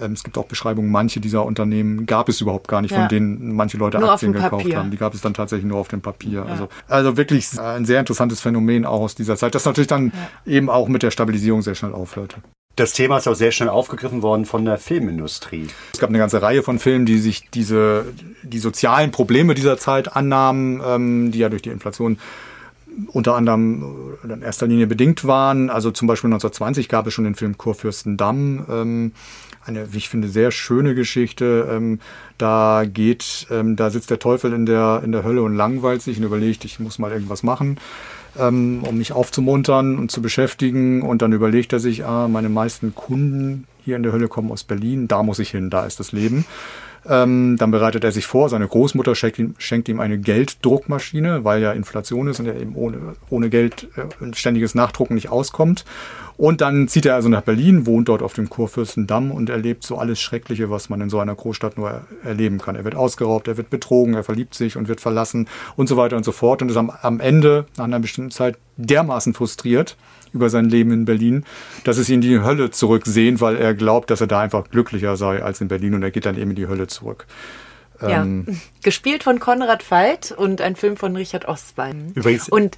ähm, 0.00 0.12
es 0.12 0.24
gibt 0.24 0.38
auch 0.38 0.46
Beschreibungen, 0.46 0.90
manche 0.90 1.20
dieser 1.20 1.44
Unternehmen 1.44 2.06
gab 2.06 2.28
es 2.28 2.40
überhaupt 2.40 2.68
gar 2.68 2.82
nicht, 2.82 2.92
ja. 2.92 3.00
von 3.00 3.08
denen 3.08 3.54
manche 3.54 3.76
Leute 3.76 3.98
nur 3.98 4.12
Aktien 4.12 4.32
gekauft 4.32 4.64
Papier. 4.64 4.78
haben. 4.78 4.90
Die 4.90 4.96
gab 4.96 5.14
es 5.14 5.20
dann 5.20 5.34
tatsächlich 5.34 5.66
nur 5.66 5.78
auf 5.78 5.88
dem 5.88 6.00
Papier. 6.00 6.44
Ja. 6.44 6.52
Also, 6.52 6.68
also 6.88 7.16
wirklich 7.16 7.58
ein 7.58 7.84
sehr 7.84 8.00
interessantes 8.00 8.40
Phänomen 8.40 8.84
auch 8.84 9.00
aus 9.00 9.14
dieser 9.14 9.36
Zeit, 9.36 9.54
das 9.54 9.64
natürlich 9.64 9.88
dann 9.88 10.12
ja. 10.46 10.52
eben 10.52 10.70
auch 10.70 10.88
mit 10.88 10.97
der 11.02 11.10
Stabilisierung 11.10 11.62
sehr 11.62 11.74
schnell 11.74 11.92
aufhörte. 11.92 12.36
Das 12.76 12.92
Thema 12.92 13.18
ist 13.18 13.26
auch 13.26 13.34
sehr 13.34 13.50
schnell 13.50 13.68
aufgegriffen 13.68 14.22
worden 14.22 14.44
von 14.44 14.64
der 14.64 14.78
Filmindustrie. 14.78 15.66
Es 15.92 15.98
gab 15.98 16.10
eine 16.10 16.18
ganze 16.18 16.42
Reihe 16.42 16.62
von 16.62 16.78
Filmen, 16.78 17.06
die 17.06 17.18
sich 17.18 17.50
diese, 17.50 18.04
die 18.44 18.60
sozialen 18.60 19.10
Probleme 19.10 19.54
dieser 19.54 19.78
Zeit 19.78 20.14
annahmen, 20.14 20.80
ähm, 20.86 21.32
die 21.32 21.40
ja 21.40 21.48
durch 21.48 21.62
die 21.62 21.70
Inflation 21.70 22.18
unter 23.08 23.34
anderem 23.34 24.16
in 24.22 24.42
erster 24.42 24.66
Linie 24.66 24.86
bedingt 24.86 25.24
waren. 25.24 25.70
Also 25.70 25.90
zum 25.90 26.06
Beispiel 26.08 26.28
1920 26.28 26.88
gab 26.88 27.06
es 27.06 27.14
schon 27.14 27.24
den 27.24 27.34
Film 27.34 27.58
Kurfürstendamm. 27.58 28.66
Ähm, 28.70 29.12
eine, 29.64 29.92
wie 29.92 29.98
ich 29.98 30.08
finde, 30.08 30.28
sehr 30.28 30.50
schöne 30.50 30.94
Geschichte. 30.94 31.68
Ähm, 31.70 32.00
da 32.38 32.84
geht, 32.86 33.46
ähm, 33.50 33.76
da 33.76 33.90
sitzt 33.90 34.10
der 34.10 34.18
Teufel 34.18 34.52
in 34.52 34.66
der, 34.66 35.02
in 35.04 35.12
der 35.12 35.24
Hölle 35.24 35.42
und 35.42 35.56
langweilt 35.56 36.02
sich 36.02 36.18
und 36.18 36.24
überlegt, 36.24 36.64
ich 36.64 36.80
muss 36.80 36.98
mal 36.98 37.12
irgendwas 37.12 37.42
machen, 37.42 37.78
ähm, 38.38 38.82
um 38.88 38.98
mich 38.98 39.12
aufzumuntern 39.12 39.98
und 39.98 40.10
zu 40.10 40.22
beschäftigen. 40.22 41.02
Und 41.02 41.22
dann 41.22 41.32
überlegt 41.32 41.72
er 41.72 41.80
sich, 41.80 42.04
ah, 42.04 42.28
meine 42.28 42.48
meisten 42.48 42.94
Kunden 42.94 43.66
hier 43.84 43.96
in 43.96 44.02
der 44.02 44.12
Hölle 44.12 44.28
kommen 44.28 44.50
aus 44.52 44.64
Berlin, 44.64 45.08
da 45.08 45.22
muss 45.22 45.38
ich 45.38 45.50
hin, 45.50 45.70
da 45.70 45.86
ist 45.86 45.98
das 45.98 46.12
Leben. 46.12 46.44
Ähm, 47.08 47.56
dann 47.58 47.70
bereitet 47.70 48.04
er 48.04 48.12
sich 48.12 48.26
vor, 48.26 48.48
seine 48.48 48.68
Großmutter 48.68 49.14
schenkt 49.14 49.38
ihm, 49.38 49.54
schenkt 49.56 49.88
ihm, 49.88 50.00
eine 50.00 50.18
Gelddruckmaschine, 50.18 51.44
weil 51.44 51.62
ja 51.62 51.72
Inflation 51.72 52.28
ist 52.28 52.40
und 52.40 52.46
er 52.46 52.60
eben 52.60 52.74
ohne, 52.74 52.98
ohne 53.30 53.48
Geld 53.48 53.88
äh, 53.96 54.34
ständiges 54.34 54.74
Nachdrucken 54.74 55.14
nicht 55.14 55.30
auskommt. 55.30 55.84
Und 56.38 56.60
dann 56.60 56.86
zieht 56.86 57.04
er 57.04 57.16
also 57.16 57.28
nach 57.28 57.42
Berlin, 57.42 57.84
wohnt 57.84 58.08
dort 58.08 58.22
auf 58.22 58.32
dem 58.32 58.48
Kurfürstendamm 58.48 59.32
und 59.32 59.50
erlebt 59.50 59.82
so 59.82 59.98
alles 59.98 60.20
Schreckliche, 60.20 60.70
was 60.70 60.88
man 60.88 61.00
in 61.00 61.10
so 61.10 61.18
einer 61.18 61.34
Großstadt 61.34 61.76
nur 61.76 62.02
erleben 62.22 62.58
kann. 62.58 62.76
Er 62.76 62.84
wird 62.84 62.94
ausgeraubt, 62.94 63.48
er 63.48 63.56
wird 63.56 63.70
betrogen, 63.70 64.14
er 64.14 64.22
verliebt 64.22 64.54
sich 64.54 64.76
und 64.76 64.86
wird 64.86 65.00
verlassen 65.00 65.48
und 65.74 65.88
so 65.88 65.96
weiter 65.96 66.16
und 66.16 66.24
so 66.24 66.30
fort 66.30 66.62
und 66.62 66.70
ist 66.70 66.76
am, 66.76 66.90
am 66.90 67.18
Ende, 67.18 67.66
nach 67.76 67.86
einer 67.86 67.98
bestimmten 67.98 68.30
Zeit, 68.30 68.56
dermaßen 68.76 69.34
frustriert, 69.34 69.96
über 70.32 70.48
sein 70.48 70.66
Leben 70.66 70.92
in 70.92 71.04
Berlin, 71.06 71.44
dass 71.82 71.98
es 71.98 72.08
ihn 72.08 72.16
in 72.16 72.20
die 72.20 72.40
Hölle 72.40 72.70
zurücksehen, 72.70 73.40
weil 73.40 73.56
er 73.56 73.74
glaubt, 73.74 74.08
dass 74.08 74.20
er 74.20 74.28
da 74.28 74.38
einfach 74.38 74.70
glücklicher 74.70 75.16
sei 75.16 75.42
als 75.42 75.60
in 75.60 75.66
Berlin 75.66 75.94
und 75.94 76.04
er 76.04 76.12
geht 76.12 76.24
dann 76.24 76.38
eben 76.38 76.50
in 76.50 76.56
die 76.56 76.68
Hölle 76.68 76.86
zurück. 76.86 77.26
Ja. 78.00 78.22
Ähm, 78.22 78.46
Gespielt 78.84 79.24
von 79.24 79.40
Konrad 79.40 79.90
Veit 79.90 80.30
und 80.30 80.60
ein 80.60 80.76
Film 80.76 80.96
von 80.96 81.16
Richard 81.16 81.48
Ostwein. 81.48 82.12
Übrigens. 82.14 82.48
Und 82.48 82.76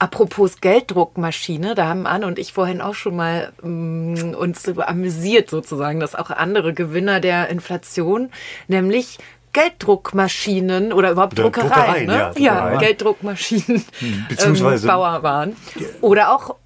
Apropos 0.00 0.62
Gelddruckmaschine, 0.62 1.74
da 1.74 1.86
haben 1.86 2.06
Anne 2.06 2.26
und 2.26 2.38
ich 2.38 2.54
vorhin 2.54 2.80
auch 2.80 2.94
schon 2.94 3.16
mal 3.16 3.52
mm, 3.62 4.34
uns 4.34 4.66
amüsiert 4.78 5.50
sozusagen, 5.50 6.00
dass 6.00 6.14
auch 6.14 6.30
andere 6.30 6.72
Gewinner 6.72 7.20
der 7.20 7.50
Inflation, 7.50 8.30
nämlich 8.66 9.18
Gelddruckmaschinen 9.52 10.94
oder 10.94 11.10
überhaupt 11.10 11.38
Druckereien, 11.38 11.70
Druckereien 11.70 12.06
ne? 12.06 12.12
ja, 12.14 12.28
Druckereien. 12.30 12.72
ja, 12.72 12.78
Gelddruckmaschinen 12.78 13.84
hm, 13.98 14.26
Beziehungsweise, 14.30 14.86
ähm, 14.86 14.88
Bauer 14.88 15.22
waren. 15.22 15.56
Oder 16.00 16.34
auch 16.34 16.56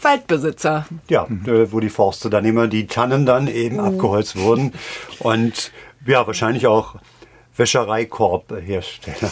Waldbesitzer. 0.00 0.86
Ja, 1.08 1.26
äh, 1.46 1.72
wo 1.72 1.80
die 1.80 1.88
Forste 1.88 2.30
dann 2.30 2.44
immer 2.44 2.68
die 2.68 2.86
Tannen 2.86 3.26
dann 3.26 3.48
eben 3.48 3.78
mhm. 3.78 3.84
abgeholzt 3.84 4.36
wurden. 4.36 4.74
Und 5.18 5.72
ja, 6.06 6.24
wahrscheinlich 6.24 6.68
auch 6.68 6.96
Wäschereikorbhersteller. 7.62 9.30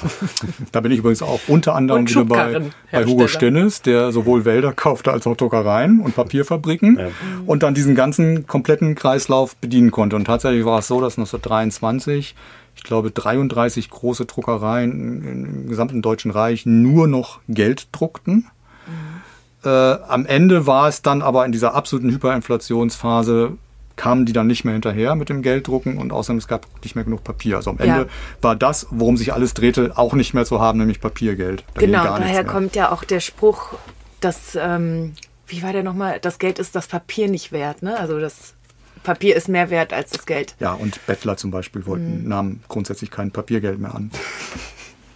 Da 0.73 0.81
bin 0.81 0.93
ich 0.93 0.99
übrigens 0.99 1.23
auch 1.23 1.41
unter 1.49 1.75
anderem 1.75 2.09
wieder 2.09 2.25
bei, 2.25 2.63
bei 2.93 3.05
Hugo 3.05 3.27
Stennes, 3.27 3.83
der 3.83 4.13
sowohl 4.13 4.45
Wälder 4.45 4.73
kaufte 4.73 5.11
als 5.11 5.27
auch 5.27 5.37
Druckereien 5.37 6.01
und 6.01 6.15
Papierfabriken 6.15 6.99
ja. 6.99 7.09
und 7.47 7.65
dann 7.65 7.75
diesen 7.75 7.97
ganzen 7.97 8.47
kompletten 8.47 8.95
Kreislauf 8.95 9.57
bedienen 9.57 9.91
konnte. 9.91 10.15
Und 10.15 10.27
tatsächlich 10.27 10.65
war 10.65 10.79
es 10.79 10.87
so, 10.87 11.01
dass 11.01 11.19
1923 11.19 12.37
ich 12.77 12.85
glaube, 12.85 13.11
33 13.11 13.91
große 13.91 14.25
Druckereien 14.27 15.25
im 15.25 15.69
gesamten 15.69 16.03
Deutschen 16.03 16.31
Reich 16.31 16.65
nur 16.65 17.09
noch 17.09 17.41
Geld 17.49 17.89
druckten. 17.93 18.47
Mhm. 18.87 19.69
Äh, 19.69 19.69
am 19.69 20.25
Ende 20.25 20.67
war 20.67 20.89
es 20.89 21.03
dann 21.03 21.21
aber 21.21 21.45
in 21.45 21.53
dieser 21.53 21.75
absoluten 21.75 22.11
Hyperinflationsphase 22.11 23.59
kamen 24.01 24.25
die 24.25 24.33
dann 24.33 24.47
nicht 24.47 24.65
mehr 24.65 24.73
hinterher 24.73 25.15
mit 25.15 25.29
dem 25.29 25.43
Gelddrucken 25.43 25.99
und 25.99 26.11
außerdem 26.11 26.39
es 26.39 26.49
gab 26.49 26.67
nicht 26.83 26.95
mehr 26.95 27.05
genug 27.05 27.23
Papier. 27.23 27.57
Also 27.57 27.69
am 27.69 27.77
ja. 27.77 27.85
Ende 27.85 28.09
war 28.41 28.57
das, 28.57 28.87
worum 28.91 29.19
sich 29.19 29.35
alles 29.35 29.53
drehte, 29.53 29.93
auch 29.97 30.15
nicht 30.15 30.33
mehr 30.33 30.47
zu 30.47 30.59
haben, 30.59 30.79
nämlich 30.79 31.03
Papiergeld. 31.03 31.65
Da 31.75 31.81
genau, 31.83 32.05
daher 32.05 32.45
kommt 32.45 32.75
ja 32.75 32.93
auch 32.93 33.05
der 33.05 33.21
Spruch, 33.21 33.75
dass, 34.21 34.57
ähm, 34.59 35.13
wie 35.47 35.63
war 35.63 35.75
der 35.75 35.83
nochmal, 35.83 36.19
das 36.19 36.39
Geld 36.39 36.59
ist 36.59 36.75
das 36.75 36.87
Papier 36.87 37.29
nicht 37.29 37.53
wert, 37.53 37.83
ne? 37.83 37.99
Also 37.99 38.19
das 38.19 38.55
Papier 39.03 39.37
ist 39.37 39.51
mehr 39.51 39.69
wert 39.69 39.93
als 39.93 40.13
das 40.13 40.25
Geld. 40.25 40.55
Ja, 40.61 40.73
und 40.73 41.07
Bettler 41.07 41.37
zum 41.37 41.51
Beispiel 41.51 41.85
wollten, 41.85 42.23
mhm. 42.23 42.29
nahmen 42.29 42.63
grundsätzlich 42.69 43.11
kein 43.11 43.33
Papiergeld 43.33 43.79
mehr 43.79 43.95
an. 43.95 44.11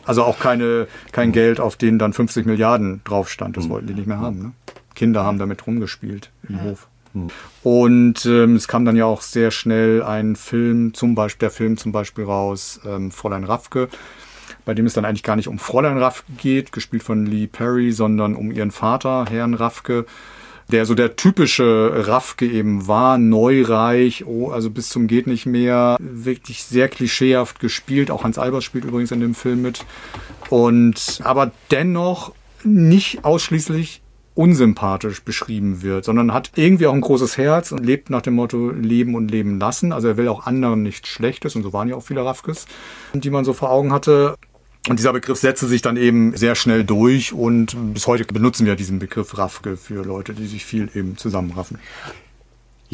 Also 0.05 0.25
auch 0.25 0.39
keine, 0.39 0.89
kein 1.11 1.33
Geld, 1.33 1.59
auf 1.59 1.77
denen 1.77 1.99
dann 1.99 2.13
50 2.13 2.45
Milliarden 2.45 3.01
drauf 3.05 3.31
stand. 3.31 3.57
Das 3.57 3.71
wollten 3.71 3.87
die 3.87 3.95
nicht 3.95 4.07
mehr 4.07 4.21
haben. 4.21 4.43
Ne? 4.43 4.53
Kinder 4.95 5.25
haben 5.25 5.39
damit 5.39 5.67
rumgespielt 5.67 6.31
im 6.47 6.63
Hof. 6.65 6.87
Und 7.63 8.27
ähm, 8.27 8.57
es 8.57 8.69
kam 8.69 8.85
dann 8.85 8.97
ja 8.97 9.05
auch 9.05 9.23
sehr 9.23 9.51
schnell 9.51 10.03
ein 10.03 10.37
Film, 10.37 10.95
zum 10.95 11.15
Beispiel 11.15 11.41
der 11.47 11.51
Film 11.51 11.77
zum 11.77 11.93
Beispiel 11.93 12.25
raus, 12.25 12.81
ähm, 12.85 13.11
Fräulein 13.11 13.45
Raffke, 13.45 13.89
bei 14.65 14.75
dem 14.75 14.87
es 14.87 14.95
dann 14.95 15.05
eigentlich 15.05 15.23
gar 15.23 15.37
nicht 15.37 15.49
um 15.49 15.59
Fräulein 15.59 15.99
Raffke 15.99 16.33
geht, 16.37 16.73
gespielt 16.73 17.03
von 17.03 17.27
Lee 17.27 17.47
Perry, 17.47 17.93
sondern 17.93 18.35
um 18.35 18.51
ihren 18.51 18.71
Vater, 18.73 19.27
Herrn 19.29 19.55
Raffke, 19.55 20.07
der 20.69 20.87
so 20.87 20.95
der 20.95 21.17
typische 21.17 22.07
Raffke 22.09 22.47
eben 22.47 22.89
war, 22.89 23.19
neureich, 23.19 24.25
oh, 24.27 24.51
also 24.51 24.71
bis 24.71 24.89
zum 24.89 25.07
geht 25.07 25.27
nicht 25.27 25.47
mehr, 25.47 25.97
wirklich 26.01 26.65
sehr 26.65 26.89
klischeehaft 26.89 27.61
gespielt. 27.61 28.11
Auch 28.11 28.25
Hans 28.25 28.39
Albers 28.39 28.65
spielt 28.65 28.85
übrigens 28.85 29.13
in 29.13 29.21
dem 29.21 29.35
Film 29.35 29.63
mit. 29.63 29.85
Und 30.49 31.21
aber 31.23 31.53
dennoch 31.71 32.35
nicht 32.65 33.25
ausschließlich 33.25 34.01
unsympathisch 34.35 35.23
beschrieben 35.23 35.83
wird, 35.83 36.05
sondern 36.05 36.33
hat 36.33 36.51
irgendwie 36.57 36.87
auch 36.87 36.93
ein 36.93 37.01
großes 37.01 37.39
Herz 37.39 37.73
und 37.73 37.85
lebt 37.85 38.11
nach 38.11 38.23
dem 38.23 38.35
Motto 38.35 38.71
Leben 38.71 39.15
und 39.15 39.31
Leben 39.31 39.61
lassen. 39.61 39.93
Also 39.93 40.09
er 40.09 40.17
will 40.17 40.29
auch 40.29 40.47
anderen 40.47 40.83
nichts 40.83 41.09
Schlechtes 41.09 41.55
und 41.57 41.63
so 41.63 41.73
waren 41.73 41.89
ja 41.89 41.97
auch 41.97 42.03
viele 42.03 42.25
Raffkes, 42.25 42.67
die 43.13 43.31
man 43.31 43.45
so 43.45 43.53
vor 43.53 43.71
Augen 43.71 43.93
hatte. 43.93 44.37
Und 44.89 44.99
dieser 44.99 45.15
Begriff 45.15 45.39
setzte 45.39 45.67
sich 45.67 45.81
dann 45.81 45.97
eben 45.97 46.37
sehr 46.37 46.55
schnell 46.57 46.85
durch 46.85 47.33
und 47.33 47.75
bis 47.95 48.07
heute 48.07 48.25
benutzen 48.25 48.67
wir 48.67 48.77
diesen 48.77 48.99
Begriff 48.99 49.39
Raffke 49.39 49.79
für 49.79 50.05
Leute, 50.05 50.35
die 50.35 50.47
sich 50.47 50.65
viel 50.65 50.91
eben 50.95 51.17
zusammenraffen. 51.17 51.79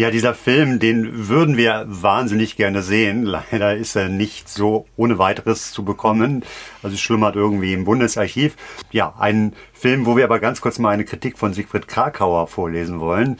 Ja, 0.00 0.10
dieser 0.10 0.32
Film, 0.32 0.78
den 0.78 1.28
würden 1.28 1.58
wir 1.58 1.84
wahnsinnig 1.86 2.56
gerne 2.56 2.80
sehen. 2.80 3.22
Leider 3.22 3.76
ist 3.76 3.96
er 3.96 4.08
nicht 4.08 4.48
so 4.48 4.86
ohne 4.96 5.18
weiteres 5.18 5.72
zu 5.72 5.84
bekommen. 5.84 6.42
Also 6.82 6.96
schlummert 6.96 7.36
irgendwie 7.36 7.74
im 7.74 7.84
Bundesarchiv. 7.84 8.56
Ja, 8.92 9.12
ein 9.18 9.52
Film, 9.74 10.06
wo 10.06 10.16
wir 10.16 10.24
aber 10.24 10.38
ganz 10.38 10.62
kurz 10.62 10.78
mal 10.78 10.88
eine 10.88 11.04
Kritik 11.04 11.36
von 11.36 11.52
Siegfried 11.52 11.86
Krakauer 11.86 12.46
vorlesen 12.46 12.98
wollen, 12.98 13.38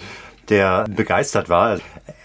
der 0.50 0.84
begeistert 0.84 1.48
war. 1.48 1.78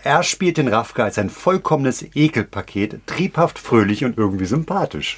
Er 0.03 0.23
spielt 0.23 0.57
den 0.57 0.67
Raffke 0.67 1.03
als 1.03 1.17
ein 1.17 1.29
vollkommenes 1.29 2.05
Ekelpaket, 2.15 2.99
triebhaft, 3.05 3.59
fröhlich 3.59 4.05
und 4.05 4.17
irgendwie 4.17 4.45
sympathisch. 4.45 5.17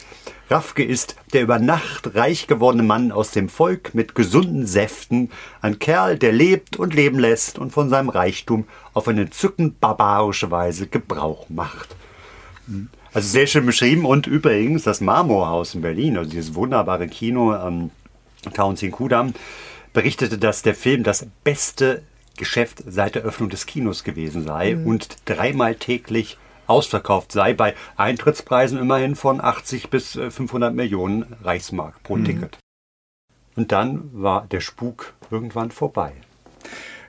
Raffke 0.49 0.83
ist 0.83 1.15
der 1.33 1.41
über 1.41 1.59
Nacht 1.59 2.15
reich 2.15 2.47
gewordene 2.47 2.83
Mann 2.83 3.11
aus 3.11 3.31
dem 3.31 3.49
Volk 3.49 3.93
mit 3.93 4.15
gesunden 4.15 4.65
Säften, 4.65 5.29
ein 5.61 5.79
Kerl, 5.79 6.17
der 6.17 6.31
lebt 6.31 6.77
und 6.77 6.93
leben 6.93 7.19
lässt 7.19 7.59
und 7.59 7.71
von 7.71 7.89
seinem 7.89 8.09
Reichtum 8.09 8.65
auf 8.93 9.07
eine 9.07 9.21
entzückend 9.21 9.81
barbarische 9.81 10.49
Weise 10.49 10.87
Gebrauch 10.87 11.49
macht. 11.49 11.95
Also 13.13 13.27
sehr 13.27 13.47
schön 13.47 13.65
beschrieben 13.65 14.05
und 14.05 14.27
übrigens 14.27 14.83
das 14.83 15.01
Marmorhaus 15.01 15.75
in 15.75 15.81
Berlin, 15.81 16.17
also 16.17 16.29
dieses 16.29 16.55
wunderbare 16.55 17.07
Kino 17.07 17.53
am 17.53 17.91
Tauentzien 18.53 18.91
Kudamm, 18.91 19.33
berichtete, 19.91 20.37
dass 20.37 20.61
der 20.61 20.75
Film 20.75 21.03
das 21.03 21.25
beste 21.43 22.03
Geschäft 22.37 22.83
seit 22.87 23.15
der 23.15 23.23
Öffnung 23.23 23.49
des 23.49 23.65
Kinos 23.65 24.03
gewesen 24.03 24.43
sei 24.43 24.75
mhm. 24.75 24.87
und 24.87 25.17
dreimal 25.25 25.75
täglich 25.75 26.37
ausverkauft 26.67 27.31
sei, 27.31 27.53
bei 27.53 27.75
Eintrittspreisen 27.95 28.77
immerhin 28.77 29.15
von 29.15 29.41
80 29.41 29.89
bis 29.89 30.11
500 30.11 30.71
äh, 30.71 30.75
Millionen 30.75 31.35
Reichsmark 31.43 32.03
pro 32.03 32.17
mhm. 32.17 32.25
Ticket. 32.25 32.57
Und 33.55 33.71
dann 33.71 34.09
war 34.13 34.45
der 34.51 34.61
Spuk 34.61 35.13
irgendwann 35.31 35.71
vorbei. 35.71 36.13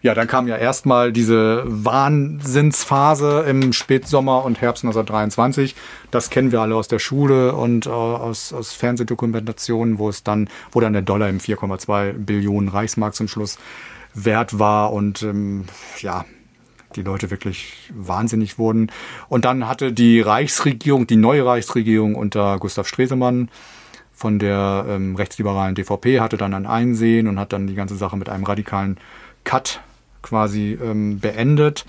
Ja, 0.01 0.15
dann 0.15 0.29
kam 0.29 0.47
ja 0.47 0.57
erstmal 0.57 1.13
diese 1.13 1.65
Wahnsinnsphase 1.67 3.45
im 3.49 3.73
Spätsommer 3.73 4.45
und 4.45 4.61
Herbst 4.61 4.85
1923. 4.85 5.75
Das 6.13 6.31
kennen 6.31 6.53
wir 6.53 6.61
alle 6.61 6.77
aus 6.77 6.87
der 6.87 7.01
Schule 7.01 7.53
und 7.55 7.87
äh, 7.87 7.91
aus, 7.91 8.53
aus 8.53 8.73
Fernsehdokumentationen, 8.73 9.99
wo 9.99 10.09
es 10.09 10.23
dann, 10.23 10.49
wo 10.71 10.81
dann 10.81 10.93
der 10.93 11.03
Dollar 11.03 11.29
im 11.29 11.39
4,2 11.39 12.13
Billionen 12.13 12.69
Reichsmark 12.69 13.17
zum 13.17 13.27
Schluss 13.27 13.59
wert 14.25 14.59
war 14.59 14.93
und 14.93 15.23
ähm, 15.23 15.65
ja, 16.01 16.25
die 16.97 17.03
Leute 17.03 17.31
wirklich 17.31 17.91
wahnsinnig 17.95 18.59
wurden. 18.59 18.91
Und 19.29 19.45
dann 19.45 19.69
hatte 19.69 19.93
die 19.93 20.21
Reichsregierung, 20.21 21.07
die 21.07 21.17
neue 21.17 21.45
Reichsregierung 21.45 22.15
unter 22.15 22.59
Gustav 22.59 22.89
Stresemann 22.89 23.51
von 24.19 24.41
der 24.41 24.85
ähm, 24.89 25.15
rechtsliberalen 25.15 25.77
DVP 25.77 26.19
hatte 26.19 26.37
dann 26.37 26.53
ein 26.53 26.67
Einsehen 26.67 27.29
und 27.29 27.39
hat 27.39 27.53
dann 27.53 27.69
die 27.69 27.77
ganze 27.77 27.95
Sache 27.95 28.17
mit 28.17 28.29
einem 28.29 28.43
radikalen 28.43 28.99
Cut 29.45 29.81
quasi 30.23 30.77
ähm, 30.83 31.21
beendet, 31.21 31.87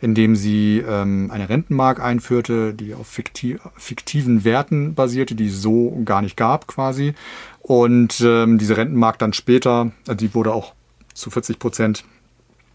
indem 0.00 0.36
sie 0.36 0.84
ähm, 0.86 1.32
eine 1.32 1.48
Rentenmark 1.48 2.00
einführte, 2.00 2.74
die 2.74 2.94
auf 2.94 3.08
fiktiv, 3.08 3.60
fiktiven 3.76 4.44
Werten 4.44 4.94
basierte, 4.94 5.34
die 5.34 5.48
es 5.48 5.60
so 5.60 6.00
gar 6.04 6.22
nicht 6.22 6.36
gab 6.36 6.68
quasi. 6.68 7.14
Und 7.60 8.20
ähm, 8.20 8.58
diese 8.58 8.76
Rentenmark 8.76 9.18
dann 9.18 9.32
später, 9.32 9.90
also 10.06 10.16
die 10.16 10.32
wurde 10.32 10.54
auch 10.54 10.74
zu 11.14 11.30
40 11.30 11.58
Prozent 11.58 12.04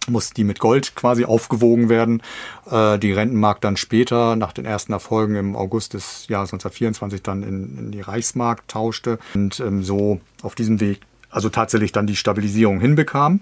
muss 0.08 0.32
die 0.32 0.44
mit 0.44 0.60
Gold 0.60 0.96
quasi 0.96 1.26
aufgewogen 1.26 1.90
werden. 1.90 2.24
Äh, 2.70 2.98
die 2.98 3.12
Rentenmark 3.12 3.62
dann 3.62 3.78
später, 3.78 4.36
nach 4.36 4.54
den 4.54 4.66
ersten 4.66 4.92
Erfolgen 4.92 5.36
im 5.36 5.56
August 5.56 5.94
des 5.94 6.28
Jahres 6.28 6.52
1924, 6.54 7.22
dann 7.22 7.44
in, 7.44 7.78
in 7.78 7.92
die 7.92 8.02
Reichsmark 8.02 8.68
tauschte 8.68 9.20
und 9.36 9.60
ähm, 9.60 9.84
so 9.84 10.20
auf 10.42 10.56
diesem 10.56 10.80
Weg 10.80 11.02
also 11.30 11.50
tatsächlich 11.50 11.92
dann 11.92 12.08
die 12.08 12.16
Stabilisierung 12.16 12.80
hinbekam. 12.80 13.42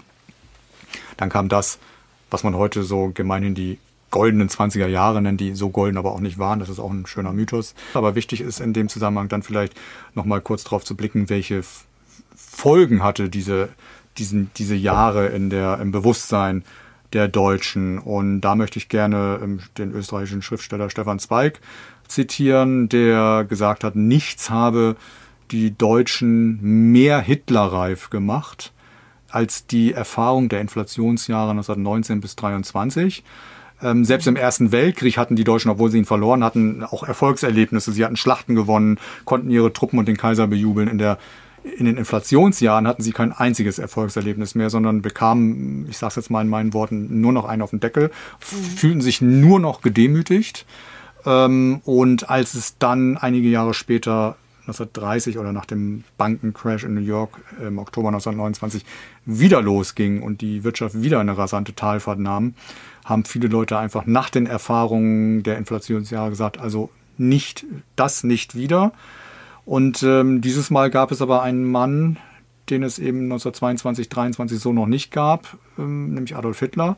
Dann 1.16 1.30
kam 1.30 1.48
das, 1.48 1.78
was 2.30 2.44
man 2.44 2.54
heute 2.54 2.82
so 2.82 3.10
gemeinhin 3.14 3.54
die 3.54 3.78
goldenen 4.10 4.48
20er 4.48 4.86
Jahre 4.86 5.20
nennt, 5.20 5.40
die 5.40 5.54
so 5.54 5.70
golden 5.70 5.98
aber 5.98 6.12
auch 6.12 6.20
nicht 6.20 6.38
waren. 6.38 6.60
Das 6.60 6.68
ist 6.68 6.78
auch 6.78 6.90
ein 6.90 7.06
schöner 7.06 7.32
Mythos. 7.32 7.74
Aber 7.94 8.14
wichtig 8.14 8.40
ist 8.40 8.60
in 8.60 8.72
dem 8.72 8.88
Zusammenhang 8.88 9.28
dann 9.28 9.42
vielleicht 9.42 9.74
nochmal 10.14 10.40
kurz 10.40 10.64
drauf 10.64 10.84
zu 10.84 10.96
blicken, 10.96 11.28
welche 11.28 11.62
Folgen 12.34 13.02
hatte 13.02 13.28
diese 13.28 13.70
diesen, 14.18 14.50
diese 14.56 14.74
Jahre 14.74 15.28
in 15.28 15.50
der, 15.50 15.78
im 15.80 15.92
Bewusstsein 15.92 16.64
der 17.12 17.28
Deutschen. 17.28 17.98
Und 17.98 18.40
da 18.40 18.54
möchte 18.54 18.78
ich 18.78 18.88
gerne 18.88 19.40
ähm, 19.42 19.60
den 19.78 19.92
österreichischen 19.92 20.42
Schriftsteller 20.42 20.90
Stefan 20.90 21.18
Zweig 21.18 21.60
zitieren, 22.06 22.88
der 22.88 23.44
gesagt 23.48 23.84
hat, 23.84 23.96
nichts 23.96 24.50
habe 24.50 24.96
die 25.50 25.76
Deutschen 25.76 26.92
mehr 26.92 27.20
Hitlerreif 27.20 28.10
gemacht 28.10 28.72
als 29.30 29.66
die 29.66 29.92
Erfahrung 29.92 30.48
der 30.48 30.60
Inflationsjahre 30.60 31.50
1919 31.50 32.20
bis 32.20 32.32
1923. 32.32 33.24
Ähm, 33.82 34.04
selbst 34.04 34.26
im 34.26 34.36
Ersten 34.36 34.72
Weltkrieg 34.72 35.18
hatten 35.18 35.36
die 35.36 35.44
Deutschen, 35.44 35.70
obwohl 35.70 35.90
sie 35.90 35.98
ihn 35.98 36.04
verloren 36.04 36.42
hatten, 36.42 36.82
auch 36.82 37.04
Erfolgserlebnisse. 37.04 37.92
Sie 37.92 38.04
hatten 38.04 38.16
Schlachten 38.16 38.54
gewonnen, 38.54 38.98
konnten 39.24 39.50
ihre 39.50 39.72
Truppen 39.72 39.98
und 39.98 40.08
den 40.08 40.16
Kaiser 40.16 40.46
bejubeln. 40.46 40.88
In 40.88 40.98
der 40.98 41.18
in 41.76 41.86
den 41.86 41.96
Inflationsjahren 41.96 42.86
hatten 42.86 43.02
sie 43.02 43.12
kein 43.12 43.32
einziges 43.32 43.78
Erfolgserlebnis 43.78 44.54
mehr, 44.54 44.70
sondern 44.70 45.02
bekamen, 45.02 45.86
ich 45.88 45.98
sage 45.98 46.10
es 46.10 46.16
jetzt 46.16 46.30
mal 46.30 46.42
in 46.42 46.48
meinen 46.48 46.72
Worten, 46.74 47.20
nur 47.20 47.32
noch 47.32 47.44
einen 47.44 47.62
auf 47.62 47.70
den 47.70 47.80
Deckel, 47.80 48.10
fühlten 48.40 49.00
sich 49.00 49.20
nur 49.20 49.60
noch 49.60 49.80
gedemütigt. 49.80 50.66
Ähm, 51.26 51.80
und 51.84 52.30
als 52.30 52.54
es 52.54 52.78
dann 52.78 53.16
einige 53.16 53.48
Jahre 53.48 53.74
später 53.74 54.36
1930 54.68 55.38
oder 55.38 55.52
nach 55.52 55.64
dem 55.64 56.04
Bankencrash 56.18 56.84
in 56.84 56.94
New 56.94 57.00
York 57.00 57.40
im 57.60 57.78
Oktober 57.78 58.08
1929 58.08 58.84
wieder 59.24 59.62
losging 59.62 60.22
und 60.22 60.42
die 60.42 60.62
Wirtschaft 60.62 61.02
wieder 61.02 61.20
eine 61.20 61.38
rasante 61.38 61.74
Talfahrt 61.74 62.18
nahm, 62.18 62.54
haben 63.04 63.24
viele 63.24 63.48
Leute 63.48 63.78
einfach 63.78 64.04
nach 64.04 64.28
den 64.28 64.46
Erfahrungen 64.46 65.42
der 65.42 65.56
Inflationsjahre 65.56 66.30
gesagt, 66.30 66.58
also 66.58 66.90
nicht 67.16 67.64
das 67.96 68.24
nicht 68.24 68.54
wieder. 68.54 68.92
Und 69.68 70.02
ähm, 70.02 70.40
dieses 70.40 70.70
Mal 70.70 70.88
gab 70.88 71.12
es 71.12 71.20
aber 71.20 71.42
einen 71.42 71.70
Mann, 71.70 72.16
den 72.70 72.82
es 72.82 72.98
eben 72.98 73.24
1922, 73.24 74.08
23 74.08 74.58
so 74.58 74.72
noch 74.72 74.86
nicht 74.86 75.10
gab, 75.10 75.58
ähm, 75.78 76.14
nämlich 76.14 76.36
Adolf 76.36 76.60
Hitler, 76.60 76.96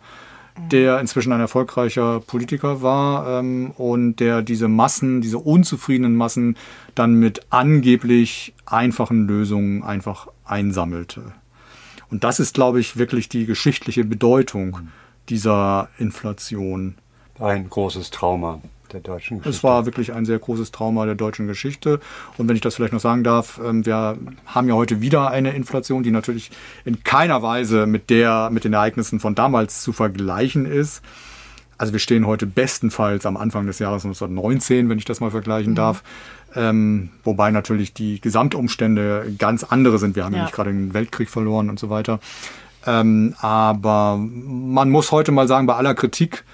der 0.70 1.00
inzwischen 1.00 1.32
ein 1.32 1.40
erfolgreicher 1.40 2.20
Politiker 2.20 2.80
war 2.80 3.40
ähm, 3.40 3.72
und 3.72 4.20
der 4.20 4.42
diese 4.42 4.68
Massen, 4.68 5.20
diese 5.20 5.38
unzufriedenen 5.38 6.14
Massen 6.14 6.56
dann 6.94 7.14
mit 7.14 7.40
angeblich 7.50 8.54
einfachen 8.66 9.26
Lösungen 9.26 9.82
einfach 9.82 10.28
einsammelte. 10.44 11.32
Und 12.08 12.22
das 12.22 12.38
ist, 12.38 12.54
glaube 12.54 12.78
ich, 12.78 12.96
wirklich 12.96 13.28
die 13.28 13.46
geschichtliche 13.46 14.04
Bedeutung 14.04 14.78
dieser 15.28 15.88
Inflation. 15.98 16.94
Ein 17.40 17.68
großes 17.68 18.12
Trauma 18.12 18.60
der 18.92 19.00
deutschen 19.00 19.38
Geschichte. 19.38 19.56
Es 19.56 19.64
war 19.64 19.86
wirklich 19.86 20.12
ein 20.12 20.24
sehr 20.24 20.38
großes 20.38 20.70
Trauma 20.70 21.06
der 21.06 21.14
deutschen 21.14 21.46
Geschichte. 21.46 22.00
Und 22.38 22.48
wenn 22.48 22.56
ich 22.56 22.62
das 22.62 22.74
vielleicht 22.74 22.92
noch 22.92 23.00
sagen 23.00 23.24
darf, 23.24 23.60
ähm, 23.64 23.86
wir 23.86 24.16
haben 24.46 24.68
ja 24.68 24.74
heute 24.74 25.00
wieder 25.00 25.30
eine 25.30 25.52
Inflation, 25.52 26.02
die 26.02 26.10
natürlich 26.10 26.50
in 26.84 27.02
keiner 27.02 27.42
Weise 27.42 27.86
mit 27.86 28.10
der, 28.10 28.50
mit 28.50 28.64
den 28.64 28.72
Ereignissen 28.72 29.20
von 29.20 29.34
damals 29.34 29.82
zu 29.82 29.92
vergleichen 29.92 30.66
ist. 30.66 31.02
Also 31.78 31.94
wir 31.94 32.00
stehen 32.00 32.26
heute 32.26 32.46
bestenfalls 32.46 33.24
am 33.24 33.38
Anfang 33.38 33.66
des 33.66 33.78
Jahres 33.78 34.04
1919, 34.04 34.90
wenn 34.90 34.98
ich 34.98 35.06
das 35.06 35.20
mal 35.20 35.30
vergleichen 35.30 35.72
mhm. 35.72 35.76
darf. 35.76 36.02
Ähm, 36.54 37.10
wobei 37.24 37.50
natürlich 37.50 37.94
die 37.94 38.20
Gesamtumstände 38.20 39.34
ganz 39.38 39.64
andere 39.64 39.98
sind. 39.98 40.16
Wir 40.16 40.24
haben 40.24 40.32
ja, 40.32 40.38
ja 40.38 40.44
nicht 40.44 40.54
gerade 40.54 40.72
den 40.72 40.92
Weltkrieg 40.92 41.30
verloren 41.30 41.70
und 41.70 41.78
so 41.78 41.88
weiter. 41.88 42.20
Ähm, 42.86 43.34
aber 43.40 44.18
man 44.18 44.90
muss 44.90 45.12
heute 45.12 45.32
mal 45.32 45.48
sagen, 45.48 45.66
bei 45.66 45.74
aller 45.74 45.94
Kritik 45.94 46.44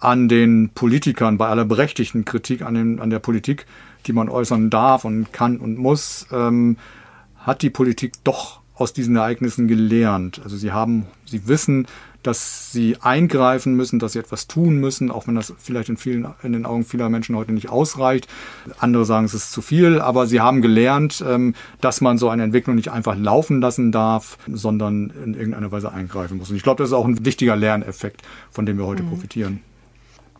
an 0.00 0.28
den 0.28 0.70
Politikern, 0.74 1.38
bei 1.38 1.48
aller 1.48 1.64
berechtigten 1.64 2.24
Kritik 2.24 2.62
an, 2.62 2.74
den, 2.74 3.00
an 3.00 3.10
der 3.10 3.18
Politik, 3.18 3.66
die 4.06 4.12
man 4.12 4.28
äußern 4.28 4.70
darf 4.70 5.04
und 5.04 5.32
kann 5.32 5.58
und 5.58 5.78
muss, 5.78 6.26
ähm, 6.32 6.76
hat 7.38 7.62
die 7.62 7.70
Politik 7.70 8.12
doch 8.24 8.60
aus 8.74 8.92
diesen 8.92 9.16
Ereignissen 9.16 9.68
gelernt. 9.68 10.40
Also 10.42 10.56
sie 10.56 10.72
haben, 10.72 11.06
sie 11.24 11.46
wissen, 11.46 11.86
dass 12.24 12.72
sie 12.72 12.96
eingreifen 13.00 13.74
müssen, 13.74 13.98
dass 13.98 14.14
sie 14.14 14.18
etwas 14.18 14.48
tun 14.48 14.78
müssen, 14.78 15.10
auch 15.10 15.26
wenn 15.26 15.34
das 15.34 15.52
vielleicht 15.58 15.90
in 15.90 15.96
vielen, 15.96 16.26
in 16.42 16.52
den 16.52 16.66
Augen 16.66 16.84
vieler 16.84 17.10
Menschen 17.10 17.36
heute 17.36 17.52
nicht 17.52 17.68
ausreicht. 17.68 18.28
Andere 18.78 19.04
sagen, 19.04 19.26
es 19.26 19.34
ist 19.34 19.52
zu 19.52 19.62
viel, 19.62 20.00
aber 20.00 20.26
sie 20.26 20.40
haben 20.40 20.62
gelernt, 20.62 21.22
ähm, 21.26 21.54
dass 21.80 22.00
man 22.00 22.18
so 22.18 22.30
eine 22.30 22.42
Entwicklung 22.42 22.76
nicht 22.76 22.90
einfach 22.90 23.16
laufen 23.16 23.60
lassen 23.60 23.92
darf, 23.92 24.38
sondern 24.48 25.12
in 25.24 25.34
irgendeiner 25.34 25.70
Weise 25.70 25.92
eingreifen 25.92 26.38
muss. 26.38 26.50
Und 26.50 26.56
ich 26.56 26.62
glaube, 26.62 26.82
das 26.82 26.88
ist 26.88 26.94
auch 26.94 27.06
ein 27.06 27.24
wichtiger 27.24 27.56
Lerneffekt, 27.56 28.22
von 28.50 28.64
dem 28.64 28.78
wir 28.78 28.86
heute 28.86 29.02
mhm. 29.02 29.10
profitieren. 29.10 29.60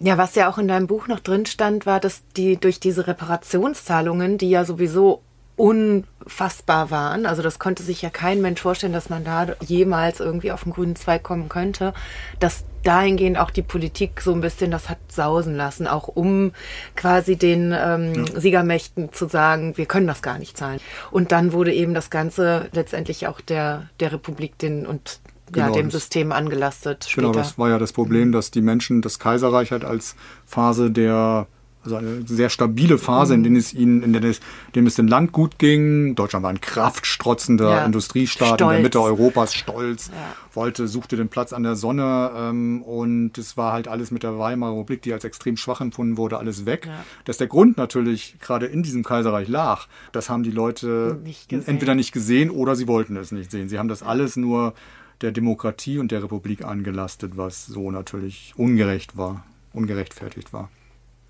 Ja, 0.01 0.19
was 0.19 0.35
ja 0.35 0.51
auch 0.51 0.59
in 0.59 0.69
deinem 0.69 0.87
Buch 0.87 1.07
noch 1.07 1.21
drin 1.21 1.47
stand, 1.47 1.87
war, 1.87 2.01
dass 2.01 2.23
die 2.37 2.57
durch 2.57 2.81
diese 2.81 3.07
Reparationszahlungen, 3.07 4.39
die 4.39 4.51
ja 4.51 4.65
sowieso 4.65 5.23
unfassbar 5.57 6.91
waren. 6.91 7.27
Also 7.27 7.41
das 7.41 7.61
konnte 7.61 7.85
sich 7.85 8.03
ja 8.03 8.11
kein 8.11 8.41
Mensch 8.41 8.61
vorstellen, 8.61 8.93
dass 8.93 9.09
man 9.09 9.25
da 9.25 9.55
jemals 9.61 10.19
irgendwie 10.19 10.51
auf 10.51 10.65
den 10.65 10.73
grünen 10.73 10.97
Zweig 10.97 11.23
kommen 11.23 11.49
könnte. 11.49 11.95
Dass 12.41 12.65
dahingehend 12.83 13.39
auch 13.39 13.51
die 13.51 13.63
Politik 13.63 14.21
so 14.21 14.33
ein 14.33 14.41
bisschen 14.41 14.71
das 14.73 14.89
hat 14.89 14.99
sausen 15.09 15.57
lassen, 15.57 15.87
auch 15.87 16.09
um 16.09 16.53
quasi 16.97 17.37
den 17.37 17.73
ähm, 17.77 18.27
ja. 18.27 18.41
Siegermächten 18.41 19.13
zu 19.13 19.29
sagen, 19.29 19.77
wir 19.77 19.87
können 19.87 20.09
das 20.09 20.23
gar 20.23 20.39
nicht 20.39 20.59
zahlen. 20.59 20.81
Und 21.13 21.31
dann 21.31 21.53
wurde 21.53 21.73
eben 21.73 21.95
das 21.95 22.11
Ganze 22.11 22.69
letztendlich 22.73 23.29
auch 23.29 23.41
der, 23.41 23.89
der 24.01 24.13
Republik 24.13 24.59
den 24.59 24.87
und 24.87 25.21
ja, 25.55 25.67
genau, 25.67 25.77
dem 25.77 25.91
System 25.91 26.33
angelastet. 26.33 27.01
Genau, 27.01 27.11
später. 27.11 27.33
Genau, 27.33 27.39
das 27.39 27.59
war 27.59 27.69
ja 27.69 27.79
das 27.79 27.93
Problem, 27.93 28.33
dass 28.33 28.51
die 28.51 28.63
Menschen 28.63 29.03
das 29.03 29.19
Kaiserreich 29.19 29.73
halt 29.73 29.85
als 29.85 30.17
Phase 30.47 30.91
der 30.91 31.47
also 31.85 31.97
eine 31.97 32.27
sehr 32.27 32.49
stabile 32.49 32.99
Phase, 32.99 33.35
in 33.35 33.43
der 33.43 33.53
es 33.53 33.75
ihnen, 33.75 34.03
in 34.03 34.13
der 34.13 34.25
es, 34.25 34.41
dem 34.75 34.87
es 34.87 34.95
dem 34.95 35.07
Land 35.07 35.33
gut 35.33 35.59
ging. 35.59 36.15
Deutschland 36.15 36.43
war 36.43 36.51
ein 36.51 36.61
kraftstrotzender 36.61 37.71
ja. 37.71 37.85
Industriestaat 37.85 38.61
stolz. 38.61 38.61
in 38.63 38.69
der 38.69 38.81
Mitte 38.81 39.01
Europas, 39.03 39.55
stolz, 39.55 40.09
ja. 40.09 40.15
wollte, 40.55 40.89
suchte 40.89 41.17
den 41.17 41.29
Platz 41.29 41.53
an 41.53 41.63
der 41.63 41.77
Sonne 41.77 42.31
ähm, 42.37 42.83
und 42.83 43.37
es 43.39 43.57
war 43.57 43.73
halt 43.73 43.89
alles 43.89 44.11
mit 44.11 44.23
der 44.23 44.39
Weimarer 44.39 44.73
Republik, 44.73 45.03
die 45.03 45.13
als 45.13 45.25
extrem 45.25 45.57
schwach 45.57 45.81
empfunden 45.81 46.17
wurde, 46.17 46.39
alles 46.39 46.65
weg. 46.65 46.87
Ja. 46.87 47.05
Dass 47.27 47.37
der 47.37 47.49
Grund 47.49 47.77
natürlich 47.77 48.37
gerade 48.41 48.67
in 48.67 48.83
diesem 48.83 49.05
Kaiserreich 49.05 49.49
lag, 49.49 49.87
das 50.13 50.31
haben 50.31 50.43
die 50.43 50.51
Leute 50.51 51.19
nicht 51.23 51.53
entweder 51.53 51.95
nicht 51.95 52.13
gesehen 52.13 52.51
oder 52.51 52.77
sie 52.77 52.89
wollten 52.89 53.17
es 53.17 53.31
nicht 53.31 53.51
sehen. 53.51 53.69
Sie 53.69 53.79
haben 53.79 53.89
das 53.89 54.03
alles 54.03 54.37
nur 54.37 54.75
der 55.21 55.33
Demokratie 55.33 55.99
und 55.99 56.11
der 56.13 56.23
Republik 56.23 56.65
angelastet, 56.65 57.37
was 57.37 57.67
so 57.67 57.91
natürlich 57.91 58.53
ungerecht 58.57 59.17
war, 59.17 59.45
ungerechtfertigt 59.73 60.53
war. 60.53 60.71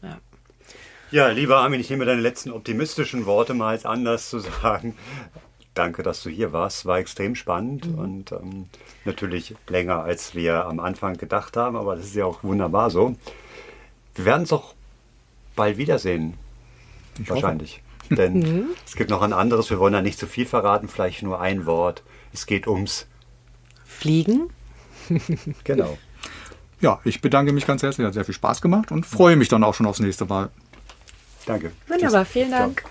Ja. 0.02 0.18
Ja, 1.10 1.28
lieber 1.28 1.58
Armin, 1.58 1.80
ich 1.80 1.90
nehme 1.90 2.06
deine 2.06 2.20
letzten 2.20 2.50
optimistischen 2.50 3.24
Worte 3.24 3.54
mal 3.54 3.68
als 3.68 3.84
anders 3.84 4.30
zu 4.30 4.40
sagen. 4.40 4.96
Danke, 5.74 6.02
dass 6.02 6.22
du 6.22 6.30
hier 6.30 6.52
warst. 6.52 6.86
War 6.86 6.98
extrem 6.98 7.34
spannend 7.34 7.86
mhm. 7.86 7.98
und 7.98 8.32
ähm, 8.32 8.66
natürlich 9.04 9.54
länger, 9.68 10.02
als 10.02 10.34
wir 10.34 10.66
am 10.66 10.80
Anfang 10.80 11.16
gedacht 11.16 11.56
haben, 11.56 11.76
aber 11.76 11.96
das 11.96 12.06
ist 12.06 12.16
ja 12.16 12.24
auch 12.24 12.42
wunderbar 12.42 12.90
so. 12.90 13.16
Wir 14.14 14.24
werden 14.24 14.42
es 14.42 14.52
auch 14.52 14.74
bald 15.56 15.76
wiedersehen. 15.76 16.34
Ich 17.20 17.30
Wahrscheinlich. 17.30 17.82
Hoffe. 18.10 18.14
Denn 18.16 18.38
mhm. 18.40 18.66
es 18.84 18.96
gibt 18.96 19.10
noch 19.10 19.22
ein 19.22 19.32
anderes, 19.32 19.70
wir 19.70 19.78
wollen 19.78 19.92
da 19.92 20.02
nicht 20.02 20.18
zu 20.18 20.26
viel 20.26 20.46
verraten, 20.46 20.88
vielleicht 20.88 21.22
nur 21.22 21.40
ein 21.40 21.66
Wort. 21.66 22.02
Es 22.32 22.46
geht 22.46 22.66
ums 22.66 23.06
Fliegen. 23.94 24.50
genau. 25.64 25.96
Ja, 26.80 27.00
ich 27.04 27.20
bedanke 27.20 27.52
mich 27.52 27.66
ganz 27.66 27.82
herzlich, 27.82 28.06
hat 28.06 28.14
sehr 28.14 28.24
viel 28.24 28.34
Spaß 28.34 28.60
gemacht 28.60 28.92
und 28.92 29.06
freue 29.06 29.36
mich 29.36 29.48
dann 29.48 29.64
auch 29.64 29.74
schon 29.74 29.86
aufs 29.86 30.00
nächste 30.00 30.26
Mal. 30.26 30.50
Danke. 31.46 31.72
Wunderbar, 31.88 32.24
vielen 32.24 32.50
Dank. 32.50 32.82
Ciao. 32.82 32.90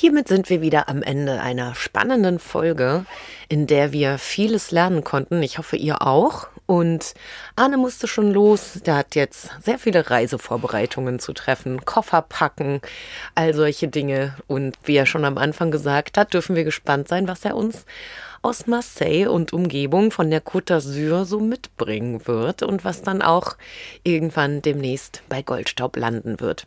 Hiermit 0.00 0.28
sind 0.28 0.48
wir 0.48 0.60
wieder 0.60 0.88
am 0.88 1.02
Ende 1.02 1.40
einer 1.40 1.74
spannenden 1.74 2.38
Folge, 2.38 3.04
in 3.48 3.66
der 3.66 3.90
wir 3.90 4.18
vieles 4.18 4.70
lernen 4.70 5.02
konnten. 5.02 5.42
Ich 5.42 5.58
hoffe, 5.58 5.76
ihr 5.76 6.02
auch. 6.02 6.46
Und 6.68 7.14
Arne 7.56 7.78
musste 7.78 8.06
schon 8.06 8.30
los. 8.30 8.80
Der 8.84 8.96
hat 8.96 9.14
jetzt 9.14 9.48
sehr 9.62 9.78
viele 9.78 10.10
Reisevorbereitungen 10.10 11.18
zu 11.18 11.32
treffen, 11.32 11.86
Koffer 11.86 12.20
packen, 12.20 12.82
all 13.34 13.54
solche 13.54 13.88
Dinge. 13.88 14.34
Und 14.48 14.76
wie 14.84 14.96
er 14.96 15.06
schon 15.06 15.24
am 15.24 15.38
Anfang 15.38 15.70
gesagt 15.70 16.18
hat, 16.18 16.34
dürfen 16.34 16.56
wir 16.56 16.64
gespannt 16.64 17.08
sein, 17.08 17.26
was 17.26 17.42
er 17.46 17.56
uns 17.56 17.86
aus 18.42 18.66
Marseille 18.66 19.28
und 19.28 19.54
Umgebung 19.54 20.10
von 20.10 20.28
der 20.28 20.44
Côte 20.44 20.74
d'Azur 20.74 21.24
so 21.24 21.40
mitbringen 21.40 22.26
wird 22.26 22.62
und 22.62 22.84
was 22.84 23.00
dann 23.00 23.22
auch 23.22 23.56
irgendwann 24.04 24.60
demnächst 24.60 25.22
bei 25.30 25.40
Goldstaub 25.40 25.96
landen 25.96 26.38
wird. 26.38 26.66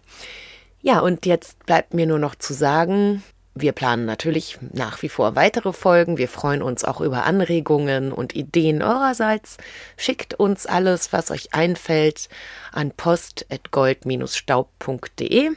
Ja, 0.81 1.01
und 1.01 1.27
jetzt 1.27 1.63
bleibt 1.67 1.93
mir 1.93 2.07
nur 2.07 2.17
noch 2.17 2.33
zu 2.33 2.55
sagen, 2.55 3.21
wir 3.53 3.73
planen 3.73 4.05
natürlich 4.05 4.57
nach 4.71 5.01
wie 5.01 5.09
vor 5.09 5.35
weitere 5.35 5.73
Folgen. 5.73 6.17
Wir 6.17 6.29
freuen 6.29 6.61
uns 6.61 6.85
auch 6.85 7.01
über 7.01 7.25
Anregungen 7.25 8.13
und 8.13 8.33
Ideen 8.35 8.81
eurerseits. 8.81 9.57
Schickt 9.97 10.35
uns 10.35 10.65
alles, 10.65 11.11
was 11.11 11.31
euch 11.31 11.53
einfällt, 11.53 12.29
an 12.71 12.91
post.gold-staub.de. 12.91 15.49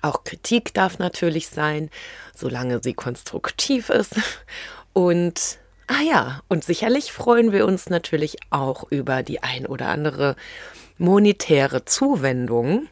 Auch 0.00 0.24
Kritik 0.24 0.72
darf 0.72 0.98
natürlich 0.98 1.48
sein, 1.48 1.90
solange 2.34 2.82
sie 2.82 2.94
konstruktiv 2.94 3.90
ist. 3.90 4.16
Und 4.94 5.58
Ah 5.88 6.02
ja, 6.02 6.42
und 6.48 6.64
sicherlich 6.64 7.12
freuen 7.12 7.52
wir 7.52 7.66
uns 7.66 7.90
natürlich 7.90 8.38
auch 8.50 8.84
über 8.90 9.22
die 9.22 9.42
ein 9.42 9.66
oder 9.66 9.88
andere 9.88 10.36
monetäre 11.02 11.84
Zuwendung. 11.84 12.88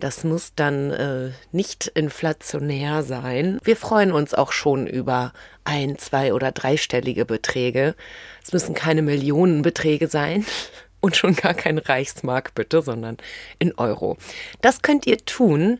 Das 0.00 0.24
muss 0.24 0.52
dann 0.54 0.90
äh, 0.90 1.30
nicht 1.52 1.86
inflationär 1.86 3.02
sein. 3.04 3.58
Wir 3.62 3.76
freuen 3.76 4.12
uns 4.12 4.34
auch 4.34 4.52
schon 4.52 4.86
über 4.86 5.32
ein, 5.64 5.96
zwei 5.96 6.34
oder 6.34 6.50
dreistellige 6.50 7.24
Beträge. 7.24 7.94
Es 8.44 8.52
müssen 8.52 8.74
keine 8.74 9.02
Millionenbeträge 9.02 10.08
sein 10.08 10.44
und 11.00 11.16
schon 11.16 11.36
gar 11.36 11.54
kein 11.54 11.78
Reichsmark 11.78 12.54
bitte, 12.54 12.82
sondern 12.82 13.16
in 13.60 13.72
Euro. 13.78 14.18
Das 14.60 14.82
könnt 14.82 15.06
ihr 15.06 15.24
tun 15.24 15.78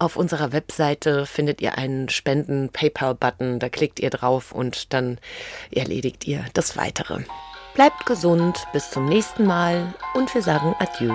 auf 0.00 0.16
unserer 0.16 0.52
Webseite 0.52 1.24
findet 1.24 1.60
ihr 1.60 1.78
einen 1.78 2.08
Spenden-PayPal-Button. 2.08 3.60
Da 3.60 3.68
klickt 3.68 4.00
ihr 4.00 4.10
drauf 4.10 4.52
und 4.52 4.92
dann 4.92 5.18
erledigt 5.70 6.26
ihr 6.26 6.44
das 6.52 6.76
Weitere. 6.76 7.20
Bleibt 7.74 8.06
gesund, 8.06 8.68
bis 8.72 8.90
zum 8.90 9.06
nächsten 9.06 9.46
Mal 9.46 9.92
und 10.14 10.32
wir 10.32 10.42
sagen 10.42 10.76
Adieu. 10.78 11.12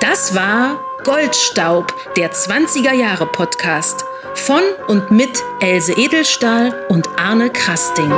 Das 0.00 0.36
war 0.36 0.78
Goldstaub, 1.02 1.92
der 2.16 2.32
20er 2.32 2.92
Jahre 2.92 3.26
Podcast 3.26 4.04
von 4.34 4.62
und 4.86 5.10
mit 5.10 5.42
Else 5.58 5.94
Edelstahl 5.94 6.86
und 6.88 7.08
Arne 7.18 7.50
Krasting. 7.50 8.12